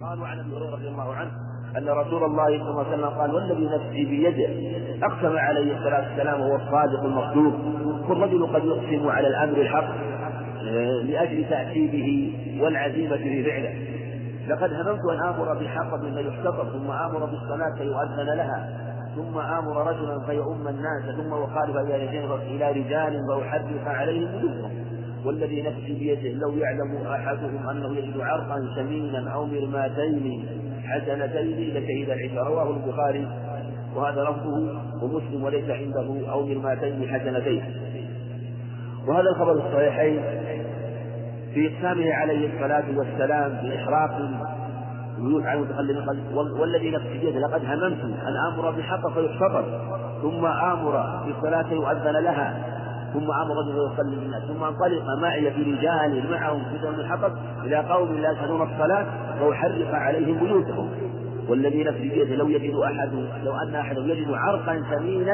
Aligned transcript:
قالوا 0.00 0.26
عن 0.26 0.38
ابي 0.38 0.56
هريره 0.56 0.70
رضي 0.70 0.88
الله 0.88 1.14
عنه 1.14 1.30
ان 1.78 1.88
رسول 1.88 2.24
الله 2.24 2.46
صلى 2.46 2.70
الله 2.70 2.84
عليه 2.84 2.96
وسلم 2.96 3.18
قال 3.18 3.34
والذي 3.34 3.64
نفسي 3.66 4.04
بيده 4.04 4.48
اقسم 5.06 5.36
عليه 5.36 5.76
الصلاه 5.78 6.08
والسلام 6.08 6.40
وهو 6.40 6.56
الصادق 6.56 7.04
المصدوق 7.04 7.54
والرجل 8.10 8.46
قد 8.46 8.64
يقسم 8.64 9.08
على 9.08 9.28
الامر 9.28 9.56
الحق 9.58 9.88
آه، 10.68 11.02
لاجل 11.02 11.48
تأكيده 11.48 12.32
والعزيمة 12.64 13.16
في 13.16 13.44
فعله 13.44 13.74
لقد 14.48 14.72
هممت 14.72 15.00
أن 15.12 15.28
آمر 15.28 15.54
بحطب 15.54 16.14
فيحتطب 16.14 16.68
ثم 16.68 16.90
آمر 16.90 17.24
بالصلاة 17.24 17.74
فيؤذن 17.78 18.36
لها 18.36 18.86
ثم 19.14 19.38
آمر 19.38 19.86
رجلا 19.86 20.26
فيؤم 20.26 20.68
الناس 20.68 21.16
ثم 21.16 21.32
اخالف 21.32 21.76
إلى 21.76 22.72
رجال 22.72 23.20
فاحرق 23.28 23.88
عليهم 23.88 24.34
وجوههم 24.34 24.85
والذي 25.24 25.62
نفسي 25.62 25.92
بيده 25.98 26.28
لو 26.28 26.56
يعلم 26.58 27.06
أحدهم 27.06 27.68
أنه 27.68 27.98
يجد 27.98 28.20
عرقا 28.20 28.68
سمينا 28.76 29.30
أو 29.30 29.46
مرماتين 29.46 30.44
حسنتين 30.84 31.74
لشهد 31.74 32.10
العشاء 32.10 32.44
رواه 32.44 32.70
البخاري. 32.70 33.28
وهذا 33.96 34.22
لفظه 34.22 34.82
ومسلم 35.02 35.44
وليس 35.44 35.70
عنده 35.70 36.30
أو 36.32 36.46
مرماتين 36.46 37.08
حسنتين. 37.08 37.62
وهذا 39.08 39.30
الخبر 39.30 39.52
الصحيحين 39.52 40.20
في 41.54 41.66
إقسامه 41.66 42.14
عليه 42.14 42.54
الصلاة 42.54 42.84
والسلام 42.98 43.52
بإحراق 43.62 44.16
البيوت 45.18 45.46
عن 45.46 45.58
المتخلفين 45.58 46.36
والذي 46.60 46.90
نفسي 46.90 47.18
بيده 47.18 47.38
لقد 47.38 47.64
هممت 47.64 48.04
أن 48.04 48.52
آمر 48.52 48.70
بحق 48.70 49.12
فيحتضر 49.14 49.80
ثم 50.22 50.46
آمر 50.46 51.24
بالصلاة 51.26 51.72
يؤذن 51.72 52.22
لها. 52.24 52.75
ثم 53.12 53.30
أمر 53.30 53.56
رجل 53.56 53.92
يصلي 53.92 54.16
بالناس 54.16 54.42
ثم 54.42 54.64
انطلق 54.64 55.04
معي 55.22 55.50
في 55.50 55.62
رجال 55.62 56.30
معهم 56.30 56.62
في 56.64 56.88
من 56.88 56.94
الحطب 56.94 57.32
إلى 57.64 57.76
قوم 57.76 58.12
لا 58.12 58.30
يشهدون 58.30 58.62
الصلاة 58.62 59.06
وأحرق 59.42 59.94
عليهم 59.94 60.38
بيوتهم. 60.38 60.90
والذي 61.48 61.84
نفسي 61.84 62.08
بيده 62.08 62.34
لو 62.36 62.48
يجد 62.48 62.74
احد 62.74 63.10
لو 63.44 63.52
أن 63.56 63.74
أحدا 63.74 64.00
يجد 64.00 64.32
عرقا 64.32 64.82
ثمينا 64.90 65.32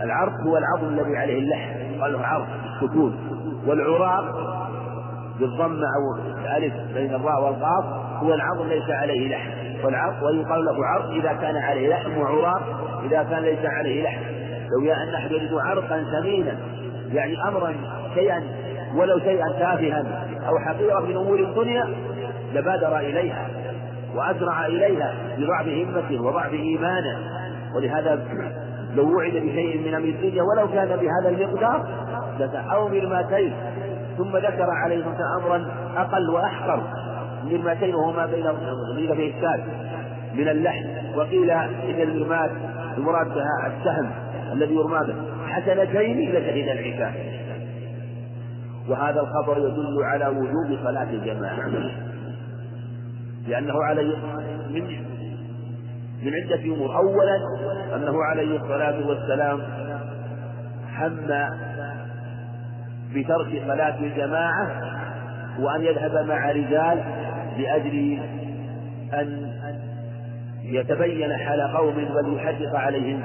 العرق 0.00 0.32
هو 0.46 0.58
العظم 0.58 0.88
الذي 0.88 1.16
عليه 1.16 1.38
اللحم 1.38 2.02
قال 2.02 2.12
له 2.12 2.20
عرق 2.26 2.46
السكون. 2.64 3.16
والعراق 3.66 4.24
بالضم 5.40 5.80
أو 5.84 6.16
الألف 6.38 6.74
بين 6.94 7.14
الراء 7.14 7.44
والقاف 7.44 7.84
هو 8.22 8.34
العظم 8.34 8.68
ليس 8.68 8.90
عليه 8.90 9.28
لحم. 9.28 9.84
والعرق 9.84 10.24
ويقال 10.24 10.64
له 10.64 10.86
عرق 10.86 11.10
إذا 11.10 11.32
كان 11.32 11.56
عليه 11.56 11.88
لحم 11.88 12.18
وعراق 12.18 12.62
إذا 13.04 13.22
كان 13.22 13.42
ليس 13.42 13.64
عليه 13.64 14.04
لحم. 14.04 14.41
لو 14.72 14.92
أن 14.92 15.14
أحد 15.14 15.32
يجد 15.32 15.54
عرقا 15.54 16.04
ثمينا 16.12 16.56
يعني 17.12 17.48
أمرا 17.48 17.74
شيئا 18.14 18.42
ولو 18.94 19.18
شيئا 19.18 19.52
تافها 19.52 20.26
أو 20.48 20.58
حقيرا 20.58 21.00
من 21.00 21.16
أمور 21.16 21.38
الدنيا 21.38 21.94
لبادر 22.54 22.98
إليها 22.98 23.48
وأسرع 24.14 24.66
إليها 24.66 25.14
بضعف 25.38 25.66
همته 25.68 26.22
وضعف 26.22 26.52
إيمانه 26.52 27.18
ولهذا 27.74 28.26
لو 28.94 29.16
وعد 29.16 29.32
بشيء 29.32 29.88
من 29.88 29.94
أمر 29.94 30.08
الدنيا 30.08 30.42
ولو 30.42 30.68
كان 30.68 30.88
بهذا 30.88 31.28
المقدار 31.28 31.86
أو 32.72 32.88
مرماتين 32.88 33.52
ثم 34.18 34.36
ذكر 34.36 34.66
عليه 34.84 34.96
الصلاة 34.96 35.36
أمرا 35.38 35.66
أقل 35.96 36.30
وأحقر 36.30 36.82
مرماتين 37.44 37.94
وهما 37.94 38.26
بين 38.26 38.46
قيل 38.96 39.10
إشكال 39.12 39.64
من 40.34 40.48
اللحم 40.48 40.84
وقيل 41.16 41.50
إن 41.50 42.00
المرمات 42.00 42.50
المراد 42.96 43.34
بها 43.34 43.66
السهم. 43.66 44.10
الذي 44.52 44.74
يرمى 44.74 45.06
به. 45.06 45.46
حسنتين 45.46 46.30
لشهد 46.30 46.68
العشاء. 46.68 47.42
وهذا 48.88 49.20
الخبر 49.20 49.58
يدل 49.58 50.02
على 50.04 50.26
وجوب 50.26 50.78
صلاة 50.84 51.10
الجماعة. 51.10 51.70
لأنه 53.48 53.84
عليه 53.84 54.16
من 54.70 54.84
من 56.22 56.32
عدة 56.34 56.64
أمور. 56.64 56.96
أولا 56.96 57.36
أنه 57.96 58.24
عليه 58.24 58.56
الصلاة 58.56 59.06
والسلام 59.06 59.60
هم 60.98 61.26
بترك 63.14 63.62
صلاة 63.66 63.98
الجماعة 64.00 64.70
وأن 65.60 65.82
يذهب 65.82 66.26
مع 66.28 66.50
رجال 66.50 67.04
لأجل 67.58 68.18
أن 69.14 69.52
يتبين 70.62 71.32
حال 71.32 71.60
قوم 71.76 71.94
بل 71.94 72.36
يحدث 72.36 72.74
عليهم. 72.74 73.22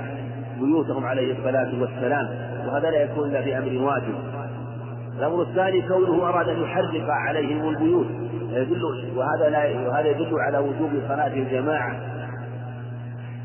بيوتهم 0.59 1.05
عليه 1.05 1.37
الصلاة 1.37 1.81
والسلام 1.81 2.29
وهذا 2.67 2.91
لا 2.91 3.03
يكون 3.03 3.29
إلا 3.29 3.41
بأمر 3.41 3.83
واجب. 3.83 4.15
الأمر 5.17 5.41
الثاني 5.41 5.81
كونه 5.81 6.29
أراد 6.29 6.49
أن 6.49 6.61
يحرق 6.61 7.09
عليهم 7.09 7.69
البيوت. 7.69 8.07
يدل 8.51 8.83
وهذا 9.15 9.49
لا 9.49 9.89
وهذا 9.89 10.07
يدل 10.07 10.39
على 10.39 10.57
وجوب 10.57 10.91
صلاة 11.07 11.33
الجماعة. 11.33 11.99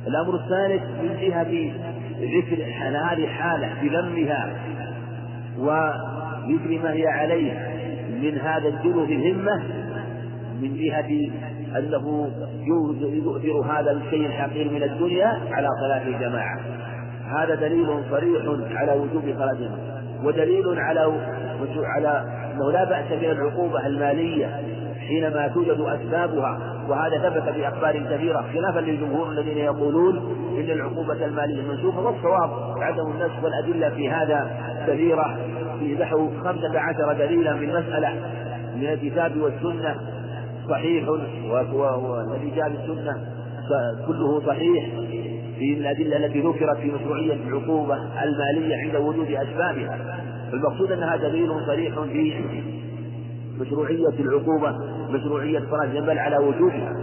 الأمر 0.06 0.34
الثالث 0.34 0.82
من 1.02 1.16
جهة 1.20 1.72
ذكر 2.20 2.62
هذه 3.12 3.26
حالة 3.26 3.68
بذمها 3.82 4.52
وذكر 5.58 6.78
ما 6.82 6.92
هي 6.92 7.06
عليه 7.06 7.52
من 8.22 8.38
هذا 8.38 8.68
الجنو 8.68 9.06
في 9.06 9.14
الهمة 9.14 9.62
من 10.62 10.76
جهة 10.76 11.30
أنه 11.78 12.30
يؤثر 13.02 13.72
هذا 13.72 13.90
الشيء 13.90 14.26
الحقير 14.26 14.70
من 14.70 14.82
الدنيا 14.82 15.26
على 15.50 15.68
صلاة 15.80 16.06
الجماعة. 16.06 16.60
هذا 17.32 17.54
دليل 17.54 17.86
صريح 18.10 18.42
على 18.72 18.92
وجوب 18.92 19.22
صلاة 19.38 19.70
ودليل 20.24 20.78
على 20.78 21.12
على 21.76 22.24
أنه 22.54 22.72
لا 22.72 22.84
بأس 22.84 23.12
من 23.12 23.30
العقوبة 23.30 23.86
المالية 23.86 24.60
حينما 25.08 25.48
توجد 25.48 25.80
أسبابها 25.80 26.58
وهذا 26.88 27.28
ثبت 27.28 27.54
في 27.54 27.68
أخبار 27.68 27.98
كثيرة 27.98 28.44
خلافا 28.52 28.80
للجمهور 28.80 29.30
الذين 29.30 29.58
يقولون 29.58 30.16
إن 30.58 30.70
العقوبة 30.70 31.24
المالية 31.24 31.62
منسوخة 31.62 32.00
والصواب 32.00 32.50
عدم 32.78 33.10
النسخ 33.10 33.44
والأدلة 33.44 33.90
في 33.90 34.10
هذا 34.10 34.50
كثيرة 34.86 35.36
في 35.78 35.94
نحو 35.94 36.30
خمسة 36.44 36.80
عشر 36.80 37.12
دليلا 37.12 37.56
في 37.56 37.64
المساله 37.64 38.14
من 38.76 38.86
الكتاب 38.86 39.36
والسنة 39.36 39.96
صحيح 40.70 41.08
والذي 41.08 42.50
جاء 42.50 42.68
بالسنة 42.68 43.16
كله 44.06 44.40
صحيح. 44.46 44.84
الأدلة 45.62 46.16
التي 46.16 46.40
ذكرت 46.40 46.76
في 46.76 46.90
مشروعية 46.90 47.34
العقوبة 47.34 47.96
المالية 48.22 48.76
عند 48.76 48.96
وجود 48.96 49.30
أسبابها. 49.30 50.20
المقصود 50.52 50.92
أنها 50.92 51.16
دليل 51.16 51.50
صريح 51.66 52.00
في 52.00 52.62
مشروعية 53.60 54.20
العقوبة 54.20 54.76
مشروعية 55.10 55.62
صلاة 55.70 55.84
الجمال 55.84 56.18
على 56.18 56.36
وجوبها. 56.36 56.96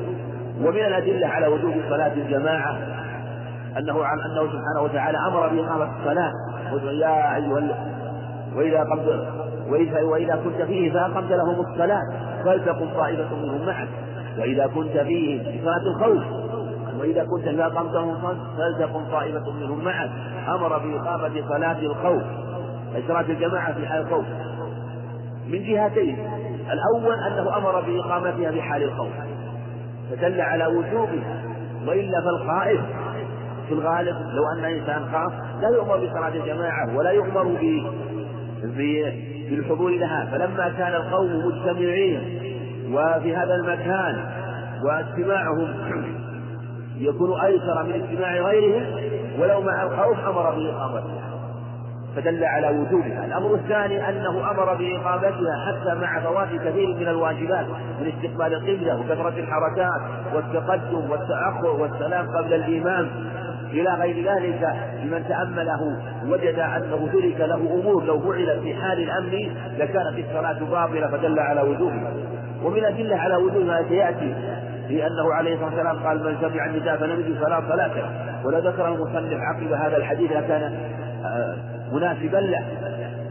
ومن 0.61 0.85
الأدلة 0.85 1.27
على 1.27 1.47
وجوب 1.47 1.73
صلاة 1.89 2.13
الجماعة 2.13 2.77
أنه 3.77 4.03
عن 4.05 4.19
أنه 4.19 4.41
سبحانه 4.41 4.81
وتعالى 4.83 5.17
أمر 5.17 5.47
بإقامة 5.47 5.99
الصلاة. 5.99 6.31
يا 6.91 7.35
أيها 7.35 7.89
وإذا 8.55 8.83
قمت 8.83 9.27
وإذا, 9.69 10.01
وإذا 10.01 10.35
كنت 10.43 10.61
فيه 10.61 10.93
فأقمت 10.93 11.31
لهم 11.31 11.59
الصلاة. 11.59 12.01
فلتقم 12.45 12.89
طائفة 12.95 13.35
منهم 13.35 13.65
معك. 13.65 13.87
وإذا 14.39 14.67
كنت 14.67 14.97
فيه 14.97 15.43
في 15.43 15.61
صلاة 15.63 15.81
الخوف 15.95 16.38
وإذا 16.99 17.23
كنت 17.23 17.45
لا 17.47 17.67
قمتهم 17.67 18.37
فلتكن 18.57 19.05
طائفة 19.11 19.51
منهم 19.51 19.83
معك. 19.83 20.09
أمر 20.47 20.77
بإقامة 20.77 21.47
صلاة 21.49 21.79
الخوف 21.79 22.23
صلاة 23.07 23.25
الجماعة 23.29 23.73
في 23.73 23.87
حال 23.87 24.01
الخوف. 24.01 24.25
من 25.47 25.63
جهتين 25.63 26.17
الأول 26.71 27.15
أنه 27.27 27.57
أمر 27.57 27.81
بإقامتها 27.81 28.51
في 28.51 28.61
حال 28.61 28.83
الخوف. 28.83 29.11
فدل 30.11 30.41
على 30.41 30.65
وجوبها 30.67 31.43
وإلا 31.87 32.21
فالخائف. 32.21 32.81
في 33.67 33.73
الغالب 33.75 34.15
لو 34.33 34.43
أن 34.57 34.63
إنسان 34.65 35.05
خاف 35.11 35.33
لا 35.61 35.69
يؤمر 35.69 35.97
بصلاة 35.97 36.27
الجماعة 36.27 36.97
ولا 36.97 37.11
يؤمر 37.11 37.43
بالحضور 39.49 39.91
لها. 39.91 40.25
فلما 40.31 40.69
كان 40.77 40.93
القوم 40.93 41.45
مجتمعين 41.45 42.39
وفي 42.93 43.35
هذا 43.35 43.55
المكان 43.55 44.25
واجتماعهم 44.83 45.73
يكون 46.99 47.39
أيسر 47.39 47.83
من 47.83 47.93
اجتماع 47.93 48.33
غيرهم 48.33 48.85
ولو 49.39 49.61
مع 49.61 49.83
الخوف 49.83 50.19
أمر 50.19 50.55
بإقامتها. 50.55 51.29
فدل 52.15 52.43
على 52.43 52.69
وجوبها. 52.69 53.25
الأمر 53.25 53.53
الثاني 53.55 54.09
أنه 54.09 54.51
أمر 54.51 54.73
بإقامتها 54.73 55.65
حتى 55.65 55.95
مع 55.95 56.19
فوات 56.19 56.47
كثير 56.47 56.95
من 56.95 57.07
الواجبات 57.07 57.65
من 57.99 58.11
استقبال 58.15 58.53
القبلة 58.53 58.99
وكثرة 58.99 59.39
الحركات 59.39 60.01
والتقدم 60.33 61.11
والتأخر 61.11 61.67
والسلام 61.79 62.37
قبل 62.37 62.53
الإمام. 62.53 63.09
إلى 63.71 63.93
غير 63.93 64.31
ذلك 64.31 64.75
لمن 65.03 65.25
تأمله 65.27 66.01
وجد 66.27 66.59
أنه 66.59 67.09
ترك 67.13 67.39
له 67.39 67.55
أمور 67.55 68.03
لو 68.03 68.19
فعلت 68.19 68.59
في 68.63 68.73
حال 68.73 69.03
الأمن 69.03 69.55
لكانت 69.77 70.25
الصلاة 70.27 70.59
باطلة 70.71 71.07
فدل 71.07 71.39
على 71.39 71.61
وجوبها. 71.61 72.11
ومن 72.63 72.77
الأدلة 72.77 73.15
على 73.17 73.35
وجوبها 73.35 73.83
سيأتي 73.89 74.35
في 74.89 75.07
أنه 75.07 75.33
عليه 75.33 75.53
الصلاة 75.53 75.69
والسلام 75.69 76.07
قال 76.07 76.23
من 76.23 76.37
سمع 76.41 76.65
النداء 76.65 76.97
فلم 76.97 77.19
يجد 77.19 77.37
فلا 77.37 77.61
صلاة 77.69 77.87
له. 77.87 78.41
ولا 78.45 78.59
ذكر 78.59 78.87
المصنف 78.87 79.39
عقب 79.41 79.71
هذا 79.71 79.97
الحديث 79.97 80.31
لكان 80.31 80.73
آه، 81.25 81.55
مناسبا 81.93 82.37
له. 82.37 82.65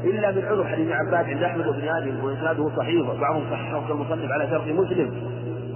إلا 0.04 0.30
من 0.30 0.44
عذر 0.44 0.64
حديث 0.64 0.92
عباس 0.92 1.26
عند 1.26 1.42
أحمد 1.42 1.64
بن 1.64 1.88
آدم 1.88 2.24
وإسناده 2.24 2.70
صحيح 2.76 3.08
وبعضهم 3.08 3.42
صححه 3.50 3.88
كالمصنف 3.88 4.32
على 4.32 4.50
شرط 4.50 4.66
مسلم. 4.66 5.10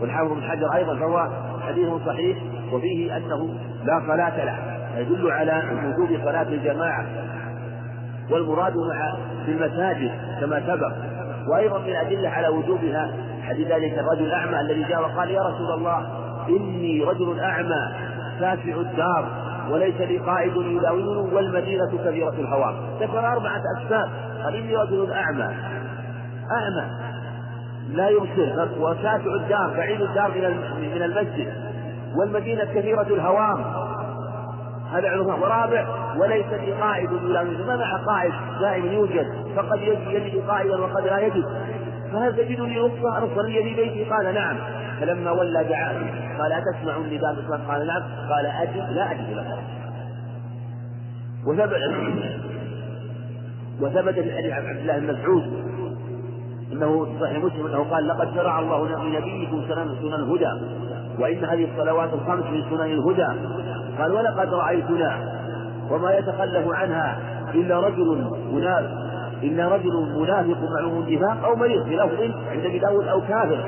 والحافظ 0.00 0.32
بن 0.32 0.42
حجر 0.42 0.74
أيضا 0.74 0.96
فهو 0.96 1.28
حديث 1.68 1.88
صحيح 2.06 2.38
وفيه 2.72 3.16
أنه 3.16 3.54
لا 3.84 4.02
صلاة 4.06 4.44
له. 4.44 4.58
يدل 5.00 5.30
على 5.30 5.62
وجوب 5.84 6.18
صلاة 6.24 6.42
الجماعة. 6.48 7.06
والمراد 8.30 8.74
في 9.46 9.52
المساجد 9.52 10.10
كما 10.40 10.62
سبق 10.66 10.92
وأيضا 11.48 11.78
من 11.78 11.88
الأدلة 11.88 12.28
على 12.28 12.48
وجوبها 12.48 13.12
حديث 13.42 13.68
ذلك 13.68 13.98
الرجل 13.98 14.24
الأعمى 14.24 14.60
الذي 14.60 14.82
جاء 14.82 15.00
وقال 15.00 15.30
يا 15.30 15.42
رسول 15.42 15.72
الله 15.74 16.06
إني 16.48 17.04
رجل 17.04 17.40
أعمى 17.40 17.92
ساسع 18.38 18.80
الدار 18.80 19.28
وليس 19.70 20.00
لي 20.00 20.18
قائد 20.18 20.56
يداومني 20.56 21.34
والمدينة 21.34 21.90
كبيرة 22.04 22.34
الهواء. 22.38 22.74
ذكر 23.00 23.18
أربعة 23.18 23.62
أسباب. 23.78 24.10
قال 24.44 24.54
إني 24.54 24.76
رجل 24.76 25.12
أعمى. 25.12 25.54
أعمى. 26.50 26.90
لا 27.92 28.08
يبصر. 28.08 28.68
وساسع 28.80 29.34
الدار 29.34 29.74
بعيد 29.76 30.00
الدار 30.00 30.30
من 30.96 31.02
المسجد. 31.02 31.52
والمدينة 32.16 32.64
كثيرة 32.64 33.02
الهوام 33.02 33.64
هذا 34.92 35.08
عنوان 35.08 35.42
ورابع 35.42 35.86
وليس 36.18 36.46
لي 36.46 36.72
قائد 36.72 37.12
يلامسه 37.12 37.66
ما 37.66 37.76
مع 37.76 37.96
قائد؟ 37.96 38.32
دائما 38.60 38.92
يوجد 38.92 39.26
فقد 39.56 39.80
يجد 39.80 40.48
قائدا 40.48 40.80
وقد 40.80 41.06
لا 41.06 41.18
يجد. 41.18 41.44
فهل 42.12 42.36
تجدني 42.36 42.78
رخصة 42.78 43.18
أرسل 43.18 43.50
لي 43.50 43.72
ببيتي 43.72 44.04
قال 44.04 44.34
نعم. 44.34 44.56
فلما 45.00 45.30
ولى 45.30 45.64
دعا 45.64 45.92
قال 46.38 46.52
أتسمع 46.52 46.96
النداء 46.96 47.34
قال 47.68 47.86
نعم. 47.86 48.02
قال 48.30 48.46
أجد 48.46 48.90
لا 48.90 49.12
أجد 49.12 49.36
لك 49.36 49.46
وثبت 51.46 51.80
وثبت 53.80 54.14
في 54.14 54.36
حديث 54.36 54.52
عبد 54.52 54.78
الله 54.78 54.98
بن 54.98 55.14
مسعود 55.14 55.72
إنه 56.72 57.06
صحيح 57.20 57.44
مسلم 57.44 57.66
إنه 57.66 57.84
قال 57.90 58.08
لقد 58.08 58.34
شرع 58.34 58.58
الله 58.58 58.88
لنبيكم 59.04 59.62
سنن 59.68 60.14
الهدى 60.14 60.66
وإن 61.18 61.44
هذه 61.44 61.68
الصلوات 61.72 62.12
الخمس 62.12 62.44
من 62.44 62.62
سنن 62.70 62.80
الهدى. 62.80 63.26
قال 64.02 64.12
ولقد 64.12 64.54
رايتنا 64.54 65.38
وما 65.90 66.14
يتخلف 66.14 66.68
عنها 66.68 67.18
إلا 67.54 67.80
رجل 67.80 68.30
منافق 68.52 69.02
إلا 69.42 69.68
رجل 69.68 69.92
منافق 70.16 70.58
معلوم 70.76 71.04
النفاق 71.08 71.44
أو 71.44 71.56
مريض 71.56 71.88
بلفظ 71.88 72.20
عند 72.50 72.64
أبي 72.64 72.78
داود 72.78 73.08
أو 73.08 73.20
كافر. 73.20 73.64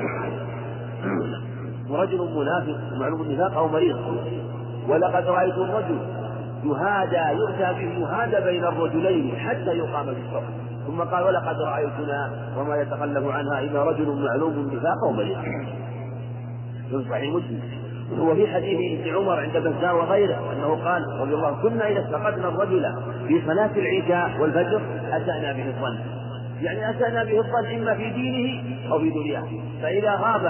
ورجل 1.89 2.29
منافق 2.35 2.77
معلوم 2.99 3.21
النفاق 3.21 3.57
أو 3.57 3.67
مريض. 3.67 3.97
ولقد 4.89 5.27
رأيت 5.27 5.53
الرجل 5.53 5.97
يهادى 6.63 7.39
يؤتى 7.39 7.73
به 7.73 7.99
يهادى 7.99 8.45
بين 8.45 8.63
الرجلين 8.63 9.35
حتى 9.35 9.77
يقام 9.77 10.05
بالصف. 10.05 10.43
ثم 10.87 11.01
قال 11.01 11.23
ولقد 11.23 11.61
رأيتنا 11.61 12.31
وما 12.57 12.75
يتخلف 12.75 13.27
عنها 13.27 13.59
إلا 13.59 13.83
رجل 13.83 14.25
معلوم 14.25 14.53
النفاق 14.53 15.03
أو 15.03 15.11
مريض. 15.11 15.37
في 16.89 17.05
صحيح 17.09 17.33
مسلم. 17.33 17.84
وهو 18.11 18.35
في 18.35 18.47
حديث 18.47 18.99
ابن 18.99 19.15
عمر 19.15 19.39
عند 19.39 19.57
بزار 19.57 19.95
وغيره 19.95 20.53
أنه 20.53 20.83
قال 20.85 21.03
رضي 21.21 21.33
الله 21.33 21.61
كنا 21.61 21.87
إذا 21.87 21.99
استقدنا 21.99 22.47
الرجل 22.49 22.85
في 23.27 23.41
صلاة 23.45 23.69
العشاء 23.75 24.41
والفجر 24.41 24.81
أتانا 25.11 25.53
به 25.53 25.67
الظن. 25.67 25.97
يعني 26.61 26.89
أتانا 26.89 27.23
به 27.23 27.37
الظن 27.39 27.65
إما 27.75 27.93
في 27.93 28.09
دينه 28.09 28.63
أو 28.91 28.99
في 28.99 29.09
دنياه. 29.09 29.43
فإذا 29.81 30.11
غاب 30.11 30.45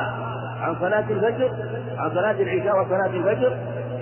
عن 0.61 0.75
صلاة 0.81 1.05
الفجر 1.09 1.51
عن 1.97 2.09
صلاة 2.09 2.35
العشاء 2.41 2.81
وصلاة 2.81 3.09
الفجر 3.13 3.57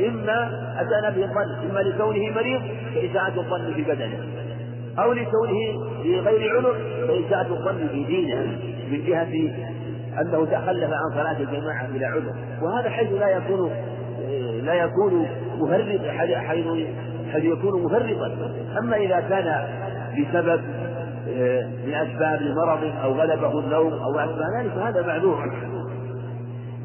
إما 0.08 0.46
أتانا 0.82 1.10
به 1.10 1.24
الظن. 1.24 1.70
إما 1.72 1.80
لكونه 1.80 2.34
مريض 2.36 2.62
فإساءة 2.96 3.40
الظن 3.40 3.74
في 3.74 3.82
بدنه. 3.82 4.18
أو 5.00 5.14
لكونه 5.14 5.86
في 6.04 6.20
غير 6.20 6.58
عنق 6.58 6.78
فإساءة 7.08 7.48
الظن 7.54 7.88
في 7.88 8.04
دينه 8.04 8.58
من 8.92 9.06
جهة 9.08 9.52
أنه 10.22 10.46
تخلف 10.46 10.90
عن 10.94 11.12
صلاة 11.14 11.40
الجماعة 11.40 11.88
بلا 11.94 12.08
عذر. 12.08 12.34
وهذا 12.62 12.90
حيث 12.90 13.12
لا 13.12 13.28
يكون 13.28 13.72
لا 14.64 14.74
يكون 14.74 15.28
مفرط 15.58 16.08
حيث 16.08 16.38
حيث 17.32 17.44
يكون 17.44 17.84
مفرطا. 17.84 18.32
أما 18.80 18.96
إذا 18.96 19.20
كان 19.20 19.68
بسبب 20.18 20.62
من 21.86 21.94
أسباب 21.94 22.42
مرض 22.42 22.92
أو 23.04 23.14
غلبه 23.14 23.60
النوم 23.60 23.94
أو 23.94 24.20
أسباب 24.20 24.48
ذلك 24.60 24.72
فهذا 24.72 25.08
معذور. 25.08 25.54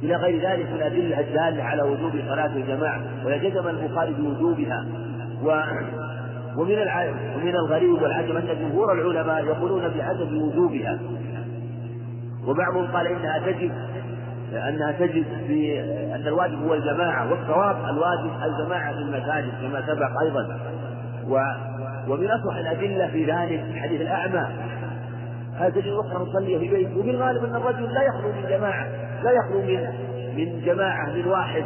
إلى 0.02 0.16
غير 0.16 0.50
ذلك 0.50 0.66
من 0.70 0.76
الأدلة 0.76 1.20
الدالة 1.20 1.62
على 1.62 1.82
وجوب 1.82 2.12
صلاة 2.28 2.56
الجماعة 2.56 3.00
ويجزم 3.26 3.68
البخاري 3.68 4.12
بوجوبها. 4.12 4.86
و 5.44 5.62
ومن 6.56 6.76
ومن 7.36 7.54
الغريب 7.54 8.02
والعجب 8.02 8.36
أن 8.36 8.48
جمهور 8.60 8.92
العلماء 8.92 9.44
يقولون 9.44 9.82
بعدم 9.98 10.42
وجوبها. 10.42 10.98
وبعضهم 12.46 12.86
قال 12.86 13.06
إنها 13.06 13.38
تجب 13.38 13.72
أنها 14.52 14.92
تجب 14.92 15.24
في 15.46 15.80
أن 16.14 16.26
الواجب 16.26 16.62
هو 16.62 16.74
الجماعة 16.74 17.30
والصواب 17.30 17.76
الواجب 17.76 18.30
الجماعة 18.44 18.92
في 18.92 18.98
المساجد 18.98 19.52
كما 19.62 19.82
سبق 19.86 20.20
أيضا. 20.22 20.58
و 21.28 21.40
ومن 22.08 22.30
أصح 22.30 22.56
الأدلة 22.56 23.06
في 23.06 23.24
ذلك 23.24 23.64
حديث 23.76 24.00
الأعمى 24.00 24.46
هل 25.58 25.72
تجد 25.72 25.92
أخرى 25.92 26.26
تصلي 26.26 26.58
في 26.58 26.68
بيته 26.68 26.98
وفي 26.98 27.10
الغالب 27.10 27.44
أن 27.44 27.56
الرجل 27.56 27.92
لا 27.94 28.02
يخلو 28.02 28.32
من 28.32 28.48
جماعة 28.48 28.86
لا 29.22 29.30
يخلو 29.30 29.62
من 29.62 29.88
من 30.36 30.60
جماعة 30.60 31.12
من 31.12 31.26
واحد 31.26 31.64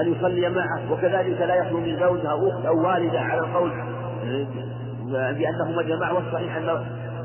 أن 0.00 0.12
يصلي 0.12 0.48
معه 0.48 0.92
وكذلك 0.92 1.40
لا 1.40 1.54
يخلو 1.54 1.80
من 1.80 1.98
زوجها 2.00 2.34
أخت 2.48 2.66
أو 2.66 2.86
والدة 2.86 3.20
على 3.20 3.40
القول 3.40 3.70
بأنهما 5.12 5.82
جماعة 5.82 6.14
والصحيح 6.14 6.56
أن 6.56 6.68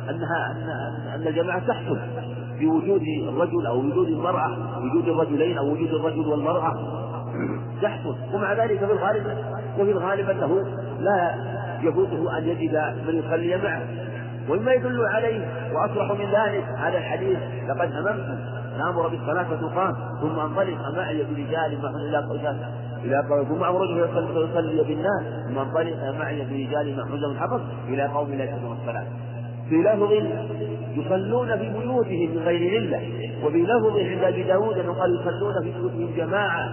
أنها 0.09 0.55
أن 1.15 1.27
الجماعة 1.27 1.67
تحصل. 1.67 1.99
بوجود 2.59 3.01
الرجل 3.27 3.65
أو 3.67 3.79
وجود 3.79 4.07
المرأة 4.07 4.57
وجود 4.79 5.07
الرجلين 5.07 5.57
أو 5.57 5.71
وجود 5.71 5.89
الرجل 5.89 6.27
والمرأة. 6.27 6.73
يحصل 7.81 8.15
ومع 8.33 8.53
ذلك 8.53 8.79
في 8.79 8.91
الغالب 8.91 9.37
وفي 9.79 9.91
الغالب 9.91 10.29
أنه 10.29 10.65
لا 10.99 11.35
يفوته 11.81 12.37
أن 12.37 12.47
يجد 12.47 12.75
من 13.07 13.15
يصلي 13.15 13.57
معه. 13.57 13.81
ومما 14.49 14.73
يدل 14.73 15.05
عليه 15.05 15.47
وأصرح 15.73 16.11
من 16.11 16.25
ذلك 16.25 16.63
هذا 16.63 16.97
الحديث 16.97 17.39
لقد 17.69 17.91
هممت. 17.91 18.59
نامر 18.79 19.07
بالصلاة 19.07 19.43
فتقام 19.43 19.95
ثم 20.21 20.39
انطلق 20.39 20.95
معي 20.97 21.23
برجال 21.23 21.81
ما 21.81 21.89
إلى 21.89 22.59
إلى 23.03 23.17
قوم 23.29 23.63
أمر 23.63 23.81
رجل 23.81 23.97
يصلي 24.49 24.83
بالناس 24.83 25.23
ثم 25.47 25.59
انطلق 25.59 26.15
معي 26.19 26.45
برجال 26.45 26.97
ما 26.97 27.05
حزم 27.05 27.31
الحفظ 27.31 27.61
إلى 27.87 28.03
قوم 28.03 28.33
لا 28.33 28.43
يحسن 28.43 28.71
الصلاة. 28.81 29.05
لفظ 29.75 30.11
يصلون 30.95 31.57
في 31.57 31.69
بيوتهم 31.69 32.35
من 32.35 32.37
غير 32.37 32.81
علة 32.81 33.01
لفظ 33.43 33.97
عند 33.97 34.23
أبي 34.23 34.43
داود 34.43 34.77
أنه 34.77 34.93
قال 34.93 35.19
يصلون 35.21 35.53
في 35.63 35.71
بيوتهم 35.71 36.15
جماعة. 36.17 36.69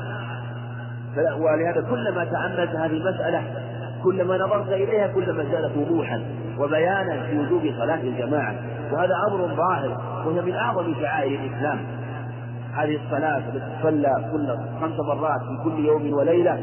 ولهذا 1.16 1.86
كلما 1.90 2.24
تأملت 2.24 2.70
هذه 2.70 2.96
المسألة 2.96 3.42
كلما 4.04 4.38
نظرت 4.38 4.68
إليها 4.68 5.06
كلما 5.06 5.44
زادت 5.44 5.76
وضوحا 5.76 6.22
وبيانا 6.58 7.22
في 7.22 7.38
وجوب 7.38 7.62
صلاة 7.78 8.00
الجماعة. 8.00 8.54
وهذا 8.92 9.14
أمر 9.28 9.54
ظاهر 9.56 10.00
وهي 10.26 10.40
من 10.40 10.54
أعظم 10.54 10.94
شعائر 11.00 11.40
الإسلام. 11.40 11.78
هذه 12.74 12.98
الصلاة 13.04 13.38
التي 13.38 13.60
تصلى 13.80 14.30
كل 14.32 14.46
خمس 14.80 15.00
مرات 15.00 15.40
في 15.40 15.64
كل 15.64 15.84
يوم 15.84 16.12
وليلة 16.12 16.58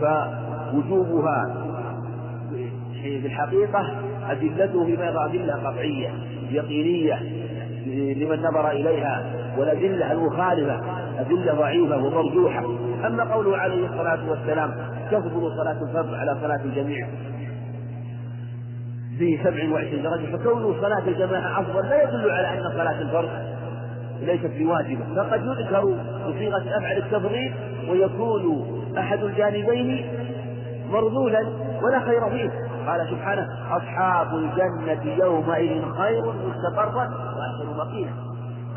فوجوبها 0.00 1.54
في 3.02 3.26
الحقيقة 3.26 3.86
أدلته 4.30 4.84
فيما 4.84 5.04
يرى 5.04 5.24
أدلة 5.24 5.54
قطعية 5.54 6.10
يقينية 6.50 7.22
لمن 8.14 8.38
نظر 8.38 8.70
إليها 8.70 9.24
والأدلة 9.58 10.12
المخالفة 10.12 10.80
أدلة 11.18 11.54
ضعيفة 11.54 11.96
ومرجوحة. 11.96 12.64
أما 13.06 13.34
قوله 13.34 13.56
عليه 13.56 13.86
الصلاة 13.86 14.30
والسلام 14.30 14.74
تفضل 15.10 15.56
صلاة 15.56 15.82
الفرد 15.82 16.14
على 16.14 16.36
صلاة 16.42 16.60
الجميع 16.64 17.08
في 19.18 19.38
سبع 19.44 19.72
وعشرين 19.72 20.02
درجة 20.02 20.36
فكونه 20.36 20.80
صلاة 20.80 21.08
الجماعة 21.08 21.60
أفضل 21.60 21.88
لا 21.88 22.02
يدل 22.02 22.30
على 22.30 22.58
أن 22.58 22.70
صلاة 22.72 23.00
الفرد 23.00 23.30
ليست 24.22 24.50
بواجبة. 24.58 25.04
فقد 25.16 25.40
يذكر 25.44 25.94
بصيغة 26.28 26.78
أفعل 26.78 26.96
التفضيل 26.96 27.52
ويكون 27.90 28.66
أحد 28.98 29.22
الجانبين 29.22 30.06
مرذولا 30.92 31.46
ولا 31.82 32.00
خير 32.00 32.30
فيه. 32.30 32.50
قال 32.86 33.08
سبحانه 33.10 33.46
أصحاب 33.76 34.34
الجنة 34.34 35.24
يومئذ 35.24 35.92
خير 35.92 36.22
مستقرا 36.32 37.08
وأحسن 37.36 37.76
مقيلا 37.76 38.10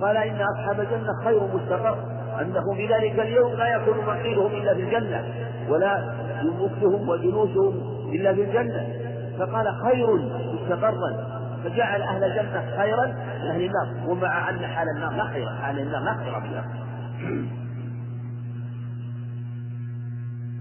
قال 0.02 0.18
إن 0.18 0.42
أصحاب 0.42 0.80
الجنة 0.80 1.24
خير 1.24 1.40
مستقر. 1.54 1.98
أنه 2.42 2.74
في 2.76 2.88
ذلك 2.88 3.20
اليوم 3.20 3.54
لا 3.54 3.76
يكون 3.76 3.98
مقيلهم 4.08 4.52
إلا 4.52 4.74
في 4.74 4.82
الجنة 4.82 5.24
ولا 5.70 6.14
مكثهم 6.44 7.10
وجلوسهم 7.10 7.74
إلا 8.14 8.34
في 8.34 8.44
الجنة. 8.44 8.88
فقال 9.40 9.68
خير 9.68 10.08
مستقرا 10.54 11.36
فجعل 11.64 12.02
أهل 12.02 12.24
الجنة 12.24 12.64
خيرا 12.78 13.06
من 13.06 13.48
أهل 13.50 13.66
النار. 13.66 14.10
ومع 14.10 14.50
أن 14.50 14.60
حال 14.60 14.88
النار 14.96 15.12
لا 15.12 15.24
خير 15.24 15.50
حال 15.62 15.80
النار 15.80 16.02
لا 16.02 16.14
خير 16.14 16.42
فيها. 16.42 16.66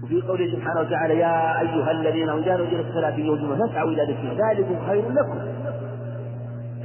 وفي 0.05 0.21
قوله 0.21 0.51
سبحانه 0.51 0.79
وتعالى 0.79 1.19
يا 1.19 1.61
أيها 1.61 1.91
الذين 1.91 2.25
جاهدوا 2.25 2.65
إلى 2.65 2.81
الصلاة 2.89 3.15
يوم 3.15 3.57
فاسعوا 3.57 3.89
إلى 3.89 4.03
ذكر 4.03 4.45
ذلكم 4.45 4.87
خير 4.87 5.09
لكم. 5.09 5.39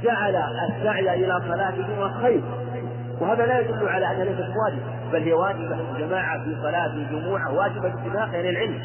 جعل 0.03 0.35
السعي 0.35 1.25
إلى 1.25 1.41
صلاة 1.47 1.69
الجمعة 1.69 2.21
خير. 2.21 2.41
وهذا 3.21 3.45
لا 3.45 3.59
يدل 3.59 3.89
على 3.89 4.05
أنها 4.05 4.23
ليست 4.23 4.53
واجبة 4.65 4.81
بل 5.11 5.21
هي 5.23 5.33
واجبة 5.33 5.77
الجماعة 5.91 6.43
في 6.43 6.55
صلاة 6.61 6.93
الجمعة 6.93 7.53
واجبة 7.53 7.81
باتفاق 7.81 8.37
أهل 8.37 8.49
العلم. 8.49 8.79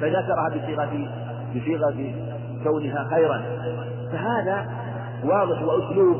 فذكرها 0.00 0.48
بصيغة 0.48 1.08
بصيغة 1.56 2.14
كونها 2.64 3.08
خيرا. 3.10 3.42
فهذا 4.12 4.66
واضح 5.24 5.62
وأسلوب 5.62 6.16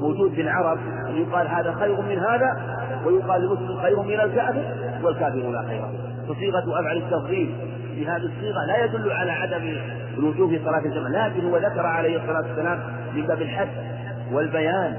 موجود 0.00 0.32
في 0.32 0.40
العرب. 0.40 0.78
يقال 1.08 1.48
هذا 1.48 1.72
خير 1.72 2.00
من 2.00 2.18
هذا 2.18 2.80
ويقال 3.06 3.44
المسلم 3.44 3.80
خير 3.82 4.02
من 4.02 4.20
الكافر 4.20 4.64
والكافر 5.02 5.50
لا 5.50 5.62
خير 5.62 6.13
فصيغة 6.28 6.80
أفعل 6.80 6.96
التفضيل 6.96 7.54
في 7.94 8.06
هذه 8.06 8.16
الصيغة 8.36 8.64
لا 8.66 8.84
يدل 8.84 9.12
على 9.12 9.30
عدم 9.30 9.76
الوجوب 10.18 10.50
في 10.50 10.64
صلاة 10.64 10.82
الجماعة 10.84 11.28
لكن 11.28 11.46
هو 11.46 11.56
ذكر 11.56 11.86
عليه 11.86 12.16
الصلاة 12.16 12.48
والسلام 12.48 12.80
من 13.14 13.26
باب 13.26 13.42
الحث 13.42 13.68
والبيان 14.32 14.96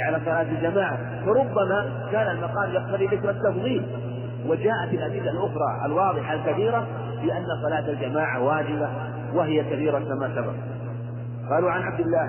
على 0.00 0.20
صلاة 0.24 0.42
الجماعة. 0.42 0.98
فربما 1.24 2.08
كان 2.12 2.36
المقام 2.36 2.70
يقتضي 2.70 3.06
ذكر 3.06 3.30
التفضيل 3.30 3.86
وجاءت 4.46 4.92
الأدلة 4.92 5.30
الأخرى 5.30 5.86
الواضحة 5.86 6.34
الكثيرة 6.34 6.86
بأن 7.22 7.46
صلاة 7.62 7.90
الجماعة 7.90 8.42
واجبة 8.42 8.88
وهي 9.34 9.64
كثيرة 9.64 9.98
كما 9.98 10.30
سبق. 10.34 10.54
قالوا 11.50 11.70
عن 11.70 11.82
عبد 11.82 12.00
الله 12.00 12.28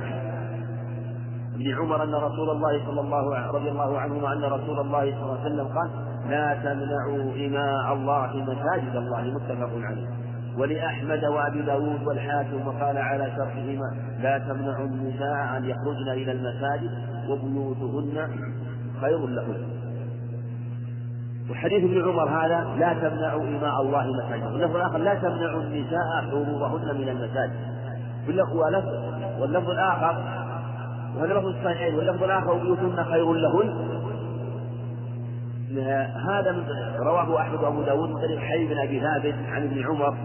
بن 1.56 1.76
عمر 1.78 2.04
أن 2.04 2.16
رسول 2.16 2.50
الله 2.50 2.86
صلى 2.86 3.02
الله 3.02 3.52
رضي 3.52 3.70
الله 3.70 4.00
عنهما 4.00 4.34
أن 4.34 4.44
رسول 4.44 4.80
الله 4.80 5.02
صلى 5.02 5.24
الله 5.24 5.40
عليه 5.40 5.54
وسلم 5.54 5.68
قال 5.68 6.09
لا 6.30 6.58
تمنعوا 6.64 7.34
إماء 7.48 7.94
الله 7.94 8.28
مساجد 8.38 8.96
الله 8.96 9.22
متفق 9.22 9.70
عليه. 9.86 10.08
ولأحمد 10.58 11.26
وأبي 11.26 11.62
داود 11.62 12.08
والحاكم 12.08 12.68
وقال 12.68 12.98
على 12.98 13.32
شرطهما 13.36 13.96
لا 14.22 14.38
تمنعوا 14.38 14.86
النساء 14.86 15.58
أن 15.58 15.66
يخرجن 15.66 16.10
إلى 16.10 16.32
المساجد 16.32 16.92
وبيوتهن 17.30 18.30
خير 19.02 19.28
لهن. 19.28 19.64
وحديث 21.52 21.84
ابن 21.84 22.10
عمر 22.10 22.30
هذا 22.30 22.68
لا 22.78 22.94
تمنعوا 22.94 23.42
إماء 23.42 23.82
الله 23.82 24.12
مساجد. 24.26 24.44
واللفظ 24.44 24.76
الآخر 24.76 24.98
لا 24.98 25.14
تمنعوا 25.16 25.62
النساء 25.62 26.22
حضورهن 26.32 27.02
من 27.02 27.10
المساجد. 27.10 27.60
واللفظ 29.40 29.70
الآخر 29.70 30.16
وهذا 31.18 31.34
لفظ 31.34 31.48
الصحيحين 31.48 31.96
واللفظ 31.96 32.24
الآخر 32.24 32.52
وبيوتهن 32.52 33.04
خير 33.04 33.34
لهن. 33.34 33.99
هذا 36.30 36.66
رواه 37.00 37.42
أحمد 37.42 37.60
وأبو 37.60 37.82
داود 37.82 38.10
من 38.10 38.16
طريق 38.16 38.40
حي 38.40 38.68
بن 38.68 38.78
أبي 38.78 39.00
ثابت 39.00 39.36
عن 39.52 39.64
ابن 39.64 39.86
عمر. 39.86 40.16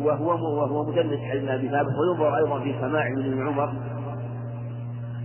وهو 0.00 0.30
وهو 0.60 0.90
مدلس 0.90 1.20
حي 1.20 1.38
بن 1.38 1.48
أبي 1.48 1.68
ثابت 1.68 1.92
وينظر 1.94 2.36
أيضا 2.36 2.60
في 2.60 2.74
سماع 2.80 3.08
من 3.08 3.24
ابن 3.24 3.46
عمر. 3.46 3.72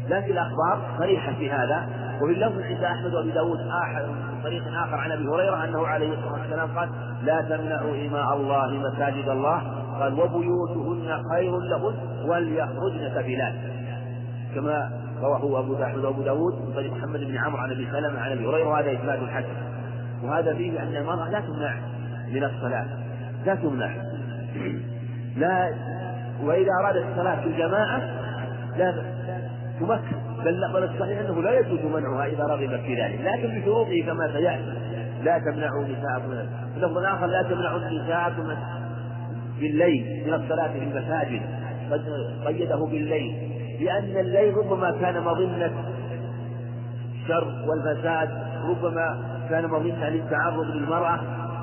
لكن 0.10 0.32
الأخبار 0.32 0.98
صريحة 1.00 1.34
في 1.34 1.52
هذا 1.52 1.88
وفي 2.22 2.34
اللفظ 2.34 2.62
عند 2.62 2.84
أحمد 2.84 3.14
وأبي 3.14 3.32
داود 3.32 3.60
من 3.60 4.44
طريق 4.44 4.64
آخر 4.68 4.96
عن 4.96 5.12
أبي 5.12 5.28
هريرة 5.28 5.64
أنه 5.64 5.88
عليه 5.88 6.14
الصلاة 6.14 6.34
والسلام 6.34 6.78
قال 6.78 6.90
لا 7.24 7.42
تمنعوا 7.42 8.08
إماء 8.08 8.36
الله 8.38 8.68
مساجد 8.68 9.30
الله 9.30 9.62
قال 10.00 10.14
وبيوتهن 10.14 11.24
خير 11.32 11.60
لهن 11.60 11.96
وليخرجن 12.30 13.12
سبيلات 13.16 13.54
كما 14.56 15.03
رواه 15.24 15.60
أبو 15.60 15.84
أحمد 15.84 16.06
وأبو 16.06 16.22
داود 16.22 16.54
من 16.54 16.74
طريق 16.76 16.94
محمد 16.94 17.20
بن 17.20 17.38
عمرو 17.38 17.58
عن 17.58 17.72
أبي 17.72 17.88
سلمة 17.92 18.20
عن 18.20 18.32
أبي 18.32 18.46
هريرة 18.48 18.68
وهذا 18.68 18.92
إسناد 18.92 19.30
حسن. 19.30 19.56
وهذا 20.24 20.54
فيه 20.54 20.84
أن 20.84 20.96
المرأة 20.96 21.30
لا 21.30 21.40
تمنع 21.40 21.76
من 22.34 22.44
الصلاة. 22.44 22.86
لا 23.46 23.56
تمنع. 23.56 23.92
لا 25.38 25.74
وإذا 26.44 26.72
أرادت 26.82 27.06
الصلاة 27.12 27.42
في 27.42 27.48
الجماعة 27.48 28.02
لا 28.78 28.92
تمكن. 29.80 30.18
بل 30.46 30.74
بل 30.74 30.84
الصحيح 30.84 31.20
أنه 31.20 31.42
لا 31.42 31.60
يجوز 31.60 31.80
منعها 31.80 32.26
إذا 32.26 32.44
رغبت 32.44 32.80
في 32.80 33.02
ذلك. 33.02 33.22
لكن 33.22 33.60
بشروطه 33.60 34.06
كما 34.06 34.32
سيأتي. 34.34 34.74
لا 35.24 35.40
تمنعوا 35.40 35.84
نساءكم 35.84 36.32
اللفظ 36.78 36.98
الآخر 36.98 37.26
لا 37.26 37.44
تمنعوا 37.44 37.80
نساءكم 37.80 38.54
بالليل 39.60 40.24
من 40.28 40.34
الصلاة 40.34 40.68
في 40.68 40.80
المساجد. 40.80 41.42
قد 41.92 42.06
قيده 42.46 42.86
بالليل. 42.86 43.43
لأن 43.80 44.18
الليل 44.18 44.58
ربما 44.58 44.92
كان 44.92 45.24
مظنة. 45.24 45.72
الشر 47.14 47.48
والفساد 47.68 48.30
ربما 48.70 49.24
كان 49.50 49.68
مظنة 49.68 50.10
للتعرض 50.10 50.66
للمرأة. 50.66 51.20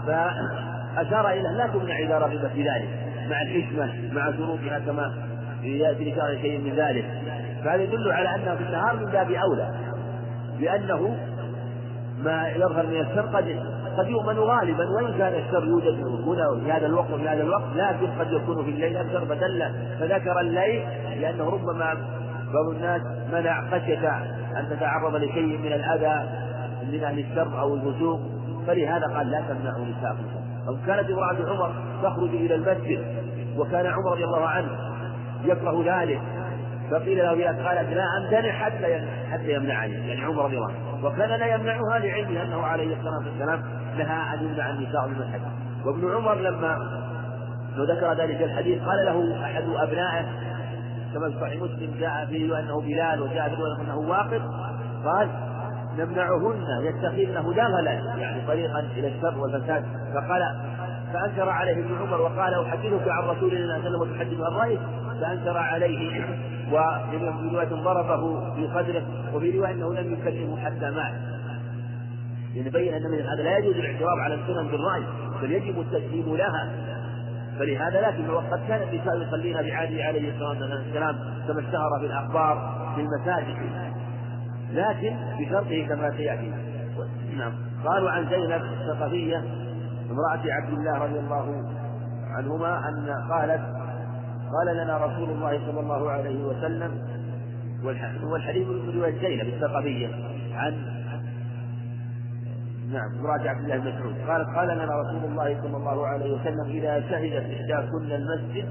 فأشار 0.07 1.29
إلى 1.29 1.49
لا 1.57 1.67
تمنع 1.67 1.99
إذا 1.99 2.19
رغبت 2.19 2.47
في 2.47 2.63
ذلك 2.63 2.89
مع 3.31 3.43
الحكمة 3.43 4.13
مع 4.13 4.37
شروطها 4.37 4.79
كما 4.79 5.15
يأتي 5.63 6.13
لشرع 6.13 6.35
شيء 6.43 6.59
من 6.59 6.75
ذلك. 6.77 7.05
فهذا 7.65 7.83
يدل 7.83 8.13
على 8.13 8.35
أنه 8.35 8.55
في 8.55 8.63
النهار 8.63 8.97
من 8.97 9.13
باب 9.13 9.31
أولى 9.31 9.71
لأنه 10.61 11.17
ما 12.25 12.49
يظهر 12.49 12.87
من 12.87 13.01
الشر 13.01 13.27
قد 13.37 13.49
قد 14.01 14.09
يؤمن 14.09 14.39
غالبا 14.39 14.91
وإن 14.91 15.19
كان 15.19 15.35
الشر 15.35 15.65
يوجد 15.65 16.07
هنا 16.27 16.61
في 16.65 16.73
هذا 16.73 16.87
الوقت 16.87 17.11
وفي 17.11 17.29
هذا 17.29 17.43
الوقت 17.43 17.65
لكن 17.75 18.07
قد 18.21 18.33
يكون 18.33 18.65
في 18.65 18.71
الليل 18.71 18.97
أكثر 18.97 19.27
فدل 19.27 19.73
فذكر 20.01 20.41
الليل 20.41 20.83
لأنه 21.21 21.51
ربما 21.51 21.95
بعض 22.53 22.69
الناس 22.75 23.03
منع 23.33 23.71
خشية 23.71 24.09
أن 24.57 24.69
تتعرض 24.71 25.17
لشيء 25.17 25.59
من 25.59 25.73
الأذى 25.73 26.29
من 26.93 27.05
أهل 27.05 27.19
الشر 27.19 27.61
أو 27.61 27.75
الفسوق 27.75 28.21
فلهذا 28.67 29.07
قال 29.17 29.31
لا 29.31 29.41
تمنعوا 29.41 29.85
نساءكم. 29.85 30.25
أو 30.69 30.77
كانت 30.87 31.11
امرأة 31.11 31.51
عمر 31.51 31.73
تخرج 32.03 32.29
إلى 32.29 32.55
المسجد 32.55 33.05
وكان 33.59 33.87
عمر 33.87 34.13
رضي 34.13 34.25
الله 34.25 34.47
عنه 34.47 34.69
يكره 35.45 36.03
ذلك 36.03 36.21
فقيل 36.91 37.19
له 37.19 37.33
إذا 37.33 37.69
قالت 37.69 37.93
لا 37.93 38.05
أمتنع 38.19 38.53
حتى 38.53 39.07
حتى 39.31 39.55
يمنعني 39.55 39.93
يعني 39.93 40.25
عمر 40.25 40.45
رضي 40.45 40.57
الله 40.57 40.69
عنه. 40.69 41.07
وكان 41.07 41.29
لا 41.29 41.55
يمنعها 41.55 41.99
لعلمه 41.99 42.43
أنه 42.43 42.63
عليه 42.63 42.97
الصلاة 42.97 43.31
والسلام 43.31 43.80
لها 43.97 44.35
أن 44.35 44.45
يمنع 44.45 44.71
النساء 44.71 45.09
من 45.09 45.17
الحج 45.17 45.41
وابن 45.87 46.15
عمر 46.15 46.35
لما 46.35 47.01
ذكر 47.77 48.13
ذلك 48.13 48.43
الحديث 48.43 48.83
قال 48.83 49.07
له 49.07 49.45
أحد 49.45 49.65
أبنائه 49.77 50.27
كما 51.15 51.31
في 51.31 51.41
صحيح 51.41 51.63
مسلم 51.63 51.95
جاء 51.99 52.27
فيه 52.27 52.59
أنه 52.59 52.81
بلال 52.81 53.23
وجاء 53.23 53.49
في 53.49 53.83
أنه 53.83 53.97
واقف 53.97 54.43
قال 55.05 55.29
نمنعهن 55.99 56.65
يتخذن 56.83 57.55
دغلا 57.57 57.93
يعني 57.93 58.47
طريقا 58.47 58.81
إلى 58.81 59.09
الشر 59.09 59.39
والفساد. 59.39 59.85
فقال 60.15 60.57
فأنكر 61.13 61.49
عليه 61.49 61.73
ابن 61.73 61.99
عمر 62.01 62.21
وقال 62.21 62.67
أحدثك 62.67 63.09
عن 63.09 63.23
رسول 63.29 63.55
الله 63.55 63.79
صلى 63.79 63.89
الله 63.89 63.99
عليه 63.99 63.99
وسلم 63.99 64.01
وتحدث 64.01 64.41
عن 64.41 64.53
رأيه 64.53 64.79
فأنكر 65.21 65.59
عليه 65.59 66.25
وفي 66.73 67.49
رواية 67.53 67.69
ضربه 67.69 68.55
في 68.55 68.69
صدره 68.75 69.03
وفي 69.35 69.59
رواية 69.59 69.73
أنه 69.73 69.95
لم 69.95 70.13
يكلمه 70.13 70.57
حتى 70.57 70.91
مات. 70.91 71.13
يعني 72.55 72.71
بين 72.71 72.95
أن 72.95 73.03
من 73.03 73.21
هذا 73.21 73.43
لا 73.43 73.59
يجوز 73.59 73.75
الاعتراض 73.75 74.19
على 74.19 74.35
السنن 74.35 74.69
بالرأي 74.69 75.03
بل 75.43 75.53
يجب 75.53 75.81
التسليم 75.81 76.37
لها. 76.37 76.71
فلهذا 77.59 78.01
لكن 78.01 78.31
وقد 78.31 78.61
كان 78.69 78.83
النساء 78.83 79.23
يصلين 79.23 79.55
بعهده 79.55 80.05
عليه 80.05 80.33
الصلاة 80.33 80.49
والسلام 80.49 81.17
كما 81.49 81.61
اشتهر 81.61 81.99
في 82.01 82.07
الأخبار 82.07 82.77
في 82.95 83.01
المساجد. 83.01 83.57
لكن 84.73 85.17
بشرطه 85.39 85.87
كما 85.89 86.11
سيأتي. 86.17 86.53
نعم. 87.37 87.53
قالوا 87.85 88.11
عن 88.11 88.27
زينب 88.29 88.63
الثقفية 88.63 89.45
امرأة 90.11 90.53
عبد 90.53 90.73
الله 90.73 90.99
رضي 90.99 91.19
الله 91.19 91.65
عنهما 92.31 92.89
أن 92.89 93.11
قالت 93.31 93.63
قال 94.53 94.77
لنا 94.77 94.97
رسول 94.97 95.31
الله 95.31 95.61
صلى 95.67 95.81
الله 95.81 96.11
عليه 96.11 96.45
وسلم 96.45 96.99
والحديث 98.23 98.69
من 98.69 98.93
رواية 98.97 99.21
زينب 99.21 99.55
الثقفية 99.55 100.09
عن 100.55 101.00
نعم 102.93 103.19
امرأة 103.19 103.51
عبد 103.51 103.61
الله 103.61 103.79
بن 103.79 103.89
مسعود. 103.89 104.15
قالت 104.29 104.57
قال 104.57 104.69
لنا 104.69 104.85
رسول 104.85 105.31
الله 105.31 105.63
صلى 105.63 105.77
الله 105.77 106.07
عليه 106.07 106.35
وسلم 106.35 106.67
إذا 106.67 107.01
شهدت 107.01 107.47
إحداكن 107.61 108.13
المسجد 108.13 108.69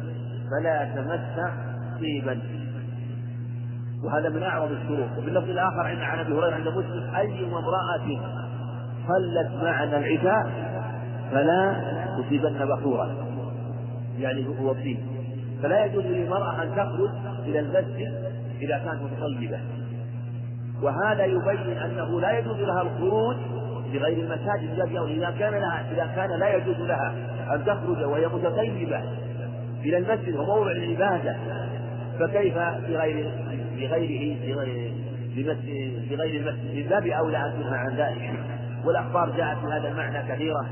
فلا 0.51 0.85
تمس 0.95 1.51
طيبا. 1.99 2.39
وهذا 4.03 4.29
من 4.29 4.43
أعظم 4.43 4.73
الشروط. 4.73 5.17
وفي 5.17 5.27
اللفظ 5.27 5.49
الآخر 5.49 5.79
عند 5.79 5.99
عن 5.99 6.19
أبي 6.19 6.33
هريرة 6.33 6.55
عند 6.55 6.67
مسلم 6.67 7.15
أي 7.15 7.45
امرأة 7.45 8.07
صلت 9.07 9.63
معنا 9.63 9.97
العشاء 9.97 10.51
فلا 11.31 11.75
تصيبن 12.17 12.65
بخورا 12.65 13.15
يعني 14.19 14.47
هو 14.61 14.71
الطيب 14.71 14.99
فلا 15.63 15.85
يجوز 15.85 16.05
للمرأة 16.05 16.63
أن 16.63 16.71
تخرج 16.71 17.09
إلى 17.45 17.59
المسجد 17.59 18.31
إذا 18.61 18.77
كانت 18.77 19.01
متطيبة. 19.01 19.59
وهذا 20.81 21.25
يبين 21.25 21.77
أنه 21.77 22.21
لا 22.21 22.39
يجوز 22.39 22.57
لها 22.57 22.81
الخروج 22.81 23.35
لغير 23.93 24.17
المساجد 24.17 24.77
باب 24.77 25.07
إذا 25.07 25.35
كان 25.39 25.53
لها 25.53 25.85
إذا 25.91 26.11
كان 26.15 26.39
لا 26.39 26.55
يجوز 26.55 26.79
لها 26.79 27.13
أن 27.55 27.65
تخرج 27.65 28.03
وهي 28.03 28.27
متطيبة 28.27 29.01
إلى 29.83 29.97
المسجد 29.97 30.35
وموضع 30.35 30.71
العبادة 30.71 31.35
فكيف 32.19 32.57
بغير 32.57 33.31
بغيره 33.77 34.37
بغير 36.09 36.39
المسجد؟ 36.39 36.75
من 36.75 36.89
باب 36.89 37.07
أولى 37.07 37.37
أن 37.37 37.53
تنهى 37.53 37.77
عن 37.77 37.95
ذلك. 37.95 38.39
والأخبار 38.85 39.29
جاءت 39.37 39.57
في 39.57 39.65
هذا 39.65 39.87
المعنى 39.87 40.33
كثيرة 40.33 40.65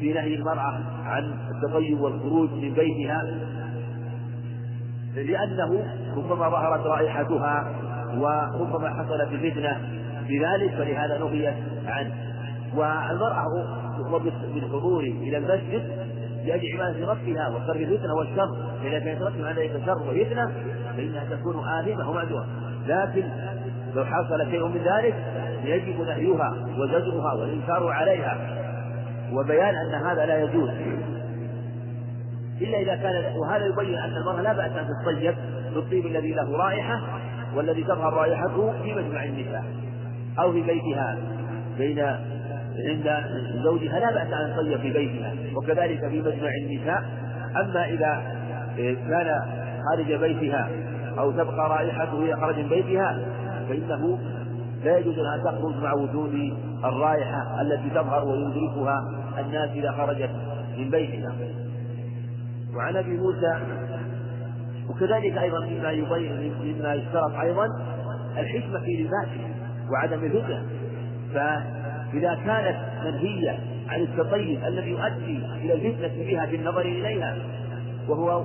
في 0.00 0.12
نهي 0.12 0.34
المرأة 0.34 0.80
عن 1.04 1.34
التطيب 1.50 2.00
والخروج 2.00 2.50
من 2.50 2.74
بيتها 2.74 3.24
لأنه 5.14 5.86
ربما 6.16 6.48
ظهرت 6.48 6.86
رائحتها 6.86 7.74
وربما 8.14 8.90
حصلت 8.90 9.32
الفتنة 9.32 9.80
بذلك 10.28 10.74
فلهذا 10.74 11.18
نهي 11.18 11.54
عنه 11.86 12.33
والمرأة 12.76 13.66
بالحضور 14.54 15.02
إلى 15.02 15.36
المسجد 15.38 15.82
لأجل 16.44 16.72
عبادة 16.72 17.06
ربها 17.10 17.48
وصرف 17.48 17.76
الفتنة 17.76 18.14
والشر. 18.14 18.56
فإذا 18.82 18.98
كانت 18.98 19.22
ربها 19.22 19.48
عليك 19.48 19.72
شر 19.86 19.98
وفتنة 19.98 20.52
فإنها 20.96 21.24
تكون 21.30 21.68
آثمة 21.68 22.10
ومعذورة 22.10 22.46
لكن 22.86 23.24
لو 23.94 24.04
حصل 24.04 24.50
شيء 24.50 24.68
من 24.68 24.80
ذلك 24.80 25.14
يجب 25.64 26.00
نهيها 26.00 26.54
وزجرها 26.78 27.32
والإنكار 27.32 27.88
عليها. 27.88 28.38
وبيان 29.32 29.74
أن 29.74 29.94
هذا 29.94 30.26
لا 30.26 30.42
يجوز. 30.42 30.70
إلا 32.60 32.78
إذا 32.78 32.96
كان 32.96 33.36
وهذا 33.36 33.66
يبين 33.66 33.98
أن 33.98 34.16
المرأة 34.16 34.42
لا 34.42 34.52
بأس 34.52 34.70
أن 34.70 34.86
تتطيب 34.88 35.34
بالطيب 35.74 36.06
الذي 36.06 36.32
له 36.32 36.56
رائحة 36.56 37.00
والذي 37.54 37.84
تظهر 37.84 38.12
رائحته 38.12 38.72
في 38.82 38.94
مجمع 38.94 39.24
النساء 39.24 39.64
أو 40.38 40.52
في 40.52 40.62
بيتها 40.62 41.18
بين 41.78 41.98
عند 42.78 43.24
زوجها 43.64 43.98
لا 44.00 44.10
بأس 44.10 44.32
أن 44.32 44.52
تطيب 44.56 44.80
في 44.80 44.92
بيتها 44.92 45.32
وكذلك 45.56 46.08
في 46.08 46.20
مجمع 46.20 46.50
النساء. 46.62 47.04
أما 47.56 47.84
إذا 47.84 48.22
كان 48.76 49.40
خارج 49.90 50.14
بيتها 50.14 50.68
أو 51.18 51.30
تبقى 51.30 51.68
رائحته 51.70 52.24
إذا 52.26 52.36
خرج 52.36 52.58
من 52.58 52.68
بيتها 52.68 53.18
فإنه 53.68 54.18
لا 54.84 54.98
يجوز 54.98 55.18
أن 55.18 55.40
تخرج 55.44 55.76
مع 55.82 55.92
وجود 55.94 56.52
الرائحة 56.84 57.60
التي 57.60 57.90
تظهر 57.90 58.24
ويدركها 58.28 59.00
الناس 59.38 59.70
إذا 59.70 59.92
خرجت 59.92 60.30
من 60.78 60.90
بيتها. 60.90 61.32
وعن 62.76 62.96
أبي 62.96 63.16
موسى 63.16 63.58
وكذلك 64.90 65.38
أيضا 65.38 65.66
مما 65.66 65.92
مما 66.64 66.94
يشترط 66.94 67.34
أيضا 67.40 67.66
الحكمة 68.38 68.80
في 68.80 69.02
لباسه 69.02 69.54
وعدم 69.90 70.24
الهدى 70.24 70.62
فإذا 72.12 72.34
كانت 72.34 72.76
منهية 73.04 73.58
عن 73.88 74.00
التطيب 74.00 74.64
الذي 74.64 74.90
يؤدي 74.90 75.40
إلى 75.62 75.74
الفتنة 75.74 76.24
بها 76.24 76.46
في 76.46 76.56
النظر 76.56 76.80
إليها 76.80 77.36
وهو 78.08 78.44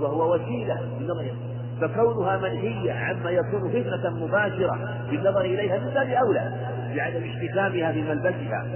وهو 0.00 0.34
وسيلة 0.34 0.80
للنظر 1.00 1.32
فكونها 1.80 2.36
منهية 2.36 2.92
عما 2.92 3.30
يكون 3.30 3.70
فتنة 3.70 4.10
مباشرة 4.10 4.78
بالنظر 5.10 5.40
إليها 5.40 5.78
من 5.78 5.90
باب 5.94 6.08
أولى 6.08 6.52
بعدم 6.96 7.24
احتكامها 7.24 7.92
في 7.92 8.02
ملبسها 8.02 8.66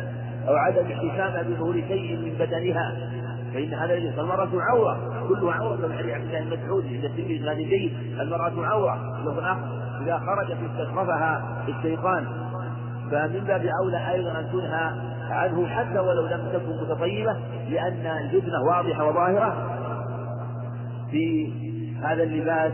أو 0.49 0.55
عدم 0.55 0.87
احتكامها 0.93 1.43
بظهور 1.43 1.75
شيء 1.75 2.17
من 2.17 2.35
بدنها 2.39 3.11
فإن 3.55 3.75
هذا 3.75 3.95
الذي 3.95 4.21
المرأة 4.21 4.51
عورة 4.55 5.27
كلها 5.29 5.53
عورة 5.53 5.77
كما 5.77 5.95
حديث 5.99 6.15
عبد 6.15 6.25
الله 6.25 6.39
المسعود 6.39 6.87
عند 6.87 7.05
الترمذي 7.05 7.97
المرأة 8.21 8.67
عورة 8.67 8.99
إذا 10.03 10.19
خرجت 10.19 10.57
استشرفها 10.71 11.65
الشيطان 11.69 12.42
فمن 13.13 13.45
باب 13.45 13.67
أولى 13.83 14.11
أيضا 14.11 14.39
أن 14.39 14.49
تنهى 14.53 14.93
عنه 15.31 15.67
حتى 15.67 15.99
ولو 15.99 16.27
لم 16.27 16.49
تكن 16.53 16.77
متطيبة 16.83 17.37
لأن 17.71 18.07
الفتنة 18.07 18.63
واضحة 18.69 19.09
وظاهرة 19.09 19.79
في 21.11 21.53
هذا 22.03 22.23
اللباس 22.23 22.73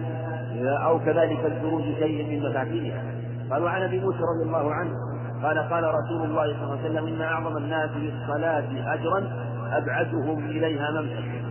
أو 0.64 0.98
كذلك 0.98 1.38
الخروج 1.44 1.82
شيء 1.82 2.30
من 2.30 2.50
مفاتيحها 2.50 3.02
قال 3.50 3.62
وعن 3.62 3.82
أبي 3.82 4.00
موسى 4.00 4.18
رضي 4.18 4.46
الله 4.48 4.74
عنه 4.74 4.90
قال 5.42 5.58
قال 5.58 5.84
رسول 5.84 6.30
الله 6.30 6.42
صلى 6.52 6.62
الله 6.64 6.78
عليه 6.78 6.90
وسلم 6.90 7.06
إن 7.06 7.20
أعظم 7.22 7.56
الناس 7.56 7.90
بالصلاه 7.90 8.94
اجرا 8.94 9.30
أبعدهم 9.72 10.44
إليها 10.44 10.90
ممسكا 10.90 11.48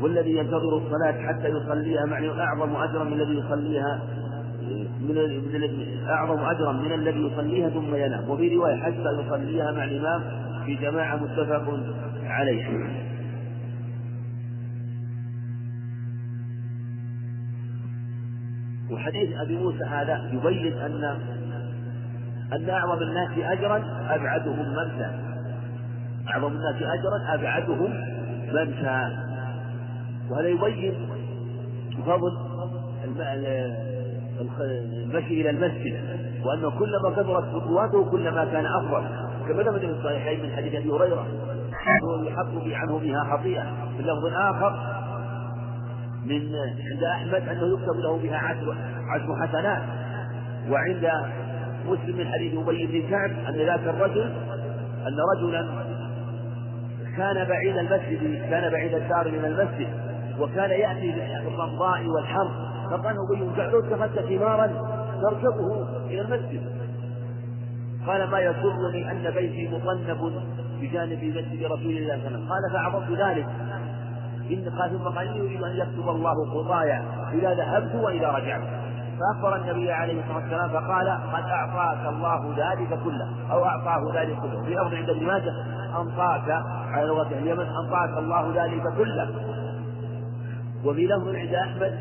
والذي 0.00 0.36
ينتظر 0.36 0.76
الصلاة 0.76 1.26
حتى 1.28 1.48
يصليها 1.48 2.04
معني 2.06 2.40
أعظم 2.42 2.76
أجرا 2.76 3.04
من 3.04 3.12
الذي 3.12 3.38
يصليها 3.38 4.00
من 5.00 5.14
من 5.52 6.08
أعظم 6.08 6.40
أجرا 6.40 6.72
من 6.72 6.92
الذي 6.92 7.20
يصليها 7.20 7.68
ثم 7.68 7.94
ينام. 7.94 8.30
وفي 8.30 8.54
رواية 8.56 8.76
حتى 8.76 9.26
يصليها 9.26 9.72
مع 9.72 9.84
الإمام 9.84 10.22
في 10.66 10.74
جماعة 10.74 11.16
متفق 11.16 11.80
عليه. 12.24 12.66
وحديث 18.90 19.36
أبي 19.36 19.56
موسى 19.56 19.84
هذا 19.84 20.30
يبين 20.32 20.72
أن 20.72 21.04
أن 22.52 22.70
أعظم 22.70 23.02
الناس 23.02 23.30
أجرا 23.38 23.76
أبعدهم 24.10 24.58
منسى 24.58 25.10
أعظم 26.28 26.52
الناس 26.52 26.82
أجرا 26.82 27.34
أبعدهم 27.34 27.90
منسى 28.52 29.16
وهذا 30.30 30.48
يبين 30.48 30.94
فضل 32.06 32.38
المشي 34.40 35.40
إلى 35.40 35.50
المسجد 35.50 36.00
وأنه 36.44 36.70
كلما 36.70 37.10
كثرت 37.10 37.44
خطواته 37.54 38.10
كلما 38.10 38.44
كان 38.44 38.66
أفضل. 38.66 39.04
كما 39.48 39.62
ثبت 39.62 39.80
في 39.80 39.90
الصحيحين 39.90 40.42
من 40.42 40.52
حديث 40.56 40.74
أبي 40.74 40.90
هريرة 40.90 41.26
يحط 42.26 42.52
عنه 42.66 42.98
بها 42.98 43.36
خطيئة. 43.36 43.62
في 43.96 44.00
اللفظ 44.00 44.26
الآخر 44.26 44.70
من 46.24 46.54
عند 46.92 47.04
أحمد 47.04 47.48
أنه 47.48 47.74
يكتب 47.74 48.00
له 48.00 48.16
بها 48.16 48.36
عشر 48.36 48.76
عشر 49.08 49.46
حسنات. 49.46 49.82
وعند 50.70 51.10
مسلم 51.86 52.16
من 52.16 52.26
حديث 52.26 52.58
أبي 52.58 52.86
بن 52.86 53.10
كعب 53.10 53.30
أن 53.48 53.54
ذاك 53.54 53.80
الرجل 53.80 54.32
أن 55.06 55.16
رجلا 55.36 55.68
كان 57.16 57.48
بعيد 57.48 57.76
المسجد 57.76 58.50
كان 58.50 58.72
بعيد 58.72 58.94
الدار 58.94 59.30
من 59.30 59.44
المسجد. 59.44 60.07
وكان 60.40 60.70
يأتي 60.70 61.12
بالرمضاء 61.44 62.06
والحر. 62.06 62.50
فقال 62.90 63.16
أبي 63.30 63.44
بن 63.44 63.60
اتخذت 63.60 64.26
حمارا 64.28 64.66
تركبه 65.22 65.86
إلى 66.06 66.20
المسجد. 66.20 66.62
قال 68.06 68.30
ما 68.30 68.38
يسرني 68.40 69.10
أن 69.10 69.30
بيتي 69.30 69.68
مطنب 69.68 70.42
بجانب 70.80 71.24
مسجد 71.24 71.64
رسول 71.64 71.96
الله 71.96 72.18
صلى 72.18 72.26
الله 72.26 72.26
عليه 72.26 72.26
وسلم. 72.26 72.48
قال 72.48 72.72
فعظمت 72.72 73.10
ذلك. 73.10 73.46
إن 74.50 74.78
قال 74.78 74.90
ثم 74.90 75.04
قال 75.04 75.28
إني 75.28 75.40
أريد 75.40 75.62
أن 75.62 75.76
يكتب 75.76 76.08
الله 76.08 76.34
خطايا 76.54 77.02
إذا 77.32 77.54
ذهبت 77.54 77.94
وإذا 77.94 78.28
رجعت. 78.28 78.62
فأخبر 79.18 79.56
النبي 79.56 79.92
عليه 79.92 80.20
الصلاة 80.20 80.36
والسلام 80.36 80.68
فقال 80.68 81.08
قد 81.08 81.44
أعطاك 81.50 82.14
الله 82.14 82.54
ذلك 82.56 82.98
كله 83.04 83.28
أو 83.52 83.64
أعطاه 83.64 84.12
ذلك 84.14 84.36
كله 84.40 84.62
في 84.62 84.78
أرض 84.78 84.94
عند 84.94 85.10
ابن 85.10 85.26
ماجه 85.26 85.52
أنطاك 86.00 86.62
على 86.92 87.06
لغة 87.06 87.28
اليمن 87.32 87.66
أنطاك 87.84 88.18
الله 88.18 88.52
ذلك 88.54 88.82
كله. 88.96 89.28
وفي 90.84 91.06
لفظ 91.06 91.28
عند 91.34 91.54
أحمد 91.54 91.94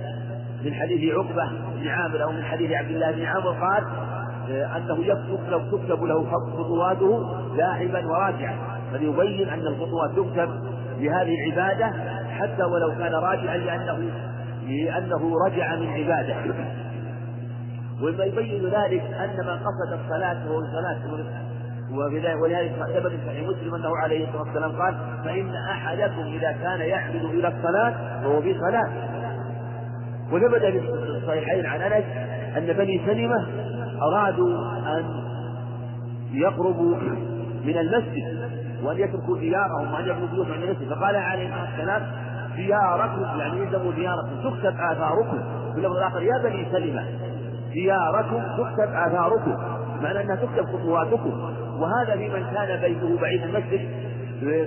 من 0.63 0.73
حديث 0.73 1.13
عقبة 1.13 1.49
بن 1.75 1.87
عامر 1.87 2.23
أو 2.23 2.31
من 2.31 2.43
حديث 2.43 2.71
عبد 2.71 2.89
الله 2.89 3.11
بن 3.11 3.25
عامر 3.25 3.51
قال 3.51 3.83
أنه 4.49 5.05
يكتب 5.05 5.49
لو 5.49 5.59
تكتب 5.59 6.03
له 6.03 6.25
خطواته 6.31 7.25
لاعبا 7.55 8.05
وراجعا. 8.07 8.57
فليبين 8.91 9.49
أن 9.49 9.59
الخطوات 9.59 10.11
تكتب 10.11 10.49
لهذه 10.99 11.35
العبادة 11.45 11.85
حتى 12.29 12.63
ولو 12.63 12.89
كان 12.89 13.13
راجعا 13.13 13.57
لأنه 13.57 14.09
لأنه 14.67 15.33
رجع 15.47 15.75
من 15.75 15.87
عبادة. 15.87 16.35
وما 18.01 18.23
يبين 18.23 18.63
ذلك 18.63 19.01
أن 19.01 19.45
من 19.45 19.57
قصد 19.57 19.99
الصلاة 20.03 20.51
وهو 20.51 20.61
صلاة 20.61 20.99
ولذلك 21.91 22.73
ثبت 22.93 23.11
في 23.11 23.17
صحيح 23.27 23.47
مسلم 23.49 23.75
أنه 23.75 23.97
عليه 23.97 24.27
الصلاة 24.27 24.41
والسلام 24.41 24.71
قال 24.71 24.97
فإن 25.23 25.51
أحدكم 25.71 26.21
إذا 26.21 26.51
كان 26.51 26.79
يعبد 26.79 27.25
إلى 27.25 27.47
الصلاة 27.47 28.21
فهو 28.21 28.41
في 28.41 28.53
صلاة. 28.53 28.91
وثبت 30.31 30.61
في 30.61 30.79
الصحيحين 31.17 31.65
عن 31.65 31.81
أنس 31.81 32.05
أن 32.57 32.73
بني 32.73 33.01
سلمة 33.05 33.47
أرادوا 34.01 34.71
أن 34.97 35.05
يقربوا 36.31 36.95
من 37.65 37.77
المسجد 37.77 38.49
وأن 38.83 38.97
يتركوا 38.97 39.37
ديارهم 39.37 39.93
وأن 39.93 40.03
يبنوا 40.03 40.27
بيوتهم 40.27 40.53
عند 40.53 40.63
المسجد. 40.63 40.93
فقال 40.93 41.15
عليه 41.15 41.47
الصلاة 41.47 41.69
والسلام 41.71 42.03
دياركم 42.55 43.39
يعني 43.39 43.59
يلزموا 43.59 43.91
دياركم 43.91 44.29
تكتب 44.43 44.75
آثاركم. 44.79 45.39
في 45.73 45.77
اللفظ 45.77 45.95
الآخر 45.95 46.21
يا 46.21 46.43
بني 46.43 46.71
سلمة 46.71 47.05
دياركم 47.73 48.43
تكتب 48.57 48.93
آثاركم. 48.93 49.57
معنى 50.01 50.21
أنها 50.21 50.35
تكتب 50.35 50.65
خطواتكم. 50.65 51.53
وهذا 51.79 52.15
في 52.17 52.29
من 52.29 52.45
كان 52.53 52.81
بيته 52.81 53.17
بعيد 53.21 53.43
المسجد 53.43 53.89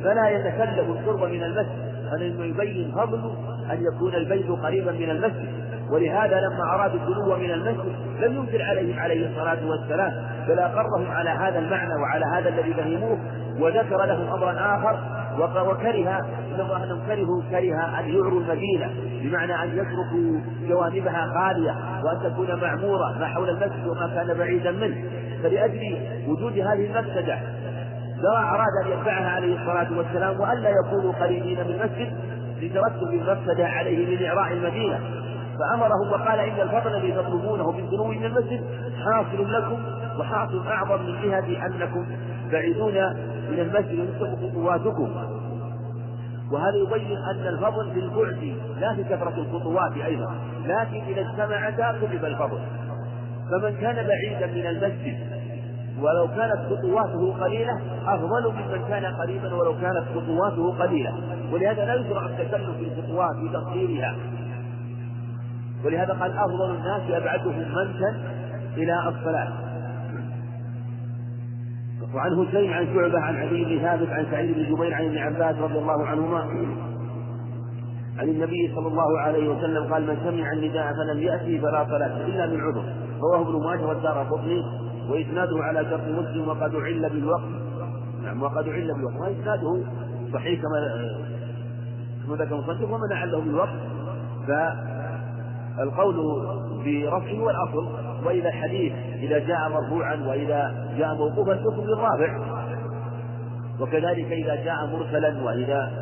فلا 0.05 0.29
يتكلف 0.29 0.89
القرب 0.89 1.31
من 1.31 1.43
المسجد 1.43 1.91
فإنه 2.11 2.45
يبين 2.45 2.93
فضل 2.97 3.33
أن 3.73 3.83
يكون 3.95 4.15
البيت 4.15 4.51
قريبا 4.51 4.93
من 4.93 5.11
المسجد. 5.11 5.71
ولهذا 5.91 6.41
لما 6.41 6.75
أرادوا 6.75 7.01
الدنو 7.01 7.37
من 7.37 7.51
المسجد 7.51 7.95
لم 8.21 8.37
ينكر 8.37 8.63
عليهم 8.63 8.99
عليه 8.99 9.29
الصلاة 9.29 9.67
والسلام 9.67 10.13
بل 10.49 10.59
أقرهم 10.59 11.11
على 11.11 11.31
هذا 11.31 11.59
المعنى 11.59 11.95
وعلى 12.03 12.25
هذا 12.25 12.49
الذي 12.49 12.75
فهموه 12.75 13.19
وذكر 13.61 14.05
لهم 14.05 14.29
أمرا 14.29 14.53
آخر 14.53 14.99
وكره 15.45 16.21
الله 16.61 16.85
أنهم 16.85 17.01
كرهوا 17.07 17.43
كره 17.51 17.99
أن 18.01 18.09
يعروا 18.09 18.41
المدينة 18.41 18.91
بمعنى 19.23 19.63
أن 19.63 19.69
يتركوا 19.69 20.41
جوانبها 20.69 21.27
خالية 21.35 21.75
وأن 22.05 22.33
تكون 22.33 22.61
معمورة 22.61 23.19
ما 23.19 23.27
حول 23.27 23.51
المسجد 23.51 23.87
وما 23.87 24.07
كان 24.15 24.39
بعيدا 24.39 24.71
منه. 24.71 24.97
فلأجل 25.43 25.99
وجود 26.29 26.53
هذه 26.53 26.87
المفسدة 26.87 27.39
لا 28.23 28.39
أراد 28.39 28.87
أن 28.87 28.93
يدفعها 28.93 29.31
عليه 29.31 29.61
الصلاة 29.61 29.99
والسلام 29.99 30.41
وألا 30.41 30.71
يكونوا 30.71 31.13
قريبين 31.13 31.59
من 31.61 31.71
المسجد 31.71 32.13
لترتب 32.61 33.09
المفسدة 33.13 33.67
عليه 33.67 34.17
من 34.17 34.27
إعراء 34.27 34.53
المدينة. 34.53 35.01
فأمرهم 35.61 36.13
وقال 36.13 36.39
إن 36.41 36.61
الفضل 36.61 36.97
الذي 36.97 37.13
تطلبونه 37.13 37.73
بالدنو 37.73 38.05
من 38.05 38.25
المسجد 38.25 38.65
حاصل 39.05 39.53
لكم 39.53 39.79
وحاصل 40.19 40.67
أعظم 40.67 41.03
من 41.03 41.23
جهة 41.23 41.67
أنكم 41.67 42.07
بعيدون 42.53 42.95
من 43.51 43.61
المسجد 43.61 43.99
وتترك 44.01 44.39
خطواتكم 44.51 45.11
وهذا 46.53 46.77
يبين 46.77 47.17
أن 47.17 47.47
الفضل 47.47 47.91
في 47.93 47.99
البعد 47.99 48.57
لا 48.81 48.95
في 48.95 49.05
كثرة 49.05 49.35
الخطوات 49.39 49.93
أيضا 49.93 50.35
لكن 50.65 51.03
إذا 51.03 51.21
اجتمعتا 51.21 51.99
كتب 51.99 52.25
الفضل. 52.25 52.59
فمن 53.51 53.77
كان 53.77 54.07
بعيدا 54.07 54.47
من 54.47 54.67
المسجد 54.67 55.19
ولو 56.01 56.29
كانت 56.29 56.59
خطواته 56.71 57.45
قليلة 57.45 57.81
أفضل 58.07 58.53
ممن 58.53 58.89
كان 58.89 59.05
قريبا 59.05 59.55
ولو 59.55 59.73
كانت 59.81 60.05
خطواته 60.15 60.73
قليلة. 60.79 61.13
ولهذا 61.53 61.85
لا 61.85 61.95
يشرع 61.95 62.27
التكلف 62.27 62.71
في 62.77 62.85
الخطوات 62.85 63.37
في 63.37 63.49
تقديرها. 63.53 64.17
ولهذا 65.85 66.13
قال 66.13 66.39
أفضل 66.39 66.75
الناس 66.75 67.23
أبعدهم 67.23 67.59
منكا 67.59 68.17
إلى 68.77 69.09
الصلاة. 69.09 69.70
وعن 72.15 72.33
هشيم 72.33 72.73
عن 72.73 72.87
شعبة 72.95 73.21
عن 73.21 73.37
علي 73.37 73.65
بن 73.65 73.79
ثابت 73.83 74.09
عن 74.09 74.27
سعيد 74.31 74.55
بن 74.55 74.65
جبير 74.75 74.95
عن 74.95 75.05
ابن 75.05 75.19
عباس 75.19 75.57
رضي 75.57 75.79
الله 75.79 76.07
عنهما. 76.07 76.41
عن 78.19 78.29
النبي 78.29 78.73
صلى 78.75 78.89
الله 78.89 79.19
عليه 79.19 79.49
وسلم 79.49 79.93
قال 79.93 80.07
من 80.07 80.17
سمع 80.25 80.53
النداء 80.53 80.93
فلم 80.93 81.23
يأتي 81.23 81.59
فلا 81.61 81.85
صلاة 81.85 82.27
إلا 82.27 82.47
من 82.47 82.61
عذر. 82.61 82.85
رواه 83.21 83.41
ابن 83.43 83.65
ماجه 83.65 83.87
والدار 83.87 84.27
قطني 84.31 84.63
وإسناده 85.11 85.63
على 85.63 85.85
شرط 85.91 86.01
مسلم 86.09 86.49
وقد 86.49 86.77
عل 86.77 87.11
بالوقت. 87.11 87.49
نعم 88.23 88.43
وقد 88.43 88.69
عل 88.69 88.95
بالوقت. 88.95 89.17
وإسناده 89.21 89.83
صحيح 90.33 90.61
كما 90.63 90.79
كما 92.27 92.37
ذكر 92.37 92.55
المصنف 92.55 92.91
ومن 92.91 93.13
أعله 93.13 93.41
بالوقت. 93.41 93.79
فالقول 95.77 96.17
برفعه 96.85 97.39
هو 97.41 97.51
الأصل 97.51 98.10
وإذا 98.25 98.49
الحديث 98.49 98.93
إذا 99.17 99.39
جاء 99.39 99.69
مرفوعا 99.69 100.15
وإذا 100.15 100.89
جاء 100.99 101.15
موقوفا 101.15 101.53
الحكم 101.53 101.83
للرافع 101.83 102.39
وكذلك 103.81 104.33
إذا 104.33 104.55
جاء 104.55 104.87
مرسلا 104.87 105.45
وإذا 105.45 105.93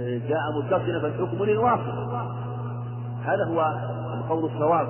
جاء 0.00 0.40
متصلا 0.58 1.00
فالحكم 1.00 1.44
للواصل. 1.44 2.10
هذا 3.24 3.44
هو 3.44 3.74
القول 4.14 4.44
الصواب. 4.44 4.88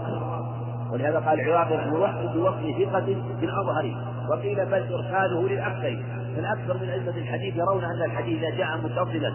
ولهذا 0.92 1.18
قال 1.18 1.40
العراقي 1.40 1.76
رحمه 1.76 1.94
الله 1.94 2.32
بوصف 2.34 2.60
ثقة 2.78 3.16
بالأظهر 3.40 3.94
وقيل 4.30 4.66
بل 4.66 4.94
إرساله 4.94 5.48
للأكثر. 5.48 6.02
فالأكثر 6.36 6.74
من 6.74 6.88
أئمة 6.88 7.16
الحديث 7.16 7.56
يرون 7.56 7.84
أن 7.84 8.02
الحديث 8.04 8.42
إذا 8.42 8.56
جاء 8.56 8.76
متصلا 8.76 9.32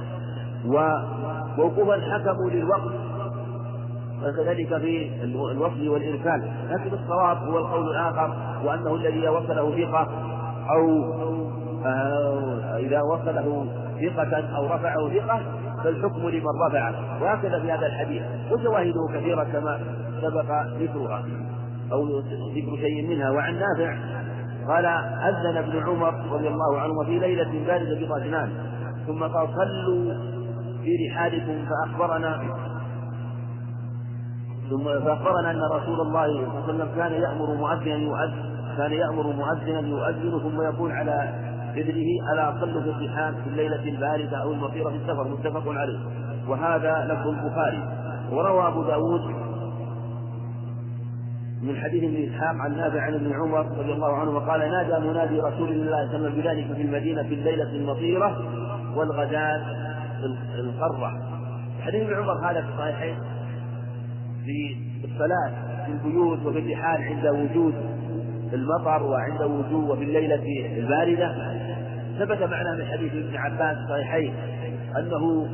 ووقوفا 0.65 2.01
حكموا 2.13 2.49
للوقت. 2.49 3.04
وكذلك 4.23 4.77
في 4.77 5.23
الوصل 5.23 5.89
والإرسال. 5.89 6.51
لكن 6.69 6.93
الصواب 6.93 7.37
هو 7.37 7.57
القول 7.57 7.89
الآخر 7.89 8.35
وأنه 8.65 8.95
الذي 8.95 9.27
وصله 9.27 9.85
ثقة 9.85 10.07
أو 10.69 11.13
إذا 12.77 13.01
وصله 13.01 13.67
ثقة 14.01 14.55
أو 14.57 14.65
رفعه 14.65 15.09
ثقة 15.09 15.39
فالحكم 15.83 16.29
لمن 16.29 16.61
رفعه. 16.67 17.23
وهكذا 17.23 17.59
في 17.59 17.71
هذا 17.71 17.85
الحديث. 17.85 18.23
وشواهده 18.51 19.07
كثيرة 19.13 19.43
كما 19.43 19.79
سبق 20.21 20.65
ذكرها 20.79 21.23
أو 21.91 22.05
ذكر 22.55 22.77
شيء 22.81 23.07
منها. 23.09 23.31
وعن 23.31 23.59
نافع 23.59 23.97
قال 24.67 24.85
أذن 24.85 25.57
ابن 25.57 25.83
عمر 25.87 26.13
رضي 26.31 26.47
الله 26.47 26.79
عنه 26.79 27.03
في 27.03 27.19
ليلة 27.19 27.65
باردة 27.67 27.99
بطجنان 27.99 28.49
ثم 29.07 29.23
قال 29.23 29.47
صلوا 29.47 30.13
في 30.83 31.07
رحالكم 31.07 31.65
فأخبرنا 31.65 32.41
ثم 34.69 34.83
فأخبرنا 34.83 35.51
أن 35.51 35.61
رسول 35.71 36.01
الله 36.01 36.27
صلى 36.27 36.41
الله 36.41 36.49
عليه 36.49 36.63
وسلم 36.63 36.89
كان 36.95 37.11
يأمر 37.11 37.53
مؤذنا 37.53 37.95
يؤذن 37.95 38.55
كان 38.77 38.91
يأمر 38.91 39.27
مؤذنا 39.27 39.79
يؤذن 39.79 40.39
ثم 40.39 40.61
يقول 40.61 40.91
على 40.91 41.33
إذنه 41.75 42.33
ألا 42.33 42.59
صلوا 42.59 42.81
في 42.81 42.89
الرحال 42.89 43.35
في 43.43 43.49
الليلة 43.49 43.83
الباردة 43.83 44.37
أو 44.37 44.51
المطيرة 44.51 44.89
في 44.89 44.95
السفر؟ 44.95 45.27
متفق 45.27 45.71
عليه. 45.71 45.99
وهذا 46.47 47.05
لفظ 47.09 47.27
البخاري. 47.27 47.83
وروى 48.31 48.67
أبو 48.67 48.83
داود 48.83 49.21
من 51.61 51.75
حديث 51.75 52.03
ابن 52.03 52.33
إسحاق 52.33 52.55
عن 52.55 52.77
نافع 52.77 53.01
عن 53.01 53.13
ابن 53.13 53.33
عمر 53.33 53.59
رضي 53.59 53.93
الله 53.93 54.15
عنه 54.15 54.31
وقال 54.31 54.59
نادى 54.59 55.07
منادي 55.07 55.39
رسول 55.39 55.69
الله 55.69 55.85
صلى 55.85 55.87
الله 55.87 55.97
عليه 55.97 56.09
وسلم 56.09 56.41
بذلك 56.41 56.75
في 56.75 56.81
المدينة 56.81 57.23
في 57.23 57.33
الليلة 57.33 57.69
المطيرة 57.69 58.37
والغداة 58.95 59.61
القرة. 60.59 61.11
حديث 61.81 62.01
ابن 62.01 62.13
عمر 62.13 62.51
هذا 62.51 62.61
في 62.61 62.67
الصحيحين 62.73 63.15
في 64.45 64.77
الصلاة 65.03 65.51
في 65.85 65.91
البيوت 65.91 66.45
وفي 66.45 66.59
الرحال 66.59 67.01
عند 67.01 67.27
وجود 67.27 67.73
المطر 68.53 69.03
وعند 69.03 69.41
وجود 69.41 69.89
وفي 69.89 70.03
الليلة 70.03 70.75
الباردة. 70.77 71.35
ثبت 72.19 72.43
معنا 72.43 72.75
من 72.75 72.85
حديث 72.85 73.13
ابن 73.13 73.37
عباس 73.37 73.77
الصحيحين 73.77 74.33
أنه 74.97 75.47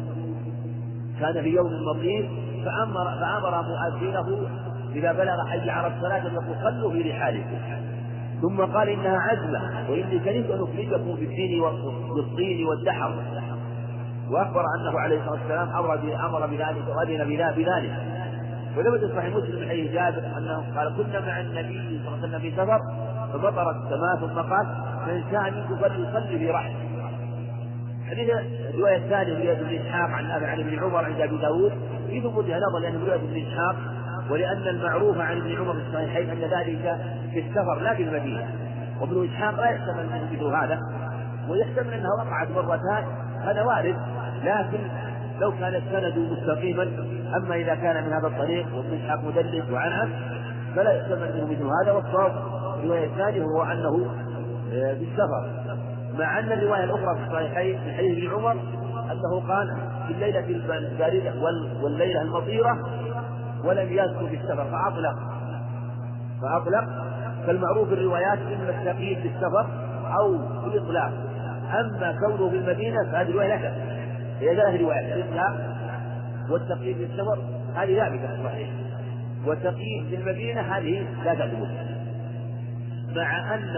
كان 1.19 1.43
في 1.43 1.49
يوم 1.49 1.71
مطير 1.95 2.29
فأمر 2.65 3.05
فأمر 3.05 3.63
مؤذنه 3.63 4.47
إذا 4.95 5.11
بلغ 5.11 5.45
حي 5.47 5.69
على 5.69 5.87
الصلاة 5.95 6.27
أن 6.27 6.33
يقول 6.33 6.55
صلوا 6.63 6.91
في 6.91 7.11
رحالكم. 7.11 7.57
ثم 8.41 8.61
قال 8.61 8.89
إنها 8.89 9.17
عزمة 9.17 9.89
وإني 9.89 10.19
كرهت 10.19 10.49
أن 10.51 10.63
أخرجكم 10.63 11.15
بالدين 11.15 11.61
والطين 11.61 12.65
والدحر. 12.65 13.15
وأخبر 14.31 14.63
أنه 14.79 14.99
عليه 14.99 15.17
الصلاة 15.19 15.31
والسلام 15.31 15.69
أمر 15.69 15.93
أمر 16.25 16.47
بذلك 16.47 16.83
وأذن 16.97 17.53
بذلك. 17.57 18.20
وثبت 18.77 19.15
صحيح 19.15 19.35
مسلم 19.35 19.59
من 19.59 19.69
حديث 19.69 19.91
جابر 19.91 20.37
أنه 20.37 20.63
قال 20.77 20.95
كنا 20.97 21.19
مع 21.19 21.39
النبي 21.39 22.01
صلى 22.05 22.15
الله 22.15 22.17
عليه 22.17 22.27
وسلم 22.27 22.39
في 22.39 22.51
سفر 22.51 22.79
فمطرت 23.33 23.75
السماء 23.75 24.15
ثم 24.19 24.53
قال 24.53 24.67
من 25.07 25.23
شاء 25.31 25.51
منكم 25.51 25.75
فليصلي 25.75 26.39
في 26.39 26.49
رحله 26.49 26.75
حديث 28.09 28.29
الرواية 28.73 28.97
الثانية 28.97 29.33
رواية 29.33 29.51
ابن 29.51 29.75
إسحاق 29.75 30.09
عن 30.09 30.27
نافع 30.27 30.47
عن 30.47 30.59
ابن 30.59 30.79
عمر 30.79 31.05
عند 31.05 31.21
أبي 31.21 31.37
داود. 31.37 31.71
في 32.07 32.21
ثبوتها 32.21 32.59
نظر 32.59 32.79
لأن 32.79 33.01
رواية 33.01 33.15
ابن 33.15 33.41
إسحاق 33.47 33.75
ولأن 34.29 34.67
المعروف 34.67 35.17
عن 35.17 35.37
ابن 35.37 35.55
عمر 35.55 35.73
في 35.73 35.79
الصحيحين 35.87 36.29
أن 36.29 36.39
ذلك 36.39 36.97
في 37.33 37.39
السفر 37.39 37.79
لا 37.81 37.93
في 37.93 38.03
المدينة. 38.03 38.49
وابن 39.01 39.29
إسحاق 39.29 39.55
لا 39.55 39.69
يحتمل 39.69 39.99
أنه 39.99 40.29
مثل 40.31 40.43
هذا 40.43 40.79
ويحتمل 41.49 41.93
أنها 41.93 42.09
وقعت 42.19 42.47
مرتان 42.51 43.05
هذا 43.41 43.61
وارد 43.61 43.95
لكن 44.43 44.79
لو 45.41 45.51
كان 45.51 45.75
السند 45.75 46.17
مستقيما 46.17 46.83
أما 47.37 47.55
إذا 47.55 47.75
كان 47.75 48.03
من 48.03 48.13
هذا 48.13 48.27
الطريق 48.27 48.75
وابن 48.75 48.93
إسحاق 48.93 49.23
مدلس 49.23 49.69
وعنعن 49.71 50.11
فلا 50.75 50.91
يحتمل 50.91 51.23
أنه 51.23 51.45
مثل 51.45 51.63
هذا 51.83 51.91
والصواب 51.91 52.31
الرواية 52.79 53.05
الثانية 53.05 53.43
هو 53.43 53.63
أنه 53.63 54.05
آه، 54.73 54.93
في 54.93 55.03
السفر 55.03 55.49
مع 56.19 56.39
أن 56.39 56.51
الرواية 56.51 56.83
الأخرى 56.83 57.17
في 57.17 57.23
الصحيحين 57.27 57.79
من 57.85 57.93
حديث 57.93 58.17
ابن 58.17 58.35
عمر 58.35 58.55
أنه 59.11 59.47
قال 59.47 59.77
في 60.07 60.13
الليلة 60.13 60.39
الباردة 60.39 61.33
والليلة 61.83 62.21
المطيرة 62.21 62.77
ولم 63.63 63.87
يذكر 63.91 64.27
السفر 64.33 64.65
فأطلق. 64.71 65.15
فأطلق. 66.41 66.83
فالمعروف 67.47 67.93
الروايات 67.93 68.39
إما 68.39 68.69
التقييد 68.69 69.23
بالسفر 69.23 69.67
أو 70.19 70.37
بالإطلاق. 70.63 71.11
أما 71.79 72.15
كونه 72.19 72.49
في 72.49 72.55
المدينة 72.55 73.11
فهذه 73.11 73.31
رواية 73.31 73.47
لا 73.47 73.90
هي 74.41 74.55
ثلاث 74.55 74.81
روايات. 74.81 75.17
الإطلاق 75.17 75.55
والتقييد 76.49 76.97
بالسفر 76.97 77.39
هذه 77.75 77.95
ثابتة 77.95 78.43
صحيح. 78.43 78.69
والتقييد 79.45 80.07
في 80.09 80.15
المدينة 80.15 80.61
هذه 80.61 81.05
لا 81.25 81.33
تثبت 81.33 81.69
مع 83.15 83.55
أن 83.55 83.75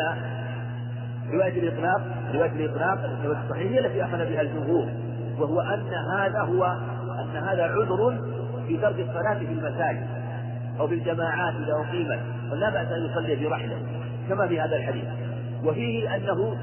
رواية 1.33 1.59
الإطلاق 1.59 2.01
رواية 2.33 2.51
الإطلاق 2.51 2.99
الصحيح 3.25 3.71
هي 3.71 3.79
التي 3.79 4.03
أخذ 4.03 4.17
بها 4.17 4.41
الجمهور 4.41 4.89
وهو 5.39 5.61
أن 5.61 5.93
هذا 6.17 6.39
هو 6.39 6.65
أن 7.19 7.37
هذا 7.37 7.63
عذر 7.63 8.17
في 8.67 8.77
ترك 8.77 8.99
الصلاة 8.99 9.39
في 9.39 9.45
المساجد 9.45 10.07
أو 10.79 10.87
في 10.87 10.93
الجماعات 10.93 11.53
إذا 11.55 11.73
أقيمت 11.73 12.19
فلا 12.51 12.69
بأس 12.69 12.87
أن 12.87 13.05
يصلي 13.05 13.35
في 13.35 13.47
رحلة 13.47 13.77
كما 14.29 14.47
في 14.47 14.61
هذا 14.61 14.75
الحديث. 14.75 15.05
وفيه 15.63 16.15
أنه 16.15 16.57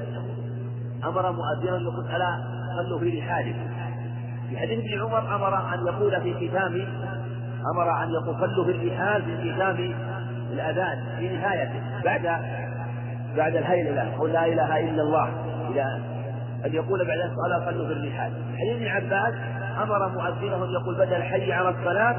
أمر 1.05 1.31
مؤذنا 1.31 1.77
ألا 2.15 2.43
صلوا 2.77 2.99
في 2.99 3.19
رحالكم 3.19 3.80
حديث 4.57 4.79
ابن 4.79 5.01
عمر 5.01 5.35
أمر 5.35 5.73
أن 5.73 5.87
يقول 5.87 6.21
في 6.21 6.49
ختام 6.49 6.73
أمر 7.73 8.03
أن 8.03 8.09
يقول 8.09 8.35
صلوا 8.39 8.65
في 8.65 8.71
الرحال 8.71 9.21
في 9.21 9.53
ختام 9.53 9.93
الأذان 10.51 11.03
في 11.19 11.29
نهايته 11.29 11.81
بعد 12.05 12.21
بعد 13.37 13.55
الهيلة 13.55 14.17
قول 14.17 14.31
لا 14.33 14.45
إله 14.45 14.79
إلا 14.79 15.01
الله 15.01 15.29
إلى 15.69 15.99
أن 16.65 16.73
يقول 16.73 17.07
بعد 17.07 17.17
ألا 17.17 17.71
صلوا 17.71 17.87
في 17.87 17.93
الرحال 17.93 18.31
حديث 18.57 18.75
ابن 18.75 18.87
عباس 18.87 19.33
أمر 19.83 20.09
مؤذنه 20.09 20.65
أن 20.65 20.69
يقول 20.69 20.95
بدل 20.95 21.13
الحي 21.13 21.53
على 21.53 21.69
الصلاة 21.69 22.15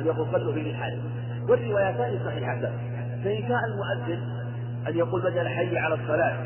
أن 0.00 0.06
يقول 0.06 0.26
صلوا 0.32 0.52
في 0.52 0.60
الرحال 0.60 1.00
والروايتان 1.48 2.18
صحيحتان. 2.24 2.72
فإن 3.24 3.42
كان 3.42 3.60
المؤذن 3.64 4.20
أن 4.88 4.96
يقول 4.96 5.22
بدل 5.22 5.38
الحي 5.38 5.78
على 5.78 5.94
الصلاة 5.94 6.36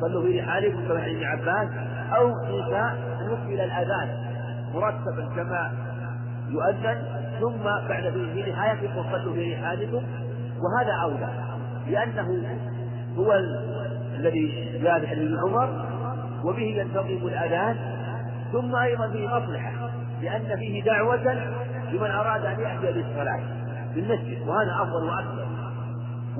صلوا 0.00 0.22
في 0.22 0.40
رحالكم 0.40 0.88
كما 0.88 1.00
حديث 1.00 1.16
ابن 1.16 1.24
عباس 1.24 1.68
أو 2.16 2.28
إن 2.28 2.70
شاء 2.70 2.96
أن 3.20 3.52
الأذان 3.52 4.25
مرتبا 4.76 5.28
كما 5.36 5.72
يؤذن 6.50 7.02
ثم 7.40 7.62
بعد 7.88 8.12
في 8.12 8.50
نهاية 8.50 9.02
صلوا 9.12 9.34
في 9.34 9.54
رحالكم 9.54 10.02
وهذا 10.62 10.92
أولى 11.02 11.28
لأنه 11.90 12.58
هو 13.16 13.32
الذي 14.14 14.80
حديث 15.06 15.38
عمر 15.38 15.86
وبه 16.44 16.62
ينتظم 16.62 17.26
الأذان 17.26 17.76
ثم 18.52 18.76
أيضا 18.76 19.08
فيه 19.08 19.26
مصلحة 19.26 19.72
لأن 20.22 20.56
فيه 20.56 20.84
دعوة 20.84 21.34
لمن 21.92 22.10
أراد 22.10 22.44
أن 22.44 22.60
يأتي 22.60 22.98
للصلاة 22.98 23.40
في 23.94 24.00
المسجد 24.00 24.48
وهذا 24.48 24.74
أفضل 24.82 25.04
وأكثر. 25.04 25.46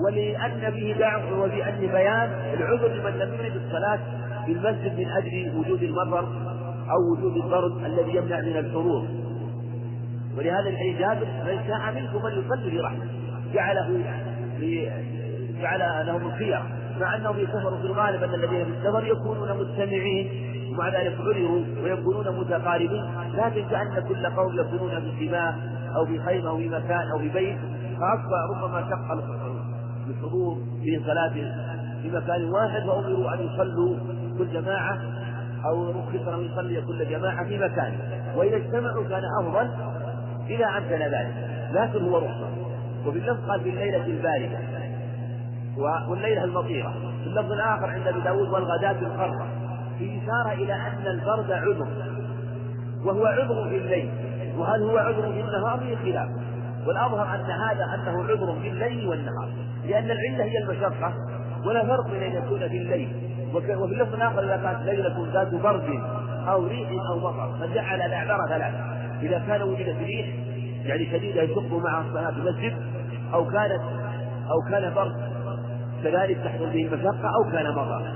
ولأن 0.07 0.73
فيه 0.73 0.95
دعوة 0.95 1.41
ولأن 1.41 1.79
بيان 1.81 2.31
العذر 2.55 2.89
لمن 2.89 3.19
لم 3.19 3.35
يرد 3.35 3.57
الصلاة 3.57 3.99
في 4.47 4.53
المسجد 4.53 4.99
من 4.99 5.09
أجل 5.09 5.57
وجود 5.57 5.83
المطر 5.83 6.56
أو 6.91 7.13
وجود 7.13 7.37
البرد 7.37 7.85
الذي 7.85 8.17
يمنع 8.17 8.41
من 8.41 8.57
الحضور 8.57 9.07
ولهذا 10.39 10.69
الحديث 10.69 10.99
جابر 10.99 11.27
من 11.27 11.67
شاء 11.67 11.95
منكم 11.95 12.21
فليصلي 12.23 12.71
في 12.71 12.81
رحمه 12.81 13.07
جعله 13.55 14.05
جعل 15.63 16.07
لهم 16.07 16.27
الخيار. 16.27 16.63
مع 17.01 17.17
انه 17.17 17.33
في 17.33 17.47
سفر 17.47 17.77
في 17.77 17.87
الغالب 17.87 18.23
أن 18.23 18.35
الذين 18.35 18.65
في 18.65 18.71
السفر 18.71 19.05
يكونون 19.05 19.57
مجتمعين 19.59 20.29
ومع 20.73 20.89
ذلك 20.89 21.17
عرروا 21.21 21.65
ويكونون 21.83 22.39
متقاربين. 22.39 23.05
لكن 23.35 23.65
كأن 23.71 24.05
كل 24.09 24.27
قوم 24.27 24.55
يكونون 24.59 25.01
في 25.01 25.27
سماء 25.29 25.55
أو 25.97 26.07
في 26.07 26.19
خيمة 26.19 26.49
أو 26.49 26.57
في 26.57 26.69
مكان 26.69 27.11
أو 27.13 27.19
في 27.19 27.29
بيت 27.29 27.59
فأصبح 28.01 28.41
ربما 28.65 28.81
شق 28.91 29.13
الحضور 30.11 30.57
في 30.83 31.01
صلاة 31.07 31.35
في 32.03 32.11
مكان 32.11 32.45
واحد 32.51 32.87
وأمروا 32.89 33.35
أن 33.35 33.39
يصلوا 33.47 33.97
كل 34.39 34.53
جماعة. 34.53 34.99
أو 35.65 35.91
رخص 35.91 36.29
أن 36.29 36.45
يصلي 36.45 36.83
كل 36.83 37.09
جماعة 37.09 37.45
في 37.45 37.59
مكان 37.59 37.99
وإذا 38.37 38.57
اجتمعوا 38.57 39.05
كان 39.09 39.23
أفضل 39.41 39.71
إذا 40.49 40.67
أمكن 40.67 40.99
ذلك 40.99 41.35
لكن 41.73 42.09
هو 42.09 42.19
رخصة. 42.19 42.49
وفي 43.07 43.21
قال 43.21 43.61
في 43.61 43.71
الليلة 43.71 44.07
الباردة 44.07 44.59
والليلة 46.09 46.45
المطيرة. 46.45 46.93
في 47.23 47.27
اللفظ 47.27 47.53
الآخر 47.53 47.91
عند 47.91 48.07
أبي 48.07 48.21
داود 48.21 48.49
والغداة 48.49 48.91
القرة 48.91 49.47
في 49.99 50.19
إشارة 50.19 50.53
إلى 50.53 50.75
أن 50.75 51.07
البرد 51.07 51.53
عذر. 51.53 51.89
وهو 53.05 53.27
عذر 53.27 53.69
في 53.69 53.77
الليل. 53.77 54.11
وهل 54.59 54.83
هو 54.83 54.99
عذر 54.99 55.33
في 55.33 55.41
النهار؟ 55.41 55.79
في 55.79 55.97
خلاف. 55.97 56.29
والأظهر 56.87 57.35
أن 57.35 57.51
هذا 57.51 57.85
أنه 57.95 58.25
عذر 58.25 58.61
في 58.63 58.69
الليل 58.69 59.09
والنهار. 59.09 59.49
لأن 59.87 60.11
العلة 60.11 60.45
هي 60.45 60.59
المشقة. 60.59 61.15
ولا 61.67 61.87
فرق 61.87 62.11
بين 62.11 62.23
أن 62.23 62.45
يكون 62.45 62.59
في 62.59 62.77
الليل. 62.77 63.26
وفي 63.57 63.95
اللفظ 63.95 64.15
الآخر 64.15 64.45
إذا 64.45 64.57
كانت 64.57 64.83
ليلة 64.83 65.27
ذات 65.33 65.55
برد 65.55 66.03
أو 66.49 66.67
ريح 66.67 66.89
أو 67.11 67.19
مطر 67.19 67.59
فجعل 67.61 68.03
الأعذار 68.03 68.39
ثلاثة 68.49 68.97
إذا 69.23 69.39
كان 69.39 69.63
وجدت 69.63 69.97
ريح 69.99 70.27
يعني 70.85 71.07
شديدة 71.07 71.43
يشق 71.43 71.73
مع 71.73 72.01
الصلاة 72.01 72.31
في 72.31 72.37
المسجد 72.37 72.77
أو 73.35 73.45
كانت 73.45 73.83
أو 74.51 74.71
كان 74.71 74.95
برد 74.95 75.37
كذلك 76.03 76.37
تحصل 76.45 76.71
به 76.71 76.89
المشقة 76.93 77.29
أو 77.37 77.51
كان 77.53 77.71
مطر. 77.71 78.13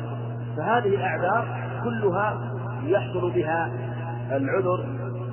فهذه 0.57 0.94
الأعذار 0.94 1.46
كلها 1.85 2.40
يحصل 2.87 3.31
بها 3.31 3.70
العذر 4.33 4.87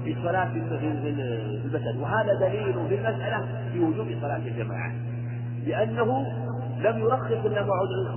في 0.03 0.15
صلاة 0.23 0.49
المسجد. 0.53 1.97
وهذا 1.99 2.33
دليل 2.33 2.73
في 2.89 2.95
المسألة 2.95 3.45
في 3.73 3.79
وجوب 3.79 4.07
صلاة 4.21 4.37
الجماعة. 4.37 4.91
لأنه 5.65 6.25
لم 6.79 6.99
يرخص 6.99 7.45
إلا 7.45 7.63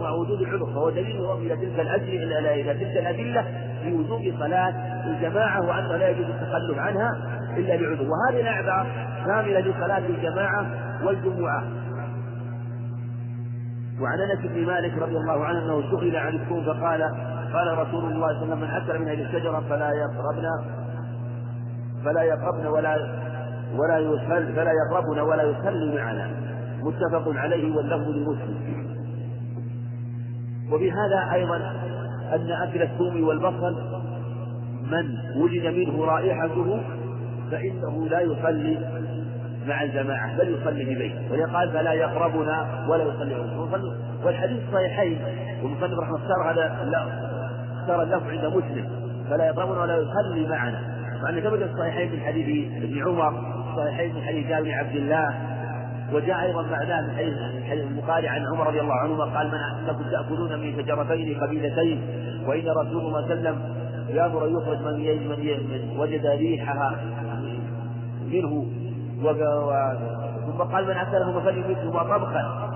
مع 0.01 0.11
وجود 0.11 0.41
العذر. 0.41 0.67
فهو 0.67 0.91
دليل 0.91 1.31
إلى 1.31 1.57
تلك 1.57 1.81
الأدلة 1.81 2.55
إلى 2.55 2.75
تلك 2.75 2.97
الأدلة 2.97 3.45
في 3.83 3.93
وجوب 3.93 4.35
صلاة 4.39 4.75
الجماعة 5.07 5.69
وأنه 5.69 5.97
لا 5.97 6.09
يجوز 6.09 6.27
التخلف 6.27 6.79
عنها 6.79 7.17
إلا 7.57 7.77
بعذر 7.77 8.07
وهذه 8.11 8.41
الأعذار 8.41 8.87
شاملة 9.27 9.61
لصلاة 9.61 9.99
الجماعة 9.99 10.67
والجمعة. 11.05 11.65
وعن 14.01 14.21
أنس 14.21 14.53
بن 14.53 14.67
مالك 14.67 14.99
رضي 14.99 15.17
الله 15.17 15.45
عنه 15.45 15.59
أنه 15.59 15.83
سئل 15.91 16.17
عن 16.17 16.35
الكون 16.35 16.65
فقال 16.65 17.03
قال 17.53 17.79
رسول 17.79 18.13
الله 18.13 18.29
صلى 18.29 18.43
الله 18.43 18.57
عليه 18.57 18.57
وسلم 18.57 18.61
من 18.61 18.71
اكل 18.71 18.99
من 18.99 19.09
هذه 19.09 19.23
الشجرة 19.23 19.65
فلا 19.69 19.91
يقربن 19.93 20.49
فلا 22.05 22.23
يقربن 22.23 22.67
ولا 22.67 22.97
ولا 23.77 23.99
يصل 23.99 24.53
فلا 24.55 24.71
يقربن 24.73 25.21
ولا 25.21 25.43
يصلي 25.43 25.95
معنا. 25.97 26.50
متفق 26.83 27.29
عليه 27.37 27.77
واللفظ 27.77 28.09
لمسلم. 28.09 28.91
وبهذا 30.73 31.35
أيضا 31.35 31.57
أن 32.35 32.51
أكل 32.51 32.83
الثوم 32.83 33.25
والبصل 33.25 33.77
من 34.91 35.19
وجد 35.37 35.67
منه 35.67 36.05
رائحته 36.05 36.81
فإنه 37.51 38.09
لا 38.09 38.21
يصلي 38.21 38.79
مع 39.67 39.83
الجماعة 39.83 40.39
بل 40.39 40.49
يصلي 40.49 40.85
في 40.85 40.95
بيته. 40.95 41.33
ولقال 41.33 41.71
فلا 41.71 41.93
يقربنا 41.93 42.87
ولا 42.89 43.05
يصلي 43.05 43.35
والحديث 44.25 44.61
صحيحين 44.73 45.19
والمصنف 45.63 45.99
رحمه 45.99 46.17
الله 46.17 46.27
اختار 46.27 46.53
هذا 46.53 46.77
اختار 47.81 48.03
اللفظ 48.03 48.29
عند 48.29 48.45
مسلم. 48.45 48.89
فلا 49.31 49.47
يقربنا 49.47 49.83
ولا 49.83 49.97
يصلي 49.97 50.49
معنا. 50.49 51.01
مع 51.23 51.31
أن 51.31 51.41
ثبت 51.41 51.63
الصحيحين 51.63 52.13
من 52.13 52.21
حديث 52.21 52.73
ابن 52.83 53.09
عمر 53.09 53.33
صحيحين 53.77 54.15
من 54.15 54.23
حديث 54.23 54.47
جابر 54.47 54.65
بن 54.65 54.71
عبد 54.71 54.97
الله 54.97 55.60
وجاء 56.13 56.43
أيضا 56.43 56.63
بعدها 56.63 57.01
من 57.01 57.11
حديث 57.71 57.85
البخاري 57.85 58.29
عن 58.29 58.47
عمر 58.47 58.67
رضي 58.67 58.81
الله 58.81 58.95
عنهما 58.95 59.25
قال 59.25 59.49
من 59.49 59.89
انكم 59.89 60.11
تأكلون 60.11 60.61
من 60.61 60.77
شجرتين 60.77 61.41
قبيلتين 61.41 62.03
وإن 62.47 62.69
رسول 62.69 63.07
الله 63.07 63.23
صلى 63.23 63.35
الله 63.35 63.49
عليه 63.49 63.51
وسلم 63.51 63.81
يأمر 64.09 64.45
أن 64.45 64.53
يخرج 64.57 64.79
من 64.79 64.99
من 65.71 65.97
وجد 65.99 66.27
ريحها 66.27 67.01
منه 68.27 68.67
ثم 70.47 70.63
قال 70.63 70.85
من 70.85 70.91
أكله 70.91 71.41
فليمسهما 71.41 72.03
طبخا. 72.03 72.71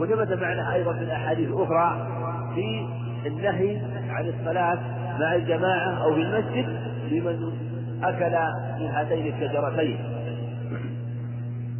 وثبت 0.00 0.32
معنى 0.42 0.72
أيضا 0.72 0.92
في 0.92 1.04
الأحاديث 1.04 1.48
الأخرى 1.48 2.06
في 2.54 2.86
النهي 3.26 3.80
عن 4.10 4.28
الصلاة 4.28 4.78
مع 5.20 5.34
الجماعة 5.34 6.04
أو 6.04 6.14
في 6.14 6.20
المسجد 6.20 6.66
لمن 7.10 7.52
أكل 8.02 8.36
من 8.80 8.86
هاتين 8.86 9.34
الشجرتين. 9.34 10.19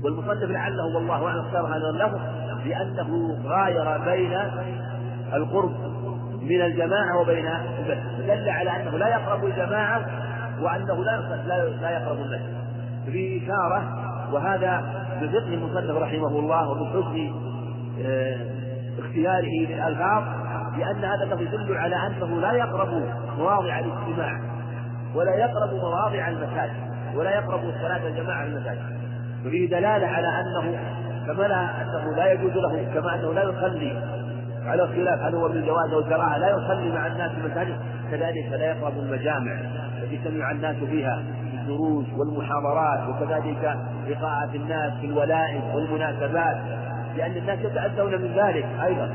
والمصنف 0.05 0.51
لعله 0.51 0.95
والله 0.95 1.27
أعلم 1.27 1.41
اختار 1.41 1.67
هذا 1.67 1.89
اللفظ 1.91 2.21
لأنه 2.65 3.39
غاير 3.45 3.99
بين 4.05 4.39
القرب 5.35 5.73
من 6.43 6.63
الجماعة 6.63 7.21
وبين 7.21 7.47
المسجد 7.47 8.27
دل 8.27 8.49
على 8.49 8.77
أنه 8.77 8.99
لا 8.99 9.09
يقرب 9.09 9.45
الجماعة 9.45 10.07
وأنه 10.61 11.05
لا 11.05 11.21
لا 11.81 11.91
يقرب 11.91 12.19
المسجد 12.19 12.61
في 13.07 13.45
إشارة 13.45 14.11
وهذا 14.33 15.01
بفقه 15.23 15.55
المصنف 15.55 15.97
رحمه 15.97 16.39
الله 16.39 16.69
ومن 16.71 16.87
حسن 16.87 17.33
آه، 18.05 18.37
اختياره 18.99 19.67
للألفاظ 19.69 20.23
لأن 20.79 21.05
هذا 21.05 21.25
الذي 21.25 21.45
يدل 21.45 21.77
على 21.79 21.97
أنه 22.07 22.41
لا 22.41 22.53
يقرب 22.53 22.89
مواضع 23.39 23.79
الاجتماع 23.79 24.41
ولا 25.15 25.35
يقرب 25.35 25.75
مواضع 25.75 26.29
المساجد 26.29 26.91
ولا 27.15 27.31
يقرب 27.31 27.61
صلاة 27.83 28.07
الجماعة 28.07 28.45
المساجد. 28.45 29.00
وفيه 29.47 29.69
دلالة 29.69 30.07
على 30.07 30.29
أنه 30.29 30.79
كما 31.27 31.43
لا 31.43 31.83
أنه 31.83 32.17
لا 32.17 32.33
يجوز 32.33 32.53
له 32.53 32.95
كما 32.95 33.15
أنه 33.15 33.33
لا 33.33 33.43
يصلي 33.43 34.03
على 34.67 34.87
خلاف 34.87 35.23
هل 35.23 35.35
هو 35.35 35.49
بالجواز 35.49 35.93
أو 35.93 35.99
الكراهة 35.99 36.39
لا 36.39 36.51
يصلي 36.51 36.93
مع 36.93 37.07
الناس 37.07 37.31
في 37.33 37.39
المساجد. 37.39 37.77
كذلك 38.11 38.53
لا 38.53 38.71
يقرب 38.71 38.99
المجامع 38.99 39.53
التي 40.03 40.21
سمع 40.25 40.51
الناس 40.51 40.77
فيها 40.77 41.23
الدروس 41.55 42.07
والمحاضرات 42.17 43.09
وكذلك 43.09 43.79
لقاءات 44.09 44.55
الناس 44.55 44.93
في 45.01 45.07
الولائم 45.07 45.63
والمناسبات 45.75 46.57
لأن 47.17 47.37
الناس 47.37 47.59
يتأذون 47.59 48.13
من 48.13 48.33
ذلك 48.35 48.67
أيضا. 48.85 49.11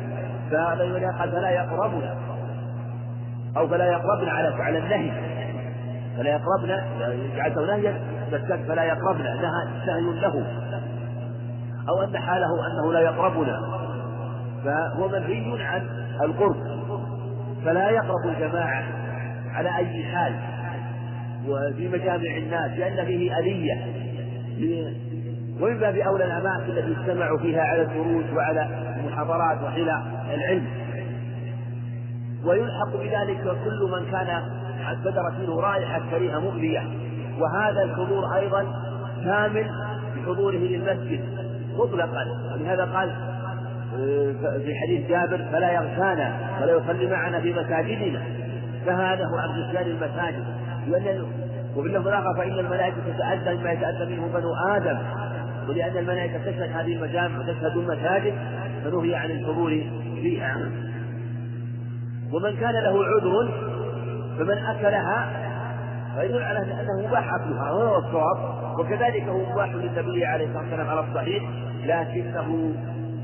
فهذا 0.52 1.32
فلا 1.32 1.50
يقربن 1.50 2.02
أو 3.58 3.68
فلا 3.68 3.86
يقربن 3.86 4.30
على 4.30 4.64
على 4.64 4.78
النهي. 4.78 5.12
فلا 6.18 6.30
يقربن 6.30 6.82
جعلته 7.36 7.66
نهيا 7.66 8.14
فلا 8.68 8.84
يقربن 8.84 9.24
نهي 9.24 10.22
له 10.22 10.46
أو 11.90 12.04
أن 12.04 12.18
حاله 12.18 12.68
أنه 12.68 12.94
لا 12.94 13.00
يقربنا. 13.00 13.62
فهو 14.66 15.08
منهي 15.08 15.64
عن 15.64 15.88
القرب. 16.24 16.56
فلا 17.66 17.90
يقرب 17.90 18.26
الجماعة 18.26 18.84
على 19.54 19.78
أي 19.78 20.04
حال. 20.04 20.34
وفي 21.48 21.88
مجامع 21.88 22.38
الناس 22.38 22.72
لأن 22.72 23.06
فيه 23.06 23.32
أذية 23.40 23.86
ومن 25.62 25.80
باب 25.80 25.96
أولى 25.96 26.26
الأماكن 26.26 26.72
التي 26.72 27.02
اجتمعوا 27.02 27.38
فيها 27.38 27.62
على 27.62 27.82
الدروس 27.82 28.26
وعلى 28.36 28.68
المحاضرات 29.00 29.64
وحلى 29.64 30.04
العلم. 30.34 30.68
ويلحق 32.46 32.98
بذلك 32.98 33.44
كل 33.44 33.90
من 33.92 34.12
كان 34.12 34.42
بدرت 35.02 35.40
منه 35.40 35.62
رائحة 35.62 36.02
كريهة 36.12 36.40
مؤذية. 36.40 37.05
وهذا 37.39 37.84
الحضور 37.84 38.36
أيضا 38.36 38.65
كامل 39.26 39.71
بحضوره 40.15 40.58
للمسجد 40.58 41.21
مطلقا. 41.78 42.26
ولهذا 42.54 42.86
قال 42.86 43.10
آه، 44.00 44.58
في 44.58 44.76
حديث 44.76 45.10
جابر 45.10 45.45
فلا 45.52 45.71
يغشانا 45.71 46.38
ولا 46.62 46.78
يصلي 46.78 47.08
معنا 47.08 47.39
في 47.39 47.54
مساجدنا. 47.54 48.21
فهذا 48.86 49.26
هو 49.26 49.38
عبد 49.38 49.58
المساجد. 49.88 50.43
لأن 50.88 51.26
الآخر 52.08 52.36
فإن 52.38 52.60
الملائكة 52.60 52.95
تتأذى 53.13 53.58
مما 53.58 53.71
يتأذى 53.71 54.15
منه 54.15 54.28
بنو 54.34 54.54
آدم. 54.76 54.98
ولأن 55.69 55.98
الملائكة 55.98 56.38
تشهد 56.38 56.71
هذه 56.71 56.95
المجامع 56.95 57.39
وتشهد 57.39 57.78
المساجد 57.78 58.34
فنهي 58.84 59.15
عن 59.15 59.32
الحضور 59.32 59.84
فيها. 60.21 60.58
ومن 62.34 62.56
كان 62.56 62.74
له 62.74 63.06
عذر 63.06 63.52
فمن 64.39 64.58
أكلها 64.58 65.45
فيدل 66.15 66.43
على 66.43 66.60
أنه 66.60 67.08
مباح 67.08 67.34
أكلها 67.34 67.71
وهو 67.71 67.97
الصواب 67.97 68.38
وكذلك 68.80 69.23
هو 69.23 69.51
مباح 69.51 69.69
للنبي 69.69 70.25
عليه 70.25 70.45
الصلاة 70.45 70.63
والسلام 70.63 70.88
على 70.88 70.99
الصحيح 70.99 71.43
لكنه 71.86 72.73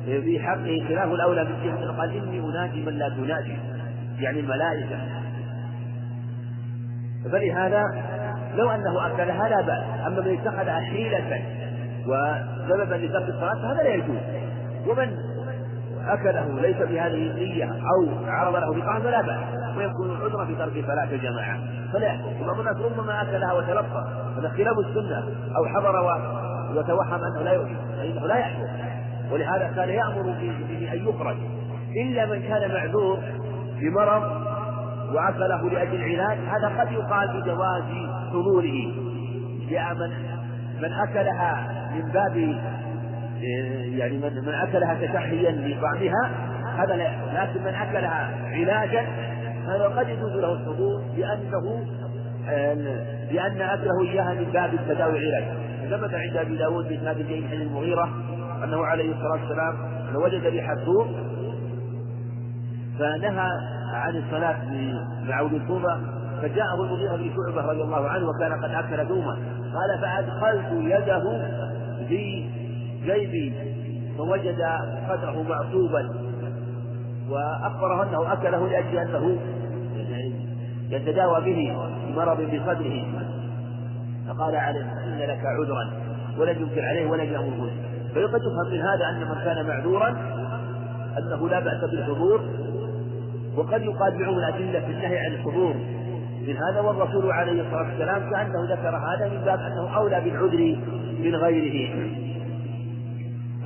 في 0.06 0.40
حقه 0.40 0.86
خلاف 0.88 1.12
الأولى 1.14 1.44
من 1.44 1.64
جهة 1.64 1.98
قال 1.98 2.16
إني 2.16 2.40
أناجي 2.40 2.86
من 2.86 2.94
لا 2.94 3.10
تناجي 3.10 3.58
يعني 4.20 4.40
الملائكة. 4.40 4.98
فلهذا 7.32 7.84
لو 8.56 8.70
أنه 8.70 9.08
أكلها 9.08 9.50
لا 9.50 9.62
بأس 9.62 9.84
أما 10.08 10.22
من 10.22 10.40
اتخذها 10.40 10.80
حيلة 10.80 11.44
وسببا 12.08 12.96
لترك 12.96 13.30
الصلاة 13.30 13.74
هذا 13.74 13.84
لا 13.84 13.94
يجوز. 13.94 14.18
ومن 14.88 15.18
أكله 16.08 16.62
ليس 16.62 16.78
بهذه 16.78 17.32
النية 17.32 17.66
أو 17.66 18.26
عرض 18.26 18.56
له 18.56 18.74
بطعام 18.74 19.02
فلا 19.02 19.22
بأس. 19.22 19.61
ويكون 19.78 20.22
عذرا 20.22 20.46
في 20.46 20.56
ترك 20.56 20.86
صلاة 20.86 21.12
الجماعة. 21.12 21.60
فلا 21.94 22.18
وبعض 22.42 22.60
الناس 22.60 22.78
ربما 22.78 23.22
أكلها 23.22 23.54
وتلقى. 23.54 24.08
هذا 24.38 24.50
خلاف 24.50 24.80
السنة. 24.80 25.24
أو 25.58 25.66
حضر 25.66 25.96
وتوهم 26.76 27.24
أنه 27.24 27.44
لا 27.44 27.52
يؤذي 27.52 27.78
فإنه 27.98 28.28
لا 28.28 28.38
يحكم. 28.38 28.68
ولهذا 29.32 29.72
كان 29.76 29.90
يأمر 29.90 30.22
به 30.22 30.94
أن 30.94 31.08
يخرج. 31.08 31.38
إلا 31.96 32.26
من 32.26 32.42
كان 32.42 32.72
معذور 32.74 33.20
بمرض 33.82 34.24
وأكله 35.14 35.70
لأجل 35.70 35.96
العلاج 35.96 36.38
هذا 36.38 36.82
قد 36.82 36.92
يقال 36.92 37.42
بجواز 37.42 37.84
حضوره. 38.30 39.12
جاء 39.70 39.94
من 39.94 40.12
من 40.82 40.94
أكلها 40.94 41.68
من 41.96 42.12
باب 42.12 42.36
يعني 43.98 44.18
من 44.18 44.46
من 44.46 44.54
أكلها 44.54 44.94
تشحيا 44.94 45.52
لطعمها 45.52 46.32
هذا 46.78 46.96
لا 46.96 47.12
لكن 47.34 47.64
من 47.64 47.76
أكلها 47.76 48.30
علاجا 48.52 49.06
هذا 49.76 49.84
قد 49.88 50.10
يجوز 50.10 50.32
له 50.32 50.54
الحضور 50.54 51.02
لأنه 51.18 51.86
لأن 53.32 53.62
أكله 53.62 54.02
إياها 54.02 54.34
من 54.34 54.52
باب 54.54 54.74
التداوي 54.74 55.20
علاج 55.20 55.44
ثبت 55.90 56.14
عند 56.14 56.38
أبي 56.38 56.58
داود 56.58 56.88
بإسناد 56.88 57.18
جيد 57.18 57.44
بن 57.52 57.62
المغيرة 57.62 58.10
أنه 58.64 58.86
عليه 58.86 59.12
الصلاة 59.12 59.32
والسلام 59.32 59.76
وجد 60.16 60.46
ريح 60.46 60.70
الثوم 60.70 61.16
فنهى 63.00 63.50
عن 63.94 64.16
الصلاة 64.16 64.58
بعود 65.28 65.54
الثومة 65.54 66.02
فجاءه 66.42 66.84
المغيرة 66.84 67.16
بن 67.16 67.30
شعبة 67.30 67.72
رضي 67.72 67.82
الله 67.82 68.10
عنه 68.10 68.30
وكان 68.30 68.64
قد 68.64 68.70
أكل 68.70 69.08
ثوما 69.08 69.34
قال 69.74 70.02
فأدخلت 70.02 70.72
يده 70.72 71.24
في 72.08 72.50
جيبي 73.06 73.54
فوجد 74.18 74.62
قدره 75.10 75.44
معصوبا 75.50 76.10
وأخبره 77.30 78.04
أنه 78.04 78.34
أكله 78.34 78.68
لأجل 78.68 78.98
أنه 78.98 79.38
يتداوى 80.92 81.42
به 81.42 81.78
بمرض 82.08 82.38
بصدره. 82.42 83.06
فقال 84.28 84.56
عليه 84.56 84.82
إن 84.82 85.18
لك 85.18 85.42
عذرا 85.46 85.92
ولن 86.38 86.62
ينكر 86.62 86.82
عليه 86.86 87.10
ولن 87.10 87.34
يأمره 87.34 87.72
فيقد 88.14 88.42
يفهم 88.42 88.72
من 88.72 88.82
هذا 88.82 89.10
أن 89.10 89.20
من 89.20 89.36
كان 89.46 89.68
معذورا 89.68 90.10
أنه 91.18 91.50
لا 91.50 91.60
بأس 91.60 91.92
بالحضور 91.92 92.42
وقد 93.58 93.82
يقال 93.82 94.18
بعموم 94.18 94.38
الأدلة 94.38 94.80
في 94.80 94.92
النهي 94.92 95.20
عن 95.20 95.32
الحضور 95.32 95.74
من 96.48 96.58
هذا 96.58 96.82
والرسول 96.82 97.32
عليه 97.32 97.62
الصلاة 97.62 97.90
والسلام 97.90 98.30
كأنه 98.30 98.74
ذكر 98.74 98.98
هذا 98.98 99.30
من 99.30 99.46
باب 99.46 99.60
أنه 99.60 99.98
أولى 99.98 100.22
بالعذر 100.22 100.78
من 101.20 101.36
غيره. 101.36 102.00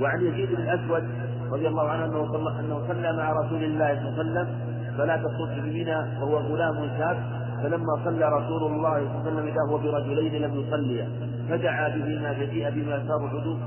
وعن 0.02 0.22
يزيد 0.22 0.50
بن 0.56 0.64
الأسود 0.64 1.04
رضي 1.52 1.68
الله 1.68 1.90
عنه 1.90 2.06
أنه 2.06 2.32
صلى 2.32 2.60
أنه 2.60 2.88
صلى 2.88 3.18
مع 3.18 3.32
رسول 3.32 3.64
الله 3.64 3.96
صلى 3.96 4.10
الله 4.10 4.20
عليه 4.20 4.50
وسلم 4.50 4.65
صلاة 4.98 5.22
الصبح 5.26 5.60
بمنى 5.64 5.96
وهو 6.22 6.38
غلام 6.38 6.90
شاب 6.98 7.18
فلما 7.64 7.96
صلى 8.06 8.26
رسول 8.26 8.72
الله 8.72 8.72
صلى 8.72 8.76
الله 8.76 8.90
عليه 8.90 9.22
وسلم 9.22 9.48
إذا 9.48 9.62
هو 9.70 9.78
برجلين 9.78 10.42
لم 10.42 10.60
يصليا. 10.60 11.08
فدعا 11.50 11.90
بهما 11.90 12.34
فجيء 12.34 12.70
بما 12.70 12.98
ترعد 12.98 13.58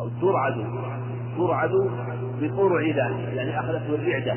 أو 0.00 0.08
ترعد 0.20 0.54
ترعد 1.36 1.70
بقرعدة 2.40 3.08
يعني 3.32 3.60
أخذته 3.60 3.94
الرعدة 3.94 4.36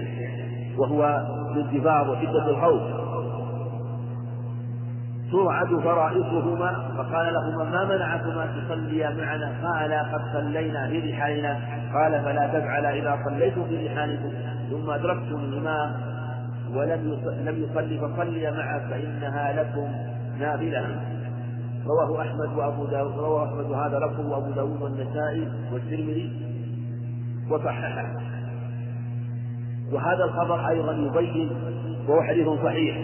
وهو 0.77 1.25
الانتفاض 1.51 2.10
وشدة 2.10 2.49
الخوف. 2.49 2.81
ترعد 5.31 5.79
فرائصهما 5.84 6.91
فقال 6.97 7.34
لهما 7.34 7.63
ما 7.63 7.95
منعكما 7.95 8.45
تصليا 8.45 9.10
معنا؟ 9.10 9.51
قال 9.63 9.93
قد 9.93 10.21
صلينا 10.34 10.88
في 10.88 11.12
رحالنا. 11.12 11.60
قال 11.93 12.23
فلا 12.23 12.47
تفعلا 12.47 12.93
إذا 12.93 13.19
صليتم 13.25 13.63
في 13.65 13.88
رحالكم. 13.88 14.31
ثم 14.71 14.89
أدركتم 14.89 15.51
ولم 16.73 17.19
لم 17.45 17.63
يصلي 17.63 17.97
فصلي 17.99 18.51
معه 18.51 18.89
فإنها 18.89 19.54
لكم 19.54 19.91
نافلة. 20.39 21.01
رواه 21.86 22.21
أحمد 22.21 22.58
وأبو 22.58 22.86
داود 22.86 23.17
رواه 23.17 23.45
أحمد 23.45 23.71
هذا 23.71 23.99
لكم 23.99 24.32
وأبو 24.32 24.51
داود 24.51 24.82
والنسائي 24.82 25.47
والترمذي 25.73 26.32
وصححه. 27.51 28.13
وهذا 29.91 30.23
الخبر 30.23 30.69
أيضا 30.69 30.93
يبين 30.93 31.49
وهو 32.08 32.21
حديث 32.21 32.47
صحيح. 32.63 32.97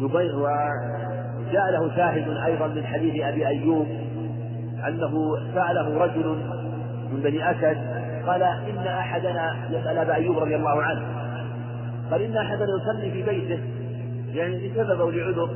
يبين 0.00 0.34
وجاء 0.34 1.70
له 1.70 1.96
شاهد 1.96 2.28
أيضا 2.46 2.66
من 2.66 2.84
حديث 2.84 3.24
أبي 3.24 3.46
أيوب 3.46 3.86
أنه 4.88 5.36
سأله 5.54 5.98
رجل 5.98 6.38
من 7.12 7.20
بني 7.22 7.50
أسد 7.50 7.98
قال 8.26 8.42
إن 8.42 8.86
أحدنا 8.86 9.56
يسأل 9.70 9.98
أبا 9.98 10.14
أيوب 10.14 10.38
رضي 10.38 10.56
الله 10.56 10.82
عنه 10.82 11.27
قال 12.10 12.22
إن 12.22 12.36
أحدنا 12.36 12.66
يصلي 12.82 13.10
في 13.10 13.22
بيته 13.22 13.60
يعني 14.34 14.68
لسبب 14.68 15.00
أو 15.00 15.10
لعذر 15.10 15.50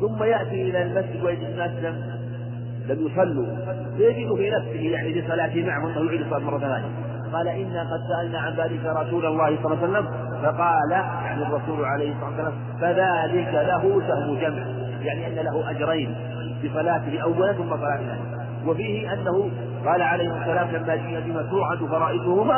ثم 0.00 0.24
يأتي 0.24 0.62
إلى 0.70 0.82
المسجد 0.82 1.24
ويجد 1.24 1.42
الناس 1.44 1.70
لم 1.70 2.14
لم 2.88 3.06
يصلوا. 3.06 3.46
فيجد 3.96 4.34
في 4.36 4.50
نفسه 4.50 4.80
يعني 4.80 5.20
لصلاته 5.20 5.66
معهم 5.66 5.86
أنه 5.86 6.06
يعيد 6.06 6.20
الصلاة 6.20 6.38
مرة 6.40 6.58
ثانية. 6.58 7.14
قال 7.32 7.48
إنا 7.48 7.82
قد 7.82 8.00
سألنا 8.08 8.38
عن 8.38 8.52
ذلك 8.52 8.80
رسول 8.84 9.26
الله 9.26 9.58
صلى 9.62 9.74
الله 9.74 9.78
عليه 9.82 9.88
وسلم 9.88 10.06
فقال 10.42 10.90
يعني 10.90 11.42
الرسول 11.42 11.84
عليه 11.84 12.12
الصلاة 12.12 12.28
والسلام 12.28 12.52
فذلك 12.80 13.54
له 13.54 14.02
سهم 14.08 14.38
جمع 14.38 14.66
يعني 15.00 15.26
أن 15.26 15.44
له 15.44 15.70
أجرين 15.70 16.14
بصلاته 16.64 17.22
أولا 17.22 17.52
ثم 17.52 17.76
ثانية 17.76 18.18
وفيه 18.66 19.12
أنه 19.12 19.50
قال 19.86 20.02
عليه 20.02 20.40
السلام 20.40 20.70
لما 20.70 20.96
جئنا 20.96 21.20
بما 21.20 21.42
توعد 21.42 21.78
فرائضهما 21.78 22.54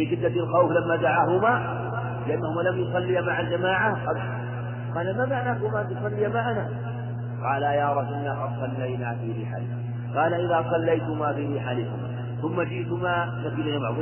بشدة 0.00 0.40
الخوف 0.40 0.70
لما 0.70 0.96
دعاهما 0.96 1.80
لأنهما 2.26 2.60
لم 2.60 2.78
يصليا 2.78 3.20
مع 3.20 3.40
الجماعة 3.40 3.96
قال 4.94 5.16
ما 5.16 5.26
معناكما 5.26 5.82
تصلي 5.82 6.28
معنا؟ 6.28 6.68
قال 7.42 7.62
يا 7.62 7.92
رسول 7.92 8.14
الله 8.14 8.32
قد 8.32 8.50
صلينا 8.60 9.14
في 9.14 9.42
رحالنا 9.42 9.76
قال 10.16 10.34
إذا 10.34 10.70
صليتما 10.70 11.32
في 11.32 11.56
رحالكما 11.56 12.10
ثم 12.42 12.62
جئتما 12.62 13.32
نبي 13.44 13.62
الإمام. 13.62 13.98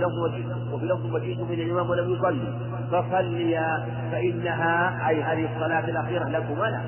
وفي 0.73 0.87
لفظ 0.87 1.15
وجئتم 1.15 1.49
من 1.49 1.61
الإمام 1.61 1.91
ولم 1.91 2.15
يصلي. 2.15 2.55
فصليا 2.91 3.87
فإنها 4.13 5.09
أي 5.09 5.23
هذه 5.23 5.49
الصلاة 5.55 5.85
الأخيرة 5.85 6.25
لكما 6.25 6.65
لا. 6.65 6.81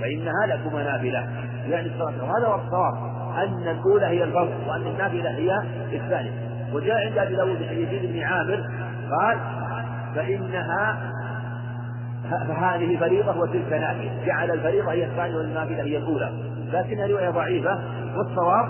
فإنها 0.00 0.46
لكما 0.46 0.82
نافلة. 0.82 1.28
يعني 1.68 1.88
الصلاة 1.88 2.24
وهذا 2.24 2.46
هو 2.46 2.54
الصواب 2.54 2.94
أن 3.36 3.68
الأولى 3.68 4.06
هي 4.06 4.24
الفرض 4.24 4.50
وأن 4.68 4.86
النافلة 4.86 5.30
هي 5.30 5.62
الثانية. 5.92 6.53
وجاء 6.74 7.06
عند 7.06 7.18
أبي 7.18 7.36
داود 7.36 7.60
يزيد 7.60 8.12
بن 8.12 8.22
عامر 8.22 8.64
قال 9.10 9.38
فإنها 10.14 11.10
فهذه 12.30 12.98
فريضة 12.98 13.38
وتلك 13.38 13.72
نافلة. 13.72 14.26
جعل 14.26 14.50
الفريضة 14.50 14.92
هي 14.92 15.04
الثانية 15.04 15.36
والنافلة 15.36 15.82
هي 15.82 15.96
الأولى. 15.96 16.32
لكنها 16.72 17.06
رواية 17.06 17.30
ضعيفة. 17.30 17.78
والصواب 18.16 18.68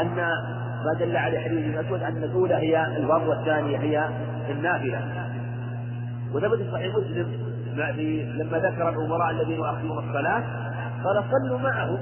أن 0.00 0.16
ما 0.84 0.98
دل 0.98 1.16
عليه 1.16 1.38
حديث 1.38 1.64
ابن 1.64 1.78
مسعود 1.78 2.02
أن 2.02 2.24
الأولى 2.24 2.54
هي 2.54 2.86
الفرض 2.86 3.28
والثانية 3.28 3.78
هي 3.78 4.08
النافلة. 4.50 5.00
وثبت 6.34 6.58
في 6.58 6.70
صحيح 6.72 6.94
مسلم. 6.94 7.48
لما 8.38 8.58
ذكر 8.58 8.88
الأمراء 8.88 9.30
الذين 9.30 9.56
يؤخرون 9.56 10.08
الصلاة 10.08 10.42
قال 11.04 11.24
صلوا 11.30 11.58
معهم. 11.58 11.98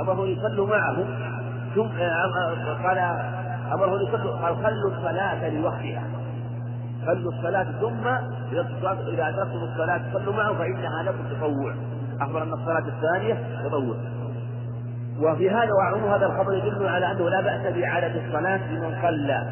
أمرهم 0.00 0.26
يصلوا 0.26 0.66
معهم. 0.66 1.06
ثم 1.74 1.88
قال 2.84 2.98
قال 4.42 4.56
خلوا 4.56 4.90
الصلاة 4.90 5.48
لوقتها 5.48 6.02
خلوا 7.06 7.32
الصلاة 7.32 7.66
ثم 7.80 8.06
إذا 9.12 9.28
أدركتم 9.28 9.58
الصلاة 9.72 10.00
صلوا 10.12 10.34
معه 10.34 10.54
فإنها 10.54 11.02
لكم 11.02 11.24
تطوع. 11.36 11.74
أخبر 12.20 12.42
أن 12.42 12.52
الصلاة 12.52 12.84
الثانية 12.88 13.38
تطوع. 13.64 13.96
وفي 15.20 15.50
هذا 15.50 15.70
وعموم 15.72 16.12
هذا 16.12 16.26
الخبر 16.26 16.54
يدل 16.54 16.88
على 16.88 17.12
أنه 17.12 17.30
لا 17.30 17.40
بأس 17.40 17.74
بإعادة 17.74 18.26
الصلاة 18.26 18.72
لمن 18.72 18.98
صلى. 19.02 19.46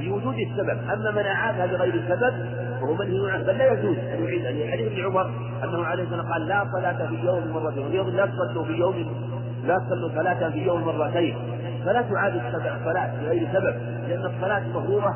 لوجود 0.00 0.34
السبب. 0.34 0.78
أما 0.92 1.10
من 1.10 1.26
أعادها 1.26 1.66
بغير 1.66 2.02
سبب 2.08 2.34
فهو 2.80 2.94
منهي 2.94 3.30
عنه 3.30 3.44
بل 3.44 3.58
لا 3.58 3.72
يجوز 3.72 3.98
أن 3.98 4.24
يعيد. 4.24 4.46
أن 4.46 4.70
حديث 4.72 4.92
ابن 4.92 5.04
عمر 5.04 5.30
أنه 5.64 5.84
عليه 5.84 6.02
الصلاة 6.02 6.32
قال 6.32 6.48
لا 6.48 6.64
صلاة 6.72 7.06
في 7.06 7.14
يوم 7.14 7.50
مرتين. 7.50 8.16
لا 8.16 8.26
تصلوا 8.26 8.64
في 8.64 8.72
يوم 8.72 8.94
لا 9.64 9.78
تصلوا 9.78 10.08
صلاة 10.08 10.50
في 10.50 10.58
يوم 10.58 10.84
مرتين. 10.84 11.36
فلا 11.88 12.02
تعاد 12.02 12.34
الصلاة 12.34 13.20
بغير 13.20 13.48
سبب 13.52 13.76
لأن 14.08 14.24
الصلاة 14.26 14.68
مفروضة 14.68 15.14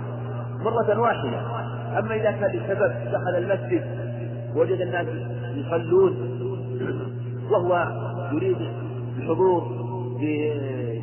مرة 0.65 1.01
واحدة. 1.01 1.41
أما 1.99 2.15
إذا 2.15 2.31
كان 2.31 2.51
لسبب 2.51 2.93
دخل 3.13 3.37
المسجد 3.37 3.85
وجد 4.57 4.81
الناس 4.81 5.07
يصلون 5.55 6.39
وهو 7.51 7.87
يريد 8.33 8.57
الحضور 9.19 9.63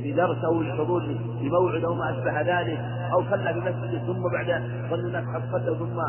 بدرس 0.03 0.43
أو 0.43 0.61
الحضور 0.61 1.03
بموعد 1.41 1.83
أو 1.83 1.93
ما 1.93 2.09
أشبه 2.09 2.41
ذلك 2.41 2.79
أو 3.13 3.23
صلى 3.29 3.53
في 3.53 3.59
مسجد 3.59 4.01
ثم 4.07 4.23
بعد 4.33 4.63
ظن 4.89 5.05
الناس 5.05 5.23
صلوا 5.51 5.75
ثم 5.75 6.01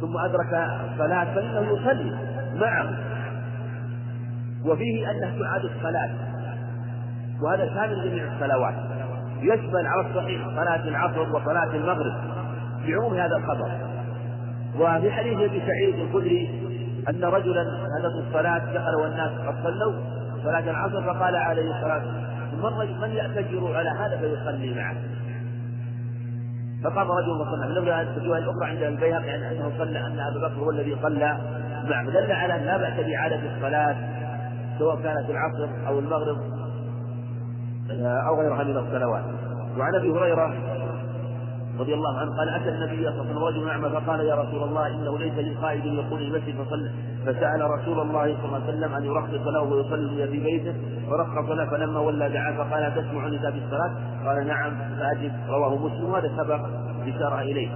ثم 0.00 0.16
أدرك 0.16 0.52
الصلاة 0.92 1.34
فإنه 1.34 1.60
يصلي 1.60 2.18
معه. 2.54 2.88
وفيه 4.64 5.10
انه 5.10 5.38
تعاد 5.38 5.64
الصلاة. 5.64 6.10
وهذا 7.42 7.74
شامل 7.74 8.10
جميع 8.10 8.32
الصلوات. 8.32 8.74
يشمل 9.40 9.86
على 9.86 10.08
الصحيح 10.10 10.48
صلاة 10.48 10.88
العصر 10.88 11.36
وصلاة 11.36 11.74
المغرب 11.74 12.14
بعموم 12.86 13.14
هذا 13.14 13.36
الخبر. 13.36 13.70
وفي 14.78 15.10
حديث 15.10 15.38
أبي 15.38 15.62
سعيد 15.66 15.94
الخدري 15.94 16.66
أن 17.08 17.24
رجلا 17.24 17.62
هدته 17.62 18.28
الصلاة 18.28 18.58
دخل 18.58 18.94
والناس 19.02 19.30
قد 19.30 19.54
صلوا 19.64 19.92
صلاة 20.42 20.70
العصر 20.70 21.02
فقال 21.02 21.36
عليه 21.36 21.76
الصلاة 21.76 22.02
والسلام 22.62 23.00
من 23.00 23.10
يأتجر 23.10 23.76
على 23.76 23.90
هذا 23.90 24.16
فيصلي 24.16 24.74
معه. 24.74 24.96
فقام 26.84 27.10
رجل 27.10 27.30
وصلى. 27.30 27.74
لولا 27.74 28.00
ان 28.00 28.06
الاخرى 28.06 28.70
عند 28.70 28.82
البيهقي 28.82 29.26
يعني 29.26 29.58
أنه 29.58 29.72
صلى 29.78 29.98
أن 29.98 30.18
ابا 30.20 30.48
بكر 30.48 30.60
هو 30.60 30.70
الذي 30.70 30.96
صلى 31.02 31.38
معه. 31.90 32.10
دل 32.10 32.32
على 32.32 32.56
ان 32.56 32.64
لا 32.64 32.76
بأس 32.76 33.06
باعاده 33.06 33.56
الصلاة 33.56 33.96
سواء 34.78 34.96
كانت 35.02 35.30
العصر 35.30 35.68
أو 35.88 35.98
المغرب. 35.98 36.55
أو 37.90 38.40
غيرها 38.40 38.64
من 38.64 38.76
الصلوات. 38.76 39.24
وعن 39.78 39.94
أبي 39.94 40.10
هريرة 40.10 40.54
رضي 41.78 41.94
الله 41.94 42.18
عنه 42.18 42.36
قال 42.38 42.48
أتى 42.48 42.68
النبي 42.68 43.04
صلى 43.04 43.08
الله 43.08 43.20
عليه 43.20 43.30
وسلم 43.30 43.44
رجل 43.44 43.68
أعمى 43.68 43.90
فقال 43.90 44.20
يا 44.20 44.34
رسول 44.34 44.62
الله 44.62 44.86
إنه 44.86 45.18
ليس 45.18 45.34
للقائد 45.34 45.84
يقول 45.84 46.22
المسجد 46.22 46.54
فصلى. 46.62 46.90
فسأل 47.26 47.70
رسول 47.70 48.00
الله 48.00 48.36
صلى 48.36 48.46
الله 48.46 48.54
عليه 48.54 48.68
وسلم 48.68 48.94
أن 48.94 49.04
يرخص 49.04 49.46
له 49.46 49.62
ويصلي 49.62 50.26
في 50.26 50.40
بيته. 50.40 50.74
فرخص 51.10 51.50
له 51.50 51.66
فلما 51.70 52.00
ولى 52.00 52.28
دعا 52.28 52.52
فقال 52.52 52.94
تسمع 52.94 53.26
النداء 53.26 53.50
بالصلاه 53.50 53.90
قال 54.26 54.46
نعم 54.46 54.72
فأجب. 54.98 55.32
رواه 55.48 55.76
مسلم 55.76 56.04
وهذا 56.04 56.30
سبق 56.36 56.60
اشار 57.06 57.40
إليه. 57.40 57.68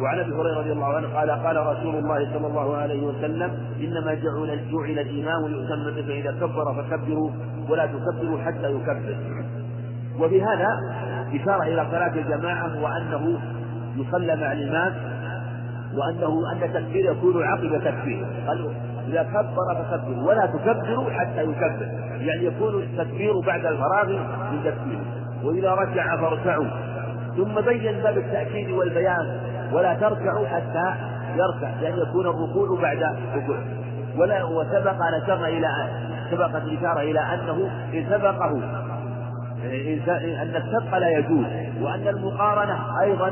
وعن 0.00 0.18
أبي 0.18 0.32
هريرة 0.32 0.58
رضي 0.58 0.72
الله 0.72 0.86
عنه 0.86 1.08
قال 1.18 1.30
قال 1.30 1.56
رسول 1.56 1.94
الله 1.94 2.32
صلى 2.32 2.46
الله 2.46 2.76
عليه 2.76 3.02
وسلم 3.06 3.50
إنما 3.80 4.14
جعل 4.14 4.60
جعل 4.72 4.98
الإمام 4.98 5.46
ليتم 5.46 5.84
به 5.84 6.02
فإذا 6.02 6.32
كبر 6.40 6.82
فكبروا. 6.82 7.30
ولا 7.68 7.86
تكبروا 7.86 8.38
حتى 8.46 8.70
يكبر. 8.70 9.16
وفي 10.20 10.42
هذا 10.42 10.68
إشارة 11.34 11.62
إلى 11.62 11.86
صلاة 11.90 12.14
الجماعة 12.14 12.82
وأنه 12.82 13.38
يصلى 13.96 14.36
مع 14.36 14.52
الإمام 14.52 14.94
وأنه 15.94 16.52
أن 16.52 16.62
التكبير 16.62 17.12
يكون 17.12 17.42
عقب 17.42 17.80
تكبير. 17.84 18.26
قالوا 18.46 18.70
إذا 19.08 19.22
كبر 19.22 19.84
فكبر 19.90 20.28
ولا 20.28 20.46
تكبروا 20.46 21.10
حتى 21.10 21.42
يكبر. 21.42 21.88
يعني 22.20 22.44
يكون 22.44 22.82
التكبير 22.82 23.40
بعد 23.40 23.66
الفراغ 23.66 24.08
من 24.52 24.60
تكبير. 24.64 25.00
وإذا 25.44 25.70
ركع 25.70 26.16
فاركعوا. 26.16 26.66
ثم 27.36 27.60
بين 27.60 28.02
باب 28.02 28.18
التأكيد 28.18 28.70
والبيان 28.70 29.40
ولا 29.72 29.94
تركعوا 29.94 30.46
حتى 30.46 30.94
يركع. 31.36 31.80
لأن 31.80 31.98
يكون 31.98 32.26
الركوع 32.26 32.80
بعد 32.82 33.02
ركوع 33.34 33.56
ولا 34.18 34.44
وسبق 34.44 35.02
أن 35.02 35.14
إلى 35.44 35.68
سبقت 36.30 36.62
الإشارة 36.62 37.00
إلى 37.00 37.20
أنه 37.20 37.70
إن 37.94 38.06
سبقه 38.10 38.50
أن 40.42 40.56
السبق 40.56 40.98
لا 40.98 41.08
يجوز 41.08 41.46
وأن 41.80 42.08
المقارنة 42.08 43.00
أيضا 43.00 43.30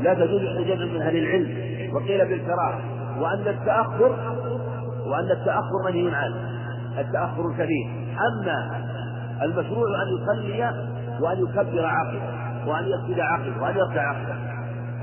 لا 0.00 0.14
تجوز 0.14 0.40
عند 0.40 0.66
جمع 0.66 0.84
من 0.84 1.02
أهل 1.02 1.16
العلم 1.16 1.94
وقيل 1.94 2.28
بالكراهة 2.28 2.80
وأن 3.20 3.48
التأخر 3.48 4.16
وأن 5.06 5.30
التأخر 5.30 5.84
منهي 5.86 6.14
عنه 6.14 6.36
التأخر 6.98 7.48
الكبير. 7.50 7.86
أما 8.32 8.80
المشروع 9.42 10.02
أن 10.02 10.08
يصلي 10.08 10.70
وأن 11.20 11.38
يكبر 11.42 11.86
عقله 11.86 12.22
وأن 12.66 12.84
يسجد 12.84 13.20
عقله 13.20 13.62
وأن 13.62 13.76
يركع 13.76 14.08
عقله. 14.08 14.36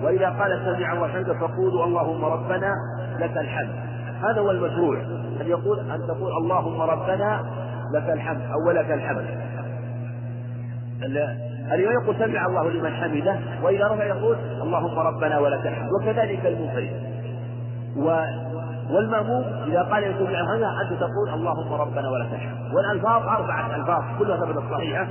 وإذا 0.03 0.30
قال 0.30 0.62
سمع 0.66 0.93
الله 0.93 1.34
فقولوا 1.34 1.86
اللهم 1.86 2.26
ربنا 2.26 2.74
لك 3.20 3.38
الحمد. 3.38 3.91
هذا 4.24 4.42
هو 4.42 4.52
المشروع 4.52 4.98
أن 5.42 5.48
يقول 5.48 5.80
أن 5.80 6.08
تقول 6.08 6.32
اللهم 6.42 6.82
ربنا 6.82 7.46
لك 7.94 8.10
الحمد 8.10 8.42
أو 8.42 8.68
ولك 8.68 8.92
الحمد. 8.92 9.26
الإمام 11.72 12.02
يقول 12.04 12.16
سمع 12.16 12.46
الله 12.46 12.70
لمن 12.70 12.92
حمده 12.94 13.40
وإذا 13.64 13.88
رفع 13.88 14.06
يقول 14.06 14.36
اللهم 14.62 15.00
ربنا 15.00 15.40
ولك 15.40 15.68
الحمد. 15.68 15.90
وكذلك 15.92 16.46
المنفرد 16.46 16.92
و 17.98 18.26
والمأموم 18.92 19.44
إذا 19.68 19.82
قال 19.82 20.04
يسمع 20.04 20.56
هذا 20.56 20.72
أنت 20.82 21.00
تقول 21.00 21.30
اللهم 21.34 21.74
ربنا 21.74 22.10
ولك 22.10 22.34
الحمد. 22.34 22.74
والألفاظ 22.76 23.22
أربعة 23.28 23.76
ألفاظ 23.76 24.04
كلها 24.20 24.38
ثبتت 24.38 24.64
صحيحة 24.72 25.08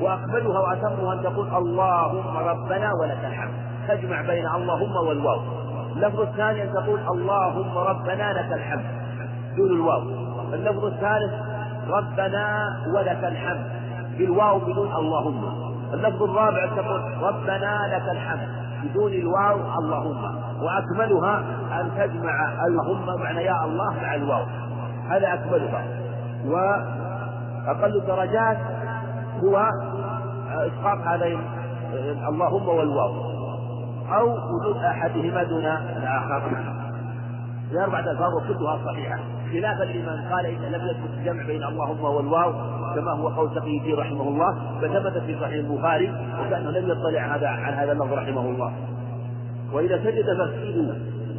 وأكملها 0.00 0.60
وأتمها 0.60 1.12
أن 1.14 1.22
تقول 1.22 1.48
اللهم 1.56 2.36
ربنا 2.36 2.92
ولك 3.02 3.24
الحمد. 3.24 3.52
تجمع 3.88 4.22
بين 4.22 4.46
اللهم 4.46 4.96
والواو. 4.96 5.40
اللفظ 5.96 6.20
الثاني 6.20 6.62
أن 6.62 6.72
تقول 6.72 7.00
اللهم 7.00 7.78
ربنا 7.78 8.32
لك 8.32 8.52
الحمد. 8.52 8.84
دون 9.56 9.70
الواو. 9.70 10.02
اللفظ 10.52 10.84
الثالث 10.84 11.32
ربنا 11.88 12.76
ولك 12.94 13.24
الحمد. 13.24 13.66
بالواو 14.18 14.58
بدون 14.58 14.92
اللهم. 14.92 15.72
اللفظ 15.94 16.22
الرابع 16.22 16.66
تقول 16.66 17.02
ربنا 17.22 17.78
لك 17.92 18.08
الحمد. 18.10 18.48
بدون 18.84 19.12
الواو 19.12 19.56
اللهم. 19.78 20.24
وأكملها 20.62 21.38
أن 21.80 21.90
تجمع 21.98 22.66
اللهم 22.66 23.20
معنى 23.20 23.44
يا 23.44 23.64
الله 23.64 23.92
مع 24.02 24.14
الواو. 24.14 24.44
هذا 25.08 25.34
أكملها. 25.34 25.84
وأقل 26.46 27.96
الدرجات 27.96 28.58
هو 29.44 29.68
إسقاط 30.50 30.98
هذين 31.06 31.40
اللهم 32.28 32.68
والواو. 32.68 33.31
أو 34.18 34.30
وجود 34.30 34.76
أحدهما 34.76 35.42
دون 35.42 35.66
الآخر. 35.66 36.42
أربعة 37.84 38.10
ألفاظ 38.10 38.34
وكلها 38.34 38.78
صحيحة. 38.86 39.18
خلافا 39.52 39.84
لمن 39.84 40.32
قال 40.32 40.46
إن 40.46 40.72
لم 40.72 40.88
يثبت 40.88 41.10
الجمع 41.18 41.46
بين 41.46 41.64
اللهم 41.64 42.04
والواو 42.04 42.52
كما 42.94 43.12
هو 43.12 43.28
قول 43.28 43.54
تقي 43.54 43.78
الدين 43.78 43.96
رحمه 43.96 44.28
الله 44.28 44.80
فثبت 44.80 45.18
في 45.18 45.40
صحيح 45.40 45.54
البخاري 45.54 46.12
وكأنه 46.40 46.70
لم 46.70 46.90
يطلع 46.90 47.36
هذا 47.36 47.48
عن 47.48 47.72
هذا 47.72 47.92
اللفظ 47.92 48.12
رحمه 48.12 48.40
الله. 48.40 48.72
وإذا 49.72 49.98
سجد 49.98 50.24
فاسجدوا 50.38 50.94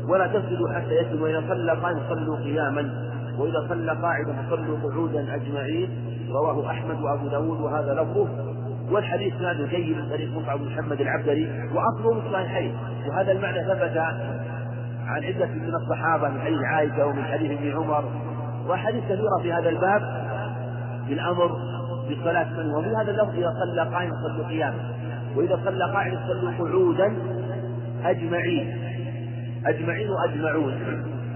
ولا 0.10 0.28
تسجدوا 0.28 0.74
حتى 0.74 0.96
يسجد 0.96 1.22
وإذا 1.22 1.44
صلى 1.50 1.72
قائما 1.72 2.02
صلوا 2.10 2.38
قياما. 2.38 3.12
وإذا 3.40 3.66
صلى 3.70 3.92
قاعدا 3.92 4.34
فصلوا 4.50 4.78
قعودا 4.84 5.36
أجمعين. 5.36 5.90
رواه 6.34 6.72
أحمد 6.72 7.02
وأبو 7.02 7.28
داود 7.28 7.62
وهذا 7.62 7.94
لفظه. 7.94 8.28
والحديث 8.92 9.34
هذا 9.36 9.68
جيد 9.68 9.98
من 9.98 10.10
طريق 10.10 10.38
مصعب 10.38 10.60
بن 10.60 10.66
محمد 10.66 11.02
العبدري 11.02 11.70
وأصله 11.74 12.28
الصحيحين. 12.28 12.76
وهذا 13.08 13.32
المعنى 13.32 13.64
ثبت 13.64 13.98
عن 15.08 15.24
عدة 15.24 15.46
من 15.46 15.74
الصحابة 15.76 16.30
من 16.30 16.42
حديث 16.42 16.60
عائشة 16.64 17.06
ومن 17.06 17.24
حديث 17.24 17.52
ابن 17.52 17.72
عمر. 17.72 18.04
وأحاديث 18.68 19.04
كثيرة 19.04 19.42
في 19.42 19.54
هذا 19.54 19.70
الباب 19.70 20.02
بالأمر 21.08 21.58
بالصلاة 22.10 22.50
من 22.50 22.70
وفي 22.70 22.96
هذا 22.96 23.12
اللفظ 23.12 23.36
إذا 23.38 23.54
صلى 23.66 23.96
قائما 23.96 24.14
صلوا 24.28 24.48
قياما. 24.48 24.94
وإذا 25.36 25.60
صلى 25.66 25.84
قاعدا 25.94 26.20
صلوا 26.28 26.52
قعودا 26.52 27.14
أجمعين. 28.06 28.78
أجمعين 29.66 30.10
وأجمعون. 30.10 30.74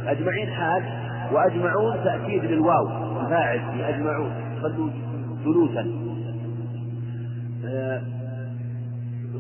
أجمعين 0.08 0.48
حال 0.48 0.84
وأجمعون 1.32 2.04
تأكيد 2.04 2.45
للواو. 2.45 2.88
فاعل 3.30 3.60
في 3.60 3.89
أجمعون. 3.89 4.32
صلوا 4.62 4.89
جلوسا. 5.45 6.07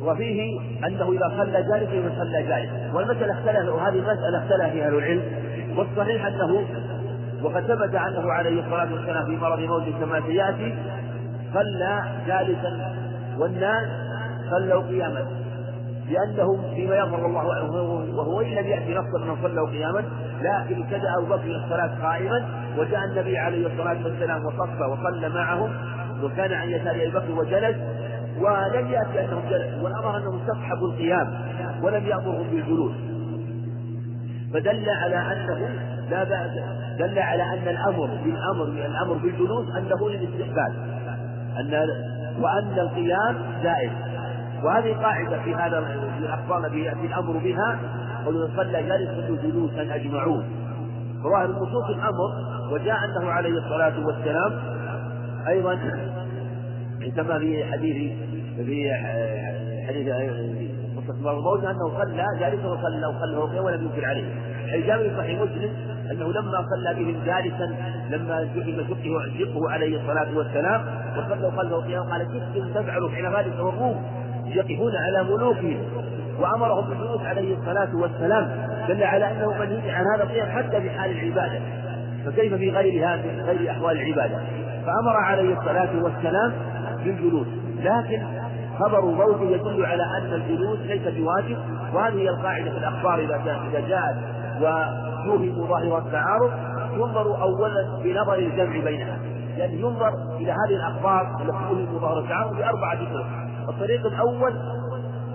وفيه 0.01 0.59
أنه 0.87 1.11
إذا 1.11 1.33
صلى 1.37 1.63
جالسا 1.63 2.15
صلى 2.19 2.43
جالسا 2.43 2.91
والمسألة 2.93 3.33
اختلف 3.33 3.69
وهذه 3.69 3.95
المسألة 3.95 4.37
اختلف 4.37 4.73
فيها 4.73 4.87
أهل 4.87 4.95
العلم. 4.95 5.21
والصحيح 5.77 6.25
أنه 6.25 6.63
وقد 7.43 7.63
ثبت 7.63 7.95
عنه 7.95 8.31
عليه 8.31 8.61
الصلاة 8.65 8.93
والسلام 8.93 9.25
في 9.25 9.35
مرض 9.37 9.59
موته 9.59 9.99
كما 9.99 10.21
سيأتي 10.21 10.75
صلى 11.53 12.03
جالسا 12.27 12.95
والناس 13.39 13.87
صلوا 14.51 14.81
قياما. 14.81 15.25
لأنهم 16.09 16.61
فيما 16.75 16.95
يظهر 16.95 17.25
الله 17.25 17.45
وهو 18.15 18.41
إن 18.41 18.47
لم 18.47 18.67
يأتي 18.67 18.93
نصا 18.93 19.25
من 19.25 19.37
صلوا 19.43 19.69
قياما 19.69 20.03
لكن 20.41 20.83
ابتدأ 20.83 21.13
أبو 21.17 21.25
بكر 21.25 21.55
الصلاة 21.55 21.91
قائما 22.01 22.45
وجاء 22.77 23.03
النبي 23.05 23.37
عليه 23.37 23.67
الصلاة 23.67 23.97
والسلام 24.03 24.45
وصف 24.45 24.81
وصلى 24.81 25.29
معهم 25.29 25.73
وكان 26.23 26.53
عن 26.53 26.69
يسار 26.69 26.95
أبي 26.95 27.09
بكر 27.09 27.31
وجلس 27.31 27.75
ولم 28.41 28.91
يأتي 28.91 29.25
أنهم 29.25 29.41
جلسوا 29.49 29.83
والأمر 29.83 30.17
أنهم 30.17 30.39
استصحبوا 30.39 30.87
القيام 30.87 31.33
ولم 31.83 32.05
يأمرهم 32.05 32.47
بالجلوس. 32.51 32.93
فدل 34.53 34.89
على 34.89 35.15
أنه 35.15 35.69
لا 36.09 36.23
بأس 36.23 36.51
دل 36.99 37.19
على 37.19 37.43
أن 37.43 37.67
الأمر 37.67 38.05
بالأمر 38.05 38.63
الأمر 38.63 39.13
بالجلوس 39.13 39.69
أنه 39.69 40.09
للاستقبال. 40.09 40.73
أن 41.59 41.87
وأن 42.41 42.79
القيام 42.79 43.37
جائز 43.63 43.91
وهذه 44.63 44.93
قاعدة 44.93 45.43
في 45.43 45.55
هذا 45.55 45.81
في 45.81 46.25
الأخبار 46.25 46.65
التي 46.65 46.79
يأتي 46.79 47.05
الأمر 47.05 47.37
بها 47.37 47.79
قل 48.25 48.49
صلى 48.57 48.83
جالس 48.83 49.41
جلوسا 49.43 49.95
أجمعون. 49.95 50.45
ظواهر 51.23 51.51
نصوص 51.51 51.89
الأمر 51.89 52.57
وجاء 52.71 52.97
أنه 53.05 53.31
عليه 53.31 53.57
الصلاة 53.57 54.05
والسلام 54.05 54.59
أيضا 55.47 55.79
كما 57.15 57.39
في 57.39 57.65
حديث 57.65 58.13
في 58.65 58.93
حديث 59.87 60.07
قصة 61.07 61.31
الموت 61.31 61.63
أنه 61.63 61.89
صلى 61.97 62.25
جالسا 62.39 62.67
وصلى 62.67 63.07
وصلى 63.07 63.37
ركعا 63.37 63.61
ولم 63.61 63.83
ينكر 63.83 64.05
عليه. 64.05 64.25
الجامع 64.73 65.03
في 65.03 65.17
صحيح 65.17 65.41
مسلم 65.41 65.69
أنه 66.11 66.31
لما 66.31 66.65
صلى 66.69 66.93
بهم 66.93 67.23
جالسا 67.25 67.75
لما 68.09 68.43
جحم 68.55 68.87
شقه 68.87 69.39
شقه 69.39 69.71
عليه 69.71 70.01
الصلاة 70.01 70.37
والسلام 70.37 70.81
وصلوا 71.17 71.51
خلفه 71.51 71.87
قياما 71.87 72.11
قال 72.11 72.27
كنتم 72.27 72.69
تفعلوا 72.73 73.09
حين 73.09 73.25
ذلك 73.25 73.59
والروم 73.59 74.03
يقفون 74.45 74.95
على 74.95 75.23
ملوكهم 75.23 75.79
وأمرهم 76.39 76.89
بالجلوس 76.89 77.21
عليه 77.21 77.57
الصلاة 77.57 77.95
والسلام 77.95 78.67
دل 78.87 79.03
على 79.03 79.31
أنه 79.31 79.53
منهي 79.59 79.91
عن 79.91 80.05
هذا 80.15 80.23
القيام 80.23 80.49
حتى 80.49 80.81
في 80.81 80.89
حال 80.89 81.11
العبادة. 81.11 81.59
فكيف 82.25 82.53
في 82.53 82.69
غير 82.69 83.07
هذه 83.07 83.41
غير 83.45 83.71
أحوال 83.71 84.01
العبادة؟ 84.01 84.37
فأمر 84.85 85.17
عليه 85.17 85.59
الصلاة 85.59 86.03
والسلام 86.03 86.53
بالجلوس 87.07 87.47
لكن 87.79 88.23
خبر 88.79 89.01
موت 89.01 89.41
يدل 89.41 89.85
على 89.85 90.03
أن 90.03 90.33
الجلوس 90.33 90.79
ليس 90.79 91.01
بواجب 91.01 91.57
وهذه 91.93 92.15
هي 92.15 92.29
القاعدة 92.29 92.71
في 92.71 92.77
الأخبار 92.77 93.19
إذا 93.19 93.35
إذا 93.71 93.87
جاءت 93.87 94.15
ويوهم 94.61 95.67
ظاهر 95.67 95.97
التعارض 95.97 96.51
ينظر 96.93 97.41
أولا 97.41 97.99
بنظر 98.03 98.35
الجمع 98.35 98.83
بينها. 98.83 99.17
يعني 99.57 99.81
ينظر 99.81 100.13
إلى 100.37 100.51
هذه 100.51 100.75
الأخبار 100.75 101.41
التي 101.41 101.51
توهم 101.69 101.99
ظاهر 101.99 102.19
التعارض 102.19 102.57
بأربعة 102.57 103.13
طرق 103.13 103.27
الطريق 103.69 104.05
الأول 104.05 104.53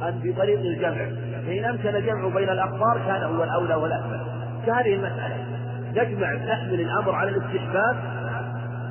أن 0.03 0.20
بطريق 0.25 0.61
الجمع. 0.61 1.07
فإن 1.47 1.64
أمكن 1.64 1.89
الجمع 1.89 2.29
بين 2.35 2.49
الأخبار 2.49 3.01
كان 3.07 3.23
هو 3.23 3.45
الأولى 3.45 3.75
والأكمل. 3.75 4.20
كهذه 4.66 4.95
المسألة. 4.95 5.37
نجمع 5.91 6.33
نحمل 6.33 6.81
الأمر 6.81 7.14
على 7.14 7.31
الاستحباب 7.31 7.97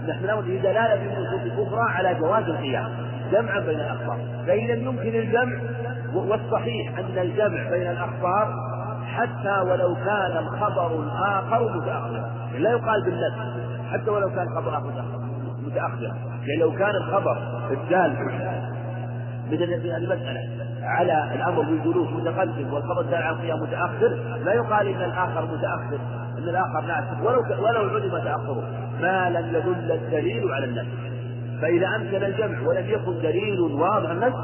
نحمله 0.07 0.41
بدلالة 0.41 0.95
في 0.95 1.17
النصوص 1.17 1.67
أخرى 1.67 1.91
على 1.91 2.15
جواز 2.15 2.43
القيام 2.43 2.89
جمعا 3.31 3.59
بين 3.59 3.79
الأخبار. 3.79 4.17
فإن 4.47 4.67
لم 4.67 4.87
يمكن 4.87 5.19
الجمع 5.19 5.57
والصحيح 6.13 6.99
أن 6.99 7.17
الجمع 7.17 7.69
بين 7.69 7.91
الأخبار 7.91 8.53
حتى 9.05 9.69
ولو 9.71 9.95
كان 9.95 10.37
الخبر 10.37 11.03
الآخر 11.03 11.77
متأخرا 11.77 12.31
لا 12.57 12.71
يقال 12.71 13.03
بالنفس 13.03 13.71
حتى 13.91 14.09
ولو 14.09 14.29
كان 14.29 14.47
الخبر 14.47 14.77
آخر 14.77 14.93
متأخرا 15.65 16.15
يعني 16.47 16.59
لو 16.59 16.71
كان 16.71 16.95
الخبر 16.95 17.37
الدال 17.71 18.15
من 19.51 19.63
المسألة 19.63 20.60
على 20.91 21.35
الأمر 21.35 21.61
بالجلوس 21.61 22.07
متقدم 22.09 22.73
والخبر 22.73 23.01
الدال 23.01 23.23
على 23.23 23.35
القيام 23.35 23.59
متأخر 23.59 24.07
لا 24.45 24.53
يقال 24.53 24.87
إن 24.87 25.01
الآخر 25.01 25.45
متأخر 25.45 25.99
أن 26.37 26.49
الآخر 26.49 26.81
ناسخ 26.87 27.23
ولو 27.23 27.39
ولو 27.39 27.89
علم 27.95 28.23
تأخره. 28.23 28.63
ما 29.01 29.29
لم 29.29 29.55
يدل 29.55 29.91
الدليل 29.91 30.51
على 30.51 30.65
النفس. 30.65 31.11
فإذا 31.61 31.87
أمكن 31.95 32.23
الجمع 32.23 32.67
ولم 32.67 32.85
يكن 32.89 33.21
دليل 33.21 33.61
واضح 33.61 34.09
النفس 34.09 34.37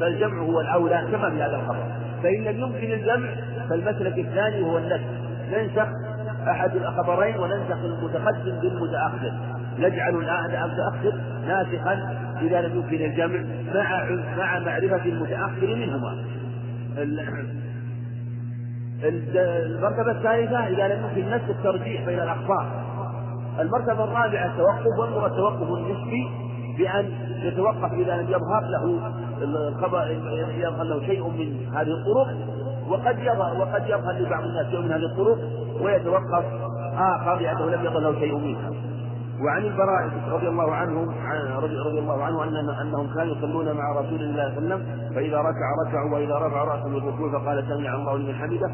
فالجمع 0.00 0.42
هو 0.42 0.60
الأولى 0.60 1.08
كما 1.12 1.30
في 1.30 1.42
هذا 1.42 1.56
الخبر 1.56 1.86
فإن 2.22 2.44
لم 2.44 2.60
يمكن 2.60 2.92
الجمع 2.92 3.28
فالمسلك 3.70 4.18
الثاني 4.18 4.62
هو 4.62 4.78
النسخ 4.78 5.04
ننسخ 5.52 5.88
أحد 6.48 6.76
الخبرين 6.76 7.36
وننسخ 7.36 7.76
المتقدم 7.84 8.58
بالمتأخر. 8.60 9.32
نجعل 9.78 10.14
المتأخر 10.14 11.12
ناسخا. 11.46 12.18
إذا 12.42 12.60
لم 12.60 12.76
يمكن 12.76 13.04
الجمع 13.04 13.40
مع 13.74 14.04
مع 14.36 14.58
معرفة 14.58 15.04
المتأخر 15.04 15.66
منهما. 15.76 16.16
المرتبة 19.04 20.10
الثالثة 20.10 20.66
إذا 20.66 20.88
لم 20.88 21.04
يمكن 21.04 21.30
نفس 21.30 21.50
الترجيح 21.50 22.06
بين 22.06 22.20
الأخبار. 22.20 22.66
المرتبة 23.60 24.04
الرابعة 24.04 24.46
التوقف 24.46 24.98
والمرة 24.98 25.26
التوقف 25.26 25.68
النسبي 25.68 26.30
بأن 26.78 27.10
يتوقف 27.42 27.92
إذا 27.92 28.16
لم 28.16 28.28
يظهر 28.28 28.62
له 28.62 29.12
الخبر 29.42 30.10
يظهر 30.56 30.84
له 30.84 31.06
شيء 31.06 31.28
من 31.28 31.66
هذه 31.74 31.90
الطرق. 31.92 32.36
وقد 32.88 33.18
يظهر 33.18 33.60
وقد 33.60 33.84
يظهر 33.86 34.12
لبعض 34.12 34.44
الناس 34.44 34.66
شيء 34.70 34.80
من 34.80 34.92
هذه 34.92 35.04
الطرق 35.12 35.38
ويتوقف 35.82 36.44
آخر 36.98 37.40
لأنه 37.40 37.70
لم 37.70 37.84
يظهر 37.84 38.00
له 38.00 38.20
شيء 38.20 38.38
منها. 38.38 38.70
وعن 39.44 39.62
البراء 39.62 40.10
رضي 40.28 40.48
الله 40.48 40.74
عنهم 40.74 41.08
رضي 41.56 41.98
الله 41.98 42.24
عنه 42.24 42.44
أن 42.44 42.70
أنهم 42.70 43.14
كانوا 43.14 43.36
يصلون 43.36 43.72
مع 43.72 43.92
رسول 43.92 44.22
الله 44.22 44.54
صلى 44.54 44.58
الله 44.58 44.74
عليه 44.74 44.84
وسلم 44.84 45.10
فإذا 45.14 45.38
ركع 45.38 45.66
ركعوا 45.86 46.14
وإذا 46.14 46.34
رفع 46.34 46.64
رأسه 46.64 46.88
من 46.88 46.96
الركوع 46.96 47.32
فقال 47.32 47.64
سمع 47.68 47.94
الله 47.94 48.18
لمن 48.18 48.34
حمده 48.34 48.70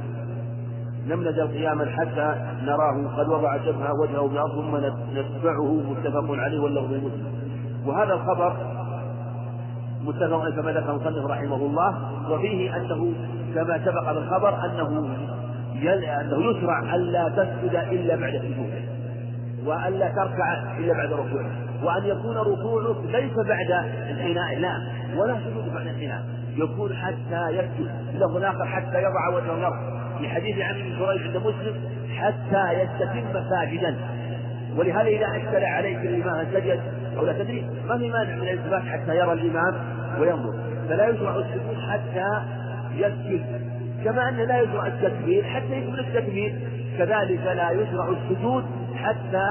لم 1.07 1.29
نزل 1.29 1.49
قياما 1.49 1.87
حتى 1.87 2.35
نراه 2.63 3.17
قد 3.17 3.29
وضع 3.29 3.57
جبهة 3.57 3.93
وجهه 4.01 4.29
بأرض 4.29 4.53
ثم 4.53 4.77
نتبعه 5.19 5.73
متفق 5.75 6.31
عليه 6.31 6.61
واللفظ 6.61 6.93
مسلم. 6.93 7.27
وهذا 7.87 8.15
الخبر 8.15 8.57
متفق 10.05 10.49
كما 10.51 10.73
ذكر 10.73 10.91
المصنف 10.91 11.27
رحمه 11.27 11.57
الله 11.57 11.95
وفيه 12.31 12.77
أنه 12.77 13.13
كما 13.55 13.85
سبق 13.85 14.13
بالخبر 14.13 14.65
أنه 14.65 15.09
أنه 16.21 16.51
يشرع 16.51 16.95
الا 16.95 17.29
تسجد 17.29 17.75
إلا 17.75 18.17
بعد 18.17 18.33
سجوده. 18.33 18.88
والا 19.67 20.09
تركع 20.09 20.77
إلا 20.79 20.93
بعد 20.93 21.13
ركوعه. 21.13 21.51
وأن 21.83 22.05
يكون 22.05 22.37
ركوعك 22.37 22.97
ليس 23.05 23.35
بعد 23.37 23.71
انحناء 24.11 24.59
لا. 24.59 24.79
ولا 25.17 25.37
سجود 25.45 25.75
بعد 25.75 25.87
انحناء 25.87 26.23
يكون 26.57 26.95
حتى 26.95 27.49
يسجد. 27.51 27.91
له 28.15 28.51
اخر 28.51 28.67
حتى 28.67 28.99
يضع 28.99 29.29
وجهه 29.37 29.55
الأرض 29.59 29.99
في 30.19 30.29
حديث 30.29 30.59
عن 30.59 30.75
جريج 30.75 31.27
عند 31.27 31.37
مسلم 31.37 31.75
حتى 32.19 32.73
يستتم 32.73 33.49
ساجدا 33.51 33.97
ولهذا 34.77 35.09
إذا 35.09 35.27
اشكل 35.27 35.65
عليك 35.65 35.97
الإمام 35.99 36.47
سجد 36.53 36.81
أو 37.19 37.27
لا 37.27 37.33
تدري 37.33 37.67
ما 37.89 37.99
في 37.99 38.11
مانع 38.11 38.35
من 38.35 38.43
الالتفات 38.43 38.83
حتى 38.83 39.17
يرى 39.17 39.33
الإمام 39.33 39.75
وينظر. 40.21 40.55
فلا 40.89 41.09
يشرع 41.09 41.37
السجود 41.37 41.77
حتى 41.91 42.43
يسجد. 42.95 43.45
كما 44.05 44.29
أن 44.29 44.37
لا 44.37 44.61
يشرع 44.61 44.87
التكبير 44.87 45.45
حتى 45.45 45.73
يكمل 45.73 46.01
التكبير. 46.01 46.55
كذلك 46.99 47.41
لا 47.57 47.71
يشرع 47.71 48.09
السجود 48.09 48.65
حتى 49.05 49.49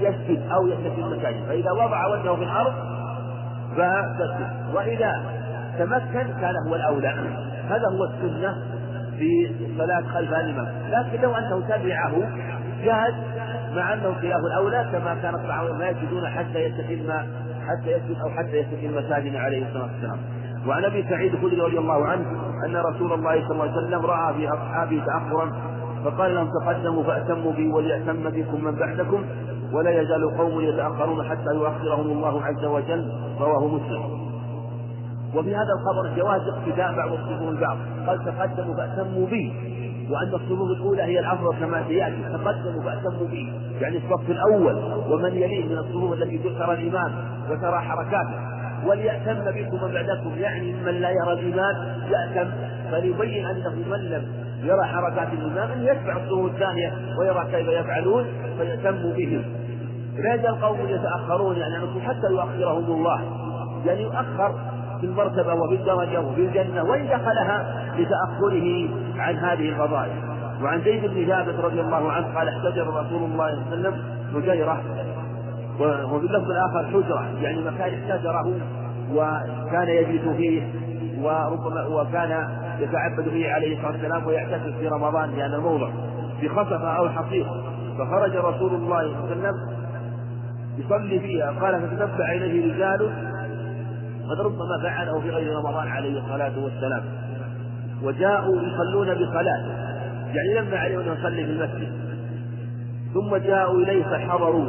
يسجد 0.00 0.40
أو 0.52 0.66
يستتم 0.68 1.22
ساجدا 1.22 1.46
فإذا 1.48 1.72
وضع 1.72 2.06
وجهه 2.06 2.36
في 2.36 2.42
الأرض 2.42 2.72
فسجد. 3.72 4.74
وإذا 4.74 5.12
تمكن 5.78 6.40
كان 6.40 6.54
هو 6.68 6.74
الأولى. 6.74 7.08
هذا 7.68 7.88
هو 7.88 8.04
السنة 8.04 8.54
في 9.18 9.54
الصلاة 9.70 10.02
خلف 10.14 10.30
الإمام. 10.30 10.68
لكن 10.90 11.22
لو 11.22 11.34
أنه 11.34 11.60
تبعه 11.60 12.12
جاز 12.84 13.14
مع 13.76 13.92
أنه 13.92 14.14
خلاف 14.20 14.40
الأولى 14.52 14.88
كما 14.92 15.14
كان 15.22 15.34
الصحابة 15.34 15.72
ما 15.72 15.88
يسجدون 15.88 16.28
حتى 16.28 16.58
يستتم 16.58 17.12
حتى 17.68 17.90
يسجد 17.90 18.16
أو 18.24 18.30
حتى 18.30 18.56
يستتم 18.56 19.08
ساجدا 19.08 19.38
عليه 19.38 19.66
الصلاة 19.66 19.82
والسلام. 19.82 20.18
وعن 20.66 20.84
أبي 20.84 21.06
سعيد 21.10 21.34
الخدري 21.34 21.60
رضي 21.60 21.78
الله 21.78 22.06
عنه 22.06 22.26
أن 22.66 22.76
رسول 22.76 23.12
الله 23.12 23.48
صلى 23.48 23.50
الله 23.50 23.62
عليه 23.62 23.86
وسلم 23.86 24.06
رأى 24.06 24.34
في 24.34 24.48
أصحابه 24.48 25.02
تأخرا 25.06 25.52
فقال 26.04 26.34
لهم 26.34 26.50
تقدموا 26.60 27.02
فأتموا 27.02 27.52
بي 27.52 27.68
وليأتم 27.68 28.30
بكم 28.30 28.64
من 28.64 28.74
بعدكم 28.74 29.24
ولا 29.72 30.00
يزال 30.00 30.36
قوم 30.38 30.60
يتأخرون 30.60 31.24
حتى 31.24 31.54
يؤخرهم 31.54 32.10
الله 32.10 32.42
عز 32.42 32.64
وجل 32.64 33.12
رواه 33.40 33.66
مسلم. 33.66 34.26
وفي 35.34 35.56
هذا 35.56 35.72
الخبر 35.78 36.16
جواز 36.16 36.40
اقتداء 36.48 36.96
بعض 36.96 37.12
الصفوف 37.12 37.48
البعض. 37.48 37.76
قال 38.06 38.24
تقدموا 38.24 38.76
فأتموا 38.76 39.26
بي. 39.26 39.52
وأن 40.10 40.34
الصفوف 40.34 40.70
الأولى 40.70 41.02
هي 41.02 41.18
الأفضل 41.18 41.56
كما 41.60 41.84
سيأتي. 41.88 42.22
تقدموا 42.32 42.82
فأتموا 42.82 43.28
بي. 43.28 43.52
يعني 43.80 43.96
الصف 43.96 44.30
الأول. 44.30 44.76
ومن 45.10 45.34
يليه 45.34 45.64
من 45.64 45.78
الصفوف 45.78 46.12
التي 46.12 46.38
ترى 46.38 46.74
الإمام 46.74 47.12
وترى 47.50 47.80
حركاته. 47.80 48.38
وليأتم 48.86 49.34
بكم 49.34 49.84
من 49.84 49.92
بعدكم. 49.92 50.38
يعني 50.38 50.72
ممن 50.72 50.94
لا 50.94 51.10
يرى 51.10 51.32
الإمام 51.32 52.00
يأتم. 52.10 52.50
فليبين 52.90 53.46
أنه 53.46 53.74
من 53.90 53.98
لم 53.98 54.45
يرى 54.66 54.84
حركات 54.84 55.32
الإمام 55.32 55.70
أن 55.70 55.82
يتبع 55.82 56.16
الصفوف 56.16 56.50
الثانية 56.50 56.92
ويرى 57.20 57.44
كيف 57.50 57.68
يفعلون 57.68 58.24
فيأتم 58.58 59.12
بهم. 59.12 59.42
لا 60.16 60.34
يزال 60.34 60.60
قوم 60.60 60.78
يتأخرون 60.88 61.56
يعني 61.56 62.00
حتى 62.00 62.26
يؤخرهم 62.30 62.84
الله. 62.84 63.20
يعني 63.86 64.02
يؤخر 64.02 64.54
في 65.00 65.06
المرتبة 65.06 65.54
وفي 65.54 65.74
الدرجة 65.74 66.20
وفي 66.20 66.40
الجنة 66.40 66.82
وإن 66.82 67.06
دخلها 67.06 67.86
لتأخره 67.98 68.88
عن 69.18 69.36
هذه 69.36 69.68
الفضائل 69.68 70.12
وعن 70.62 70.80
زيد 70.80 71.06
بن 71.06 71.26
ثابت 71.26 71.54
رضي 71.60 71.80
الله 71.80 72.12
عنه 72.12 72.38
قال 72.38 72.48
احتجر 72.48 72.86
رسول 72.86 73.22
الله 73.22 73.54
صلى 73.54 73.74
الله 73.74 73.88
عليه 73.88 73.88
وسلم 73.88 73.94
حجيرة 74.34 74.82
وفي 75.80 76.26
اللفظ 76.26 76.50
الآخر 76.50 76.86
حجرة 76.86 77.42
يعني 77.42 77.60
مكان 77.60 77.94
احتجره 77.94 78.52
وكان 79.14 79.88
يجلس 79.88 80.36
فيه 80.36 80.62
وربما 81.22 81.86
وكان 81.86 82.48
يتعبد 82.80 83.28
فيه 83.28 83.50
عليه 83.50 83.76
الصلاة 83.76 83.92
والسلام 83.92 84.26
ويعتكف 84.26 84.76
في 84.78 84.88
رمضان 84.88 85.30
في 85.30 85.42
هذا 85.42 85.56
الموضع 85.56 85.88
في 86.40 86.48
خصفة 86.48 86.96
أو 86.96 87.08
حصير 87.08 87.46
فخرج 87.98 88.36
رسول 88.36 88.74
الله 88.74 89.00
صلى 89.00 89.32
الله 89.32 89.48
عليه 89.48 89.50
وسلم 89.50 89.54
يصلي 90.78 91.20
فيها. 91.20 91.50
قال 91.60 91.80
فتتبع 91.80 92.32
إليه 92.32 92.74
رجال 92.74 93.10
قد 94.30 94.40
ربما 94.40 94.82
فعله 94.82 95.20
في 95.20 95.30
غير 95.30 95.56
رمضان 95.56 95.88
عليه 95.88 96.20
الصلاة 96.20 96.52
والسلام. 96.58 97.04
وجاءوا 98.02 98.62
يصلون 98.62 99.14
بصلاة. 99.14 99.66
يعني 100.26 100.54
لما 100.60 100.76
عليه 100.76 101.00
أن 101.00 101.12
يصلي 101.18 101.44
في 101.44 101.50
المسجد. 101.50 101.92
ثم 103.14 103.36
جاءوا 103.36 103.80
إليه 103.80 104.04
فحضروا. 104.04 104.66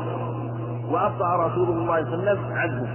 وأبطأ 0.90 1.48
رسول 1.48 1.70
الله 1.70 2.04
صلى 2.04 2.14
الله 2.14 2.30
عليه 2.30 2.40
وسلم 2.40 2.54
عنهم 2.54 2.88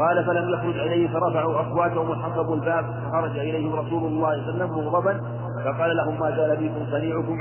قال 0.00 0.24
فلم 0.24 0.48
يخرج 0.48 0.78
إليه 0.78 1.08
فرفعوا 1.08 1.60
أصواتهم 1.60 2.10
وحصبوا 2.10 2.54
الباب 2.54 2.84
فخرج 2.84 3.38
إليهم 3.38 3.72
رسول 3.72 4.04
الله 4.04 4.30
صلى 4.32 4.50
الله 4.50 4.64
عليه 4.64 4.64
وسلم 4.64 4.70
مغضبا 4.70 5.20
فقال 5.64 5.96
لهم 5.96 6.20
ما 6.20 6.30
زال 6.36 6.56
بكم 6.56 6.86
صنيعكم 6.90 7.36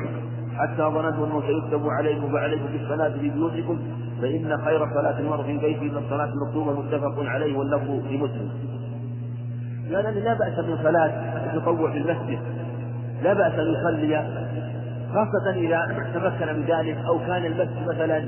حتى 0.58 0.84
ظننت 0.84 1.16
أنه 1.16 1.42
سيكتب 1.42 1.90
عليكم 1.90 2.32
فعليكم 2.32 2.66
بالصلاة 2.66 3.10
في 3.10 3.30
بيوتكم. 3.30 3.80
فإن 4.22 4.58
خير 4.66 4.94
صلاه 4.94 5.20
المرء 5.20 5.44
في 5.44 5.58
بيته 5.58 5.84
من 5.84 5.98
الصلاة 5.98 6.30
المكتوبه 6.34 6.80
متفق 6.80 7.16
عليه 7.20 7.58
واللفظ 7.58 8.08
في 8.08 8.18
مسلم. 8.18 8.50
لأن 9.90 10.14
لا 10.14 10.34
بأس 10.34 10.60
من 10.60 10.78
صلاة 10.84 11.12
التطوع 11.54 11.92
في 11.92 11.98
المسجد. 11.98 12.40
لا 13.24 13.34
بأس 13.34 13.54
أن 13.54 13.74
يصلي 13.74 14.26
خاصة 15.14 15.52
إذا 15.56 15.80
تمكن 16.14 16.54
من 16.54 16.66
ذلك 16.68 16.98
أو 17.08 17.20
كان 17.20 17.46
المسجد 17.46 17.88
مثلا 17.88 18.24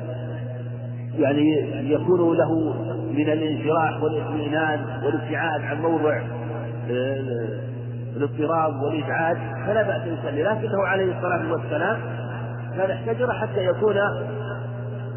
يعني 1.19 1.71
يكون 1.93 2.37
له 2.37 2.73
من 3.11 3.29
الانشراح 3.29 4.03
والاطمئنان 4.03 4.79
والابتعاد 5.05 5.61
عن 5.61 5.81
موضع 5.81 6.21
آه، 6.91 7.59
الاضطراب 8.15 8.81
والإزعاج 8.81 9.37
فلا 9.67 9.83
بأس 9.83 10.01
يصلي. 10.07 10.43
لكنه 10.43 10.83
عليه 10.85 11.17
الصلاة 11.17 11.51
والسلام 11.51 11.97
كان 12.77 12.91
احتجر 12.91 13.33
حتى 13.33 13.65
يكون 13.65 13.95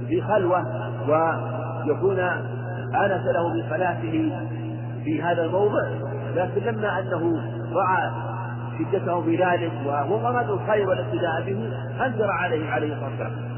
في 0.09 0.23
خلوة 0.23 0.65
ويكون 1.09 2.19
آنس 2.95 3.27
له 3.27 3.63
بصلاته 3.63 4.33
في 5.05 5.23
هذا 5.23 5.45
الموضع. 5.45 5.89
لكن 6.37 6.61
لما 6.61 6.99
أنه 6.99 7.43
رأى 7.73 8.11
شدته 8.79 9.23
في 9.23 9.37
ذلك 9.37 9.73
وهو 9.87 10.29
الخير 10.55 10.89
والابتداء 10.89 11.43
به 11.47 11.71
أنكر 12.07 12.31
عليه 12.31 12.71
عليه 12.71 12.93
الصلاة 12.93 13.11
والسلام. 13.11 13.54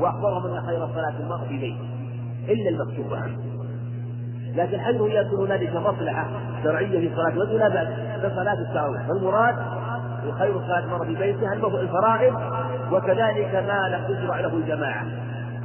وأخبرهم 0.00 0.46
أن 0.46 0.66
خير 0.66 0.86
صلاة 0.86 1.14
المرء 1.20 1.48
في 1.48 1.58
بيته 1.58 1.88
إلا 2.48 2.70
المكتوبة 2.70 3.16
عنه. 3.16 3.38
لكن 4.54 4.80
حيث 4.80 4.94
يكون 4.94 5.46
هنالك 5.46 5.76
مصلحة 5.76 6.28
شرعية 6.64 7.08
في 7.08 7.10
صلاة 7.16 7.28
الوجه 7.28 7.52
لا 7.52 7.68
بأس. 7.68 7.88
كصلاة 8.22 8.60
التراويح. 8.60 9.02
فالمراد 9.08 9.54
خير 10.38 10.60
صلاة 10.60 10.78
المرء 10.78 11.04
في 11.04 11.14
بيته 11.14 11.52
الفرائض 11.52 12.34
وكذلك 12.92 13.54
ما 13.54 13.96
لم 13.96 14.14
تشرع 14.14 14.40
له 14.40 14.54
الجماعة. 14.54 15.04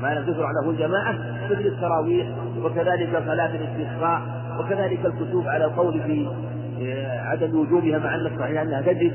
ما 0.01 0.13
لم 0.13 0.33
تشرع 0.33 0.51
له 0.51 0.69
الجماعة 0.69 1.15
مثل 1.49 1.61
التراويح 1.61 2.27
وكذلك 2.63 3.23
صلاة 3.25 3.55
الاستسقاء 3.55 4.21
وكذلك 4.59 5.05
الكتب 5.05 5.47
على 5.47 5.65
القول 5.65 6.01
في 6.01 6.29
آه، 6.81 7.21
عدم 7.21 7.59
وجوبها 7.59 7.99
مع 7.99 8.15
ان 8.15 8.25
الصحيح 8.25 8.61
أنها 8.61 8.81
تجب 8.81 9.13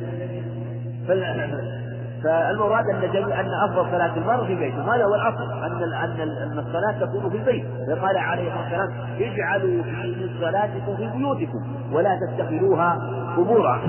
فالمراد 2.25 2.85
أن 2.95 3.13
جميع 3.13 3.41
أن 3.41 3.51
أفضل 3.69 3.91
صلاة 3.91 4.17
المرء 4.17 4.47
في 4.47 4.55
بيته. 4.55 4.95
هذا 4.95 5.05
هو 5.05 5.15
الأصل؟ 5.15 5.53
أن 5.53 5.83
أن 5.83 6.21
أن 6.21 6.59
الصلاة 6.59 7.07
تكون 7.07 7.31
في 7.31 7.37
البيت. 7.37 7.67
قال 8.03 8.19
عليه 8.19 8.49
الصلاة 8.49 8.63
والسلام 8.63 8.91
اجعلوا 9.21 9.83
في 9.83 10.31
صلاتكم 10.41 10.97
في 10.97 11.11
بيوتكم 11.17 11.63
ولا 11.93 12.19
تتخذوها 12.21 12.99
قبورا. 13.37 13.81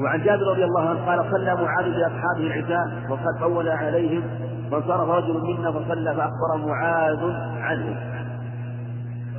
وعن 0.00 0.22
جابر 0.22 0.42
رضي 0.42 0.64
الله 0.64 0.88
عنه 0.88 1.06
قال 1.06 1.30
صلى 1.30 1.54
معاذ 1.54 1.84
بأصحابه 1.84 2.46
العشاء 2.46 3.10
وقد 3.10 3.40
طول 3.40 3.68
عليهم. 3.68 4.22
فانصرف 4.70 5.08
رجل 5.08 5.40
منا 5.42 5.70
فصلى 5.70 6.14
فأخبر 6.14 6.66
معاذ 6.66 7.32
عنه. 7.60 7.96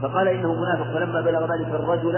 فقال 0.01 0.27
إنه 0.27 0.53
منافق. 0.53 0.93
فلما 0.93 1.21
بلغ 1.21 1.41
ذلك 1.41 1.67
الرجل 1.67 2.15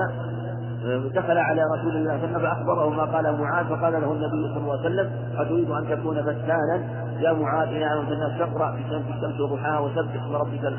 دخل 1.16 1.38
على 1.38 1.62
رسول 1.78 1.96
الله 1.96 2.18
صلى 2.18 2.26
الله 2.26 2.38
عليه 2.38 2.38
وسلم 2.38 2.40
فأخبره 2.40 2.90
ما 2.90 3.04
قال 3.04 3.42
معاذ 3.42 3.66
فقال 3.66 3.94
له 3.94 4.12
النبي 4.12 4.54
صلى 4.54 4.58
الله 4.58 4.72
عليه 4.72 4.82
وسلم 4.82 5.12
أتريد 5.38 5.70
أن 5.70 5.88
تكون 5.90 6.22
فتانا 6.24 6.82
يا 7.20 7.34
معاذ 7.34 7.68
يا 7.72 7.94
ايها 7.94 8.02
الناس 8.02 8.40
تقرا 8.40 8.72
في 8.72 8.84
شمس 8.90 9.06
الشمس 9.16 9.40
وضحاها 9.40 9.80
وسبح 9.80 10.14
اسم 10.14 10.36
ربك 10.36 10.74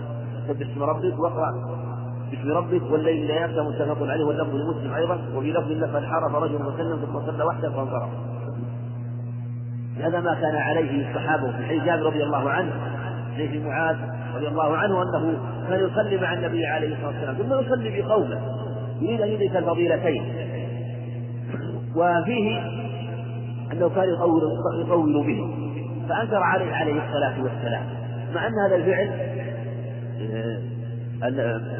سبح 0.48 0.66
اسم 0.70 0.82
ربك 0.82 1.18
واقرأ 1.18 1.78
باسم 2.30 2.52
ربك 2.52 2.82
والليل 2.90 3.28
لا 3.28 3.44
يبكى 3.44 3.60
متفق 3.60 4.06
عليه 4.10 4.24
واللفظ 4.24 4.54
لمسلم 4.54 4.94
أيضا 4.94 5.18
وفي 5.34 5.52
لفظ 5.52 5.70
لقد 5.70 6.04
حرف 6.04 6.34
رجل 6.34 6.66
وسلم 6.66 6.98
ثم 7.06 7.26
صلى 7.26 7.44
وحده 7.44 7.70
فانصرف. 7.70 8.08
هذا 10.00 10.20
ما 10.20 10.34
كان 10.34 10.56
عليه 10.56 11.10
الصحابة 11.10 11.50
في 11.50 11.66
حديث 11.66 11.84
جابر 11.84 12.02
رضي 12.02 12.22
الله 12.22 12.50
عنه 12.50 12.72
حديث 13.34 13.64
معاذ 13.66 13.96
رضي 14.34 14.48
الله 14.48 14.76
عنه 14.76 15.02
أنه 15.02 15.38
كان 15.68 15.80
يصلي 15.80 16.16
مع 16.16 16.32
النبي 16.34 16.66
عليه 16.66 16.94
الصلاة 16.94 17.08
والسلام 17.08 17.34
ثم 17.34 17.66
يصلي 17.66 18.02
بقوله 18.02 18.40
يريد 19.00 19.20
ان 19.20 19.28
يدرك 19.28 19.56
الفضيلتين. 19.56 20.22
وفيه 21.96 22.60
أنه 23.72 23.88
كان 23.88 24.08
يطول 24.14 24.42
يطول 24.80 25.26
به. 25.26 25.54
فأنكر 26.08 26.36
عليه 26.36 26.72
عليه 26.72 26.92
الصلاة 26.92 27.42
والسلام. 27.42 27.82
مع 28.34 28.46
أن 28.46 28.52
هذا 28.66 28.76
الفعل 28.76 29.10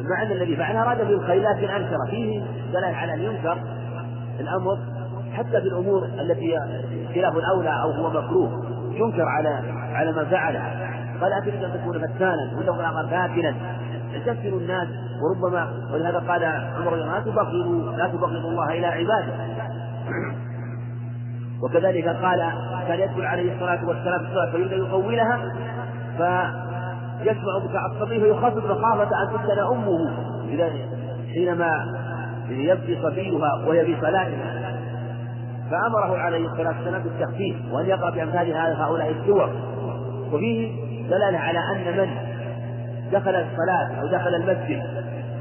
مع 0.09 0.23
أن 0.23 0.31
الذي 0.31 0.55
فعل 0.55 0.75
أراد 0.75 1.07
بالخير 1.07 1.41
لكن 1.41 1.69
أنكر. 1.69 1.97
فيه 2.09 2.41
دلالة 2.71 2.87
على 2.97 3.13
أن 3.13 3.21
ينكر 3.21 3.57
الأمر 4.39 4.77
حتى 5.33 5.61
في 5.61 5.67
الأمور 5.67 6.05
التي 6.05 6.55
خلاف 7.15 7.37
الأولى 7.37 7.81
أو 7.83 7.91
هو 7.91 8.09
مكروه. 8.09 8.65
ينكر 8.93 9.25
على 9.25 9.49
على 9.93 10.11
من 10.11 10.25
فعلها 10.25 10.88
قال 11.21 11.33
اتريد 11.33 11.63
أن 11.63 11.73
تكون 11.73 11.99
فتانا 11.99 12.51
الآخر 12.59 13.07
فاتنا 13.09 13.55
يكفر 14.11 14.57
الناس 14.57 14.87
وربما 15.21 15.67
ولهذا 15.93 16.19
قال 16.19 16.43
عمر 16.43 16.95
لا 16.95 17.19
تبغضوا 17.19 17.91
لا 17.97 18.07
تبغضوا 18.07 18.51
الله 18.51 18.71
إلى 18.71 18.87
عباده. 18.87 19.33
وكذلك 21.63 22.07
قال 22.07 22.51
كان 22.87 22.99
يدخل 22.99 23.25
عليه 23.25 23.53
الصلاة 23.53 23.87
والسلام 23.87 24.19
في 24.19 24.25
الصلاة 24.25 24.51
فيريد 24.51 24.73
أن 24.73 24.79
يطولها 24.79 25.39
يسمع 27.21 27.57
بكاء 27.57 27.85
الصبي 27.85 28.19
فيخفف 28.19 28.71
مخافة 28.71 29.23
أن 29.23 29.27
تفتن 29.33 29.59
أمه. 29.59 30.13
إذا 30.49 30.69
حينما 31.33 31.85
يبكي 32.49 33.01
صبيها 33.03 33.61
وهي 33.67 33.85
في 33.85 33.95
صلاتها 34.01 34.59
فأمره 35.71 36.17
عليه 36.17 36.47
الصلاة 36.47 36.77
والسلام 36.77 37.03
بالتخفيف 37.03 37.55
وأن 37.71 37.85
يقرأ 37.85 38.09
بأمثال 38.09 38.53
هؤلاء 38.55 39.11
السور 39.11 39.49
وفيه 40.33 40.88
دلالة 41.09 41.37
على 41.37 41.59
أن 41.59 41.97
من 41.97 42.09
دخل 43.11 43.35
الصلاة 43.35 44.01
أو 44.01 44.07
دخل 44.07 44.35
المسجد 44.35 44.83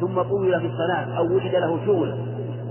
ثم 0.00 0.22
طول 0.22 0.60
في 0.60 0.66
الصلاة 0.66 1.18
أو 1.18 1.24
وجد 1.24 1.54
له 1.54 1.78
شغل 1.86 2.14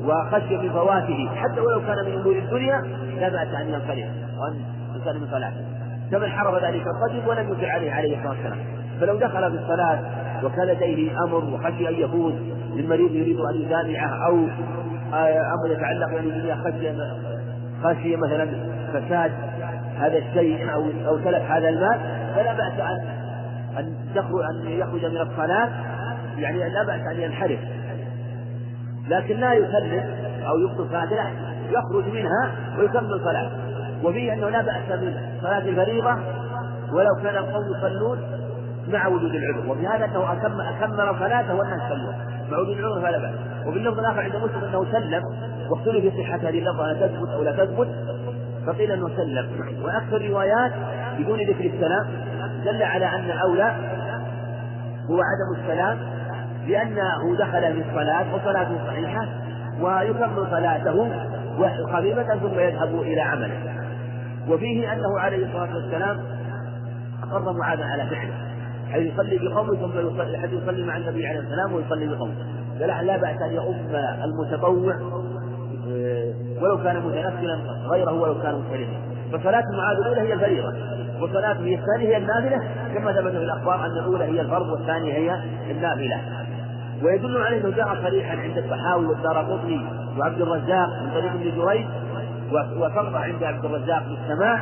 وخشي 0.06 0.58
من 0.58 0.70
فواته 0.70 1.30
حتى 1.36 1.62
ولو 1.62 1.82
كان 1.82 2.06
من 2.06 2.14
أمور 2.14 2.36
الدنيا 2.36 2.82
لا 3.20 3.30
بأس 3.30 3.48
أن 3.62 3.68
ينصرف 3.68 4.10
وأن 4.40 4.56
يسلم 4.96 5.22
من 5.22 5.28
صلاته. 5.32 5.66
كمن 6.12 6.30
حرف 6.30 6.64
ذلك 6.64 6.84
الرجل 6.88 7.30
ولم 7.30 7.50
ينكر 7.50 7.70
عليه 7.70 7.92
عليه 7.92 8.18
الصلاة 8.18 8.30
والسلام. 8.30 8.58
فلو 9.02 9.16
دخل 9.16 9.52
في 9.52 9.64
الصلاة 9.64 10.00
وكان 10.44 10.68
لديه 10.68 11.12
أمر 11.24 11.36
وخشي 11.54 11.90
أن 11.90 11.94
يفوز 11.94 12.34
للمريض 12.76 13.12
يريد 13.12 13.40
أن 13.40 13.56
يجامعه 13.56 14.28
أو 14.28 14.36
أمر 15.14 15.72
يتعلق 15.72 16.22
بالدنيا 16.22 16.56
خشي 16.56 16.94
خشي 17.84 18.16
مثلا 18.16 18.48
فساد 18.94 19.32
هذا 19.98 20.18
الشيء 20.18 20.74
أو 20.74 20.86
أو 21.08 21.18
تلف 21.18 21.52
هذا 21.52 21.70
المال 21.70 22.00
فلا 22.38 22.54
بأس 22.54 22.80
أن 22.80 23.08
أن 23.78 23.96
تخرج 24.16 24.44
أن 24.52 24.68
يخرج 24.68 25.06
من 25.06 25.18
الصلاة 25.18 25.70
يعني 26.38 26.70
لا 26.70 26.84
بأس 26.84 27.02
أن 27.12 27.22
ينحرف. 27.22 27.60
لكن 29.08 29.38
لا 29.40 29.54
يسلم 29.54 30.04
أو 30.48 30.58
يبطل 30.58 30.90
صلاة 30.90 31.06
لا 31.06 31.32
يخرج 31.70 32.14
منها 32.14 32.52
ويكمل 32.80 33.22
صلاة 33.24 33.52
وفيه 34.04 34.34
أنه 34.34 34.50
لا 34.50 34.62
بأس 34.62 35.00
بصلاة 35.40 35.60
الفريضة 35.60 36.18
ولو 36.92 37.16
كان 37.24 37.36
القوم 37.36 37.64
يصلون 37.78 38.20
مع 38.88 39.08
وجود 39.08 39.36
العذر. 39.36 39.72
وفي 39.72 39.88
هذا 39.88 40.06
أنه 40.06 40.32
أكمل 40.34 40.62
أكمل 40.62 41.20
صلاته 41.20 41.56
والناس 41.56 41.82
صلوا 41.90 42.14
مع 42.52 42.58
وجود 42.58 42.78
العذر 42.78 43.02
فلا 43.02 43.18
بأس. 43.18 43.36
وفي 43.68 43.78
اللفظ 43.78 44.00
الآخر 44.00 44.20
عند 44.20 44.36
مسلم 44.36 44.64
أنه 44.64 44.92
سلم 44.92 45.24
واختلف 45.70 46.14
في 46.16 46.24
صحة 46.24 46.38
هذه 46.38 46.60
اللفظة 46.60 46.92
هل 46.92 47.00
تثبت 47.00 47.30
أو 47.30 47.44
لا 47.44 47.52
تثبت؟ 47.52 47.88
فقيل 48.68 48.92
أنه 48.92 49.10
سلم. 49.16 49.50
وأكثر 49.84 50.18
الروايات 50.18 50.72
بدون 51.20 51.40
ذكر 51.40 51.66
السلام 51.66 52.08
دل 52.66 52.84
على 52.84 53.06
أن 53.06 53.30
أولى 53.30 53.72
هو 55.10 55.22
عدم 55.22 55.62
السلام 55.62 55.98
لأنه 56.68 57.36
دخل 57.40 57.74
في 57.74 57.90
الصلاة 57.90 58.36
وصلاته 58.36 58.88
صحيحة 58.88 59.28
ويكمل 59.82 60.48
صلاته 60.52 61.12
خفيفة 61.94 62.36
ثم 62.36 62.60
يذهب 62.60 63.02
إلى 63.02 63.22
عمله. 63.22 63.60
وفيه 64.50 64.94
أنه 64.94 65.20
عليه 65.20 65.46
الصلاة 65.46 65.76
والسلام 65.76 66.20
أقر 67.24 67.54
معاذا 67.54 67.86
على 67.86 68.06
فعله 68.06 68.34
حيث 68.92 69.14
يصلي 69.14 69.38
بقومه 69.38 69.76
ثم 69.76 70.00
يصلي 70.00 70.38
حيث 70.38 70.54
يصلي 70.54 70.84
مع 70.84 70.98
النبي 70.98 71.28
عليه 71.28 71.40
السلام 71.40 71.74
ويصلي 71.74 72.08
بقومه. 72.08 72.34
فلا 72.80 73.04
لا 73.04 73.18
بأس 73.18 73.42
أن 73.42 73.52
يؤم 73.52 73.96
المتطوع 74.24 74.96
آه، 75.90 76.34
ولو 76.62 76.84
كان 76.84 76.96
متنفلا 77.00 77.56
غيره 77.92 78.14
ولو 78.14 78.42
كان 78.42 78.56
مستريحا 78.56 78.92
فصلاة 79.32 79.64
معاذ 79.78 79.98
الأولى 79.98 80.22
هي 80.22 80.34
الفريضة. 80.34 80.74
وصلاته 81.22 81.60
الثانية 81.60 82.08
هي 82.08 82.18
النافلة 82.18 82.62
كما 82.94 83.12
ثبت 83.14 83.32
في 83.32 83.38
الأخبار 83.38 83.86
أن 83.86 83.92
الأولى 83.92 84.24
هي 84.24 84.42
الفرض 84.42 84.70
والثانية 84.70 85.14
هي 85.14 85.42
النافلة. 85.72 86.22
ويدل 87.04 87.38
عليه 87.38 87.62
أنه 87.62 87.76
جاء 87.76 87.96
صريحا 88.04 88.38
عند 88.38 88.58
الطحاوي 88.58 89.06
والدار 89.06 89.38
قطني 89.38 89.86
وعبد 90.20 90.42
الرزاق 90.42 90.90
من 91.02 91.10
طريق 91.14 91.32
ابن 91.32 91.62
جريج 91.62 91.86
وفرق 92.78 93.16
عند 93.18 93.44
عبد 93.44 93.66
الرزاق 93.66 94.04
بالسماع 94.04 94.60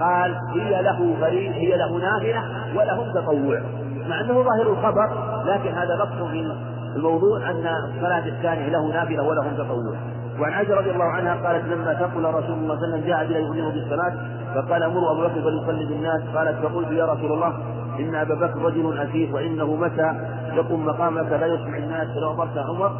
قال 0.00 0.36
هي 0.54 0.82
له 0.82 1.16
فريد 1.20 1.52
هي 1.52 1.76
له 1.76 1.98
نافلة 1.98 2.42
ولهم 2.76 3.12
تطوع. 3.12 3.60
مع 4.08 4.20
أنه 4.20 4.34
ظاهر 4.34 4.72
الخبر 4.72 5.08
لكن 5.46 5.74
هذا 5.74 5.94
لفظ 5.94 6.30
في 6.30 6.52
الموضوع 6.96 7.50
أن 7.50 7.66
الصلاة 7.66 8.26
الثانية 8.26 8.68
له 8.68 8.92
نافلة 8.92 9.22
ولهم 9.22 9.54
تطوع. 9.54 9.96
وعن 10.42 10.52
عائشة 10.52 10.74
رضي 10.74 10.90
الله 10.90 11.04
عنها 11.04 11.34
قالت 11.34 11.64
لما 11.64 11.94
ثقل 11.94 12.24
رسول 12.24 12.34
الله 12.34 12.42
صلى 12.44 12.54
الله 12.54 12.76
عليه 12.76 12.88
وسلم 12.88 13.06
جاء 13.06 13.26
بلا 13.26 13.38
يؤمر 13.38 13.70
بالصلاة 13.70 14.14
فقال 14.54 14.82
أمروا 14.82 15.12
أبو 15.12 15.22
بكر 15.22 15.42
فليصلي 15.42 15.84
بالناس. 15.84 16.22
قالت 16.34 16.66
فقلت 16.66 16.90
يا 16.90 17.06
رسول 17.06 17.32
الله 17.32 17.52
إن 18.00 18.14
أبا 18.14 18.34
بكر 18.34 18.62
رجل 18.62 18.98
أسير 18.98 19.34
وإنه 19.34 19.74
متى 19.76 20.14
يقوم 20.54 20.86
مقامك 20.86 21.32
لا 21.32 21.46
يسمع 21.46 21.76
الناس 21.76 22.08
فلو 22.14 22.30
أمرت 22.30 22.58
عمر؟ 22.58 22.92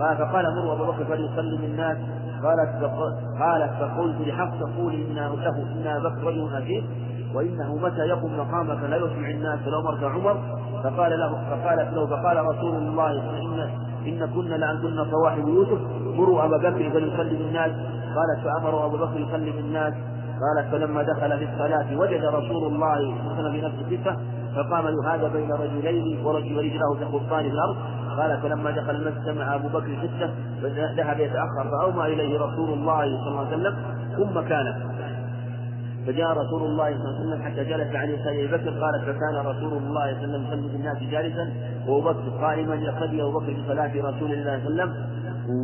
قال 0.00 0.16
فقال 0.16 0.44
مروا 0.56 0.72
أبو 0.72 0.84
بكر 0.84 1.04
فليصلي 1.04 1.56
بالناس. 1.60 1.96
قالت 2.44 2.84
قالت 3.40 3.72
فقلت 3.80 4.20
لحفص 4.28 4.62
قولي 4.76 4.96
إن 4.96 5.14
له 5.14 5.56
إن 5.72 5.86
أبا 5.86 6.08
بكر 6.08 6.26
رجل 6.26 6.56
أسير 6.56 6.84
وإنه 7.34 7.76
متى 7.76 8.00
يقوم 8.00 8.38
مقامك 8.38 8.82
لا 8.82 8.96
يسمع 8.96 9.30
الناس 9.30 9.58
فلو 9.60 10.08
عمر؟ 10.08 10.36
فقال 10.84 11.18
له 11.18 11.32
فقالت 11.50 11.94
له 11.94 12.06
فقال 12.06 12.46
رسول 12.46 12.74
الله 12.76 13.10
إن 13.12 13.68
إن 14.06 14.26
كنا 14.34 14.54
لأنتن 14.54 15.10
صواحب 15.10 15.48
يوسف 15.48 15.80
مروا 16.16 16.44
أبا 16.44 16.56
بكر 16.56 16.90
فليصلي 16.90 17.36
بالناس. 17.36 17.70
قالت 18.16 18.44
فأمروا 18.44 18.86
أبو 18.86 18.96
بكر 18.96 19.20
يصلي 19.20 19.50
بالناس. 19.50 19.94
قالت 20.44 20.72
فلما 20.72 21.02
دخل 21.02 21.38
في 21.38 21.44
الصلاة 21.52 21.98
وجد 21.98 22.24
رسول 22.24 22.72
الله 22.72 22.96
صلى 22.96 23.48
الله 23.48 23.50
عليه 23.50 23.68
وسلم 23.68 24.16
فقام 24.56 24.84
يهادى 24.86 25.28
بين 25.28 25.52
رجلين 25.52 26.26
ورجل 26.26 26.58
رجله 26.58 26.94
تخطان 27.00 27.42
في 27.42 27.50
الأرض. 27.50 27.76
قال 28.18 28.38
فلما 28.42 28.70
دخل 28.70 28.90
المسجد 28.90 29.24
سمع 29.24 29.54
أبو 29.54 29.68
بكر 29.68 29.88
ستة 30.02 30.30
ذهب 30.96 31.20
يتأخر 31.20 31.70
فأومى 31.70 32.06
إليه 32.06 32.38
رسول 32.40 32.72
الله 32.72 33.04
صلى 33.04 33.28
الله 33.28 33.46
عليه 33.46 33.56
وسلم 33.56 33.76
ثم 34.16 34.40
كان 34.40 34.94
فجاء 36.06 36.30
رسول 36.30 36.62
الله 36.62 36.90
صلى 36.90 37.08
الله 37.08 37.20
عليه 37.20 37.28
وسلم 37.28 37.42
حتى 37.42 37.64
جلس 37.64 37.96
عن 37.96 38.08
يسار 38.08 38.32
أبي 38.32 38.46
بكر 38.46 38.70
قالت 38.70 39.04
فكان 39.04 39.46
رسول 39.46 39.72
الله 39.72 39.80
صلى 39.80 39.88
الله 39.88 40.00
عليه 40.02 40.18
وسلم 40.18 40.44
يصلي 40.46 40.68
بالناس 40.68 40.98
جالسا 41.10 41.52
وأبو 41.86 42.08
بكر 42.08 42.28
قائما 42.40 42.74
يقتدي 42.74 43.22
أبو 43.22 43.38
بكر 43.38 43.52
بصلاة 43.52 43.92
رسول 43.94 44.32
الله 44.32 44.60
صلى 44.64 44.68
الله 44.68 44.82
عليه 44.82 44.92
وسلم 44.92 44.94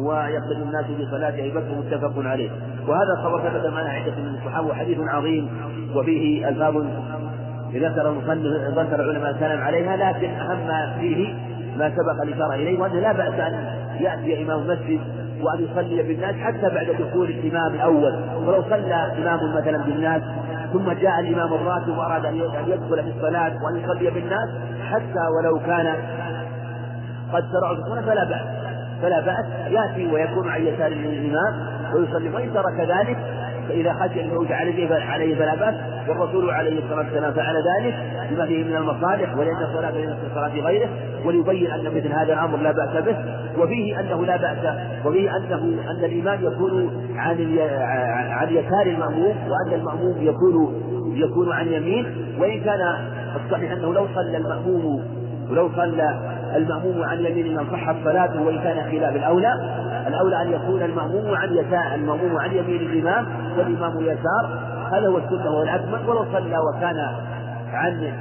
ويقتدي 0.06 0.62
الناس 0.62 0.86
بصلاة 0.86 1.28
أبي 1.28 1.50
بكر 1.50 1.74
متفق 1.78 2.12
عليه. 2.18 2.50
وهذا 2.88 3.12
الخبر 3.18 3.50
ثبت 3.50 3.66
معنا 3.66 3.88
عدة 3.90 4.16
من 4.16 4.34
الصحابة 4.38 4.68
وحديث 4.68 4.98
عظيم 5.00 5.48
وفيه 5.96 6.48
ألفاظ 6.48 6.76
ذكر 7.74 8.10
المصنف 8.10 8.78
ذكر 8.78 9.00
العلماء 9.04 9.30
الكلام 9.30 9.60
عليها 9.60 9.96
لكن 9.96 10.30
أهم 10.30 11.00
فيه 11.00 11.34
ما 11.78 11.90
سبق 11.90 12.22
الإشارة 12.22 12.54
إليه 12.54 12.78
وأنه 12.80 13.00
لا 13.00 13.12
بأس 13.12 13.34
أن 13.40 13.52
يأتي 14.00 14.42
إمام 14.42 14.60
المسجد 14.60 15.00
وأن 15.42 15.64
يصلي 15.64 16.02
بالناس 16.02 16.34
حتى 16.34 16.74
بعد 16.74 16.86
دخول 16.86 17.30
الإمام 17.30 17.74
الأول. 17.74 18.14
ولو 18.46 18.62
صلى 18.62 19.12
إمام 19.18 19.54
مثلا 19.54 19.84
بالناس 19.84 20.22
ثم 20.72 20.92
جاء 20.92 21.20
الإمام 21.20 21.54
الراتب 21.54 21.98
وأراد 21.98 22.26
أن 22.26 22.36
يدخل 22.66 23.02
في 23.02 23.12
الصلاة 23.16 23.52
وأن 23.64 23.76
يصلي 23.76 24.10
بالناس 24.10 24.48
حتى 24.90 25.26
ولو 25.36 25.58
كان 25.58 25.94
قد 27.32 27.44
شرعوا 27.52 28.00
فلا 28.00 28.24
بأس. 28.24 28.46
فلا 29.02 29.20
بأس 29.20 29.46
يأتي 29.68 30.12
ويكون 30.12 30.48
عن 30.48 30.66
يسار 30.66 30.86
الإمام 30.86 31.66
ويصلي. 31.94 32.28
وإن 32.28 32.54
ترك 32.54 32.80
ذلك 32.80 33.18
فإذا 33.70 33.92
خشي 33.92 34.20
أن 34.20 34.28
يعود 34.28 34.52
عليه 34.52 34.94
عليه 34.94 35.34
فلا 35.34 35.54
بأس 35.54 35.74
والرسول 36.08 36.50
عليه 36.50 36.78
الصلاة 36.78 36.98
والسلام 36.98 37.32
فعل 37.32 37.54
ذلك 37.56 37.94
بما 38.30 38.46
فيه 38.46 38.64
من 38.64 38.76
المصالح 38.76 39.36
ولأن 39.36 39.62
الصلاة 39.62 39.90
بين 39.90 40.14
الصلاة 40.30 40.66
غيره 40.66 40.88
وليبين 41.24 41.70
أن 41.70 41.84
مثل 41.84 42.12
هذا 42.12 42.32
الأمر 42.32 42.58
لا 42.58 42.72
بأس 42.72 43.04
به 43.04 43.16
وفيه 43.58 44.00
أنه 44.00 44.26
لا 44.26 44.36
بأس 44.36 44.76
وفيه 45.06 45.36
أنه 45.36 45.82
أن 45.90 46.04
الإمام 46.04 46.38
يكون 46.44 46.90
عن 47.16 47.58
عن 48.30 48.48
يسار 48.48 48.86
المأموم 48.86 49.34
وأن 49.48 49.80
المأموم 49.80 50.16
يكون 50.20 50.74
يكون 51.14 51.52
عن 51.52 51.68
يمين 51.68 52.06
وإن 52.38 52.60
كان 52.60 52.80
الصحيح 53.44 53.72
أنه 53.72 53.94
لو 53.94 54.06
صلى 54.14 54.36
المأموم 54.36 55.02
ولو 55.50 55.70
صلى 55.76 56.39
المأموم 56.56 57.02
عن 57.02 57.18
يمين 57.18 57.56
من 57.56 57.66
صحت 57.72 57.96
صلاته 58.04 58.42
وإن 58.42 58.58
كان 58.58 58.90
خلاف. 58.90 59.16
الأولى 59.16 59.52
الأولى 60.06 60.42
أن 60.42 60.52
يكون 60.52 60.82
المأموم 60.82 61.34
عن 61.34 61.52
يسار 61.52 61.94
المأموم 61.94 62.38
عن 62.38 62.50
يمين 62.52 62.80
الإمام 62.80 63.26
والإمام 63.58 64.00
يسار. 64.00 64.58
هذا 64.92 65.08
هو 65.08 65.18
السنة 65.18 65.50
والأكمل 65.50 66.08
ولو 66.08 66.24
صلى 66.32 66.58
وكان 66.58 67.06
عن 67.72 68.12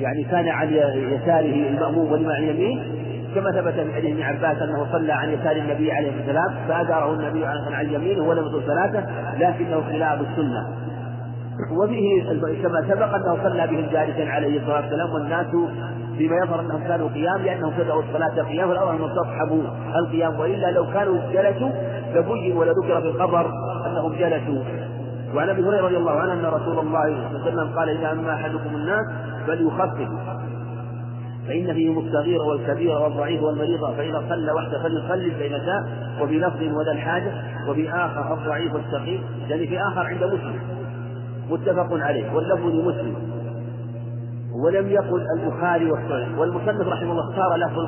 يعني 0.00 0.24
كان 0.24 0.48
عن 0.48 0.68
يساره 0.94 1.68
المأموم 1.68 2.12
والإمام 2.12 2.36
عن 2.36 2.42
يمين. 2.42 2.82
كما 3.34 3.50
ثبت 3.50 3.74
من 3.80 3.92
حديث 3.92 4.12
ابن 4.12 4.22
عباس 4.22 4.62
أنه 4.62 4.86
صلى 4.92 5.12
عن 5.12 5.30
يسار 5.30 5.56
النبي 5.56 5.92
عليه 5.92 6.12
السلام 6.20 6.54
فأداره 6.68 7.12
النبي 7.12 7.46
عن 7.46 7.90
يمينه 7.90 8.22
ولم 8.22 8.46
يطل 8.46 8.62
صلاته. 8.66 9.06
لكنه 9.38 9.80
خلاف 9.92 10.20
السنة. 10.20 10.66
وفيه 11.70 12.22
كما 12.62 12.82
سبق 12.88 13.14
انه 13.14 13.38
صلى 13.44 13.66
بهم 13.66 13.86
جالسا 13.92 14.30
عليه 14.30 14.60
الصلاة 14.60 14.80
والسلام 14.80 15.10
والناس 15.10 15.46
فيما 16.18 16.36
يظهر 16.36 16.60
أنهم 16.60 16.82
كانوا 16.88 17.08
قيام 17.08 17.42
لأنهم 17.42 17.72
بدأوا 17.78 18.02
الصلاة 18.02 18.42
قيام 18.42 18.68
والاول 18.68 18.94
أنهم 18.94 19.10
تصحبوا 19.10 19.62
القيام 19.98 20.40
وإلا 20.40 20.70
لو 20.70 20.86
كانوا 20.92 21.18
جلسوا 21.32 21.70
لبين 22.14 22.56
ولذكر 22.56 23.00
في 23.00 23.08
الخبر 23.08 23.46
أنهم 23.86 24.12
جلسوا. 24.12 24.62
وعن 25.34 25.48
أبي 25.48 25.62
هريرة 25.62 25.84
رضي 25.86 25.96
الله 25.96 26.12
عنه 26.12 26.32
أن 26.32 26.46
رسول 26.46 26.78
الله 26.78 27.04
صلى 27.04 27.36
الله 27.36 27.42
عليه 27.42 27.52
وسلم 27.52 27.78
قال 27.78 27.88
إذا 27.88 28.12
أما 28.12 28.34
أحدكم 28.34 28.76
الناس 28.76 29.06
فليخفف. 29.46 30.08
فإن 31.48 31.74
فيهم 31.74 31.98
الصغير 31.98 32.42
والكبير 32.42 32.98
والضعيف 32.98 33.42
والمريض 33.42 33.90
فإذا 33.96 34.24
صلى 34.28 34.52
وحده 34.52 34.82
فليصلي 34.82 35.30
بين 35.30 35.52
شاء 35.52 35.84
وفي 36.22 36.38
لفظ 36.38 36.62
وذا 36.62 36.92
الحاجة 36.92 37.32
وفي 37.68 37.90
آخر 37.90 38.34
الضعيف 38.34 38.74
والسقيم 38.74 39.22
يعني 39.48 39.66
في 39.66 39.78
آخر 39.80 40.06
عند 40.06 40.24
مسلم. 40.24 40.85
متفق 41.50 41.88
عليه 41.92 42.32
واللفظ 42.32 42.66
لمسلم. 42.66 43.14
ولم 44.64 44.88
يقل 44.88 45.26
البخاري 45.38 45.90
والصحيح 45.90 46.38
والمصنف 46.38 46.88
رحمه 46.88 47.12
الله 47.12 47.30
اختار 47.30 47.56
لفظ 47.56 47.86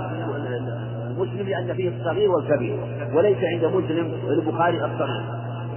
مسلم 1.18 1.48
لأن 1.48 1.74
فيه 1.74 1.88
الصغير 1.88 2.30
والكبير 2.30 2.78
وليس 3.14 3.38
عند 3.52 3.64
مسلم 3.64 4.12
البخاري 4.28 4.84
الصغير 4.84 5.24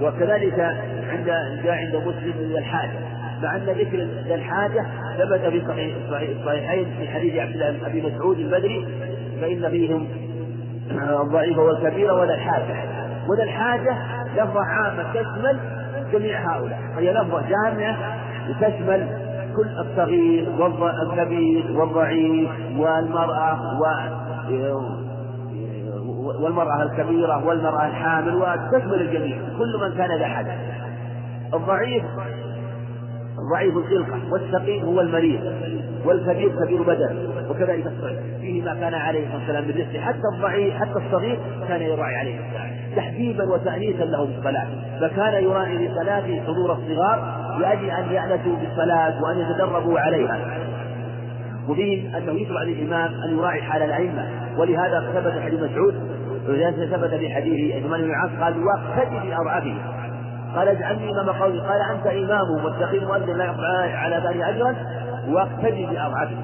وكذلك 0.02 0.60
عند 1.10 1.26
جاء 1.64 1.74
عند 1.74 1.96
مسلم 1.96 2.56
الحاجة. 2.58 2.98
مع 3.42 3.56
أن 3.56 3.60
ذكر 3.60 4.08
الحاجة 4.34 4.86
ثبت 5.18 5.40
في 5.40 5.62
صحيح 6.10 6.30
الصحيحين 6.38 6.86
في 6.98 7.08
حديث 7.08 7.34
عبد 7.36 7.52
الله 7.52 7.86
أبي 7.86 8.02
مسعود 8.02 8.38
البدري 8.38 8.86
فإن 9.40 9.70
فيهم 9.70 10.06
الضعيف 11.20 11.58
والكبير 11.58 12.12
ولا 12.12 12.34
الحاجة. 12.34 12.84
ولا 13.28 13.42
الحاجة 13.42 13.96
لفظة 14.36 14.60
عامة 14.60 15.12
تشمل 15.12 15.58
جميع 16.12 16.56
هؤلاء. 16.56 16.78
هي 16.98 17.12
لفظة 17.12 17.42
جامعة 17.48 17.96
تشمل 18.60 19.08
كل 19.56 19.68
الصغير 19.78 20.50
والكبير 20.60 21.80
والضعيف 21.80 22.50
والمرأة 22.76 23.58
و 23.80 23.84
والمرأة 26.42 26.82
الكبيرة 26.82 27.46
والمرأة 27.46 27.86
الحامل 27.86 28.34
وتشمل 28.34 29.00
الجميع. 29.00 29.38
كل 29.58 29.80
من 29.80 29.96
كان 29.96 30.18
ذا 30.18 30.26
حدث. 30.26 30.58
الضعيف 31.54 32.04
ضعيف 33.52 33.76
الخلقة 33.76 34.32
والسقيم 34.32 34.84
هو 34.84 35.00
المريض 35.00 35.40
والكبير 36.04 36.50
كبير 36.64 36.82
بدن 36.82 37.16
وكذلك 37.50 37.86
الصغير 37.86 38.20
فيه 38.40 38.62
ما 38.62 38.74
كان 38.74 38.94
عليه 38.94 39.26
الصلاة 39.26 39.38
والسلام 39.38 39.64
بالرزق 39.64 40.00
حتى 40.00 40.28
الضعيف 40.34 40.74
حتى 40.74 40.98
الصغير 41.06 41.38
كان 41.68 41.82
يراعي 41.82 42.16
عليه 42.16 42.34
السلام 42.34 42.70
تحبيبا 42.96 43.44
وتأنيسا 43.44 44.04
له 44.04 44.24
بالصلاة. 44.24 44.66
فكان 45.00 45.44
يراعي 45.44 45.88
لصلاته 45.88 46.42
حضور 46.42 46.72
الصغار 46.72 47.34
لأجل 47.60 47.90
أن 47.90 48.12
يأنسوا 48.12 48.56
بالصلاة 48.56 49.22
وأن 49.22 49.38
يتدربوا 49.38 49.98
عليها. 49.98 50.58
وفيه 51.68 52.18
أنه 52.18 52.32
يشرع 52.32 52.62
للإمام 52.62 53.10
أن 53.24 53.38
يراعي 53.38 53.62
حال 53.62 53.82
الأئمة. 53.82 54.28
ولهذا 54.58 55.12
ثبت 55.14 55.42
حديث 55.42 55.60
مسعود 55.60 55.94
ثبت 56.90 57.14
في 57.14 57.30
حديث 57.30 57.74
عثمان 57.76 58.02
بن 58.02 58.10
عاص 58.10 58.30
قال 58.40 58.64
واقتدي 58.64 59.28
بأضعفه 59.28 59.74
قال 60.56 60.68
اجعلني 60.68 61.10
إمام 61.12 61.30
قومي 61.30 61.60
قال 61.60 61.80
أنت 61.90 62.06
إمامهم 62.06 62.64
واتخذ 62.64 63.04
مؤذن 63.04 63.38
لا 63.38 63.44
يقطع 63.44 63.96
على 63.96 64.16
ذلك 64.16 64.42
أجرا 64.42 64.74
واقتدي 65.28 65.86
بأضعفه 65.86 66.36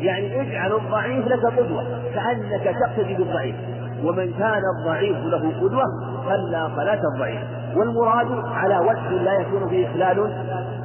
يعني 0.00 0.40
اجعل 0.40 0.72
الضعيف 0.72 1.26
لك 1.26 1.46
قدوة 1.58 1.84
كأنك 2.14 2.76
تقتدي 2.80 3.14
بالضعيف. 3.14 3.56
ومن 4.04 4.32
كان 4.38 4.62
الضعيف 4.78 5.16
له 5.16 5.52
قدوة 5.60 5.84
صلى 6.26 6.70
صلاة 6.76 7.00
الضعيف 7.14 7.40
والمراد 7.76 8.26
على 8.44 8.78
وجه 8.78 9.22
لا 9.22 9.40
يكون 9.40 9.68
فيه 9.68 9.86
إخلال 9.86 10.30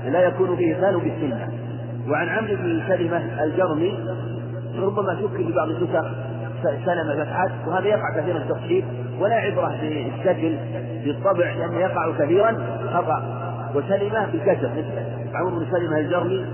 لا 0.05 0.19
يكون 0.27 0.55
فيه 0.55 0.75
إخلال 0.75 0.99
بالسنة. 0.99 1.47
وعن 2.09 2.29
عمرو 2.29 2.55
بن 2.55 2.81
سلمة 2.87 3.43
الجرمي 3.43 3.99
ربما 4.79 5.15
شك 5.15 5.37
في 5.37 5.53
بعض 5.55 5.67
النسخ 5.69 6.05
سلم 6.85 7.23
فتحات 7.23 7.51
وهذا 7.67 7.87
يقع 7.87 8.21
كثيرا 8.21 8.37
التصحيح 8.37 8.85
ولا 9.21 9.35
عبرة 9.35 9.67
بالشكل 9.81 10.57
بالطبع 11.05 11.51
لأنه 11.51 11.77
يقع 11.77 12.11
كثيرا 12.19 12.57
خطأ. 12.93 13.41
وسلمة 13.75 14.25
بكسر 14.25 14.69
مثله 14.69 15.05
عمرو 15.33 15.59
بن 15.59 15.65
سلمة 15.71 15.99
الجرمي 15.99 16.45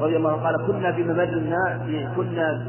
رضي 0.00 0.16
الله 0.16 0.30
عنه 0.32 0.42
قال 0.42 0.66
كنا 0.66 0.90
بممر 0.90 1.22
الناس 1.22 1.80
كنا 2.16 2.64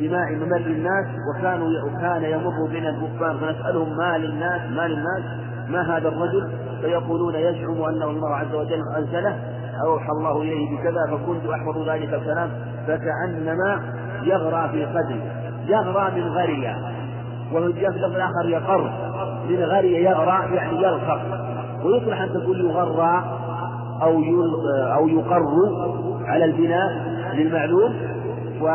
بماء 0.00 0.32
ممر 0.32 0.56
الناس 0.56 1.06
وكانوا 1.30 1.68
وكان 1.86 2.22
يمر 2.22 2.66
بنا 2.70 2.88
الركبان 2.90 3.36
فنسألهم 3.38 3.96
ما 3.96 4.18
للناس 4.18 4.60
ما 4.70 4.88
للناس 4.88 5.24
ما 5.68 5.96
هذا 5.96 6.08
الرجل؟ 6.08 6.48
فيقولون 6.80 7.34
يزعم 7.34 7.82
أنه 7.82 8.10
الله 8.10 8.34
عز 8.34 8.54
وجل 8.54 8.82
أنزله 8.96 9.38
أوحى 9.84 10.08
الله 10.18 10.42
إليه 10.42 10.76
بكذا 10.76 11.06
فكنت 11.10 11.46
أحفظ 11.46 11.88
ذلك 11.88 12.14
الكلام 12.14 12.50
فكأنما 12.86 13.82
يغرى 14.22 14.68
في 14.72 14.84
قدري. 14.84 15.43
يغرى 15.68 16.10
من 16.20 16.28
غرية. 16.28 16.76
وفي 17.52 17.88
اللفظ 17.88 18.14
الآخر 18.14 18.48
يقر. 18.48 18.90
من 19.48 19.64
غري 19.64 20.04
يغرى 20.04 20.54
يعني 20.54 20.82
يلصق 20.82 21.20
ويصلح 21.84 22.20
أن 22.20 22.28
تقول 22.28 22.60
يغرى 22.60 23.24
أو 24.02 24.22
أو 24.94 25.08
يقر 25.08 25.44
على 26.26 26.44
البناء 26.44 26.92
للمعلوم 27.34 27.94
و 28.60 28.68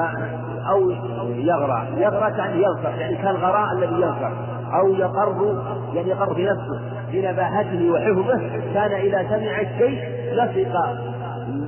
أو 0.69 0.89
يغرى. 1.29 1.87
يغرى 1.97 2.37
يعني 2.37 2.63
يلصق 2.63 2.99
يعني 2.99 3.15
كالغراء 3.15 3.73
الذي 3.73 3.95
يلصق 3.95 4.31
أو 4.73 4.93
يقر 4.93 5.61
يعني 5.93 6.09
يقر 6.09 6.33
في 6.33 6.45
نفسه 6.45 6.79
بنباهته 7.11 7.91
وحفظه 7.91 8.37
كان 8.73 8.91
إذا 8.91 9.23
سمع 9.29 9.61
الشيء 9.61 9.99
لصق 10.33 10.95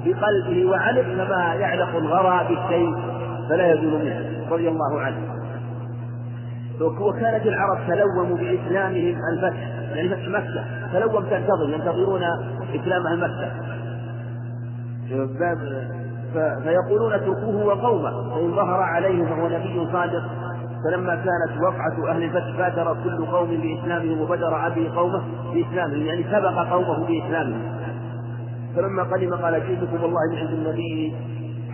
بقلبه 0.06 0.66
وعلم 0.66 1.24
كما 1.24 1.54
يعلق 1.54 1.96
الغرى 1.96 2.48
بالشيء. 2.48 2.96
فلا 3.52 3.74
يزول 3.74 4.06
منه 4.06 4.48
رضي 4.52 4.68
الله 4.68 5.02
عنه. 5.02 5.18
وكانت 6.82 7.46
العرب 7.46 7.78
تلوموا 7.88 8.38
بإسلامهم 8.38 9.16
الفتح 9.34 9.60
يعني 9.96 10.10
فتح 10.10 10.28
مكة. 10.28 10.64
تلوم 10.94 11.24
تنتظر 11.24 11.70
ينتظرون 11.70 12.22
إسلامها 12.76 13.16
مكة. 13.16 13.52
فيقولون 16.64 17.14
اتركوه 17.14 17.66
وقومه. 17.66 18.36
فإن 18.36 18.56
ظهر 18.56 18.80
عليه 18.80 19.26
فهو 19.26 19.48
نبي 19.48 19.88
صادق. 19.92 20.24
فلما 20.86 21.16
كانت 21.16 21.62
وقعة 21.64 22.12
أهل 22.12 22.24
الفتح 22.24 22.58
بادر 22.58 22.98
كل 23.04 23.26
قوم 23.26 23.50
بإسلامهم 23.50 24.22
وبدر 24.22 24.68
أبي 24.68 24.88
قومه 24.90 25.22
بإسلامهم 25.54 26.06
يعني 26.06 26.24
سبق 26.24 26.70
قومه 26.70 27.08
بإسلامهم. 27.08 27.82
فلما 28.76 29.04
قدم 29.04 29.36
قال 29.36 29.54
جئتكم 29.68 30.04
والله 30.04 30.20
من 30.32 30.38
عند 30.38 30.50
النبي 30.50 31.14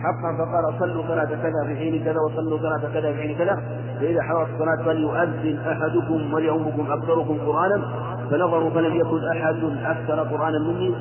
حقا 0.02 0.36
فقال 0.38 0.78
صلوا 0.78 1.02
صلاة 1.08 1.24
كذا 1.24 1.66
في 1.66 1.76
حين 1.76 2.04
كذا 2.04 2.16
وصلوا 2.20 2.58
صلاة 2.58 2.92
كذا 2.92 3.12
في 3.12 3.18
حين 3.22 3.38
كذا. 3.38 3.62
فإذا 4.00 4.22
حضرت 4.22 4.48
الصلاة 4.54 4.84
فليؤذن 4.84 5.58
أحدكم 5.58 6.34
وليؤمكم 6.34 6.92
أكثركم 6.92 7.38
قرآنا. 7.46 7.82
فنظروا 8.30 8.70
فلم 8.70 8.94
يكن 8.94 9.20
أحد 9.28 9.56
أكثر 9.84 10.18
قرآنا 10.20 10.58
مني. 10.58 10.94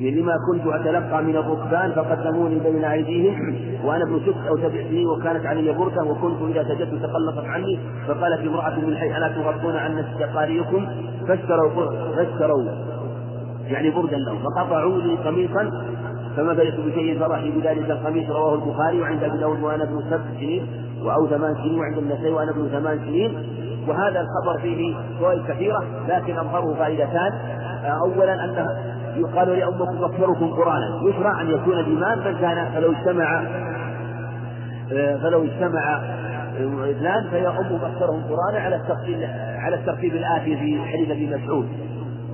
لما 0.00 0.32
كنت 0.50 0.66
أتلقى 0.66 1.22
من 1.22 1.36
الركبان 1.36 1.90
فقدموني 1.90 2.58
بين 2.58 2.84
أيديهم 2.84 3.54
وأنا 3.84 4.04
ابن 4.04 4.20
ست 4.20 4.48
أو 4.48 4.56
سبع 4.56 4.82
سنين 4.88 5.06
وكانت 5.06 5.46
علي 5.46 5.72
بركة 5.72 6.04
وكنت 6.04 6.56
إذا 6.56 6.64
سجدت 6.64 7.02
تقلصت 7.02 7.44
عني. 7.46 7.78
فقالت 8.08 8.46
امرأة 8.46 8.76
من 8.80 8.88
الحي 8.88 9.16
ألا 9.16 9.28
تغطون 9.28 9.76
عن 9.76 10.04
قارئكم؟ 10.34 10.86
فاشتروا 11.28 11.70
فاشتروا. 12.16 12.64
يعني 13.66 13.90
بردا 13.90 14.16
لهم. 14.16 14.38
فقطعوا 14.38 14.98
لي 14.98 15.14
قميصا 15.14 15.70
فما 16.36 16.52
بلغت 16.52 16.80
بشيء 16.80 17.18
فرحي 17.18 17.50
بذلك 17.50 17.90
القميص 17.90 18.30
رواه 18.30 18.54
البخاري 18.54 19.00
وعند 19.00 19.24
أبي 19.24 19.38
داود 19.38 19.60
وأنا 19.62 19.84
ابن 19.84 20.02
سبع 20.10 20.24
سنين 20.38 20.66
أو 21.02 21.26
ثمان 21.26 21.54
سنين 21.54 21.78
وعند 21.78 21.98
النسائي 21.98 22.32
وأنا 22.32 22.50
ابن 22.50 22.68
ثمان 22.68 22.98
سنين. 22.98 23.32
وهذا 23.88 24.20
الخبر 24.20 24.62
فيه 24.62 24.94
فوائد 25.20 25.46
كثيرة 25.48 25.84
لكن 26.08 26.38
أظهره 26.38 26.74
فائدتان. 26.74 27.32
اولا 27.84 28.44
أنه 28.44 28.66
يقال 29.16 29.48
لأمكم 29.48 30.04
أكثركم 30.04 30.50
قرآنا. 30.50 31.00
يشرع 31.08 31.40
أن 31.40 31.50
يكون 31.50 31.78
الإمام 31.78 32.18
من 32.18 32.38
كان 32.40 32.70
فلو 32.74 32.92
اجتمع 32.92 33.44
فلو 35.22 35.44
اجتمع 35.44 36.00
اثنان 36.90 37.30
فيؤم 37.30 37.80
أكثرهم 37.82 38.22
قرآنا 38.22 38.64
على 38.64 38.76
الترتيب 38.76 39.20
على 39.58 39.76
الترتيب 39.76 40.14
الآتي 40.14 40.56
في 40.56 40.80
حديث 40.82 41.10
ابن 41.10 41.42
مسعود. 41.42 41.68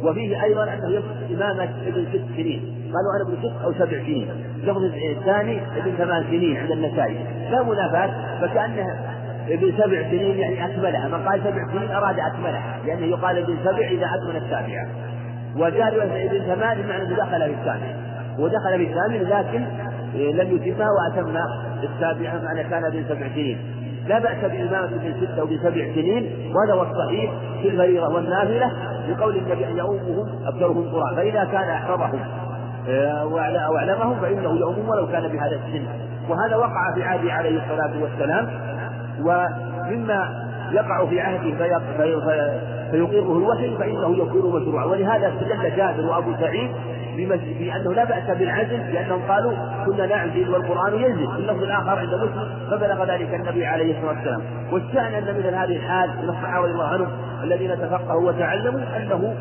وفيه 0.03 0.43
أيضا 0.45 0.65
أنه 0.65 0.89
يصف 0.89 1.33
إمامة 1.35 1.69
ابن 1.87 2.07
ست 2.13 2.37
سنين. 2.37 2.91
قالوا 2.95 3.17
أنا 3.17 3.29
ابن 3.29 3.37
ست 3.43 3.65
أو 3.65 3.73
سبع 3.73 3.99
سنين. 3.99 4.29
اللفظ 4.63 4.83
الثاني 4.85 5.61
ابن 5.77 5.93
ثمان 5.99 6.25
سنين 6.25 6.57
عند 6.57 6.71
النسائي. 6.71 7.19
لا 7.51 7.63
منافاة 7.63 8.11
فكأنه 8.41 9.01
ابن 9.49 9.73
سبع 9.79 10.03
سنين 10.03 10.39
يعني 10.39 10.65
أكملها. 10.65 11.09
من 11.09 11.29
قال 11.29 11.41
سبع 11.41 11.73
سنين 11.73 11.91
أراد 11.91 12.19
أكملها 12.19 12.79
لأنه 12.87 13.07
يقال 13.07 13.39
ابن 13.39 13.57
سبع 13.65 13.89
إذا 13.89 14.07
أكمل 14.07 14.37
السابعة. 14.37 14.87
وجاء 15.57 15.89
ابن 16.27 16.55
ثمان 16.55 16.83
بمعنى 16.83 17.03
أنه 17.03 17.17
دخل 17.17 17.41
في 17.41 17.55
الثامن 17.61 18.13
ودخل 18.39 18.77
في 18.79 18.85
الثامن 18.85 19.29
لكن 19.29 19.65
لم 20.15 20.57
يتمها 20.57 20.89
واتم 20.91 21.37
السابعة 21.83 22.43
معنى 22.45 22.65
كان 22.65 22.85
ابن 22.85 23.05
سبع 23.09 23.29
سنين. 23.29 23.82
لا 24.07 24.19
بأس 24.19 24.45
بإمامة 24.51 24.85
ابن 24.85 25.15
ستة 25.21 25.41
أو 25.41 25.47
بسبع 25.47 25.95
سنين 25.95 26.53
وهذا 26.55 26.75
هو 26.75 26.83
الصحيح 26.83 27.33
في 27.63 27.69
الفريضة 27.69 28.15
والنافلة 28.15 28.73
لقول 29.09 29.37
النبي 29.37 29.67
أن 29.67 29.77
يؤمهم 29.77 30.29
أكثرهم 30.47 30.93
قرآن 30.93 31.17
فإذا 31.17 31.45
كان 31.45 31.69
أحفظهم 31.71 32.21
آه، 32.89 33.27
وأعلمهم 33.27 34.21
فإنه 34.21 34.51
يؤمهم 34.51 34.89
ولو 34.89 35.07
كان 35.07 35.29
بهذا 35.29 35.57
السن. 35.57 35.87
وهذا 36.29 36.57
وقع 36.57 36.95
في 36.95 37.03
عهده 37.03 37.33
عليه 37.33 37.63
الصلاة 37.63 38.03
والسلام. 38.03 38.49
ومما 39.21 40.52
يقع 40.73 41.07
في 41.07 41.21
عهده 41.21 41.57
فيقره 42.91 43.37
الوحي 43.37 43.77
فإنه 43.77 44.17
يكون 44.17 44.63
مشروعا. 44.63 44.85
ولهذا 44.85 45.29
استدل 45.29 45.77
جابر 45.77 46.07
وأبو 46.07 46.33
سعيد 46.41 46.71
بأنه 47.59 47.93
لا 47.93 48.05
بأس 48.05 48.39
بالعزل 48.39 48.93
لأنهم 48.93 49.23
قالوا 49.29 49.53
كنا 49.87 50.07
نعزل 50.07 50.51
والقرآن 50.51 50.95
ينزل 50.95 51.27
في 51.27 51.39
اللفظ 51.39 51.63
الآخر 51.63 51.99
عند 51.99 52.15
مسلم 52.15 52.49
فبلغ 52.71 53.05
ذلك 53.05 53.35
النبي 53.35 53.67
عليه 53.67 53.99
الصلاة 53.99 54.15
والسلام. 54.15 54.43
والشأن 54.73 55.15
أن 55.15 55.39
مثل 55.39 55.55
هذه 55.55 55.77
الحال 55.77 56.11
من 56.23 56.29
الصحابة 56.29 56.65
رضي 56.65 56.73
الله 56.73 56.89
عنهم 56.89 57.09
الذين 57.45 57.71
تفقهوا 57.71 58.29
وتعلموا 58.29 58.81
أنه 58.97 59.35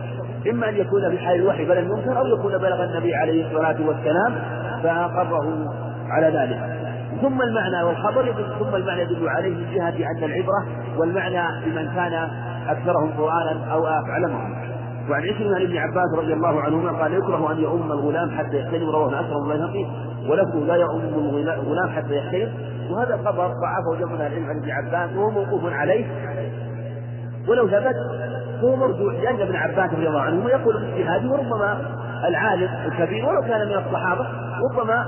إما 0.52 0.70
أن 0.70 0.76
يكون 0.76 1.10
في 1.10 1.18
حال 1.18 1.36
الوحي 1.36 1.66
فلم 1.66 1.92
ينكر 1.92 2.20
أو 2.20 2.28
يكون 2.28 2.58
بلغ 2.58 2.84
النبي 2.84 3.16
عليه 3.16 3.48
الصلاة 3.48 3.78
والسلام 3.88 4.36
فأقره 4.84 5.66
على 6.10 6.28
ذلك. 6.28 6.82
ثم 7.22 7.42
المعنى 7.42 7.84
والخبر 7.84 8.34
ثم 8.60 8.76
المعنى 8.76 9.02
يدل 9.02 9.30
عليه 9.30 9.56
من 9.56 9.66
جهة 9.76 10.12
أن 10.12 10.24
العبرة 10.24 10.66
والمعنى 10.98 11.66
بمن 11.66 11.88
كان 11.96 12.30
أكثرهم 12.68 13.12
قرآنا 13.18 13.74
أو 13.74 13.88
أعلمهم. 13.88 14.72
وعن 15.10 15.24
عكرمة 15.24 15.56
عن 15.56 15.62
ابن 15.62 15.78
عباس 15.78 16.20
رضي 16.20 16.34
الله 16.34 16.62
عنهما 16.62 16.92
قال 16.92 17.14
يكره 17.14 17.52
أن 17.52 17.58
يؤم 17.58 17.92
الغلام 17.92 18.32
حتى 18.32 18.60
يحتلم 18.60 18.90
رواه 18.90 19.20
أكرم 19.20 19.52
البيهقي 19.52 19.86
ولفظه 20.30 20.66
لا 20.66 20.76
يؤم 20.76 21.02
الغلام 21.38 21.90
حتى 21.90 22.18
يحتلم 22.18 22.54
وهذا 22.92 23.16
الخبر 23.16 23.48
ضعفه 23.48 24.00
جمع 24.00 24.16
العلم 24.16 24.46
عن 24.46 24.58
ابن 24.58 24.72
عباس 24.72 25.18
وهو 25.18 25.30
موقوف 25.30 25.74
عليه. 25.74 26.06
ولو 27.48 27.68
ثبت 27.68 27.96
هو 28.64 28.76
مرجوع 28.76 29.14
لأن 29.14 29.42
ابن 29.42 29.56
عباس 29.56 29.94
رضي 29.94 30.08
الله 30.08 30.22
عنهما 30.22 30.50
يقول 30.50 30.78
باجتهاده 30.78 31.30
وربما 31.30 31.82
العالم 32.28 32.70
الكبير 32.86 33.26
ولو 33.26 33.42
كان 33.42 33.68
من 33.68 33.74
الصحابة 33.74 34.28
ربما 34.72 35.06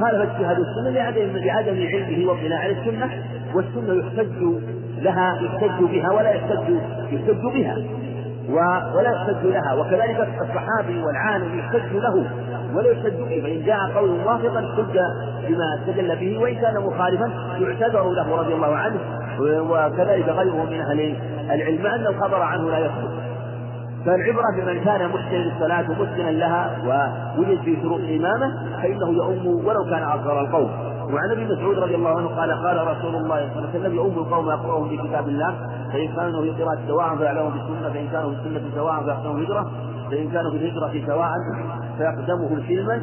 خالف 0.00 0.30
اجتهاد 0.30 0.56
السنة 0.58 0.90
لعدم 0.90 1.36
لعدم 1.36 1.86
علمه 1.86 2.30
واطلاع 2.30 2.58
على 2.58 2.72
السنة. 2.72 3.10
والسنة 3.54 3.94
يحتج 3.94 4.42
لها 5.04 5.38
يحتج 5.42 5.84
بها 5.84 6.10
ولا 6.10 6.30
يحتج 6.30 6.68
يحتج 7.10 7.42
بها. 7.54 7.76
ولا 8.94 9.10
يحتج 9.10 9.46
لها. 9.46 9.74
وكذلك 9.74 10.28
الصحابي 10.40 11.02
والعالم 11.04 11.58
يحتج 11.58 11.92
له 11.92 12.26
ولا 12.74 12.90
يحتج 12.90 13.16
به. 13.16 13.42
فإن 13.42 13.62
جاء 13.66 13.78
قول 13.94 14.10
موافقا 14.10 14.58
احتج 14.58 14.98
بما 15.48 15.74
استدل 15.74 16.16
به. 16.16 16.38
وإن 16.38 16.54
كان 16.54 16.82
مخالفا 16.82 17.30
يعتذر 17.60 18.10
له 18.10 18.36
رضي 18.36 18.54
الله 18.54 18.76
عنه. 18.76 18.96
وكذلك 19.40 20.28
غيره 20.28 20.64
من 20.70 20.80
أهل 20.80 21.16
العلم 21.50 21.86
أن 21.86 22.06
الخبر 22.06 22.42
عنه 22.42 22.70
لا 22.70 22.78
يثبت 22.78 23.10
فالعبرة 24.06 24.44
بمن 24.56 24.84
كان 24.84 25.08
محسنا 25.08 25.36
للصلاة 25.36 25.84
ومحسنا 25.90 26.30
لها 26.30 26.70
ووجد 26.86 27.60
في 27.60 27.76
شروط 27.82 28.00
الإمامة 28.00 28.52
فإنه 28.82 29.12
يؤم 29.12 29.66
ولو 29.66 29.84
كان 29.84 30.02
أصغر 30.02 30.40
القوم. 30.40 30.70
وعن 31.14 31.30
أبي 31.30 31.44
مسعود 31.44 31.78
رضي 31.78 31.94
الله 31.94 32.10
عنه 32.10 32.26
قال 32.26 32.50
قال 32.52 32.86
رسول 32.86 33.14
الله 33.14 33.48
صلى 33.54 33.58
الله 33.58 33.68
عليه 33.68 33.80
وسلم 33.80 33.94
يؤم 33.94 34.18
القوم 34.18 34.46
يقرأهم 34.50 34.88
في 34.88 34.96
كتاب 34.96 35.28
الله 35.28 35.54
فإن 35.92 36.08
كانوا 36.16 36.42
في 36.42 36.48
القراءة 36.48 36.78
سواء 36.88 37.16
فيعلمهم 37.16 37.52
بالسنة 37.52 37.92
فإن 37.92 38.08
كانوا 38.08 38.30
في 38.30 38.36
السنة 38.36 38.70
سواء 38.74 39.02
فيقدمهم 39.02 39.42
هجرة 39.42 39.70
فإن 40.10 40.30
كانوا 40.30 40.50
في 40.50 40.56
الهجرة 40.56 41.06
سواء 41.06 41.30
فيقدمهم 41.98 42.62
سلما. 42.68 43.02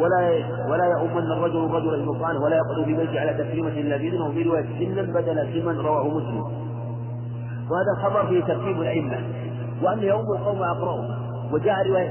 ولا 0.00 0.44
ولا 0.68 0.84
يؤمن 0.84 1.32
الرجل 1.32 1.64
الرجل 1.64 1.94
المصان 1.94 2.36
ولا 2.36 2.56
يقعد 2.56 2.84
في 2.84 2.94
بيته 2.94 3.20
على 3.20 3.34
تكريمة 3.34 3.68
الذين 3.68 4.20
وفي 4.20 4.42
رواية 4.42 4.94
سنا 4.94 5.02
بدل 5.02 5.62
سما 5.62 5.82
رواه 5.82 6.08
مسلم. 6.08 6.42
وهذا 7.70 7.92
الخبر 7.98 8.26
في 8.26 8.42
ترتيب 8.42 8.80
الأئمة. 8.80 9.18
وأن 9.82 9.98
يؤم 9.98 10.32
القوم 10.36 10.62
أقرأهم 10.62 11.08
وجاء 11.52 11.88
رواية 11.88 12.10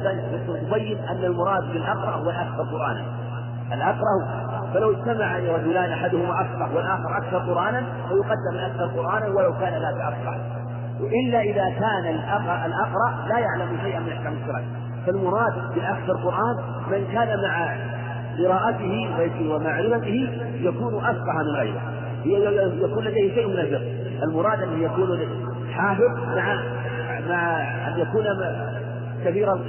تبين 0.70 0.98
أن 0.98 1.24
المراد 1.24 1.64
بالأقرأ 1.74 2.16
هو 2.16 2.30
الأكثر 2.30 2.64
قرآنا. 2.64 3.06
الأقرأ 3.74 4.46
فلو 4.76 4.92
اجتمع 4.92 5.38
رجلان 5.38 5.92
أحدهما 5.92 6.42
أفقه 6.42 6.76
والآخر 6.76 7.18
أكثر 7.18 7.38
قرآنا 7.38 7.84
فيقدم 8.10 8.56
الأكثر 8.56 8.86
قرآنا 8.86 9.28
ولو 9.28 9.54
كان 9.54 9.74
ذاك 9.74 10.14
أفقه 10.14 10.40
إلا 11.00 11.42
إذا 11.42 11.70
كان 11.80 12.16
الأقرأ 12.66 13.28
لا 13.28 13.40
يعلم 13.40 13.78
شيئا 13.84 14.00
من 14.00 14.10
أحكام 14.10 14.34
الشرع 14.34 14.64
فالمراد 15.06 15.54
بالأكثر 15.76 16.14
قرآن 16.14 16.56
من 16.92 17.08
كان 17.14 17.42
مع 17.42 17.76
قراءته 18.40 19.10
ومعرفته 19.50 20.30
يكون 20.60 21.06
أفقه 21.06 21.44
من 21.44 21.56
غيره. 21.56 21.82
يكون 22.86 23.04
لديه 23.04 23.34
شيء 23.36 23.48
من 23.48 23.60
الفقه. 23.60 24.24
المراد 24.24 24.62
أن 24.62 24.82
يكون 24.82 25.20
حافظ 25.74 26.36
مع 26.36 26.56
مع 27.30 27.62
أن 27.88 28.00
يكون 28.00 28.24
كثيرا 29.26 29.62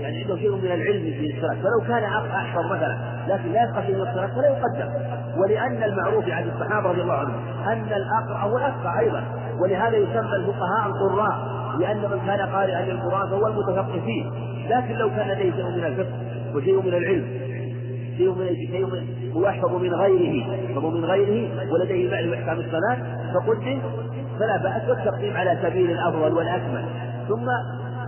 يعني 0.00 0.22
عنده 0.22 0.36
شيء 0.36 0.56
من 0.56 0.72
العلم 0.72 1.04
في 1.04 1.34
الصلاة 1.34 1.62
فلو 1.62 1.88
كان 1.88 2.04
أحفظ 2.04 2.66
مثلا 2.66 2.96
لكن 3.28 3.52
لا 3.52 3.64
يفقه 3.64 3.82
في 3.82 3.92
الصلاة 3.92 4.26
فلا 4.26 4.48
يقدم. 4.48 4.90
ولأن 5.36 5.82
المعروف 5.82 6.28
عن 6.28 6.48
الصحابة 6.48 6.90
رضي 6.90 7.02
الله 7.02 7.14
عنهم 7.14 7.40
أن 7.66 7.92
الأقرأ 7.92 8.38
هو 8.38 8.58
الأفقه 8.58 8.98
أيضا 8.98 9.24
ولهذا 9.60 9.96
يسمى 9.96 10.36
الفقهاء 10.36 10.86
القراء 10.86 11.56
لأن 11.80 11.96
من 11.96 12.20
كان 12.26 12.40
قارئا 12.48 12.82
للقرآن 12.82 13.30
فهو 13.30 13.46
المتفقه 13.46 14.00
فيه 14.04 14.24
لكن 14.68 14.94
لو 14.94 15.10
كان 15.10 15.28
لديه 15.28 15.52
شيء 15.52 15.64
من 15.64 15.84
الفقه 15.84 16.12
وشيء 16.54 16.82
من 16.82 16.94
العلم 16.94 17.26
شيء 18.16 18.34
من 18.34 18.46
شيء 18.46 18.86
من 18.86 19.32
هو 19.32 19.46
أحفظ 19.46 19.74
من 19.74 19.94
غيره 19.94 20.46
فهو 20.74 20.90
من 20.90 21.04
غيره 21.04 21.50
ولديه 21.72 22.10
معرفة 22.10 22.34
أحكام 22.34 22.58
الصلاة 22.58 22.98
فقدم 23.34 23.80
فلا 24.38 24.56
بأس 24.56 24.88
والتقديم 24.88 25.36
على 25.36 25.58
سبيل 25.62 25.90
الأفضل 25.90 26.32
والأكمل. 26.32 26.84
ثم 27.28 27.46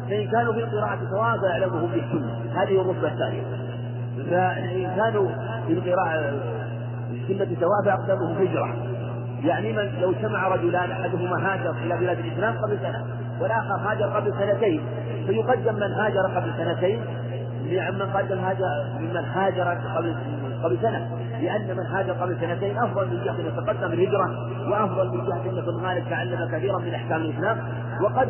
فإن 0.08 0.30
كانوا 0.30 0.52
في 0.52 0.58
القراءة 0.58 0.98
سواء 1.10 1.38
فيعلمهم 1.40 1.86
بالسنة 1.86 2.62
هذه 2.62 2.80
الرتبة 2.80 3.08
الثانية. 3.08 3.42
فإن 4.30 4.96
كانوا 4.96 5.28
في 5.66 5.72
القراءة 5.72 6.32
السنة 7.12 7.56
سواء 7.60 7.84
فأقدمهم 7.84 8.36
هجرة 8.36 8.76
يعني 9.44 9.72
من 9.72 10.00
لو 10.00 10.14
سمع 10.22 10.48
رجلان 10.48 10.90
أحدهما 10.90 11.52
هاجر 11.52 11.70
إلى 11.70 11.96
بلاد 11.96 12.18
الإسلام 12.18 12.54
قبل 12.58 12.78
سنة 12.78 13.04
والآخر 13.40 13.76
هاجر 13.76 14.04
قبل 14.04 14.32
سنتين. 14.32 14.80
فيقدم 15.26 15.74
من 15.74 15.92
هاجر 15.92 16.20
قبل 16.36 16.52
سنتين 16.56 17.00
من 17.92 18.02
قدم 18.14 18.38
هاجر 18.38 18.64
ممن 18.98 19.24
هاجر 19.24 19.68
قبل 19.96 20.16
قبل 20.64 20.78
سنة. 20.82 21.08
لأن 21.40 21.76
من 21.76 21.86
هاجر 21.86 22.12
قبل 22.12 22.36
سنتين 22.40 22.78
أفضل 22.78 23.06
من 23.06 23.24
جهة 23.24 23.38
يتقدم 23.40 23.92
الهجرة 23.92 24.26
وأفضل 24.70 25.08
من 25.08 25.24
جهة 25.24 25.50
أن 25.50 25.58
ابن 25.58 25.82
مالك 25.82 26.04
تعلم 26.10 26.48
كثيرا 26.52 26.78
من 26.78 26.94
أحكام 26.94 27.20
الإسلام. 27.20 27.58
وقد 28.02 28.28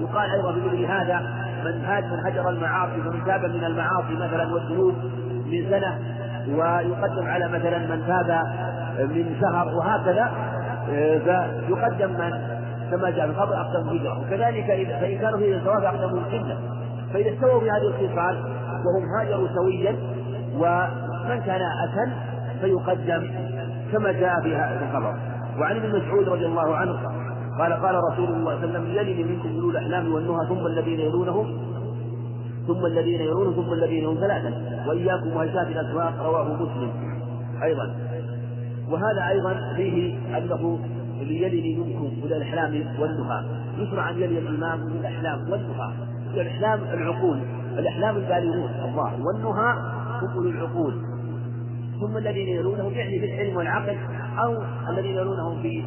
يقال 0.00 0.30
أيضا 0.30 0.52
بمثل 0.52 0.84
هذا 0.84 1.20
من 1.64 1.84
هجر 2.24 2.48
المعاصي 2.48 3.00
ومن 3.00 3.24
تاب 3.24 3.44
من 3.44 3.64
المعاصي 3.64 4.14
مثلا 4.14 4.54
والذنوب 4.54 4.94
من 5.46 5.70
سنة 5.70 5.98
ويقدم 6.48 7.26
على 7.26 7.48
مثلا 7.48 7.78
من 7.78 8.02
تاب 8.06 8.42
من 8.98 9.36
شهر 9.40 9.74
وهكذا 9.74 10.30
فيقدم 11.24 12.10
من 12.10 12.56
كما 12.90 13.10
جاء 13.10 13.26
في 13.26 13.32
الخبر 13.32 13.60
أقدم 13.60 13.88
الهجرة. 13.88 14.20
وكذلك 14.20 14.70
إذا 14.70 14.96
فإن 15.00 15.18
كانوا 15.18 15.38
في 15.38 15.54
الثواب 15.56 15.84
أقدموا 15.84 16.20
السنة 16.26 16.56
فإذا 17.12 17.30
استووا 17.34 17.60
في 17.60 17.70
هذه 17.70 17.86
الخصال 17.86 18.36
وهم 18.86 19.04
هاجروا 19.18 19.48
سويا 19.54 19.96
ومن 20.54 21.40
كان 21.46 21.60
أسهل 21.84 22.12
فيقدم 22.60 23.30
كما 23.92 24.12
جاء 24.12 24.40
في 24.42 24.56
هذا 24.56 24.88
الخبر. 24.88 25.14
وعن 25.60 25.76
ابن 25.76 25.88
مسعود 25.88 26.28
رضي 26.28 26.46
الله 26.46 26.76
عنه 26.76 26.92
قال 27.58 27.72
قال 27.72 27.94
رسول 28.12 28.28
الله 28.28 28.56
صلى 28.56 28.64
الله 28.64 28.78
عليه 28.78 28.78
وسلم 28.78 28.86
يلي 28.86 29.24
منكم 29.24 29.48
اولو 29.54 29.70
الأحلام 29.70 30.12
والنهى 30.12 30.46
ثم 30.48 30.66
الذين 30.66 31.00
يلونهم 31.00 31.58
ثم 32.66 32.86
الذين 32.86 33.20
يلونهم 33.20 33.52
ثم 33.52 33.72
الذين 33.72 33.98
يلونهم 33.98 34.20
ثلاثا 34.20 34.82
وإياكم 34.88 35.36
وهشات 35.36 35.66
الاسواق 35.66 36.22
رواه 36.22 36.54
مسلم. 36.54 36.90
أيضا. 37.62 37.94
وهذا 38.90 39.28
أيضا 39.28 39.74
فيه 39.76 40.18
أنه 40.38 40.78
ليلني 41.20 41.76
منكم 41.76 42.10
اولي 42.22 42.36
الأحلام 42.36 42.84
والنهى. 43.00 43.44
يشرع 43.78 44.10
ان 44.10 44.14
يلي 44.14 44.38
الإمام 44.38 44.80
من 44.80 44.96
الأحلام 45.00 45.50
والنهى. 45.50 45.92
الأحلام 46.34 46.80
العقول 46.92 47.38
الأحلام 47.78 48.16
البالغون 48.16 48.70
الله. 48.84 49.12
والنهى 49.26 49.74
هم 50.22 50.46
العقول. 50.48 50.94
ثم 52.00 52.16
الذين 52.16 52.48
يلونهم 52.48 52.92
يعني 52.92 53.20
في 53.20 53.26
العلم 53.26 53.56
والعقل 53.56 53.96
أو 54.38 54.56
الذين 54.88 55.16
يلونهم 55.16 55.62
في 55.62 55.84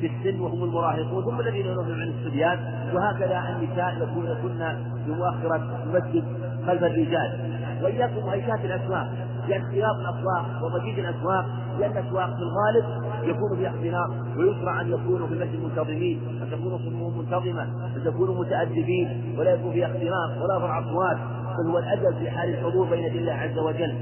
في 0.00 0.06
السن 0.06 0.40
وهم 0.40 0.64
المراهقون 0.64 1.24
ثم 1.24 1.40
الذين 1.40 1.66
يلونهم 1.66 2.00
عن 2.00 2.08
الصبيان 2.08 2.58
وهكذا 2.94 3.56
النساء 3.56 3.94
يكون 4.02 4.34
كن 4.42 4.76
بمؤخرة 5.06 5.82
المسجد 5.84 6.24
خلف 6.66 6.82
الرجال 6.82 7.52
وإياكم 7.82 8.26
وهيشات 8.26 8.64
الأسواق 8.64 9.08
لأن 9.48 9.60
اختلاط 9.60 9.96
الأسواق 9.96 10.64
وضجيج 10.64 10.98
الأسواق 10.98 11.46
لأن 11.78 11.90
الاسواق 11.90 12.26
في 12.26 12.42
الغالب 12.42 12.84
يكون 13.22 13.56
فيها 13.56 13.70
اختلاط 13.70 14.10
ويشرع 14.36 14.80
أن 14.80 14.92
يكونوا 14.92 15.26
في 15.26 15.34
المسجد 15.34 15.62
منتظمين 15.62 16.20
ان 16.42 16.50
تكون 16.50 16.78
صفوفهم 16.78 17.18
منتظمة 17.18 17.62
ان 17.96 18.04
تكونوا 18.04 18.44
متأدبين 18.44 19.34
ولا 19.38 19.54
يكون 19.54 19.72
فيها 19.72 19.86
اختلاط 19.86 20.42
ولا 20.42 20.58
فرع 20.58 20.78
اصوات 20.80 21.16
بل 21.58 21.70
هو 21.70 21.78
الادب 21.78 22.18
في 22.18 22.30
حال 22.30 22.48
الحضور 22.48 22.86
بين 22.86 23.04
الله 23.04 23.32
عز 23.32 23.58
وجل. 23.58 23.94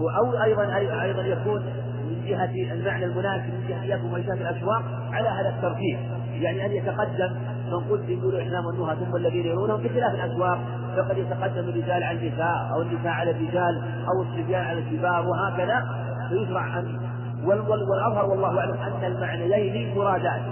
أو 0.00 0.42
أيضا 0.42 0.76
أيضا 1.02 1.22
يكون 1.22 1.62
من 2.04 2.24
جهة 2.26 2.72
المعنى 2.72 3.04
المناسب 3.04 3.54
من 3.54 3.64
جهة 3.68 3.82
إياكم 3.82 4.12
وإنشاء 4.12 4.34
الأسواق 4.34 4.82
على 5.12 5.28
هذا 5.28 5.48
الترتيب. 5.48 5.98
يعني 6.40 6.66
أن 6.66 6.72
يتقدم 6.72 7.30
من 7.66 7.80
قلت 7.90 8.08
يقول 8.08 8.34
الإسلام 8.34 8.66
والنهى 8.66 8.96
ثم 8.96 9.16
الذين 9.16 9.46
يلونهم 9.46 9.82
بخلاف 9.82 10.14
الأسواق. 10.14 10.58
فقد 10.96 11.18
يتقدم 11.18 11.68
الرجال 11.68 12.02
على 12.02 12.18
النساء 12.18 12.70
أو 12.74 12.82
النساء 12.82 13.12
على 13.12 13.30
الرجال 13.30 13.82
أو 14.08 14.22
الصبيان 14.22 14.64
على 14.64 14.78
الشباب 14.78 15.26
وهكذا. 15.26 15.84
فيشرع 16.28 16.78
أن 16.78 16.98
والأظهر 17.44 18.30
والله 18.30 18.58
أعلم 18.58 18.74
أن 18.74 19.04
المعنيين 19.04 19.94
مرادان 19.98 20.42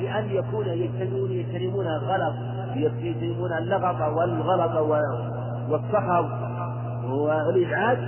بأن 0.00 0.30
يكون 0.30 0.66
يجتنبون 0.66 1.30
يجتنبون 1.30 1.86
الغلط 1.86 2.34
يجتنبون 2.76 3.52
اللغط 3.52 4.00
والغلط 4.00 4.76
والصخب 5.70 6.28
والإزعاج 7.10 7.98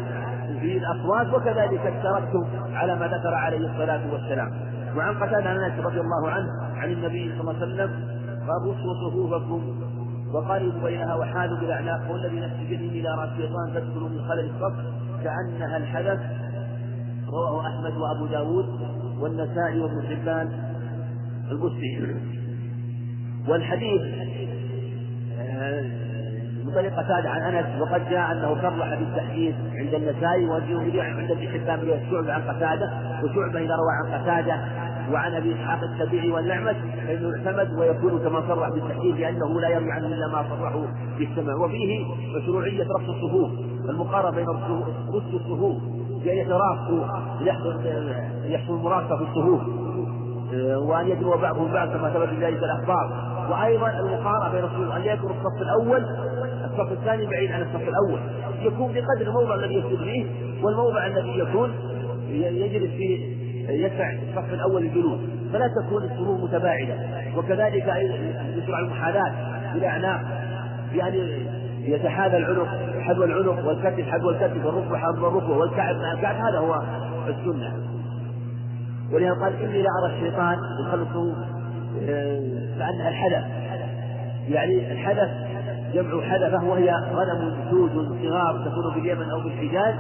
في 0.61 0.79
الأصوات 0.79 1.35
وكذلك 1.35 1.87
الترتب 1.87 2.47
على 2.73 2.97
ما 2.97 3.07
ذكر 3.07 3.35
عليه 3.35 3.59
الصلاة 3.71 4.13
والسلام. 4.13 4.51
وعن 4.97 5.15
قتادة 5.15 5.67
أنس 5.67 5.79
رضي 5.85 6.01
الله 6.01 6.31
عنه 6.31 6.49
عن 6.77 6.93
النبي 6.93 7.33
صلى 7.33 7.41
الله 7.41 7.55
عليه 7.55 7.67
وسلم 7.67 7.91
قال 8.41 8.69
رصوا 8.69 9.11
صفوفكم 9.11 9.81
وقاربوا 10.35 10.83
بينها 10.83 11.15
وحالوا 11.15 11.59
بالأعناق 11.59 12.11
والذي 12.11 12.41
نفس 12.41 12.57
بيده 12.69 12.85
إلى 12.85 13.09
رأس 13.19 13.31
الشيطان 13.33 13.71
تدخل 13.75 14.01
من 14.01 14.23
خلل 14.29 14.51
الصف 14.51 14.75
كأنها 15.25 15.77
الحدث. 15.77 16.21
رواه 17.29 17.67
أحمد 17.67 17.97
وأبو 17.97 18.27
داود 18.27 18.69
والنسائي 19.21 19.81
وابن 19.81 20.03
حبان 20.07 20.49
البستي 21.51 22.17
والحديث 23.49 24.03
من 26.71 26.77
طريق 26.77 26.93
قتادة 26.93 27.31
عن 27.31 27.55
أنس 27.55 27.81
وقد 27.81 28.09
جاء 28.11 28.33
أنه 28.33 28.63
صرح 28.63 28.95
بالتحديث 28.95 29.55
عند 29.75 29.95
النسائي 29.95 30.47
وجه 30.47 31.03
عند 31.03 31.31
ابن 31.31 31.49
حبان 31.49 32.01
شعبة 32.11 32.33
عن 32.33 32.43
قتادة 32.43 32.91
وشعبة 33.25 33.59
إذا 33.61 33.77
روى 33.77 33.93
عن 34.05 34.21
قتادة 34.21 34.61
وعن 35.13 35.35
أبي 35.35 35.55
إسحاق 35.55 35.81
السبيعي 35.83 36.31
والنعمة 36.31 36.77
فإنه 37.07 37.37
اعتمد 37.37 37.79
ويكون 37.79 38.19
كما 38.19 38.43
صرح 38.49 38.69
بالتحديث 38.69 39.17
لأنه 39.17 39.61
لا 39.61 39.69
يروي 39.69 39.93
عنه 39.93 40.07
إلا 40.07 40.29
ما 40.29 40.45
صرحه 40.51 40.83
بالسمع 41.19 41.55
وفيه 41.55 42.05
مشروعية 42.37 42.85
ربط 42.85 43.09
الصفوف 43.09 43.51
المقارنة 43.89 44.37
بين 44.37 44.47
رص 44.49 45.35
الصفوف 45.35 45.77
بأن 46.25 46.37
يترافقوا 46.37 47.07
يحصل 47.41 47.81
يحصل 48.45 48.75
المرافقة 48.75 49.17
في 49.17 49.23
الصفوف 49.23 49.61
وأن 50.89 51.09
يدنو 51.09 51.37
بعضهم 51.37 51.73
بعض 51.73 51.89
كما 51.89 52.11
ثبت 52.11 52.29
ذلك 52.41 52.63
الأخبار. 52.63 53.31
وأيضا 53.51 53.91
المقارنة 53.91 54.53
بين 54.53 54.65
الصفوف 54.65 54.97
أن 54.97 55.03
يكون 55.03 55.31
الصف 55.31 55.63
الأول 55.63 56.07
الصف 56.81 56.93
الثاني 56.93 57.27
بعيد 57.27 57.53
عن 57.53 57.63
الصف 57.63 57.89
الأول. 57.89 58.21
يكون 58.61 58.93
بقدر 58.93 59.29
الموضع 59.29 59.55
الذي 59.55 59.75
يسجد 59.75 59.99
فيه 59.99 60.27
والموضع 60.63 61.07
الذي 61.07 61.39
يكون 61.39 61.71
يجلس 62.31 62.91
فيه 62.91 63.41
يسع 63.69 64.13
الصف 64.13 64.55
الأول 64.55 64.83
الجلوس 64.83 65.21
فلا 65.53 65.69
تكون 65.69 66.05
الصفوف 66.05 66.45
متباعدة. 66.45 66.95
وكذلك 67.37 67.95
يشرع 68.57 68.79
المحاذاة 68.79 69.33
بالأعناق 69.75 70.21
يعني 70.95 71.47
يتحاذى 71.85 72.37
العنق 72.37 72.69
حذو 73.01 73.25
العنق 73.25 73.67
والكتف 73.69 74.09
حذو 74.09 74.31
الكتف 74.31 74.65
والركبة 74.65 74.99
حذو 74.99 75.29
الركبة 75.29 75.57
والكعب 75.57 75.97
مع 75.97 76.13
الكعب 76.13 76.37
هذا 76.37 76.59
هو 76.59 76.83
السنة. 77.29 77.73
ولهذا 79.13 79.35
قال 79.35 79.63
إني 79.63 79.83
لأرى 79.83 80.17
الشيطان 80.17 80.59
يخلص 80.87 81.37
آه، 82.03 82.41
كأنها 82.79 83.09
الحدث. 83.09 83.45
يعني 84.49 84.93
الحدث 84.93 85.50
جمع 85.95 86.23
حدثة 86.23 86.65
وهي 86.65 86.91
غنم 86.91 87.57
سود 87.71 88.19
صغار 88.23 88.65
تكون 88.65 88.95
باليمن 88.95 89.31
أو 89.31 89.41
بالحجاز 89.41 89.95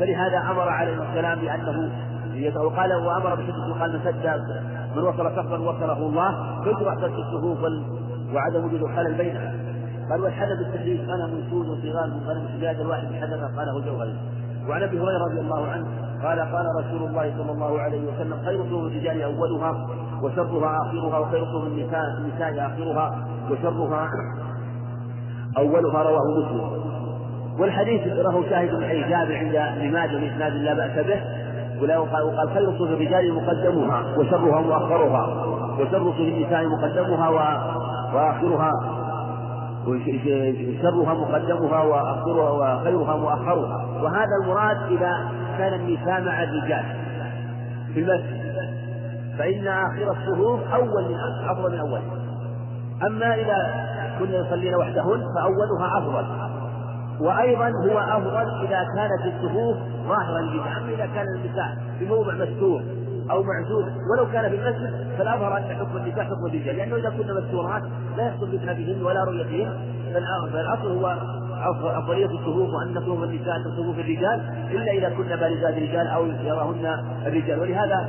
فلهذا 0.00 0.38
أمر 0.50 0.68
عليه 0.68 1.10
السلام 1.10 1.38
بأنه 1.38 1.90
وقال 2.56 2.94
وأمر 2.94 3.34
بسد 3.34 3.80
قال 3.80 3.92
من 3.92 4.00
سد 4.04 4.42
من 4.96 5.02
وصل 5.02 5.36
سقفا 5.36 5.58
وصله 5.58 5.98
الله 5.98 6.62
فيشرع 6.64 6.94
سد 6.94 7.12
الصفوف 7.12 7.58
وعدم 8.34 8.64
وجود 8.64 8.90
خلل 8.96 9.14
بينها. 9.14 9.54
قال 10.10 10.20
والحدث 10.20 10.58
بالتدريس 10.58 11.00
غنم 11.00 11.42
سود 11.50 11.66
صغار 11.66 12.06
من 12.06 12.20
غنم 12.26 12.42
الحجاز 12.46 12.80
الواحد 12.80 13.06
حدث 13.20 13.58
قاله 13.58 13.80
جوهري 13.80 14.16
وعن 14.68 14.82
أبي 14.82 15.00
هريرة 15.00 15.24
رضي 15.30 15.40
الله 15.40 15.66
عنه 15.66 15.86
قال 16.22 16.40
قال 16.40 16.66
رسول 16.78 17.08
الله 17.08 17.34
صلى 17.38 17.52
الله 17.52 17.80
عليه 17.80 18.00
وسلم 18.00 18.42
خير 18.44 18.62
صوم 18.70 18.86
الرجال 18.86 19.22
أولها 19.22 19.86
وشرها 20.22 20.82
آخرها 20.82 21.18
وخير 21.18 21.44
صوم 21.44 21.66
النساء 21.66 22.66
آخرها 22.66 23.26
وشرها 23.50 24.08
أولها 25.58 26.02
رواه 26.02 26.22
مسلم. 26.38 26.80
والحديث 27.58 28.06
له 28.06 28.50
شاهد 28.50 28.74
من 28.74 28.88
حديث 28.88 29.06
جابر 29.06 29.36
عند 29.36 29.56
ابن 29.56 29.92
ماجه 29.92 30.48
لا 30.48 30.74
بأس 30.74 31.06
به 31.06 31.20
وقال 32.00 32.48
خير 32.54 32.72
صفوف 32.72 32.90
الرجال 32.90 33.34
مقدمها 33.34 34.04
وشرها 34.18 34.60
مؤخرها 34.60 35.26
وشر 35.78 35.98
صفوف 35.98 36.16
النساء 36.16 36.66
مقدمها 36.66 37.28
وآخرها 38.14 38.72
شرها 40.82 41.14
مقدمها 41.14 41.82
وآخرها 41.82 42.50
وخيرها 42.50 43.16
مؤخرها. 43.16 43.86
وهذا 44.02 44.34
المراد 44.44 44.76
إذا 44.90 45.28
كان 45.58 45.74
النساء 45.74 46.20
مع 46.20 46.42
الرجال 46.42 46.84
في 47.94 48.00
المسجد. 48.00 48.40
فإن 49.38 49.66
آخر 49.66 50.10
الصفوف 50.10 50.60
أول 50.74 51.04
من 51.04 51.16
أفضل 51.48 51.72
من 51.72 51.78
أول. 51.78 52.00
أما 53.06 53.34
إذا 53.34 53.90
كنا 54.20 54.36
يصلين 54.46 54.74
وحدهن 54.74 55.22
فأولها 55.34 55.98
أفضل. 55.98 56.24
وأيضا 57.20 57.68
هو 57.68 57.98
أفضل 57.98 58.66
إذا 58.66 58.86
كانت 58.96 59.34
الصفوف 59.34 59.76
ظاهرا 60.08 60.40
جدا 60.40 60.78
أما 60.78 60.88
إذا 60.88 61.06
كان 61.14 61.26
النساء 61.36 61.76
في 61.98 62.04
موضع 62.06 62.34
مستور 62.34 62.82
أو 63.30 63.42
معزول. 63.42 63.84
ولو 64.12 64.32
كان 64.32 64.50
في 64.50 64.56
المسجد 64.56 64.92
فالأظهر 65.18 65.56
أن 65.56 65.62
حكم 65.62 65.96
النساء 65.96 66.24
حكم 66.24 66.46
الرجال 66.46 66.76
لأنه 66.76 66.96
إذا 66.96 67.10
كنا 67.10 67.40
مستورات 67.40 67.82
لا 68.16 68.26
يحصل 68.26 68.58
فتنة 68.58 68.72
بهن 68.72 69.02
ولا 69.02 69.24
رؤيتهن. 69.24 69.72
فالأصل 70.52 70.98
هو 70.98 71.16
أفضلية 71.84 72.26
الصفوف 72.26 72.68
وأن 72.74 73.00
صفوف 73.00 73.22
النساء 73.24 73.58
كصفوف 73.58 73.98
الرجال 73.98 74.40
إلا 74.70 74.92
إذا 74.92 75.08
كنا 75.16 75.36
بارزات 75.36 75.74
الرجال 75.76 76.06
أو 76.06 76.26
يراهن 76.26 76.86
الرجال. 77.26 77.60
ولهذا 77.60 78.08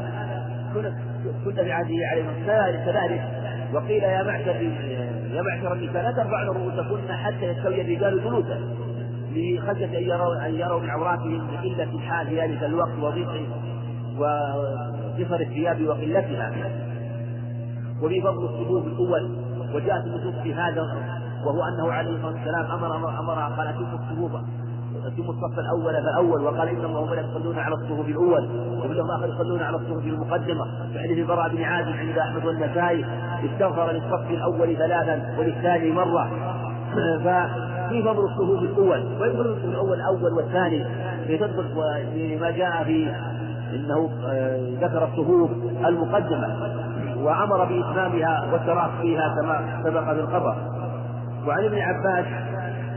كنا 1.46 1.64
في 1.64 1.72
عهده 1.72 1.96
عليه 2.12 2.24
كذلك 2.86 3.41
وقيل 3.74 4.04
يا 4.04 4.24
معشر 4.24 4.56
يا 5.32 5.42
معشر 5.42 5.74
النساء 5.74 6.04
لا 6.04 6.12
ترفعن 6.12 6.48
رؤوسكن 6.48 7.14
حتى 7.14 7.46
يستوي 7.46 7.82
الرجال 7.82 8.24
جلوسا. 8.24 8.60
لخشية 9.32 9.98
أن 9.98 10.04
يروا 10.04 10.46
أن 10.46 10.56
يروا 10.56 10.80
من 10.80 10.90
عوراتهم 10.90 11.48
بقلة 11.48 11.84
الحال 11.84 12.28
في 12.28 12.42
ذلك 12.42 12.64
الوقت 12.64 13.00
وضيق 13.02 13.30
وقصر 14.18 15.40
الثياب 15.40 15.88
وقلتها. 15.88 16.52
وفي 18.02 18.22
فضل 18.22 18.46
الصفوف 18.46 18.86
الأول 18.88 19.38
وجاءت 19.74 20.06
النصوص 20.06 20.36
في 20.44 20.54
هذا 20.54 20.82
وهو 21.46 21.64
أنه 21.64 21.92
عليه 21.92 22.12
الصلاة 22.16 22.34
والسلام 22.34 22.66
أمر 22.66 23.20
أمرها 23.20 23.50
قال 23.58 23.68
الصفوف 23.68 24.32
أتموا 25.08 25.34
الصف 25.34 25.60
الأول 25.60 25.94
فالأول 25.94 26.44
وقال 26.44 26.68
إن 26.70 26.86
الله 26.86 27.00
وملائكته 27.00 27.30
يصلون 27.38 27.60
على 27.60 27.76
الصفوف 27.76 28.08
الأول 28.08 28.50
وفي 28.78 28.92
الآخر 28.92 29.28
يصلون 29.28 29.62
على 29.62 29.78
الصفوف 29.78 30.04
المقدمة 30.04 30.66
في 30.94 31.00
حديث 31.00 31.18
البراء 31.18 31.50
بن 31.50 31.64
عازب 31.64 31.92
عند 31.98 32.18
أحمد 32.18 32.46
والنسائي 32.46 33.06
استغفر 33.46 33.92
للصف 33.92 34.30
الأول 34.30 34.78
ثلاثا 34.78 35.36
وللثاني 35.40 35.92
مرة 35.92 36.32
ففي 37.24 38.04
فضل 38.04 38.26
الصفوف 38.26 38.62
الأول 38.64 39.04
ويفضل 39.22 39.46
الصفوف 39.46 39.66
الأول 39.66 39.94
الأول 39.94 40.34
والثاني 40.34 40.86
تدخل 41.28 42.40
ما 42.42 42.52
جاء 42.52 42.84
في 42.84 43.14
إنه 43.76 44.10
آه، 44.26 44.70
ذكر 44.82 45.04
الصفوف 45.04 45.52
المقدمة 45.86 46.56
وأمر 47.18 47.66
بإتمامها 47.66 48.50
والتراك 48.54 48.92
فيها 49.02 49.36
كما 49.42 49.82
سبق 49.84 50.04
في 50.04 50.20
الخبر 50.20 50.56
وعن 51.48 51.66
ابن 51.66 51.78
عباس 51.78 52.26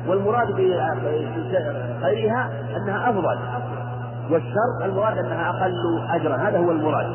والمراد 0.08 0.48
بخيرها 0.48 0.92
أنها 2.76 3.10
أفضل. 3.10 3.38
والشر 4.30 4.84
المراد 4.84 5.18
أنها 5.18 5.50
أقل 5.50 5.72
أجرا. 6.10 6.36
هذا 6.36 6.58
هو 6.58 6.70
المراد. 6.70 7.06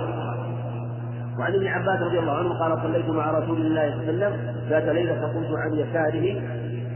وعن 1.39 1.53
ابن 1.53 1.67
عباس 1.67 2.01
رضي 2.01 2.19
الله 2.19 2.33
عنه 2.33 2.59
قال 2.59 2.77
صليت 2.83 3.09
مع 3.09 3.31
رسول 3.31 3.57
الله 3.57 3.91
صلى 3.91 4.09
الله 4.09 4.25
عليه 4.25 4.35
وسلم 4.35 4.55
ذات 4.69 4.83
ليلة 4.83 5.15
فقمت 5.15 5.57
عن 5.57 5.73
يساره 5.73 6.41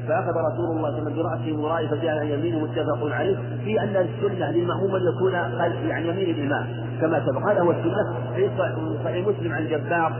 فأخذ 0.07 0.33
رسول 0.53 0.77
الله 0.77 0.91
صلى 0.91 0.99
الله 0.99 1.01
عليه 1.01 1.01
وسلم 1.01 1.15
برأسه 1.15 1.61
ورائه 1.63 1.87
فجعل 1.87 2.17
عن 2.17 2.27
يمينه 2.27 2.59
متفق 2.59 3.15
عليه 3.15 3.37
في 3.63 3.81
أن 3.81 3.95
السنة 3.95 4.51
للمأموم 4.51 4.95
أن 4.95 5.01
يكون 5.15 5.35
عن 5.35 5.71
يمين 6.05 6.35
الإمام 6.35 6.67
كما 7.01 7.25
سبق. 7.25 7.49
هذا 7.51 7.61
هو 7.61 7.71
السنة. 7.71 8.13
في 8.35 8.49
صحيح 9.03 9.27
مسلم 9.27 9.53
عن 9.53 9.67
جبار 9.67 10.13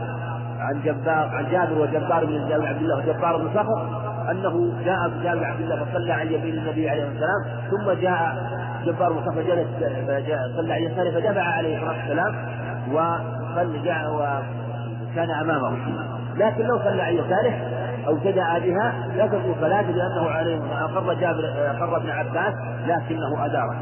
عن 0.58 0.80
جبار 0.84 1.28
عن 1.28 1.44
جابر 1.50 1.78
وجبار 1.82 2.24
بن 2.24 2.34
عبد 2.66 2.82
الله 2.82 2.98
وجبار 2.98 3.36
بن 3.36 3.48
صخر 3.54 4.03
أنه 4.30 4.72
جاء 4.84 5.10
جابر 5.22 5.44
عبد 5.44 5.60
الله 5.60 5.84
فصلى 5.84 6.12
عن 6.12 6.26
يمين 6.26 6.58
النبي 6.58 6.90
عليه 6.90 7.02
الصلاة 7.04 7.30
والسلام 7.30 7.70
ثم 7.70 8.00
جاء 8.00 8.36
جبار 8.84 9.22
صخر 9.26 9.42
جلس 9.42 9.66
صلى 10.56 10.74
عن 10.74 10.82
يساره 10.82 11.10
فدفع 11.10 11.42
عليه 11.42 11.76
الصلاة 11.76 11.98
والسلام 11.98 12.34
وصلى 12.92 14.08
وكان 14.08 15.30
أمامه. 15.30 15.78
لكن 16.36 16.64
لو 16.64 16.78
صلى 16.78 17.02
عن 17.02 17.14
يساره 17.14 17.52
أو 18.06 18.12
ابتدأ 18.12 18.58
بها 18.58 18.92
لا 19.16 19.26
تكون 19.26 19.54
صلاته 19.60 19.90
لأنه 19.90 20.28
عليه 20.28 20.60
أقر 20.84 21.14
جابر 21.14 21.44
أقر 21.70 21.96
ابن 21.96 22.10
عباس 22.10 22.54
لكنه 22.86 23.44
اداره 23.44 23.76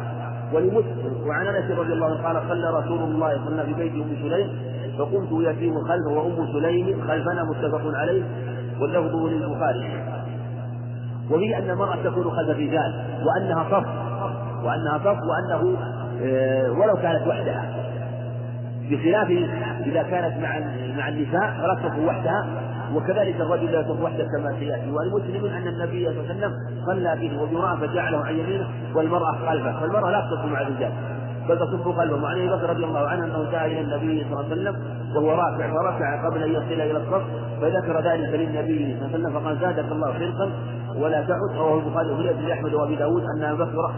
ولمسلم 0.53 1.27
وعن 1.27 1.47
أنس 1.47 1.79
رضي 1.79 1.93
الله 1.93 2.07
عنه 2.07 2.23
قال 2.23 2.49
صلى 2.49 2.79
رسول 2.79 2.99
الله 2.99 3.31
صلى 3.45 3.49
الله 3.49 3.65
في 3.65 3.75
بيت 3.75 3.93
أم 3.93 4.17
سليم 4.23 4.73
فقمت 4.99 5.29
يتيم 5.33 5.75
خلفه 5.75 6.11
وأم 6.11 6.53
سليم 6.53 7.01
خلفنا 7.09 7.45
متفق 7.45 7.83
عليه 7.95 8.23
واللفظ 8.81 9.17
للبخاري. 9.17 10.03
وفي 11.31 11.59
أن 11.59 11.71
المرأة 11.71 11.97
تكون 12.05 12.31
خلف 12.31 12.51
الرجال 12.51 13.05
وأنها 13.27 13.65
صف 13.65 13.87
وأنها 14.65 14.99
صف 14.99 15.19
وأنه 15.23 15.77
آه، 16.23 16.71
ولو 16.71 16.95
كانت 17.03 17.27
وحدها. 17.27 17.65
بخلاف 18.91 19.31
إذا 19.87 20.03
كانت 20.03 20.37
مع 20.43 20.59
مع 20.97 21.09
النساء 21.09 21.55
فلا 21.61 21.75
تصف 21.75 21.99
وحدها 21.99 22.47
وكذلك 22.95 23.41
الرجل 23.41 23.73
لا 23.73 23.81
يصف 23.81 24.01
وحده 24.01 24.25
كما 24.37 24.57
سيأتي. 24.59 24.91
والمسلم 24.91 25.45
أن 25.45 25.69
النبي 25.69 26.05
صلى 26.05 26.21
الله 26.21 26.29
عليه 26.31 26.35
وسلم 26.35 26.53
صلى 26.87 27.17
به 27.21 27.43
وبامراه 27.43 27.77
فجعله 27.77 28.25
عن 28.25 28.35
يمينه 28.39 28.67
والمرأة 28.95 29.33
خلفه 29.33 29.81
فالمرأة 29.81 30.11
لا 30.11 30.21
تصف 30.21 30.45
مع 30.45 30.61
الرجال. 30.61 30.93
بل 31.49 31.59
تصب 31.59 31.89
قلبه. 31.99 32.23
وعن 32.23 32.37
أبي 32.37 32.49
بكر 32.49 32.71
رضي 32.71 32.85
الله 32.85 33.09
عنه 33.09 33.25
أنه 33.25 33.51
جاء 33.51 33.67
إلى 33.67 33.81
النبي 33.81 34.25
صلى 34.25 34.41
الله 34.41 34.45
عليه 34.45 34.53
وسلم 34.53 34.77
وهو 35.17 35.31
راكع 35.31 35.67
فركع 35.75 36.27
قبل 36.27 36.43
أن 36.43 36.51
يصل 36.51 36.81
إلى 36.81 36.97
الصف 36.97 37.23
فذكر 37.61 38.01
ذلك 38.01 38.35
للنبي 38.35 38.97
صلى 38.99 39.07
الله 39.07 39.15
عليه 39.15 39.15
وسلم 39.15 39.41
فقال 39.41 39.59
زادك 39.59 39.93
الله 39.93 40.13
حرصا 40.13 40.51
ولا 40.97 41.21
تعد. 41.21 41.57
رواه 41.59 41.79
البخاري 41.79 42.11
وفي 42.11 42.53
احمد 42.53 42.75
وابي 42.75 42.97
داود 42.97 43.23
أن 43.37 43.45
أبا 43.45 43.65
بكر 43.65 43.91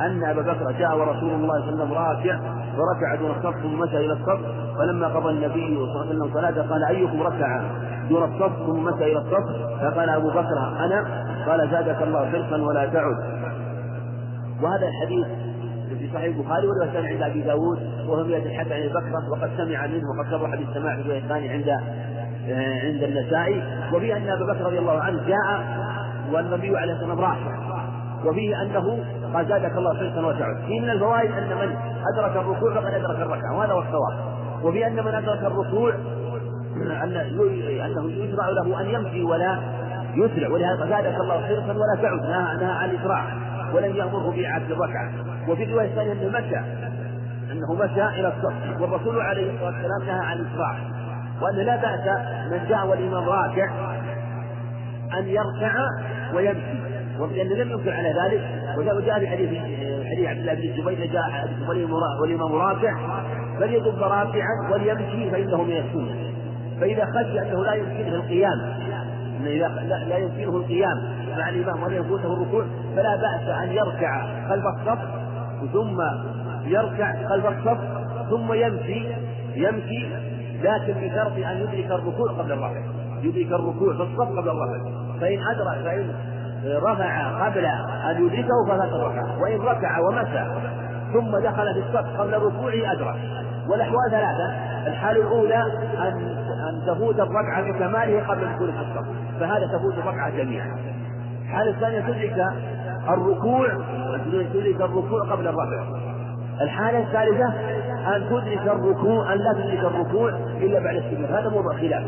أن 0.00 0.24
أبا 0.24 0.42
بكر 0.42 0.72
جاء 0.78 0.98
ورسول 0.98 1.30
الله 1.30 1.60
صلى 1.60 1.82
الله 1.82 1.98
عليه 2.00 2.18
وسلم 2.20 2.38
راكع 2.38 2.38
فركع 2.76 3.14
دون 3.14 3.30
الصف 3.30 3.62
ثم 3.62 3.78
مشى 3.78 3.96
إلى 3.96 4.12
الصف. 4.12 4.40
فلما 4.78 5.08
قضى 5.08 5.30
النبي 5.30 5.76
صلى 5.76 5.84
الله 5.84 6.00
عليه 6.00 6.10
وسلم 6.10 6.34
صلاته 6.34 6.62
قال 6.70 6.84
أيكم 6.84 7.22
ركع 7.22 7.62
دون 8.08 8.22
الصف 8.24 8.52
ثم 8.66 8.84
مشى 8.84 9.04
إلى 9.12 9.18
الصف؟ 9.18 9.46
فقال 9.80 10.08
أبو 10.08 10.28
بكر 10.28 10.58
أنا. 10.84 11.24
قال 11.48 11.68
زادك 11.70 12.02
الله 12.02 12.30
حرصا 12.30 12.62
ولا 12.62 12.86
تعد. 12.86 13.16
وهذا 14.62 14.86
الحديث 14.88 15.26
صحيح 16.14 16.36
البخاري 16.36 16.66
سمع 16.92 17.08
عند 17.08 17.22
أبي 17.22 17.42
داود 17.42 17.78
وهو 18.08 18.20
الحسن 18.20 18.72
عن 18.72 18.88
بكرة 18.88 19.30
وقد 19.30 19.50
سمع 19.56 19.86
منه 19.86 20.04
وقد 20.10 20.30
صرح 20.30 20.50
بالسماع 20.54 21.02
في 21.02 21.18
الثاني 21.18 21.48
عند 21.48 21.68
آه، 22.48 22.80
عند 22.86 23.02
النسائي. 23.02 23.62
وفي 23.94 24.16
أن 24.16 24.28
ابا 24.28 24.52
بكر 24.52 24.64
رضي 24.64 24.78
الله 24.78 25.00
عنه 25.00 25.22
جاء 25.26 25.64
والنبي 26.32 26.76
عليه 26.76 26.92
الصلاة 26.92 27.08
والسلام 27.08 27.20
راح. 27.20 27.38
وفيه 28.24 28.62
أنه 28.62 29.04
قال 29.34 29.46
زادك 29.46 29.76
الله 29.76 29.94
حرصا 29.94 30.26
وسعد 30.26 30.56
في 30.66 30.80
من 30.80 30.90
الفوائد 30.90 31.30
أن 31.32 31.48
من 31.48 31.76
أدرك 32.14 32.36
الركوع 32.36 32.74
فقد 32.74 32.94
أدرك 32.94 33.20
الركعة 33.20 33.56
وهذا 33.58 33.72
هو 33.72 33.78
الصواب. 33.78 34.18
وفي 34.62 34.86
أن 34.86 34.94
من 35.04 35.14
أدرك 35.14 35.38
الركوع 35.38 35.94
أن 36.76 37.16
أنه 37.84 38.12
يشرع 38.12 38.48
له 38.48 38.80
أن 38.80 38.86
يمشي 38.86 39.22
ولا 39.22 39.58
يسرع. 40.14 40.48
ولهذا 40.48 40.86
زادك 40.86 41.20
الله 41.20 41.40
حرصا 41.40 41.72
ولا 41.72 42.02
تعد. 42.02 42.20
نهى 42.60 42.72
عن 42.72 42.90
الإسراع. 42.90 43.49
ولم 43.74 43.96
يأمره 43.96 44.30
بإعادة 44.30 44.66
الركعة. 44.66 45.10
وفي 45.48 45.64
الرواية 45.64 45.86
الثانية 45.86 46.12
أنه 46.12 46.28
مشى. 46.38 46.58
أنه 47.52 47.74
مشى 47.74 48.20
إلى 48.20 48.28
الصف. 48.28 48.80
والرسول 48.80 49.20
عليه 49.20 49.52
الصلاة 49.52 49.66
والسلام 49.66 50.02
نهى 50.06 50.26
عن 50.26 50.36
الإسراع. 50.38 50.74
وأن 51.42 51.56
لا 51.56 51.76
بأس 51.76 52.06
من 52.52 52.68
جاء 52.68 52.86
والإمام 52.86 53.28
راكع 53.28 53.70
أن 55.18 55.28
يركع 55.28 55.74
ويمشي. 56.34 56.90
لأنه 57.34 57.54
لم 57.54 57.70
ينكر 57.70 57.92
على 57.92 58.08
ذلك. 58.08 58.42
وجاء 58.78 59.18
في 59.18 59.26
حديث 59.26 59.50
حديث 60.10 60.28
عبد 60.28 60.38
الله 60.38 60.54
بن 60.54 60.62
الزبير 60.62 61.12
جاء 61.12 61.48
والإمام 62.20 62.52
راكع 62.52 62.96
فليضب 63.58 64.02
راكعا 64.02 64.70
وليمشي 64.72 65.30
فإنه 65.30 65.62
من 65.62 65.76
السنة. 65.76 66.30
فإذا 66.80 67.04
خشي 67.04 67.40
أنه 67.40 67.64
لا 67.64 67.74
يمكنه 67.74 68.14
القيام 68.14 68.80
إذا 69.46 69.68
لا 70.08 70.16
يمكنه 70.16 70.56
القيام. 70.56 71.20
مع 71.38 71.48
الإمام 71.48 71.82
ولا 71.82 71.96
يفوته 71.96 72.32
الركوع 72.32 72.64
فلا 72.96 73.16
بأس 73.16 73.48
أن 73.62 73.72
يركع 73.72 74.26
خلف 74.48 74.64
الصف 74.66 74.98
ثم 75.72 76.00
يركع 76.64 77.28
خلف 77.28 77.46
الصف 77.46 77.78
ثم 78.30 78.52
يمشي 78.52 79.06
يمشي 79.54 80.08
لكن 80.62 80.92
بشرط 80.92 81.32
أن 81.32 81.56
يدرك 81.56 81.90
الركوع 81.90 82.32
قبل 82.32 82.52
الرفع. 82.52 82.82
يدرك 83.22 83.52
الركوع 83.52 83.96
في 83.96 84.02
الصف 84.02 84.28
قبل 84.28 84.48
الرفع. 84.48 84.90
فإن 85.20 85.38
أدرك 85.50 85.84
فإن 85.84 86.12
رفع 86.64 87.46
قبل 87.46 87.64
أن 88.10 88.26
يدركه 88.26 88.66
فلا 88.68 88.86
تركع 88.90 89.22
وإن 89.42 89.60
ركع 89.60 89.98
ومشى 89.98 90.44
ثم 91.12 91.38
دخل 91.38 91.74
في 91.74 91.78
الصف 91.88 92.20
قبل 92.20 92.32
ركوعه 92.32 92.92
أدرك. 92.92 93.16
والأحوال 93.68 94.10
ثلاثة. 94.10 94.70
الحالة 94.86 95.20
الأولى 95.20 95.62
أن 95.98 96.39
أن 96.68 96.82
تفوت 96.86 97.20
الركعة 97.20 97.72
بكماله 97.72 98.26
قبل 98.28 98.54
دخول 98.54 98.68
الصف 98.68 99.06
فهذا 99.40 99.66
تفوت 99.66 99.94
الركعة 99.94 100.30
جميعا. 100.30 100.76
الحالة 101.44 101.70
الثانية 101.70 102.00
تدرك 102.00 102.46
الركوع 103.08 103.68
تدرك 104.52 104.80
الركوع 104.80 105.20
قبل 105.30 105.48
الرفع. 105.48 105.84
الحالة 106.60 106.98
الثالثة 106.98 107.48
أن 108.16 108.24
تدرك 108.30 108.66
الركوع 108.66 109.32
أن 109.32 109.38
لا 109.38 109.52
تدرك 109.52 109.84
الركوع 109.84 110.30
إلا 110.60 110.80
بعد 110.80 110.96
السجود. 110.96 111.24
هذا 111.24 111.48
موضوع 111.48 111.72
خلاف. 111.72 112.04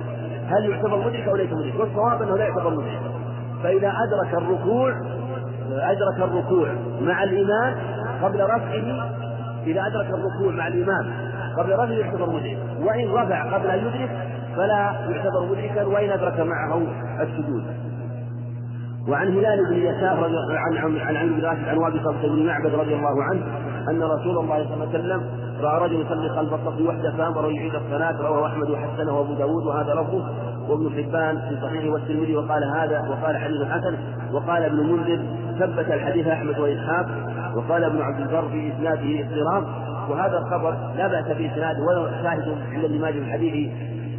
هل 0.49 0.70
يعتبر 0.70 0.97
مدرك 0.97 1.29
أو 1.29 1.37
ليس 1.37 1.53
مدرك؟ 1.53 1.81
والصواب 1.81 2.23
أنه 2.23 2.37
لا 2.37 2.45
يعتبر 2.45 2.70
مدرك. 2.70 3.01
فإذا 3.62 3.93
أدرك 4.07 4.43
الركوع 4.43 4.95
أدرك 5.70 6.29
الركوع 6.29 6.69
مع 7.01 7.24
الإمام 7.24 7.74
قبل 8.23 8.45
رفعه 8.45 9.11
إذا 9.66 9.87
أدرك 9.87 10.07
الركوع 10.07 10.53
مع 10.53 10.66
الإمام 10.66 11.32
قبل 11.57 11.73
رفعه 11.73 11.91
يعتبر 11.91 12.31
مدرك. 12.31 12.59
وإن 12.81 13.11
رفع 13.11 13.55
قبل 13.55 13.66
أن 13.66 13.79
يدرك 13.79 14.11
فلا 14.57 14.95
يعتبر 15.11 15.47
مدركا 15.51 15.85
وإن 15.85 16.11
أدرك 16.11 16.41
معه 16.41 16.83
السجود. 17.20 17.65
وعن 19.09 19.29
هلال 19.29 19.66
بن 19.70 19.77
يسار 19.77 20.24
عن 20.51 20.77
عن 20.77 20.99
عن 20.99 21.16
عن 21.16 21.41
راشد 21.41 21.69
عن 21.69 21.79
وابصة 21.79 22.29
بن 22.29 22.47
معبد 22.47 22.74
رضي 22.74 22.95
الله 22.95 23.23
عنه 23.23 23.43
أن 23.91 24.03
رسول 24.03 24.39
الله 24.39 24.65
صلى 24.65 24.74
الله 24.74 24.89
عليه 24.89 24.99
وسلم 24.99 25.23
رأى 25.61 25.81
رجل 25.85 26.01
يصلي 26.01 26.29
خلف 26.29 26.55
الصف 26.55 26.81
وحده 26.81 27.16
فأمره 27.16 27.47
يعيد 27.47 27.74
الصلاة 27.74 28.23
رواه 28.23 28.47
أحمد 28.47 28.70
وحسنه 28.70 29.19
وأبو 29.19 29.35
داود 29.35 29.66
وهذا 29.66 29.95
لفظه. 29.95 30.29
وابن 30.69 30.91
حبان 30.91 31.39
في 31.49 31.59
صحيحه 31.62 31.93
والترمذي 31.93 32.37
وقال 32.37 32.65
هذا 32.65 33.01
وقال 33.11 33.37
حديث 33.37 33.62
حسن 33.62 33.97
وقال 34.33 34.62
ابن 34.62 34.77
منذر 34.77 35.20
ثبت 35.59 35.91
الحديث 35.91 36.27
أحمد 36.27 36.59
وإسحاق 36.59 37.07
وقال 37.57 37.85
ابن 37.85 38.03
عبد 38.03 38.20
البر 38.20 38.49
في 38.49 38.73
إسناده 38.73 39.20
اضطراب. 39.20 39.65
وهذا 40.12 40.39
الخبر 40.39 40.76
لا 40.97 41.06
بأس 41.09 41.24
بإسناده 41.24 41.82
ولو 41.82 42.09
شاهد 42.22 42.56
عند 42.72 42.84
ابن 42.84 43.01
ماجه 43.01 43.18
من 43.18 43.32
حديث 43.32 43.70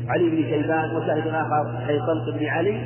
علي 0.10 0.30
بن 0.30 0.44
شيبان 0.44 0.96
وشاهد 0.96 1.28
آخر 1.28 1.66
طلق 2.08 2.36
بن 2.38 2.46
علي 2.46 2.78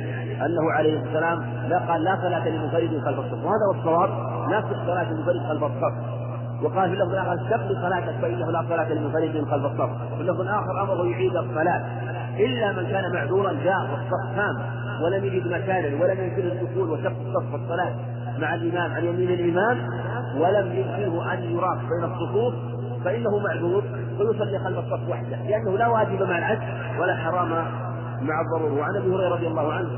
أنه 0.46 0.72
عليه 0.72 1.02
السلام 1.02 1.38
لا 1.68 1.78
قال 1.78 2.04
لا 2.04 2.16
صلاة 2.22 2.48
لمنفرد 2.48 3.00
خلف 3.04 3.18
الصف. 3.18 3.44
وهذا 3.44 3.64
هو 3.68 3.80
الصواب 3.80 4.10
لا 4.50 4.64
صلاة 4.86 5.12
لمنفرد 5.12 5.42
خلف 5.48 5.62
الصف. 5.62 5.94
وقال 6.62 6.90
في 6.90 6.94
اللفظ 6.96 7.12
الآخر 7.12 7.34
استقبل 7.34 7.76
صلاتك 7.82 8.14
فإنه 8.22 8.50
لا 8.50 8.64
صلاة 8.68 8.92
لمنفرد 8.92 9.44
خلف 9.50 9.64
الصف. 9.64 9.90
وفي 10.12 10.20
اللفظ 10.20 10.40
الآخر 10.40 10.82
أمره 10.82 11.06
يعيد 11.10 11.36
الصلاة. 11.36 11.82
إلا 12.38 12.72
من 12.72 12.86
كان 12.86 13.12
معذورا 13.12 13.52
جاء 13.64 13.80
والصف 13.80 14.36
تام 14.36 14.56
ولم 15.04 15.24
يجد 15.24 15.46
مكانا 15.46 16.04
ولم 16.04 16.24
يمكنه 16.24 16.52
الدخول 16.52 16.90
وشق 16.90 17.12
الصف 17.26 17.52
والصلاة 17.52 17.94
مع 18.38 18.54
الإمام 18.54 18.92
عن 18.92 19.04
يمين 19.04 19.30
الإمام 19.30 19.78
ولم 20.38 20.72
يمكنه 20.72 21.32
أن 21.32 21.42
يراق 21.42 21.78
بين 21.78 22.04
الصفوف 22.04 22.54
فإنه 23.04 23.38
معذور 23.38 23.82
ويصلي 24.20 24.58
خلف 24.58 24.78
الصف 24.78 25.08
وحده 25.08 25.36
لأنه 25.36 25.78
لا 25.78 25.88
واجب 25.88 26.22
مع 26.22 26.38
العدل 26.38 26.66
ولا 27.00 27.16
حرام 27.16 27.48
مع 28.22 28.40
الضرورة 28.40 28.80
وعن 28.80 28.96
أبي 28.96 29.08
هريرة 29.08 29.28
رضي 29.28 29.46
الله 29.46 29.72
عنه 29.72 29.88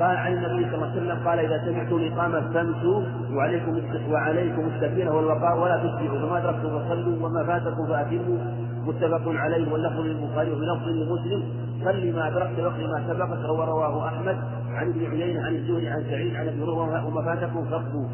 قال 0.00 0.16
عن 0.16 0.32
النبي 0.32 0.64
صلى 0.70 0.74
الله 0.74 0.86
عليه 0.86 0.96
وسلم 1.00 1.28
قال 1.28 1.38
إذا 1.38 1.64
سمعتم 1.64 1.96
الإقامة 1.96 2.40
فامشوا 2.54 3.02
وعليكم 3.32 3.80
وعليكم 4.10 4.68
السكينة 4.74 5.10
والوقار 5.16 5.58
ولا 5.58 5.76
تسرعوا 5.76 6.18
فما 6.18 6.38
أدركتم 6.38 6.78
فصلوا 6.78 7.26
وما 7.26 7.44
فاتكم 7.44 7.86
فأتموا. 7.86 8.38
متفق 8.86 9.22
عليه 9.26 9.72
واللفظ 9.72 10.00
للبخاري 10.00 10.52
وفي 10.52 10.60
لفظ 10.64 10.88
لمسلم 10.88 11.42
صل 11.84 12.16
ما 12.16 12.28
أدركت 12.28 12.58
واقض 12.58 12.80
ما 12.80 13.04
سبقك. 13.08 13.44
رواه 13.44 14.08
أحمد 14.08 14.36
عن 14.74 14.88
ابن 14.88 15.06
عيينة 15.10 15.46
عن 15.46 15.54
الزهري 15.54 15.88
عن 15.88 16.04
سعيد 16.10 16.34
عن 16.34 16.48
أبي 16.48 16.62
هريرة 16.62 17.06
وما 17.06 17.22
فاتكم 17.22 17.64
فاقضوا. 17.64 18.08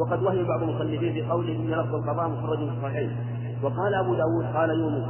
وقد 0.00 0.22
وهم 0.22 0.46
بعض 0.46 0.62
المصنفين 0.62 1.12
في 1.12 1.22
قوله 1.22 1.56
إن 1.56 1.70
لفظ 1.70 1.94
القضاء 1.94 2.28
مخرج 2.28 2.58
في 2.58 2.76
الصحيحين. 2.76 3.10
وقال 3.62 3.94
أبو 3.94 4.14
داود 4.14 4.44
قال 4.54 4.70
يونس 4.70 5.04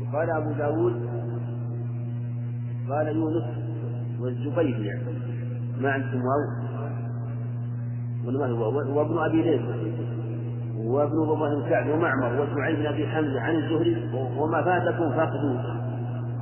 وقال 0.00 0.30
أبو 0.30 0.52
داود 0.52 1.08
قال 2.90 3.16
يونس 3.16 3.44
والزبير 4.20 4.80
يعني. 4.80 5.02
ما 5.80 5.90
عندكم 5.90 6.20
واو؟ 6.24 6.42
هو؟ 8.50 8.98
وابن 8.98 9.18
أبي 9.18 9.42
ليث. 9.42 9.62
وابن 10.76 11.22
إبراهيم 11.22 11.70
سعد 11.70 11.90
ومعمر 11.90 12.40
واسماعيل 12.40 12.76
بن 12.76 12.86
أبي 12.86 13.06
حمزة 13.06 13.40
عن 13.40 13.54
الزهري 13.54 14.10
وما 14.38 14.62
فاتكم 14.62 15.10
فاقدوه. 15.10 15.80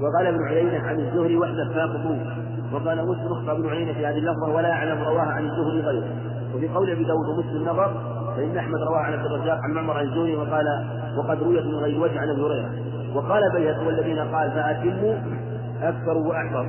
وقال 0.00 0.26
ابن 0.26 0.42
عيينة 0.44 0.78
عن 0.78 1.00
الزهري 1.00 1.36
وحده 1.36 1.68
فاقدوه. 1.74 2.47
وقال 2.72 3.08
مسلم 3.08 3.32
اخطأ 3.32 3.52
ابن 3.52 3.68
عيينة 3.68 3.92
في 3.92 4.06
هذه 4.06 4.18
اللفظة 4.18 4.54
ولا 4.54 4.68
يعلم 4.68 5.02
رواها 5.02 5.32
عن 5.32 5.44
الزهري 5.44 5.80
غيره. 5.80 6.06
وفي 6.54 6.68
قول 6.68 6.90
أبي 6.90 7.04
داود 7.04 7.28
ومسلم 7.28 7.62
نظر 7.62 7.94
فإن 8.36 8.56
أحمد 8.56 8.78
رواه 8.82 8.98
عن 8.98 9.12
عبد 9.12 9.26
الرزاق 9.26 9.58
عن 9.64 9.70
معمر 9.74 9.96
عن 9.96 10.04
الزهري 10.04 10.36
وقال 10.36 10.66
وقد 11.18 11.42
رويت 11.42 11.64
من 11.64 11.74
غير 11.74 12.00
وجه 12.00 12.20
عن 12.20 12.28
أبي 12.28 12.42
هريرة 12.42 12.70
وقال 13.14 13.42
بيهقي 13.54 13.86
والذين 13.86 14.18
قال 14.18 14.50
فأتموا 14.50 15.14
أكثر 15.82 16.16
وأحفظ 16.16 16.66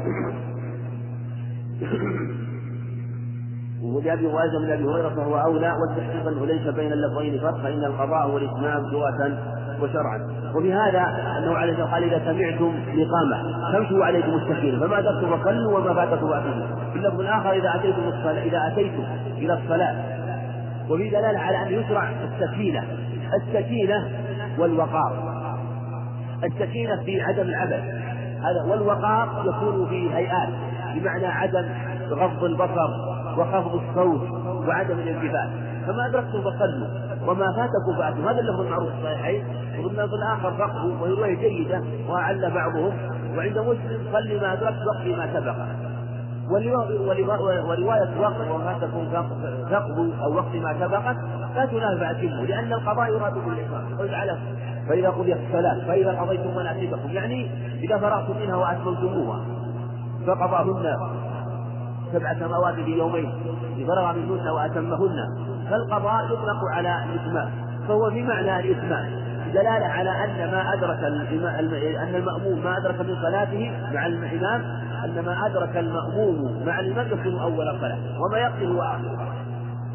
وجاء 3.84 4.24
رواية 4.24 4.60
من 4.60 4.72
أبي 4.72 4.84
هريرة 4.84 5.10
فهو 5.10 5.38
أولى 5.38 5.78
والتحقيق 5.82 6.28
أنه 6.28 6.46
ليس 6.46 6.68
بين 6.68 6.92
اللفظين 6.94 7.40
فرق 7.40 7.58
فإن 7.62 7.84
القضاء 7.84 8.30
والإتمام 8.30 8.84
لغة 8.86 9.38
وشرعا 9.82 10.28
وفي 10.56 10.74
هذا 10.74 11.04
أنه 11.38 11.58
عليه 11.58 11.72
الصلاة 11.74 11.92
قال 11.92 12.04
إذا 12.04 12.20
سمعتم 12.26 12.74
الإقامة 12.94 13.72
فامشوا 13.74 14.06
عليكم 14.06 14.34
السكينة 14.34 14.80
فما 14.80 15.00
أدركتم 15.00 15.38
فصلوا 15.38 15.80
وما 15.80 15.94
فاتكم 15.94 16.30
فأتموا 16.30 16.68
في 16.94 17.00
اللفظ 17.00 17.20
الآخر 17.20 17.52
إذا 17.52 17.76
أتيتم 17.76 18.02
الصلاة 18.08 18.44
إذا 18.44 18.68
أتيتم 18.68 19.04
إلى 19.38 19.54
الصلاة. 19.54 19.96
وفي 20.90 21.10
دلالة 21.10 21.40
على 21.40 21.62
أن 21.62 21.74
يشرع 21.74 22.10
السكينة 22.10 22.84
السكينة 23.34 24.10
والوقار. 24.60 25.40
السكينة 26.44 27.04
في 27.04 27.22
عدم 27.22 27.42
العبث. 27.42 27.84
هذا 28.40 28.72
والوقار 28.72 29.44
يكون 29.46 29.90
في 29.90 30.16
هيئات 30.16 30.50
بمعنى 30.96 31.28
عدم 31.28 31.66
غض 32.10 32.44
البصر 32.44 32.90
وخفض 33.38 33.76
الصوت 33.76 34.30
وعدم 34.68 35.00
الانتباه 35.00 35.50
فما 35.88 36.06
أدركتم 36.06 36.42
فصلوا. 36.42 37.09
وما 37.28 37.52
فاتكم 37.52 37.98
فأتوا 37.98 38.32
هذا 38.32 38.40
اللفظ 38.40 38.62
المعروف 38.62 38.90
في 38.90 38.98
الصحيحين 38.98 39.46
وفي 39.80 40.02
اللفظ 40.02 40.14
الآخر 40.14 40.52
فقهوا 40.52 40.94
وهي 41.02 41.12
رواية 41.12 41.36
جيدة 41.36 41.82
وأعل 42.10 42.52
بعضهم 42.52 42.94
وعند 43.38 43.60
مسلم 43.60 44.02
صل 44.14 44.41
ما 44.41 44.54
أدركت 44.54 44.80
وقت 44.88 45.06
ما 45.18 45.34
سبق. 45.34 45.56
ورواية 46.50 48.20
وقت 48.20 48.52
وما 48.52 48.78
تكون 48.82 49.10
فقد 49.10 50.14
أو 50.22 50.34
وقت 50.34 50.56
ما 50.56 50.74
سبقت 50.80 51.18
لا 51.56 51.66
تنافى 51.66 52.00
فأتموا 52.00 52.46
لأن 52.46 52.74
القضاء 52.74 53.10
يراد 53.10 53.34
بالإقامة 53.34 53.98
قل 53.98 54.16
على 54.16 54.38
فإذا 54.90 55.10
قضيت 55.10 55.38
الصلاة 55.48 55.88
فإذا 55.88 56.12
قضيتم 56.12 56.56
مناسككم 56.56 57.10
يعني 57.10 57.52
إذا 57.84 57.98
فرغتم 57.98 58.40
منها 58.40 58.56
وأتممتموها 58.56 59.41
فقضاهن 60.28 60.96
سبع 62.14 62.34
سماوات 62.34 62.76
في 62.76 62.91
يومين 62.98 63.34
فرغ 63.88 64.14
منهن 64.14 64.48
وأتمهن. 64.48 65.15
فالقضاء 65.69 66.26
يطلق 66.26 66.65
على 66.73 67.03
الإتمام 67.03 67.52
فهو 67.88 68.10
بمعنى 68.10 68.60
الإتمام 68.60 69.30
دلالة 69.53 69.86
على 69.86 70.10
أن 70.10 70.52
ما 70.52 70.73
أدرك 70.73 71.03
أن 71.03 72.15
المأموم 72.15 72.64
ما 72.64 72.77
أدرك 72.77 73.02
من 73.02 73.15
صلاته 73.22 73.72
مع 73.94 74.06
الإمام 74.06 74.61
أن 75.06 75.26
ما 75.26 75.45
أدرك 75.45 75.77
المأموم 75.77 76.64
مع 76.65 76.80
يكون 76.80 77.40
أول 77.40 77.69
الصلاة 77.69 77.98
وما 78.19 78.38
يقضي 78.38 78.68
هو 78.68 78.81
آخر. 78.81 79.30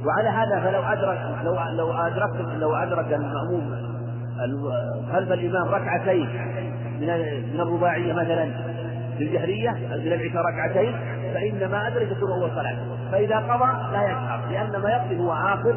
وعلى 0.07 0.29
هذا 0.29 0.61
فلو 0.61 0.83
أدرك 0.83 1.19
لو 1.45 1.59
لو 1.77 1.93
أدرك 1.93 2.31
لو 2.61 2.75
أدرك 2.75 3.13
المأموم 3.13 3.95
خلف 5.13 5.33
الإمام 5.33 5.69
ركعتين 5.69 6.29
من 7.01 7.09
من 7.55 7.61
الرباعية 7.61 8.13
مثلا 8.13 8.51
في 9.19 9.25
الجهرية 9.25 9.71
من 9.71 10.13
العشاء 10.13 10.43
ركعتين 10.43 10.95
فإن 11.35 11.71
ما 11.71 11.89
أدرك 11.89 12.11
يكون 12.11 12.31
أول 12.31 12.51
صلاة. 12.51 12.77
فإذا 13.13 13.37
قضى 13.37 13.93
لا 13.93 14.05
يشعر 14.05 14.51
لأن 14.51 14.83
ما 14.83 14.91
يقضي 14.91 15.19
هو 15.19 15.33
آخر 15.33 15.75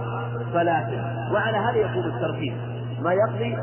صلاته 0.54 1.34
وعلى 1.34 1.58
هذا 1.58 1.78
يكون 1.78 2.04
الترتيب. 2.04 2.54
ما 3.02 3.14
يقضي 3.14 3.58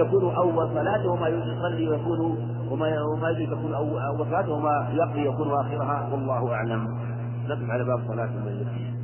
يكون 0.00 0.34
أول 0.34 0.68
صلاته 0.68 1.08
وما 1.10 1.28
يصلي 1.28 1.84
يكون 1.84 2.20
وما 2.70 3.02
وما 3.02 3.30
يجب 3.30 3.52
يكون 3.52 3.74
أول 3.74 4.26
صلاته 4.26 4.52
وما 4.52 4.88
يقضي 4.92 5.26
يكون 5.26 5.50
آخرها. 5.50 6.08
والله 6.12 6.54
أعلم. 6.54 6.88
نقف 7.48 7.70
على 7.70 7.84
باب 7.84 8.00
صلاة 8.08 8.24
الميت 8.24 8.94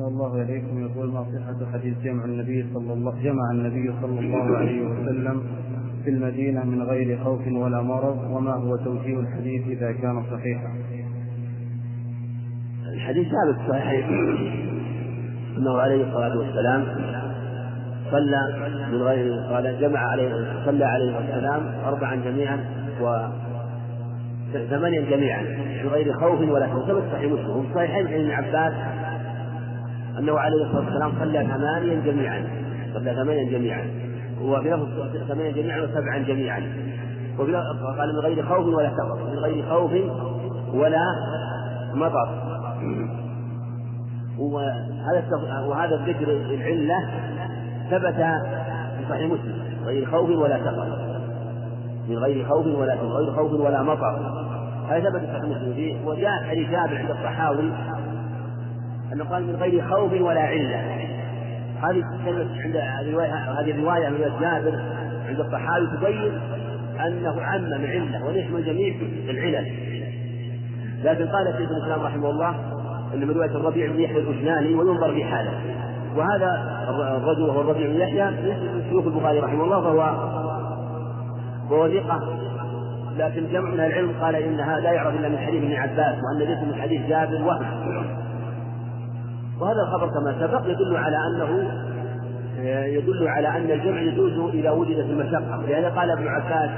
الله 0.00 0.42
إليكم 0.42 0.86
يقول 0.86 1.12
ما 1.12 1.24
صحة 1.24 1.72
حديث 1.72 1.98
جمع 1.98 2.24
النبي 2.24 2.66
صلى 2.74 2.92
الله 2.92 3.14
جمع 3.22 3.50
النبي 3.52 3.92
صلى 4.02 4.20
الله 4.20 4.56
عليه 4.56 4.86
وسلم. 4.86 5.42
في 6.08 6.14
المدينة 6.14 6.64
من 6.64 6.82
غير 6.82 7.18
خوف 7.24 7.40
ولا 7.46 7.82
مرض 7.82 8.30
وما 8.30 8.54
هو 8.54 8.76
توجيه 8.76 9.20
الحديث 9.20 9.66
إذا 9.66 9.92
كان 9.92 10.22
صحيحا. 10.30 10.68
الحديث 12.94 13.26
ثابت 13.28 13.70
صحيح. 13.70 14.08
أنه 15.58 15.80
عليه 15.80 16.04
الصلاة 16.04 16.38
والسلام 16.38 16.84
صلى 18.10 18.40
من 18.92 19.02
غير 19.02 19.32
قال 19.50 19.80
جمع 19.80 20.00
عليه 20.00 20.30
صلى 20.66 20.84
عليه 20.84 21.18
السلام 21.18 21.62
أربعا 21.84 22.16
جميعا 22.16 22.58
و 23.00 23.26
ثمانيا 24.70 25.00
جميعا 25.10 25.42
بغير 25.84 26.12
خوف 26.12 26.40
ولا 26.40 26.66
خوف 26.66 26.88
ثبت 26.88 27.02
صحيح 27.12 27.32
مسلم. 27.32 27.74
صحيحين 27.74 28.06
عن 28.06 28.14
ابن 28.14 28.30
عباس 28.30 28.72
أنه 30.18 30.38
عليه 30.38 30.64
الصلاة 30.64 30.84
والسلام 30.84 31.12
صلى 31.18 31.46
ثمانيا 31.46 32.00
جميعا 32.00 32.44
صلى 32.94 33.14
ثمانيا 33.14 33.58
جميعا. 33.58 34.07
وفي 34.42 34.70
لفظ 34.70 34.86
ثمانيا 35.28 35.50
جميعا 35.50 35.80
وسبعا 35.80 36.18
جميعا. 36.18 36.60
قال 37.98 38.12
من 38.12 38.18
غير 38.18 38.46
خوف 38.46 38.66
ولا 38.66 38.90
سفر 38.90 39.30
من 39.30 39.38
غير 39.38 39.64
خوف 39.68 39.92
ولا 40.74 41.02
مطر. 41.94 42.28
وهذا 44.38 45.24
وهذا 45.66 45.94
الذكر 45.94 46.30
العلة 46.30 47.10
ثبت 47.90 48.14
في 48.14 49.04
صحيح 49.08 49.30
مسلم. 49.30 49.62
غير 49.84 50.06
خوف 50.06 50.30
ولا 50.30 50.58
سفر 50.60 50.86
من 52.08 52.18
غير 52.18 52.48
خوف 52.48 52.66
ولا 52.66 52.96
سفر 52.96 53.06
غير 53.06 53.32
خوف 53.32 53.52
ولا 53.52 53.82
مطر. 53.82 54.18
هذا 54.88 55.10
ثبت 55.10 55.20
في 55.20 55.26
صحيح 55.26 55.44
مسلم. 55.44 56.06
وجاء 56.06 56.44
حديث 56.44 56.70
جابر 56.70 56.98
عند 56.98 57.10
الصحاوي 57.10 57.72
أنه 59.12 59.24
قال 59.24 59.46
من 59.46 59.56
غير 59.56 59.88
خوف 59.88 60.12
ولا 60.12 60.40
علة. 60.40 61.08
هذه 61.82 62.04
عند 62.64 62.76
هذه 62.76 63.70
الرواية 63.70 64.08
من 64.08 64.18
جابر 64.40 64.78
عند 65.28 65.40
الصحابي 65.40 65.86
تبين 65.86 66.40
أنه 67.06 67.42
عمم 67.42 67.86
علة 67.86 68.26
ويشمل 68.26 68.64
جميع 68.64 68.94
العلل. 69.30 69.66
لكن 71.04 71.26
قال 71.26 71.54
شيخ 71.58 71.70
الإسلام 71.70 72.00
رحمه 72.00 72.30
الله 72.30 72.54
أن 73.14 73.26
من 73.28 73.30
رواية 73.30 73.50
الربيع 73.50 73.92
بن 73.92 74.00
يحيى 74.00 74.18
الأجناني 74.18 74.74
وينظر 74.74 75.12
في 75.12 75.24
حاله. 75.24 75.52
وهذا 76.16 76.78
الرجل 77.16 77.42
وهو 77.42 77.60
الربيع 77.60 77.86
بن 77.86 77.96
يحيى 77.96 78.30
من 78.30 78.82
شيوخ 78.88 79.06
البخاري 79.06 79.38
رحمه 79.38 79.64
الله 79.64 79.80
فهو 79.80 79.98
وهو 81.70 81.88
ثقة. 81.88 82.38
لكن 83.18 83.52
جمع 83.52 83.70
من 83.70 83.80
العلم 83.80 84.12
قال 84.20 84.36
إنها 84.36 84.80
لا 84.80 84.92
يعرف 84.92 85.14
إلا 85.14 85.28
من 85.28 85.38
حديث 85.38 85.62
ابن 85.62 85.72
عباس 85.72 86.14
وأن 86.14 86.38
ليس 86.38 86.58
من 86.58 86.82
حديث 86.82 87.06
جابر 87.08 87.42
وهم. 87.42 87.64
وهذا 89.60 89.82
الخبر 89.82 90.08
كما 90.08 90.34
سبق 90.40 90.62
يدل 90.66 90.96
على 90.96 91.16
أنه 91.16 91.70
يدل 92.86 93.28
على 93.28 93.48
أن 93.48 93.70
الجمع 93.70 94.00
يجوز 94.00 94.54
إذا 94.54 94.70
وجدت 94.70 95.10
المشقة. 95.10 95.62
لهذا 95.68 95.88
قال 95.88 96.10
ابن 96.10 96.28
عباس 96.28 96.70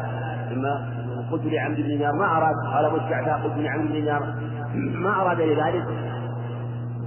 لما 0.51 0.87
قلت 1.33 1.43
لعمرو 1.45 1.77
بن 1.77 1.83
دينار 1.83 2.13
ما 2.13 2.37
أراد 2.37 2.55
قال 2.75 2.85
أبو 2.85 2.97
الشعثاء 2.97 3.41
قلت 3.45 3.59
لعمرو 3.59 3.87
بن 3.87 3.93
دينار. 3.93 4.35
ما 4.75 5.23
أراد 5.23 5.41
لذلك؟ 5.41 5.85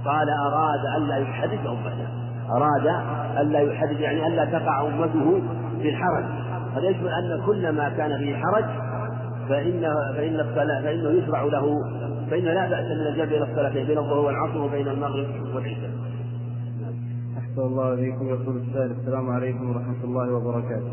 قال 0.04 0.28
أراد 0.46 1.02
ألا 1.02 1.16
يحدث 1.16 1.66
أمته 1.66 2.08
أراد 2.50 3.04
ألا 3.40 3.60
يحدث. 3.60 4.00
يعني 4.00 4.26
ألا 4.26 4.44
تقع 4.44 4.80
أمته 4.80 5.42
في 5.82 5.88
الحرج. 5.88 6.24
هذا 6.76 6.88
يشمل 6.88 7.08
أن 7.08 7.42
كل 7.46 7.72
ما 7.72 7.88
كان 7.88 8.18
فيه 8.18 8.36
حرج 8.36 8.64
فإن 9.48 9.94
فإن 10.16 10.46
فإنه 10.54 11.10
يشرع 11.10 11.42
له 11.42 11.76
فإن 12.30 12.44
لا 12.44 12.68
بأس 12.68 12.84
من 12.84 13.06
الجمع 13.06 13.24
بين 13.24 13.42
الصلاتين 13.42 13.86
بين 13.86 13.98
الظهر 13.98 14.18
والعصر 14.18 14.58
وبين 14.58 14.88
المغرب 14.88 15.26
والعشاء. 15.54 15.90
أحسن 17.38 17.62
الله 17.62 17.94
إليكم 17.94 18.28
يقول 18.28 18.56
السائل 18.56 18.90
السلام 18.90 19.30
عليكم 19.30 19.70
ورحمة 19.70 20.04
الله 20.04 20.34
وبركاته. 20.34 20.92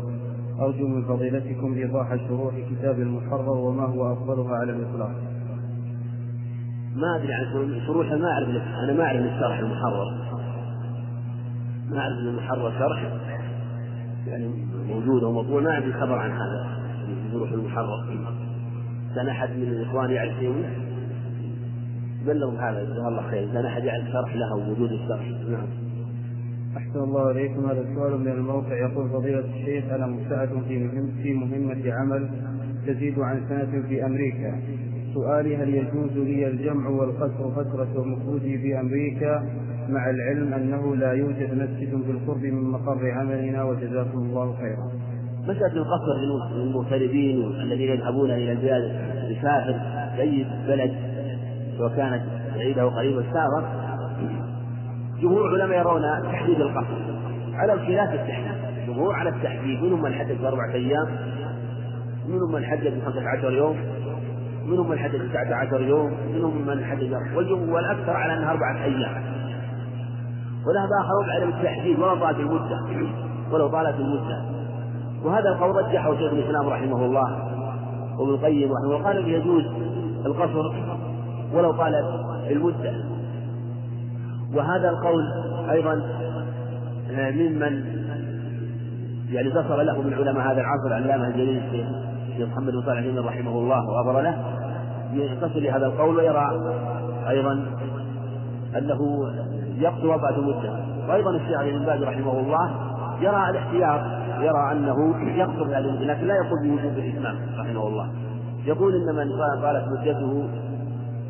أرجو 0.60 0.88
من 0.88 1.04
فضيلتكم 1.04 1.74
إيضاح 1.74 2.16
شروح 2.28 2.54
كتاب 2.70 3.00
المحرر 3.00 3.50
وما 3.50 3.82
هو 3.82 4.12
أفضلها 4.12 4.56
على 4.56 4.72
الإطلاق. 4.72 5.10
ما 6.96 7.16
أدري 7.16 7.34
عن 7.34 7.80
شروحها 7.86 8.16
ما 8.16 8.28
أعرف 8.32 8.48
أنا 8.84 8.92
ما 8.92 9.04
أعرف 9.04 9.20
الشرح 9.20 9.58
المحرر. 9.58 10.06
ما 11.90 11.98
أعرف 11.98 12.18
المحرر 12.18 12.72
شرح 12.78 13.12
يعني 14.26 14.50
موجود 14.88 15.24
أو 15.24 15.60
ما 15.60 15.72
عندي 15.72 15.92
خبر 15.92 16.18
عن 16.18 16.30
هذا 16.30 16.66
شروح 17.32 17.52
المحرر. 17.52 18.22
كان 19.14 19.28
أحد 19.28 19.50
من 19.50 19.62
الإخوان 19.62 20.10
يعرف 20.10 20.42
بلغوا 22.26 22.58
هذا 22.58 22.84
جزاه 22.84 23.08
الله 23.08 23.22
خير. 23.30 23.52
كان 23.52 23.66
أحد 23.66 23.84
يعرف 23.84 24.04
شرح 24.12 24.36
له 24.36 24.70
وجود 24.70 24.92
الشرح. 24.92 25.26
نعم. 25.50 25.66
أحسن 26.76 26.98
الله 26.98 27.30
إليكم. 27.30 27.66
هذا 27.66 27.80
السؤال 27.80 28.20
من 28.20 28.28
الموقع. 28.28 28.74
يقول 28.76 29.08
فضيلة 29.08 29.44
الشيخ 29.54 29.84
أنا 29.92 30.06
مساعد 30.06 30.48
في 30.68 30.78
مهم 30.78 31.10
في 31.22 31.34
مهمة 31.34 31.92
عمل 31.92 32.30
تزيد 32.86 33.18
عن 33.18 33.40
سنة 33.48 33.82
في 33.88 34.06
أمريكا. 34.06 34.60
سؤالي 35.14 35.56
هل 35.56 35.74
يجوز 35.74 36.12
لي 36.16 36.48
الجمع 36.48 36.88
والقصر 36.88 37.50
فترة 37.50 38.04
مخرجي 38.04 38.58
في 38.58 38.80
أمريكا 38.80 39.44
مع 39.88 40.10
العلم 40.10 40.54
أنه 40.54 40.96
لا 40.96 41.12
يوجد 41.12 41.54
مسجد 41.54 41.94
بالقرب 41.94 42.42
من 42.42 42.70
مقر 42.70 43.10
عملنا؟ 43.10 43.64
وجزاكم 43.64 44.18
الله 44.18 44.56
خيرا. 44.56 44.90
مسألة 45.42 45.72
القصر 45.72 46.16
للمغتربين 46.54 47.44
الذين 47.62 47.90
يذهبون 47.90 48.30
إلى 48.30 48.52
البلاد 48.52 48.82
يسافر 49.30 49.80
أي 50.20 50.46
بلد. 50.68 51.11
سواء 51.78 51.96
كانت 51.96 52.22
بعيدة 52.54 52.82
أو 52.82 52.88
قريبة 52.88 53.20
السافر 53.20 53.64
جمهور 55.20 55.54
العلماء 55.54 55.78
يرون 55.78 56.02
تحديد 56.32 56.60
القصر 56.60 56.96
على 57.54 57.72
الخلاف 57.72 58.14
التحديد 58.14 58.86
جمهور 58.86 59.14
على 59.14 59.28
التحديد 59.28 59.82
منهم 59.82 60.02
من 60.02 60.14
حدد 60.14 60.42
بأربعة 60.42 60.72
أيام 60.72 61.06
منهم 62.28 62.52
من 62.52 62.64
حدد 62.64 63.00
بخمسة 63.00 63.28
عشر 63.28 63.52
يوم 63.52 63.76
منهم 64.66 64.90
من 64.90 64.98
حدد 64.98 65.16
بتسعة 65.16 65.54
عشر 65.54 65.80
يوم 65.80 66.16
منهم 66.34 66.66
من 66.66 66.84
حدد 66.84 67.12
والأكثر 67.70 68.12
على 68.12 68.32
أنها 68.32 68.50
أربعة 68.50 68.84
أيام. 68.84 69.22
وذهب 70.66 70.88
آخرون 71.00 71.30
على 71.30 71.44
التحديد 71.44 71.98
ولو 71.98 72.16
طالت 72.16 72.38
المدة 72.40 72.80
ولو 73.52 73.68
طالت 73.68 74.00
المدة. 74.00 74.42
وهذا 75.24 75.48
القول 75.48 75.76
رجحه 75.76 76.16
شيخ 76.16 76.32
الإسلام 76.32 76.68
رحمه 76.68 77.04
الله 77.04 77.52
وابن 78.18 78.30
القيم 78.30 78.72
رحمه 78.72 78.84
الله 78.84 79.04
قال 79.04 79.28
يجوز 79.28 79.64
القصر 80.26 80.72
ولو 81.54 81.72
طالت 81.72 82.04
المدة 82.50 82.92
وهذا 84.54 84.90
القول 84.90 85.32
أيضا 85.70 85.94
ممن 87.10 88.02
يعني 89.30 89.48
ذكر 89.48 89.82
له 89.82 90.02
من 90.02 90.14
علماء 90.14 90.52
هذا 90.52 90.60
العصر 90.60 90.86
العلامة 90.86 91.26
الجليل 91.26 91.62
الشيخ 91.64 92.48
محمد 92.48 92.72
بن 92.72 92.82
صالح 92.82 93.26
رحمه 93.26 93.58
الله 93.58 93.88
وغفر 93.88 94.20
له 94.20 94.36
يتصل 95.12 95.62
لهذا 95.62 95.86
القول 95.86 96.16
ويرى 96.16 96.50
أيضا 97.28 97.52
أنه 98.78 99.32
يقضي 99.78 100.06
وضعة 100.06 100.36
المدة. 100.38 100.72
وأيضا 101.08 101.30
الشيخ 101.30 101.60
ابن 101.60 101.84
باز 101.84 102.02
رحمه 102.02 102.40
الله 102.40 102.70
يرى 103.20 103.50
الاحتياط 103.50 104.00
يرى 104.40 104.72
أنه 104.72 105.28
يقصر 105.36 105.64
لكن 106.00 106.26
لا 106.26 106.34
يقول 106.34 106.68
بوجوب 106.68 106.98
الإتمام 106.98 107.36
رحمه 107.58 107.86
الله. 107.88 108.08
يقول 108.64 108.94
إن 108.94 109.14
من 109.14 109.38
طالت 109.62 109.84
مدته 109.88 110.48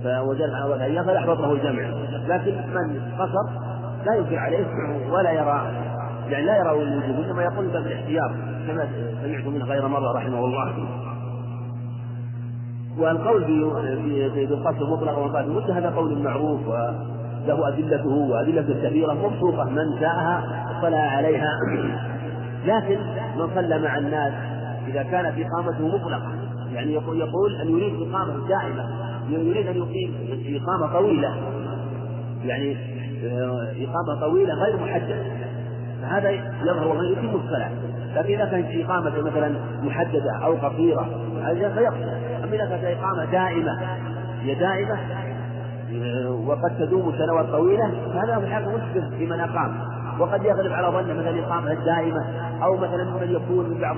أيام 0.06 1.04
فلا 1.04 1.14
يحبط 1.14 1.40
له 1.40 1.52
الجمع. 1.52 1.82
لكن 2.28 2.52
من 2.52 3.00
قصر 3.18 3.62
لا 4.06 4.14
ينكر 4.14 4.38
عليه 4.38 4.66
ولا 5.10 5.32
يرى 5.32 5.72
يعني 6.28 6.46
لا 6.46 6.56
يرى 6.56 6.70
الوجوب 6.70 7.24
إنما 7.24 7.42
يقول 7.42 7.66
باب 7.66 7.86
الاحتياط 7.86 8.30
كما 8.66 8.88
سمعت 9.22 9.46
منه 9.46 9.64
غير 9.64 9.88
مرة 9.88 10.16
رحمه 10.16 10.44
الله. 10.44 10.72
والقول 12.98 13.44
بالقصر 14.48 14.90
مطلقا 14.90 15.18
وطاعة 15.18 15.42
المدة 15.42 15.78
هذا 15.78 15.90
قول 15.90 16.18
معروف 16.18 16.68
وله 16.68 17.68
أدلته 17.68 18.08
وأدلة 18.08 18.88
كثيرة 18.88 19.12
مبسوطة 19.12 19.64
من 19.64 20.00
شاءها 20.00 20.66
اطلع 20.78 20.98
عليها. 20.98 21.58
لكن 22.66 22.98
من 23.36 23.48
صلى 23.54 23.78
مع 23.78 23.98
الناس 23.98 24.32
إذا 24.88 25.02
كانت 25.02 25.34
إقامته 25.38 25.88
مطلقة 25.88 26.41
يعني 26.74 26.92
يقول 26.92 27.20
يقول 27.20 27.60
أن 27.62 27.68
يريد 27.68 27.94
إقامة 28.08 28.48
دائمة 28.48 29.12
يريد 29.30 29.66
أن 29.66 29.76
يقيم 29.76 30.14
إقامة 30.62 30.92
طويلة. 30.92 31.34
يعني 32.44 32.76
آه، 33.24 33.74
إقامة 33.78 34.20
طويلة 34.20 34.54
غير 34.54 34.76
محددة. 34.76 35.24
فهذا 36.02 36.30
يظهر 36.62 36.88
وغير 36.88 37.12
يتم 37.12 37.40
الصلاة. 37.44 37.70
لكن 38.16 38.34
إذا 38.34 38.44
كانت 38.44 38.66
إقامة 38.84 39.20
مثلا 39.20 39.54
محددة 39.82 40.36
أو 40.44 40.54
قصيرة 40.54 41.08
فيقصر. 41.44 42.16
أما 42.44 42.54
إذا 42.54 42.66
كانت 42.66 42.84
إقامة 42.84 43.24
دائمة 43.24 43.80
هي 44.42 44.54
دائمة 44.54 44.98
آه، 45.92 46.30
وقد 46.46 46.78
تدوم 46.78 47.12
سنوات 47.18 47.46
طويلة 47.46 47.90
فهذا 48.14 48.38
في 48.38 48.46
الحقيقة 48.46 48.70
مشكل 48.70 49.16
في 49.18 49.26
من 49.26 49.40
أقام. 49.40 49.92
وقد 50.18 50.44
يغلب 50.44 50.72
على 50.72 50.86
ظن 50.86 51.16
مثلا 51.16 51.30
الإقامة 51.30 51.72
الدائمة 51.72 52.24
أو 52.62 52.76
مثلا 52.76 53.04
من 53.04 53.30
يكون 53.30 53.70
من 53.70 53.80
بعض 53.80 53.96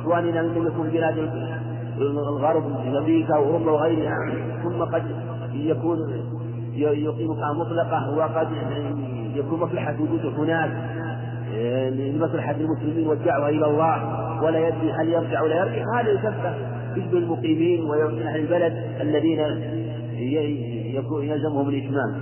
إخواننا 0.00 0.42
من 0.42 0.66
يكون 0.66 0.88
بلاد 0.88 1.18
الغرب 1.98 2.64
أمريكا 2.86 3.36
وأوروبا 3.36 3.70
وغيرها 3.70 4.16
ثم 4.62 4.82
قد 4.82 5.02
يكون 5.54 5.98
يقيم 6.76 7.32
قامه 7.32 7.60
مطلقة 7.60 8.16
وقد 8.16 8.48
يكون 9.34 9.60
مصلحة 9.60 9.94
وجوده 10.00 10.28
هناك 10.28 10.70
لمصلحة 11.92 12.54
المسلمين 12.60 13.06
والدعوة 13.06 13.48
إلى 13.48 13.66
الله 13.66 14.42
ولا 14.42 14.68
يدري 14.68 14.92
هل 14.92 15.08
يرجع 15.08 15.42
ولا 15.42 15.56
يرجع. 15.56 15.84
هذا 16.00 16.10
يشبه 16.10 16.54
يشبه 16.96 17.18
المقيمين 17.18 17.90
أهل 18.26 18.40
البلد 18.40 18.72
الذين 19.00 19.38
يلزمهم 21.22 21.68
الإتمام. 21.68 22.20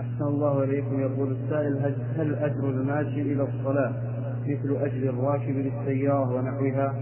أحسن 0.00 0.24
الله 0.24 0.64
إليكم. 0.64 1.00
يقول 1.00 1.32
السائل 1.32 1.94
هل 2.18 2.34
أجر 2.34 2.68
الماشي 2.70 3.22
إلى 3.22 3.42
الصلاة 3.42 3.92
مثل 4.46 4.76
أجر 4.76 5.10
الراكب 5.10 5.56
للسيارة 5.56 6.34
ونحوها؟ 6.34 6.94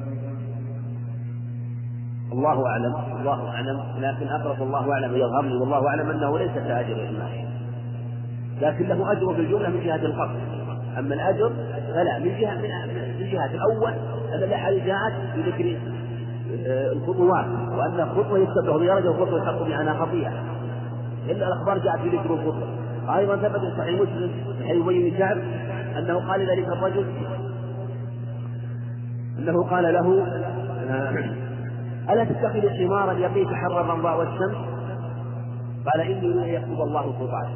الله 2.32 2.66
أعلم 2.66 2.94
الله 3.20 3.48
أعلم. 3.48 3.80
لكن 3.98 4.28
أقرب 4.28 4.62
الله 4.62 4.92
أعلم 4.92 5.16
يظهر 5.16 5.42
لي 5.42 5.56
والله 5.56 5.88
أعلم 5.88 6.10
أنه 6.10 6.38
ليس 6.38 6.52
كأجر 6.52 6.92
الماشي 6.92 7.46
لكن 8.60 8.88
له 8.88 9.12
أجر 9.12 9.34
في 9.34 9.40
الجملة 9.40 9.68
من 9.68 9.80
جهة 9.84 10.06
القصد 10.06 10.40
أما 10.98 11.14
الأجر 11.14 11.52
فلا 11.94 12.18
من 12.18 12.40
جهة 12.40 12.54
من 12.54 13.30
جهة 13.30 13.50
الأول 13.54 13.92
أن 14.34 14.42
الأحاديث 14.42 14.84
جاءت 14.84 15.12
بذكر 15.36 15.78
آه، 16.66 16.92
الخطوات. 16.92 17.46
وأن 17.78 18.06
خطوة 18.06 18.38
يتبع 18.38 18.76
درجة 18.76 19.10
وخطوة 19.10 19.42
يحق 19.42 19.62
بها 19.62 19.94
خطيئة. 19.94 20.32
إلا 21.28 21.46
الأخبار 21.46 21.78
جاءت 21.78 22.00
بذكر 22.00 22.34
الخطوة. 22.34 22.68
أيضا 23.16 23.36
ثبت 23.36 23.60
في 23.60 23.76
صحيح 23.78 24.00
مسلم 24.00 24.30
من 24.58 24.66
حديث 24.68 24.82
أبي 24.82 25.10
بن 25.10 25.18
كعب 25.18 25.38
أنه 25.98 26.28
قال 26.28 26.40
ذلك 26.40 26.68
الرجل 26.68 27.06
أنه 29.38 29.62
قال 29.62 29.84
له 29.94 30.26
آه، 30.90 31.45
ألا 32.10 32.24
تتخذ 32.24 32.68
حمارا 32.68 33.12
يقيك 33.12 33.48
حر 33.48 33.80
الرمضاء 33.80 34.18
والشمس؟ 34.18 34.56
قال 35.86 36.00
إني 36.00 36.18
أريد 36.18 36.36
أن 36.36 36.48
يكتب 36.48 36.80
الله 36.80 37.02
خطاك 37.12 37.48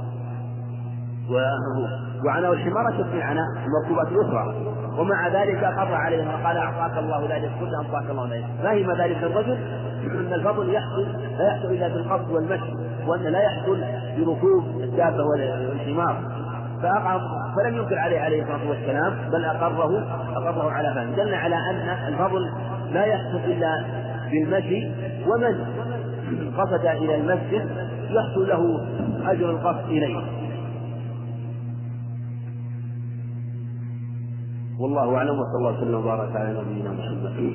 وعناه 2.27 2.53
الحمار 2.53 2.89
أشد 2.89 3.21
عناء 3.21 3.45
المركوبات 3.67 4.13
الأخرى 4.13 4.55
ومع 4.99 5.29
ذلك 5.29 5.65
قضى 5.65 5.95
عليه 5.95 6.25
قال 6.45 6.57
أعطاك 6.57 6.99
الله 6.99 7.37
ذلك 7.37 7.51
كله 7.61 7.85
أعطاك 7.85 8.11
الله 8.11 8.35
ذلك. 8.35 8.45
فهم 8.63 8.93
ذلك 9.03 9.23
الرجل؟ 9.23 9.59
أن 10.05 10.33
الفضل 10.33 10.75
يحصل 10.75 11.07
لا 11.39 11.47
يحصل 11.49 11.69
إلا 11.69 11.89
بالقصد 11.89 12.31
والمشي 12.31 12.75
وأن 13.07 13.23
لا 13.23 13.41
يحصل 13.43 13.81
بركوب 14.19 14.81
الدابة 14.81 15.25
والحمار. 15.25 16.17
فأقام 16.83 17.21
فلم 17.57 17.77
ينكر 17.77 17.99
عليه 17.99 18.21
عليه 18.21 18.43
الصلاة 18.43 18.69
والسلام 18.69 19.31
بل 19.33 19.45
أقره 19.45 20.05
أقره 20.37 20.71
على 20.71 20.95
فهم 20.95 21.15
دل 21.15 21.35
على 21.35 21.57
أن 21.57 22.09
الفضل 22.09 22.51
لا 22.93 23.05
يحصل 23.05 23.37
إلا 23.37 23.85
بالمشي 24.31 24.87
ومن 25.27 25.55
قصد 26.57 26.87
إلى 26.87 27.15
المسجد 27.17 27.71
يحصل 28.11 28.49
له 28.49 28.87
أجر 29.33 29.51
القصد 29.51 29.89
إليه 29.89 30.17
والله 34.81 35.17
أعلم 35.17 35.39
وصلى 35.39 35.59
الله 35.59 35.79
وسلم 35.79 35.95
وبارك 35.95 36.37
على 36.37 36.61
نبينا 36.61 36.93
محمد 36.93 37.53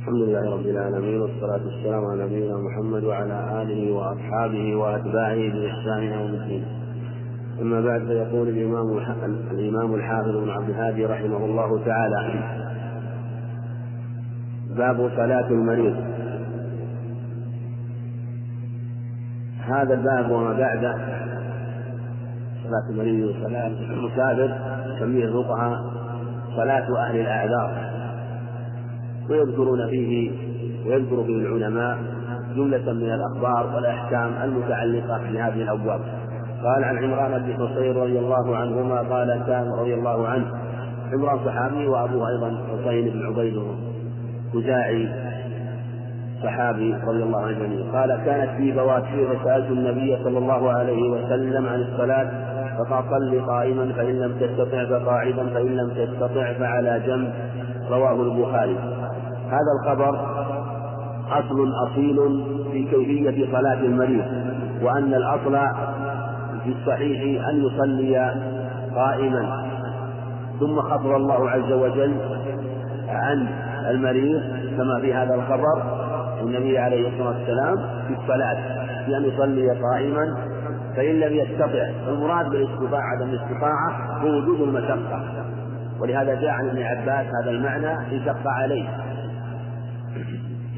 الحمد 0.00 0.22
لله 0.22 0.54
رب 0.54 0.66
العالمين 0.66 1.20
والصلاة 1.20 1.60
والسلام 1.66 2.04
على 2.04 2.24
نبينا 2.24 2.56
محمد 2.56 3.04
وعلى 3.04 3.62
آله 3.62 3.92
وأصحابه 3.92 4.76
وأتباعه 4.76 5.34
بإحسان 5.36 6.02
يوم 6.02 6.34
الدين. 6.34 6.64
أما 7.62 7.80
بعد 7.80 8.00
فيقول 8.00 8.48
الإمام 8.48 8.98
الإمام 9.50 9.94
الحافظ 9.94 10.36
بن 10.36 10.50
عبد 10.50 10.68
الهادي 10.68 11.06
رحمه 11.06 11.44
الله 11.44 11.84
تعالى 11.84 12.60
باب 14.76 15.10
صلاة 15.16 15.48
المريض. 15.48 15.96
هذا 19.66 19.94
الباب 19.94 20.30
وما 20.30 20.52
بعده 20.52 20.94
صلاة 22.64 22.90
المريض 22.90 23.28
وصلاة 23.28 23.66
المسافر 23.66 24.50
يسميه 24.86 25.24
الفقهاء 25.24 25.80
صلاة 26.56 26.98
أهل 26.98 27.20
الأعذار. 27.20 27.90
ويذكرون 29.30 29.88
فيه 29.88 30.30
ويذكر 30.86 31.24
فيه 31.24 31.36
العلماء 31.36 31.98
جملة 32.56 32.92
من 32.92 33.14
الأخبار 33.14 33.74
والأحكام 33.76 34.32
المتعلقة 34.42 35.18
بهذه 35.18 35.62
الأبواب. 35.62 36.00
قال 36.64 36.84
عن 36.84 36.98
عمران 36.98 37.42
بن 37.42 37.52
حصين 37.52 37.96
رضي 37.96 38.18
الله 38.18 38.56
عنهما 38.56 38.98
قال 38.98 39.42
كان 39.46 39.72
رضي 39.72 39.94
الله 39.94 40.28
عنه 40.28 40.46
عمران 41.12 41.38
صحابي 41.44 41.86
وأبوه 41.86 42.28
أيضا 42.28 42.48
حصين 42.48 43.10
بن 43.10 43.26
عبيد 43.26 43.56
خزاعي 44.52 45.08
صحابي 46.42 46.94
رضي 46.94 47.22
الله 47.22 47.40
عنه 47.40 47.92
قال 47.92 48.24
كانت 48.24 48.50
في 48.56 48.72
بواتير 48.72 49.38
فسألت 49.38 49.70
النبي 49.70 50.16
صلى 50.24 50.38
الله 50.38 50.70
عليه 50.72 51.10
وسلم 51.10 51.66
عن 51.66 51.80
الصلاة 51.80 52.30
فقال 52.78 53.46
قائما 53.46 53.92
فإن 53.92 54.18
لم 54.18 54.32
تستطع 54.40 54.84
فقاعدا 54.84 55.46
فإن 55.54 55.76
لم 55.76 55.90
تستطع 55.90 56.52
فعلى 56.52 57.02
جنب. 57.06 57.32
رواه 57.90 58.22
البخاري. 58.22 58.76
هذا 59.48 59.72
الخبر 59.80 60.20
أصل 61.30 61.72
أصيل 61.86 62.44
في 62.72 62.84
كيفية 62.84 63.52
صلاة 63.52 63.80
المريض 63.80 64.24
وأن 64.82 65.14
الأصل 65.14 65.58
في 66.64 66.72
الصحيح 66.80 67.48
أن 67.48 67.64
يصلي 67.64 68.34
قائما. 68.94 69.70
ثم 70.60 70.80
خفض 70.80 71.06
الله 71.10 71.50
عز 71.50 71.72
وجل 71.72 72.16
عن 73.08 73.46
المريض 73.90 74.42
كما 74.76 75.00
في 75.00 75.14
هذا 75.14 75.34
الخبر 75.34 75.82
النبي 76.42 76.78
عليه 76.78 77.08
الصلاة 77.08 77.28
والسلام 77.28 77.76
في 78.08 78.14
الصلاة 78.22 78.58
بأن 79.06 79.24
يصلي 79.24 79.70
قائما 79.70 80.36
فإن 80.96 81.20
لم 81.20 81.32
يستطع 81.32 81.90
المراد 82.08 82.50
بالإستطاعة 82.50 83.02
عدم 83.02 83.30
الاستطاعة 83.30 84.18
هو 84.20 84.28
وجود 84.28 84.60
المشقة. 84.60 85.22
ولهذا 86.00 86.34
جاء 86.34 86.50
عن 86.50 86.68
ابن 86.68 86.82
عباس 86.82 87.26
هذا 87.42 87.50
المعنى 87.50 87.92
إن 87.92 88.24
شق 88.24 88.46
عليه. 88.46 88.88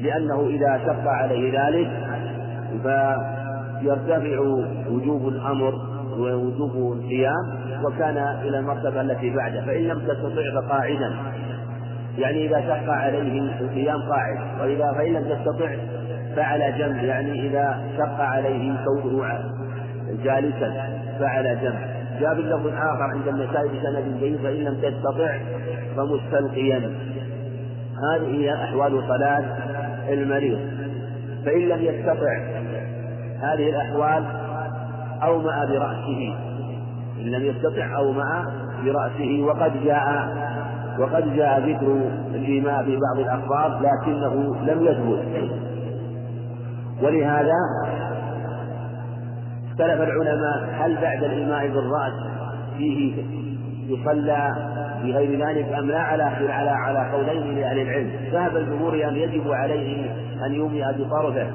لأنه 0.01 0.47
إذا 0.47 0.79
شق 0.85 1.07
عليه 1.07 1.61
ذلك 1.61 1.91
فيرتفع 2.83 4.39
وجوب 4.89 5.27
الأمر 5.27 5.73
ووجوب 6.17 6.93
القيام 6.97 7.63
وكان 7.85 8.17
إلى 8.17 8.59
المرتبة 8.59 9.01
التي 9.01 9.35
بعده 9.35 9.61
فإن 9.65 9.81
لم 9.81 9.99
تستطع 9.99 10.61
فقاعدا. 10.61 11.32
يعني 12.17 12.45
إذا 12.45 12.61
شق 12.61 12.89
عليه 12.89 13.41
القيام 13.61 14.01
قاعد 14.09 14.37
وإذا 14.61 14.93
فإن 14.93 15.13
لم 15.13 15.23
تستطع 15.23 15.75
فعلى 16.35 16.71
جنب 16.77 17.03
يعني 17.03 17.47
إذا 17.47 17.81
شق 17.97 18.21
عليه 18.21 18.75
كونه 18.85 19.53
جالسا 20.23 20.99
فعلى 21.19 21.55
جنب. 21.55 21.93
جاء 22.19 22.35
باللفظ 22.35 22.67
آخر 22.67 23.03
عند 23.03 23.27
النسائي 23.27 23.69
بسند 23.69 24.19
جيد 24.19 24.37
فإن 24.37 24.63
لم 24.63 24.75
تستطع 24.75 25.37
فمستلقيا. 25.97 26.77
هذه 28.13 28.27
هي 28.27 28.53
أحوال 28.53 29.03
صلاة 29.07 29.43
المريض. 30.09 30.59
فإن 31.45 31.61
لم 31.61 31.81
يستطع 31.81 32.37
هذه 33.41 33.69
الأحوال 33.69 34.23
أومأ 35.23 35.65
برأسه. 35.65 36.35
إن 37.19 37.25
لم 37.25 37.45
يستطع 37.45 37.97
أومأ 37.97 38.51
برأسه. 38.85 39.41
وقد 39.41 39.83
جاء 39.83 40.42
وقد 40.99 41.35
جاء 41.35 41.59
ذكر 41.59 42.09
الإيماء 42.35 42.83
في 42.83 42.97
بعض 42.97 43.19
الأخبار 43.19 43.81
لكنه 43.81 44.55
لم 44.55 44.83
يثبت. 44.83 45.51
ولهذا 47.03 47.53
اختلف 49.69 50.01
العلماء 50.01 50.69
هل 50.79 50.95
بعد 51.01 51.23
الإيماء 51.23 51.67
بالرأس 51.67 52.13
فيه 52.77 53.23
يصلى 53.87 54.51
بغير 55.03 55.47
ذلك 55.47 55.73
أم 55.73 55.87
لا 55.87 55.99
على 55.99 56.23
على 56.23 56.69
على 56.69 57.11
قولين 57.11 57.55
لأهل 57.55 57.79
العلم. 57.79 58.11
ذهب 58.31 58.57
الجمهور 58.57 58.93
أن 58.93 59.15
يجب 59.15 59.51
عليه 59.51 60.11
أن 60.45 60.53
يومئ 60.53 60.83
بطرفه 60.97 61.47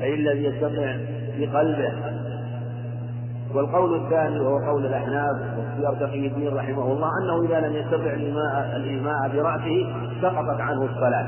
فإن 0.00 0.18
لم 0.18 0.44
يستطع 0.44 0.96
بقلبه. 1.38 2.19
والقول 3.54 4.04
الثاني 4.04 4.40
وهو 4.40 4.70
قول 4.70 4.86
الأحناف 4.86 5.36
واختيار 5.58 5.94
تقي 5.94 6.26
الدين 6.26 6.54
رحمه 6.56 6.92
الله 6.92 7.08
أنه 7.22 7.42
إذا 7.44 7.60
لم 7.68 7.76
يستطع 7.76 8.12
الإيماء 8.12 8.76
الإيماء 8.76 9.28
برأسه 9.34 9.92
سقطت 10.22 10.60
عنه 10.60 10.84
الصلاة 10.84 11.26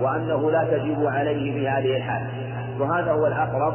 وأنه 0.00 0.50
لا 0.50 0.64
تجب 0.64 1.06
عليه 1.06 1.52
في 1.52 1.68
هذه 1.68 1.96
الحال. 1.96 2.26
وهذا 2.80 3.12
هو 3.12 3.26
الأقرب 3.26 3.74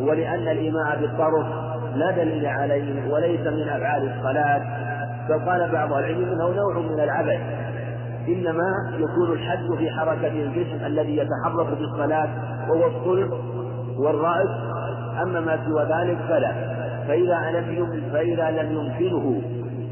ولأن 0.00 0.48
الإيماء 0.48 1.00
بالطرف 1.00 1.46
لا 1.94 2.10
دليل 2.10 2.46
عليه 2.46 3.12
وليس 3.12 3.40
من 3.40 3.68
أفعال 3.68 4.12
الصلاة. 4.16 4.62
بل 5.28 5.50
قال 5.50 5.72
بعض 5.72 5.92
العلم 5.92 6.32
أنه 6.32 6.48
نوع 6.48 6.78
من 6.78 7.00
العبث. 7.00 7.40
إنما 8.28 8.72
يكون 8.98 9.32
الحد 9.32 9.74
في 9.78 9.90
حركة 9.90 10.28
الجسم 10.28 10.86
الذي 10.86 11.16
يتحرك 11.16 11.66
في 11.66 11.80
الصلاة 11.80 12.28
وهو 12.68 12.86
الصلب 12.86 13.32
والرأس. 13.98 14.48
أما 15.22 15.40
ما 15.40 15.58
سوى 15.66 15.82
ذلك 15.82 16.18
فلا. 16.28 16.73
فإذا 17.08 17.50
لم 17.50 17.86
فإذا 18.12 18.50
لم 18.50 18.72
يمكنه 18.72 19.42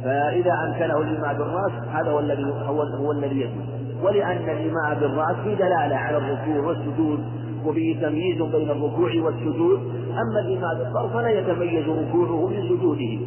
فإذا 0.04 0.52
أمكنه 0.52 1.00
الإيماء 1.00 1.34
بالرأس 1.34 1.72
هذا 1.92 2.10
هو 2.10 2.20
الذي 2.20 2.44
هو, 2.44 2.82
هو 2.82 3.12
الذي 3.12 3.40
يجب 3.40 3.82
ولأن 4.02 4.36
الإيماء 4.36 5.00
بالرأس 5.00 5.36
في 5.44 5.54
دلالة 5.54 5.96
على 5.96 6.16
الركوع 6.16 6.66
والسجود 6.66 7.24
وفيه 7.64 8.06
تمييز 8.06 8.42
بين 8.42 8.70
الركوع 8.70 9.10
والسجود. 9.24 9.80
أما 10.10 10.40
الإيماء 10.40 10.74
بالطرف 10.78 11.12
فلا 11.12 11.28
يتميز 11.28 11.88
ركوعه 11.88 12.48
من 12.48 12.62
سجوده. 12.62 13.18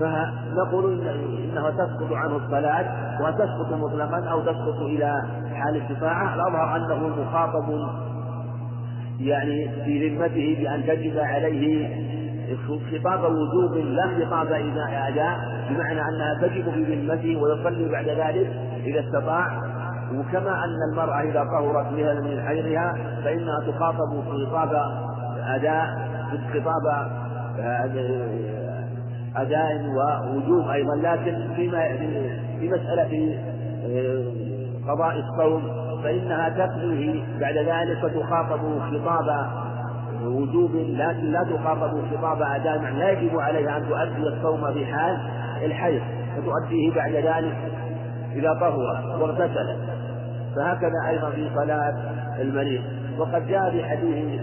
فنقول 0.00 1.08
إنها 1.08 1.70
تسقط 1.70 2.12
عنه 2.12 2.36
الصلاة 2.36 2.86
وتسقط 3.22 3.72
مطلقا 3.72 4.24
أو 4.24 4.40
تسقط 4.40 4.80
إلى 4.80 5.22
حال 5.54 5.82
استطاعة 5.82 6.34
الأظهر 6.34 6.76
أنه 6.76 7.08
مخاطب 7.08 7.88
يعني 9.20 9.68
في 9.84 10.08
ذمته 10.08 10.56
بأن 10.60 10.86
تجب 10.86 11.18
عليه 11.18 11.88
خطاب 12.56 13.24
وجوب 13.24 13.76
لا 13.76 14.02
خطاب 14.02 14.52
أداء 15.08 15.38
بمعنى 15.70 16.00
أنها 16.00 16.38
تجب 16.42 16.70
في 16.70 16.94
ذمته 16.94 17.36
ويصلي 17.42 17.88
بعد 17.88 18.08
ذلك 18.08 18.50
إذا 18.84 19.00
استطاع. 19.00 19.48
وكما 20.14 20.64
أن 20.64 20.76
المرأة 20.92 21.20
إذا 21.20 21.44
طهرت 21.44 21.92
من 21.92 22.42
حيضها 22.46 22.96
فإنها 23.24 23.58
تخاطب 23.66 24.22
خطاب 24.28 24.82
أداء 25.46 26.08
خطاب 26.54 27.10
أداء 29.36 29.86
ووجوب 29.86 30.68
أيضا. 30.68 30.94
لكن 30.96 31.54
فيما 31.56 31.88
في 32.60 32.68
مسألة 32.68 33.38
آه، 33.86 34.22
قضاء 34.88 35.16
الصوم 35.18 35.62
فإنها 36.02 36.48
تقضيه 36.48 37.24
بعد 37.40 37.56
ذلك 37.56 37.98
فتخاطب 38.02 38.60
خطاب 38.80 39.46
وجوب 40.22 40.70
لكن 40.74 41.32
لا 41.32 41.42
تخاطب 41.42 42.02
خطاب 42.10 42.42
أداء 42.42 42.78
لا 42.78 43.10
يجب 43.10 43.38
عليها 43.38 43.76
أن 43.76 43.88
تؤدي 43.88 44.28
الصوم 44.28 44.72
في 44.72 44.86
حال 44.86 45.18
الحيض 45.62 46.02
فتؤديه 46.36 46.94
بعد 46.94 47.12
ذلك 47.12 47.56
إذا 48.32 48.52
طهرت 48.52 49.20
واغتسلت 49.20 49.78
فهكذا 50.56 51.08
أيضا 51.08 51.30
في 51.30 51.50
صلاة 51.54 51.94
المريض. 52.40 52.82
وقد 53.18 53.46
جاء 53.46 53.70
في 53.70 53.84
حديث 53.84 54.40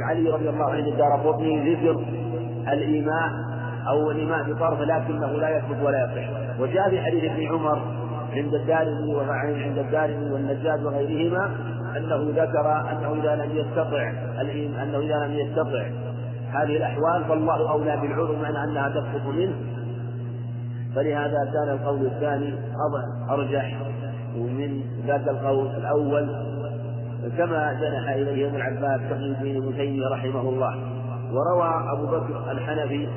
علي 0.00 0.30
رضي 0.30 0.48
الله 0.48 0.70
عنه 0.70 0.90
دار 0.90 1.12
قطني 1.12 1.74
ذكر 1.74 2.04
الإيماء 2.72 3.30
أو 3.88 4.10
الإيماء 4.10 4.52
بطرف 4.52 4.80
لكنه 4.80 5.26
لا 5.32 5.56
يثبت 5.56 5.82
ولا 5.82 6.04
يصح. 6.04 6.60
وجاء 6.60 6.90
في 6.90 7.00
حديث 7.00 7.24
ابن 7.24 7.46
عمر 7.46 7.78
عند 8.32 8.54
الدارمي 8.54 9.20
عند 9.64 9.78
الدارمي 9.78 10.30
والنجاد 10.32 10.84
وغيرهما 10.84 11.50
أنه 11.96 12.42
ذكر 12.42 12.90
أنه 12.92 13.14
إذا 13.14 13.44
لم 13.44 13.56
يستطع 13.56 14.10
أنه 14.82 14.98
إذا 14.98 15.26
لم 15.26 15.32
يستطع 15.32 15.90
هذه 16.52 16.76
الأحوال 16.76 17.24
فالله 17.24 17.70
أولى 17.70 17.96
بالعذر 17.96 18.36
مع 18.42 18.64
أنها 18.64 18.88
تسقط 18.88 19.26
منه. 19.26 19.54
فلهذا 20.94 21.50
كان 21.52 21.68
القول 21.68 22.06
الثاني 22.06 22.54
أرجح 23.30 23.80
من 24.36 24.80
ذاك 25.06 25.28
القول 25.28 25.66
الأول. 25.66 26.28
كما 27.38 27.72
جنح 27.72 28.08
إليه 28.08 28.48
ابن 28.48 28.56
العباس 28.56 29.00
تقي 29.10 29.26
الدين 29.26 29.56
ابن 29.56 29.76
تيمية 29.76 30.08
رحمه 30.08 30.40
الله. 30.40 30.74
وروى 31.32 31.92
أبو 31.92 32.06
بكر 32.06 32.52
الحنفي 32.52 33.08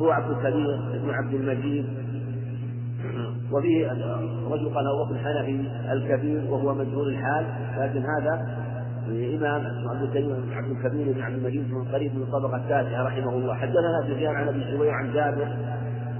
هو 0.00 0.10
عبد 0.10 0.30
الكبير 0.30 0.76
بن 1.04 1.10
عبد 1.10 1.34
المجيد. 1.34 1.86
وفيه 3.52 3.90
رجل 4.50 4.74
قال 4.74 4.84
أبو 5.04 5.12
الحنفي 5.12 5.68
الكبير 5.92 6.42
وهو 6.50 6.74
مجهول 6.74 7.08
الحال 7.08 7.46
لكن 7.78 8.00
هذا 8.00 8.66
إمام 9.08 9.62
عبد 9.90 10.02
الكريم 10.02 10.28
بن 10.28 10.52
عبد 10.52 10.70
الكبير 10.70 11.12
بن 11.12 11.22
عبد 11.22 11.34
المجيد 11.34 11.72
من 11.72 11.84
قريب 11.84 12.14
من 12.14 12.22
الطبقة 12.22 12.56
التاسعة 12.56 13.02
رحمه 13.02 13.30
الله. 13.30 13.54
حدثنا 13.54 14.02
سفيان 14.02 14.34
عن 14.34 14.48
أبي 14.48 14.64
شويع 14.76 14.94
عن 14.94 15.12
جابر 15.12 15.48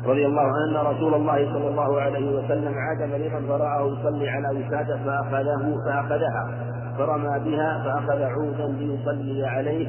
رضي 0.04 0.26
الله 0.26 0.42
عنه 0.42 0.80
أن 0.80 0.86
رسول 0.86 1.14
الله 1.14 1.52
صلى 1.52 1.68
الله 1.68 2.00
عليه 2.00 2.30
وسلم 2.30 2.74
عاد 2.74 3.10
مريضا 3.10 3.40
فرآه 3.48 3.98
يصلي 3.98 4.28
على 4.28 4.48
وسادة 4.48 4.96
فأخذه 4.96 5.76
فأخذها 5.86 6.58
فرمى 6.98 7.50
بها 7.50 7.82
فأخذ 7.84 8.22
عودا 8.22 8.66
ليصلي 8.66 9.46
عليه 9.46 9.88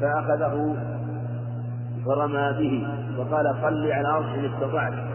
فأخذه 0.00 0.76
فرمى 2.06 2.52
به 2.58 2.88
وقال 3.18 3.56
صل 3.62 3.92
على 3.92 4.00
الأرض 4.00 4.24
إن 4.24 4.44
استطعت. 4.44 5.07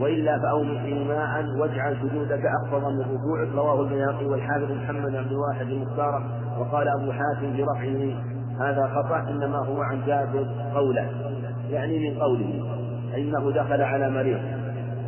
وإلا 0.00 0.38
فأومئ 0.38 1.04
ماء 1.04 1.44
واجعل 1.58 1.96
سجودك 2.02 2.42
أخفض 2.46 2.84
من 2.84 3.00
ركوعك. 3.00 3.48
رواه 3.56 3.80
البياقي 3.80 4.26
والحافظ 4.26 4.70
محمد 4.70 5.12
بن 5.12 5.36
واحد 5.36 5.66
المختار 5.66 6.22
وقال 6.58 6.88
أبو 6.88 7.12
حاتم 7.12 7.56
برفعه 7.56 8.14
هذا 8.60 8.86
خطأ 8.94 9.30
إنما 9.30 9.58
هو 9.58 9.82
عن 9.82 10.00
جابر 10.06 10.46
قوله 10.74 11.08
يعني 11.70 12.10
من 12.10 12.18
قوله 12.18 12.62
إنه 13.16 13.50
دخل 13.50 13.82
على 13.82 14.10
مريض. 14.10 14.40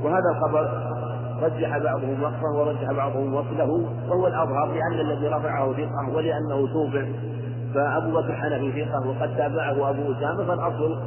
وهذا 0.02 0.30
الخبر 0.36 0.88
رجح 1.42 1.78
بعضهم 1.78 2.22
وقفه 2.22 2.58
ورجح 2.58 2.92
بعضهم 2.92 3.34
وصله 3.34 3.86
وهو 4.08 4.26
الأظهر 4.26 4.72
لأن 4.72 5.00
الذي 5.00 5.28
رفعه 5.28 5.72
ثقة 5.72 6.16
ولأنه 6.16 6.72
توبع. 6.72 7.04
فأبو 7.74 8.10
بكر 8.10 8.32
حنفي 8.32 8.84
ثقة 8.84 9.08
وقد 9.08 9.36
تابعه 9.36 9.90
أبو 9.90 10.12
أسامة 10.12 10.44
فالأصل 10.44 10.98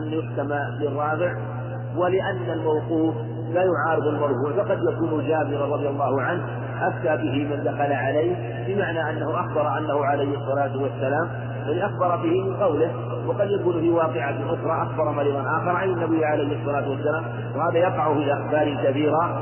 أن 0.00 0.12
يحكم 0.12 0.48
بالرابع 0.80 1.55
ولأن 1.96 2.50
الموقوف 2.52 3.14
لا 3.54 3.62
يعارض 3.62 4.06
المرفوع 4.06 4.52
فقد 4.56 4.78
يكون 4.92 5.26
جابر 5.28 5.68
رضي 5.72 5.88
الله 5.88 6.22
عنه 6.22 6.42
أفتى 6.82 7.16
به 7.16 7.56
من 7.56 7.64
دخل 7.64 7.92
عليه 7.92 8.34
بمعنى 8.66 9.10
أنه 9.10 9.40
أخبر 9.40 9.78
أنه 9.78 10.04
عليه 10.04 10.38
الصلاة 10.38 10.82
والسلام 10.82 11.28
بل 11.66 11.82
أخبر 11.82 12.16
به 12.16 12.44
من 12.44 12.56
قوله 12.56 12.90
وقد 13.26 13.50
يكون 13.50 13.80
في 13.80 13.90
واقعة 13.90 14.36
أخرى 14.46 14.82
أخبر 14.82 15.12
مريضا 15.12 15.40
آخر 15.40 15.70
عن 15.70 15.88
النبي 15.88 16.24
عليه 16.24 16.60
الصلاة 16.60 16.90
والسلام 16.90 17.24
وهذا 17.56 17.78
يقع 17.78 18.14
في 18.14 18.18
الأخبار 18.18 18.76
كثيرا 18.84 19.40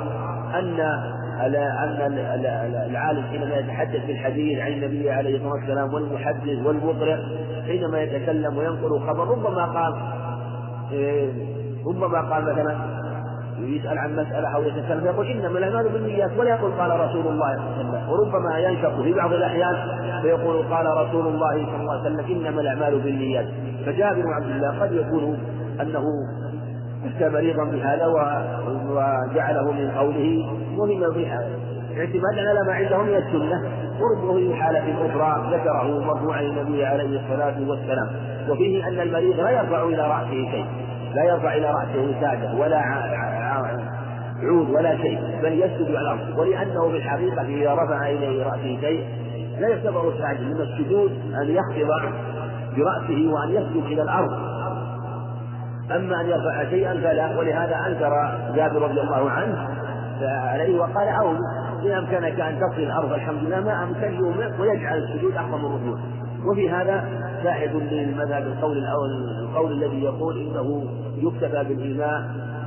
أن 0.54 0.80
أن 1.40 2.18
العالم 2.90 3.22
حينما 3.22 3.56
يتحدث 3.56 4.06
بالحديث 4.06 4.58
عن 4.58 4.72
النبي 4.72 5.10
عليه 5.10 5.36
الصلاة 5.36 5.52
والسلام 5.52 5.94
والمحدث 5.94 6.66
والمقرئ 6.66 7.16
حينما 7.66 8.02
يتكلم 8.02 8.56
وينقل 8.56 9.00
خبر 9.00 9.28
ربما 9.28 9.64
قال 9.64 9.94
إيه، 10.92 11.53
ربما 11.86 12.20
قال 12.34 12.42
مثلا 12.44 12.76
يسأل 13.58 13.98
عن 13.98 14.12
مسألة 14.12 14.48
أو 14.48 14.62
يتكلم 14.62 15.06
يقول 15.06 15.26
إنما 15.26 15.58
الأعمال 15.58 15.88
بالنيات 15.88 16.30
ولا 16.38 16.50
يقول 16.50 16.72
قال 16.72 17.00
رسول 17.00 17.26
الله 17.26 17.56
صلى 17.56 17.80
الله 17.80 17.96
عليه 17.96 17.98
وسلم 17.98 18.10
وربما 18.10 18.58
ينشق 18.58 19.02
في 19.02 19.12
بعض 19.14 19.32
الأحيان 19.32 19.76
فيقول 20.22 20.62
قال 20.62 20.86
رسول 20.86 21.26
الله 21.26 21.66
صلى 21.66 21.80
الله 21.80 21.92
عليه 21.92 22.02
وسلم 22.02 22.36
إنما 22.36 22.60
الأعمال 22.60 22.98
بالنيات. 23.00 23.46
فجابر 23.86 24.22
بن 24.22 24.32
عبد 24.32 24.50
الله 24.50 24.80
قد 24.80 24.92
يكون 24.92 25.38
أنه 25.80 26.04
أتى 27.16 27.28
مريضا 27.28 27.64
بهذا 27.64 28.06
وجعله 28.88 29.72
من 29.72 29.90
قوله 29.90 30.46
مهم 30.76 31.02
اعتمادا 31.98 32.48
على 32.48 32.60
ما 32.66 32.72
عنده 32.72 33.02
من 33.02 33.14
السنة. 33.14 33.62
وربما 34.00 34.34
في 34.38 34.54
حالة 34.54 35.06
أخرى 35.06 35.56
ذكره 35.56 36.00
مرفوعا 36.04 36.40
النبي 36.40 36.84
عليه 36.84 37.20
الصلاة 37.20 37.68
والسلام 37.68 38.08
وفيه 38.48 38.88
أن 38.88 39.00
المريض 39.00 39.40
لا 39.40 39.50
يرفع 39.50 39.82
إلى 39.82 40.02
رأسه 40.02 40.30
شيء. 40.50 40.66
لا 41.14 41.24
يرفع 41.24 41.54
إلى 41.54 41.70
رأسه 41.70 42.20
ساجة 42.20 42.54
ولا 42.54 42.78
عود 44.42 44.70
ولا 44.70 44.96
شيء 44.96 45.20
بل 45.42 45.52
يسجد 45.52 45.94
على 45.94 46.00
الأرض. 46.00 46.38
ولأنه 46.38 46.88
في 46.90 46.96
الحقيقة 46.96 47.42
إذا 47.42 47.74
رفع 47.74 48.06
إليه 48.06 48.44
رأسه 48.44 48.80
شيء 48.80 49.08
لا 49.60 49.68
يعتبر 49.68 50.12
ساجد 50.18 50.40
من 50.40 50.60
السجود 50.60 51.10
أن 51.42 51.48
يخفض 51.48 52.12
برأسه 52.76 53.32
وأن 53.32 53.50
يسجد 53.50 53.82
إلى 53.86 54.02
الأرض. 54.02 54.32
أما 55.90 56.20
أن 56.20 56.26
يرفع 56.26 56.70
شيئا 56.70 56.94
فلا 56.94 57.38
ولهذا 57.38 57.76
أنكر 57.86 58.38
جابر 58.56 58.82
رضي 58.82 59.00
الله 59.00 59.30
عنه 59.30 59.68
عليه 60.22 60.80
وقال 60.80 61.08
أو 61.08 61.30
إن 61.84 61.90
أمكنك 61.90 62.40
أن 62.40 62.58
تصل 62.60 62.82
الأرض 62.82 63.12
الحمد 63.12 63.42
لله 63.42 63.60
ما 63.60 63.82
أمكن 63.82 64.14
يومئ 64.14 64.60
ويجعل 64.60 64.98
السجود 64.98 65.36
أعظم 65.36 65.66
الركوع 65.66 65.98
وفي 66.50 66.70
هذا 66.70 67.04
شاهد 67.42 67.76
للمذهب 67.92 68.42
القول 68.42 68.78
الأول 68.78 69.10
القول 69.40 69.72
الذي 69.72 70.02
يقول 70.02 70.38
إنه 70.38 70.84
يكتفى 71.16 71.64
بالإيماء 71.64 72.22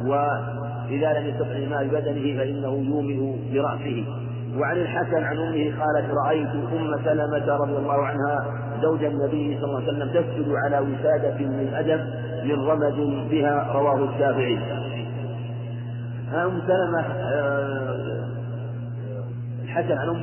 وإذا 0.06 1.20
لم 1.20 1.28
يستطع 1.28 1.52
إيماء 1.56 1.88
ببدنه 1.88 2.38
فإنه 2.38 2.74
يومئ 2.90 3.36
برأسه. 3.54 4.06
وعن 4.60 4.78
الحسن 4.78 5.24
عن 5.24 5.38
أمه 5.38 5.74
قالت 5.80 6.14
رأيت 6.26 6.48
أم 6.48 7.04
سلمة 7.06 7.56
رضي 7.56 7.78
الله 7.78 8.06
عنها 8.06 8.46
زوج 8.82 9.04
النبي 9.04 9.58
صلى 9.62 9.66
الله 9.66 9.82
عليه 9.82 9.88
وسلم 9.88 10.10
تسجد 10.10 10.52
على 10.66 10.80
وسادة 10.80 11.38
من 11.38 11.74
آدم 11.74 12.00
من 12.44 12.66
رمد 12.68 13.28
بها 13.30 13.72
رواه 13.74 14.10
الشافعي. 14.10 14.58
أم 16.34 16.62
سلمة 16.68 17.02
آه، 17.02 17.98
الحسن 19.78 19.98
عن 19.98 20.10
أم 20.10 20.16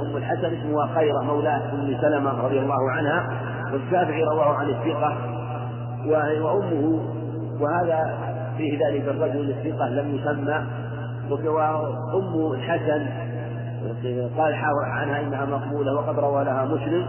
أم 0.00 0.16
الحسن 0.16 0.44
اسمها 0.44 0.94
خيرة 0.94 1.20
مولاه 1.20 1.72
أم 1.72 1.96
سلمة 2.00 2.44
رضي 2.44 2.60
الله 2.60 2.90
عنها 2.90 3.30
والشافعي 3.72 4.24
رواه 4.24 4.54
عن 4.54 4.68
الثقة 4.68 5.16
وأمه 6.44 7.00
وهذا 7.60 8.18
فيه 8.56 8.86
ذلك 8.86 9.08
الرجل 9.08 9.50
الثقة 9.50 9.88
لم 9.88 10.14
يسمى 10.14 10.66
وأم 11.30 12.52
الحسن 12.52 13.06
قال 14.38 14.54
عنها 14.86 15.20
إنها 15.20 15.44
مقبولة 15.44 15.94
وقد 15.94 16.18
روى 16.18 16.44
لها 16.44 16.64
مسلم 16.64 17.06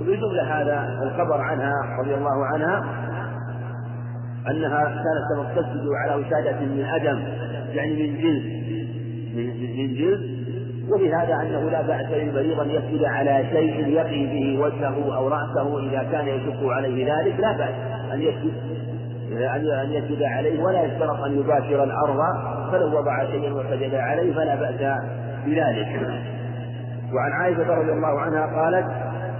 وبجملة 0.00 0.42
هذا 0.42 1.02
الخبر 1.02 1.40
عنها 1.40 1.72
رضي 2.00 2.14
الله 2.14 2.46
عنها 2.46 2.84
أنها 4.50 4.84
كانت 4.84 5.58
تسجد 5.58 5.88
على 6.04 6.14
وسادة 6.14 6.60
من 6.60 6.84
أدم 6.84 7.22
يعني 7.74 7.92
من 7.92 8.18
جلد 8.18 8.64
من 9.78 9.94
جلد 9.94 10.43
ولهذا 10.90 11.34
أنه 11.34 11.70
لا 11.70 11.82
بأس 11.82 12.10
للمريض 12.10 12.60
أن 12.60 12.70
يسجد 12.70 13.04
على 13.04 13.44
شيء 13.50 13.88
يقي 13.88 14.26
به 14.26 14.58
وجهه 14.64 15.16
أو 15.16 15.28
رأسه 15.28 15.78
إذا 15.78 16.02
كان 16.12 16.28
يشق 16.28 16.66
عليه 16.66 17.14
ذلك 17.14 17.40
لا 17.40 17.52
بأس 17.52 17.74
أن 18.12 18.22
يسجد 18.22 18.52
أن 19.84 19.92
يسجد 19.92 20.22
عليه 20.22 20.62
ولا 20.62 20.82
يشترط 20.84 21.20
أن 21.20 21.38
يباشر 21.38 21.84
الأرض 21.84 22.18
فلو 22.72 22.98
وضع 22.98 23.24
شيئا 23.24 23.52
وسجد 23.52 23.94
عليه 23.94 24.34
فلا 24.34 24.54
بأس 24.54 25.00
بذلك. 25.46 25.88
وعن 27.14 27.32
عائشة 27.32 27.74
رضي 27.74 27.92
الله 27.92 28.20
عنها 28.20 28.46
قالت 28.46 28.86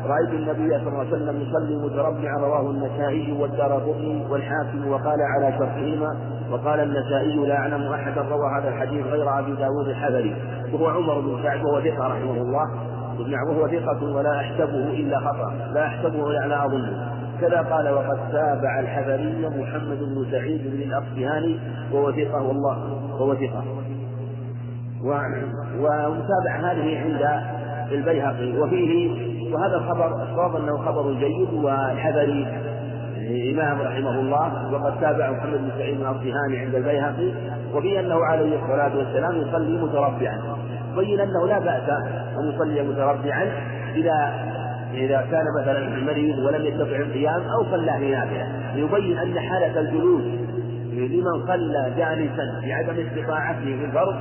رأيت 0.06 0.28
النبي 0.28 0.78
صلى 0.78 0.89
الله 0.89 0.98
عليه 0.98 1.09
وسلم 1.09 1.40
يصلي 1.40 1.76
متربعا 1.76 2.39
رواه 2.39 2.70
النسائي 2.70 3.32
والدار 3.32 3.72
قطني 3.72 4.26
والحاكم 4.31 4.89
وقال 4.89 5.18
على 5.22 5.52
شرطهما 5.59 6.16
وقال 6.51 6.81
النسائي 6.81 7.36
لا 7.36 7.59
أعلم 7.59 7.93
أحدا 7.93 8.22
روى 8.22 8.51
هذا 8.59 8.68
الحديث 8.68 9.06
غير 9.06 9.39
أبي 9.39 9.52
داود 9.52 9.89
الحذري 9.89 10.36
وهو 10.72 10.89
عمر 10.89 11.20
بن 11.20 11.43
سعد 11.43 11.64
وهو 11.64 11.81
ثقة 11.81 12.06
رحمه 12.09 12.43
الله 12.43 12.70
وهو 13.48 13.68
ثقة 13.68 14.14
ولا 14.14 14.40
أحسبه 14.40 14.90
إلا 14.90 15.18
خطأ 15.18 15.52
لا 15.74 15.86
أحسبه 15.86 16.32
لا 16.32 16.64
أظنه. 16.64 17.14
وكذا 17.44 17.62
قال 17.62 17.89
وقد 17.89 18.18
تابع 18.32 18.81
الحبري 18.81 19.48
محمد 19.48 19.98
بن 19.98 20.26
سعيد 20.31 20.62
بن 20.70 20.82
الأصفهاني 20.82 21.59
ووثقه 21.93 22.43
والله 22.43 22.78
ووثقه 23.20 23.64
ومتابع 25.78 26.56
هذه 26.60 26.98
عند 26.98 27.43
البيهقي 27.93 28.59
وفيه 28.59 29.34
وهذا 29.52 29.76
الخبر 29.76 30.22
الصواب 30.22 30.56
أنه 30.56 30.76
خبر 30.76 31.12
جيد 31.12 31.52
والحبري 31.52 32.46
إمام 33.52 33.80
رحمه 33.80 34.20
الله 34.20 34.72
وقد 34.72 35.00
تابع 35.00 35.30
محمد 35.30 35.58
بن 35.58 35.70
سعيد 35.78 35.98
بن 35.98 36.56
عند 36.56 36.74
البيهقي 36.74 37.32
وفيه 37.74 38.00
أنه 38.00 38.24
عليه 38.24 38.62
الصلاة 38.62 38.96
والسلام 38.96 39.36
يصلي 39.36 39.82
متربعا. 39.82 40.40
بين 40.96 41.20
أنه 41.20 41.46
لا 41.46 41.58
بأس 41.58 41.88
أن 42.38 42.52
يصلي 42.54 42.82
متربعا 42.82 43.52
إذا 43.94 44.34
إذا 44.94 45.26
كان 45.30 45.44
مثلا 45.60 46.04
مريض 46.04 46.38
ولم 46.38 46.66
يستطع 46.66 46.96
القيام 46.96 47.42
أو 47.42 47.64
صلى 47.70 47.98
في 47.98 48.10
نافلة. 48.10 48.48
يبين 48.74 49.18
أن 49.18 49.38
حالة 49.38 49.80
الجلوس 49.80 50.22
لمن 50.92 51.46
صلى 51.46 51.92
جالسا 51.96 52.60
بعدم 52.66 53.06
استطاعته 53.06 53.64
في 53.64 53.84
الفرض 53.84 54.14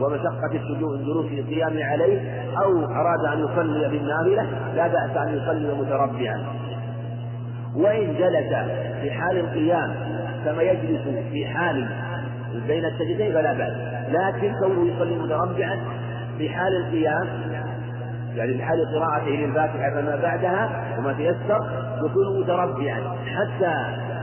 ومشقة 0.00 0.50
الجلوس 0.54 1.26
في 1.26 1.40
القيام 1.40 1.82
عليه 1.82 2.20
أو 2.64 2.84
أراد 2.84 3.24
أن 3.32 3.44
يصلي 3.44 3.88
بالنافلة 3.88 4.46
لا 4.74 4.86
بأس 4.86 5.16
أن 5.16 5.36
يصلي 5.36 5.74
متربعا. 5.74 6.46
وإن 7.76 8.14
جلس 8.14 8.54
في 9.02 9.10
حال 9.10 9.38
القيام 9.38 9.94
كما 10.44 10.62
يجلس 10.62 11.02
في 11.32 11.46
حال 11.46 11.86
بين 12.66 12.84
السجدين 12.84 13.32
فلا 13.32 13.52
بأس. 13.52 13.72
لكن 14.08 14.54
كونه 14.60 14.94
يصلي 14.94 15.14
متربعا 15.14 15.78
في 16.38 16.48
حال 16.48 16.76
القيام 16.76 17.28
يعني 18.34 18.54
في 18.54 18.62
حال 18.62 18.78
قراءته 18.94 19.30
للفاتحة 19.30 19.90
فما 19.90 20.16
بعدها 20.22 20.84
وما 20.98 21.12
تيسر 21.12 21.60
يكون 22.06 22.40
متربعا. 22.40 23.16
حتى 23.26 23.74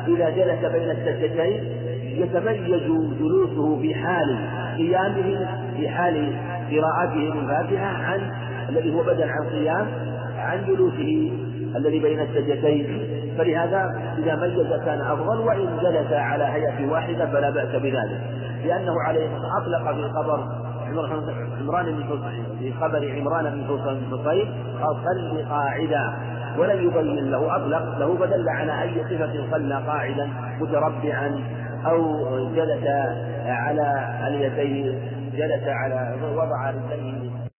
إذا 0.08 0.30
جلس 0.30 0.66
بين 0.72 0.92
السجدتين 0.92 1.91
يتميز 2.16 2.82
جلوسه 3.20 3.82
في 3.82 3.96
حال 3.96 4.38
قيامه 4.78 5.48
في 5.78 5.90
حال 5.90 6.34
قراءته 6.72 7.16
للفاتحة 7.16 7.86
عن 7.86 8.32
الذي 8.70 8.94
هو 8.94 9.04
بدل 9.04 9.30
عن 9.30 9.50
قيام 9.50 9.88
عن 10.38 10.66
جلوسه 10.66 11.32
الذي 11.76 12.00
بين 12.00 12.20
السجدتين. 12.20 13.08
فلهذا 13.38 14.02
إذا 14.18 14.36
ميز 14.36 14.84
كان 14.86 15.02
أفضل 15.02 15.40
وإن 15.40 15.78
جلس 15.82 16.14
على 16.14 16.44
هيئة 16.44 16.92
واحدة 16.92 17.26
فلا 17.26 17.50
بأس 17.50 17.76
بذلك. 17.76 18.22
لأنه 18.66 18.94
عليه 19.08 19.30
أطلق 19.58 19.94
في 19.94 20.10
خبر 20.10 20.44
عمران 21.62 21.86
بن 21.86 22.04
في 22.60 22.74
خبر 22.74 23.12
عمران 23.18 23.46
بن 23.46 23.64
حصين 23.68 24.54
قال 24.82 24.96
صل 25.06 25.50
قاعدا 25.50 26.14
ولم 26.58 26.88
يبين 26.88 27.32
له 27.32 27.56
أطلق 27.56 27.98
له 28.00 28.18
فدل 28.18 28.50
على 28.50 28.82
أي 28.82 29.04
صفة 29.04 29.52
صلى 29.52 29.76
قاعدا 29.88 30.30
متربعا. 30.62 31.40
أو 31.86 32.56
جلس 32.56 32.88
على 33.46 34.18
اليدين 34.28 35.00
جلس 35.34 35.64
على 35.68 36.18
وضع 36.36 36.70
رجليه 36.70 37.51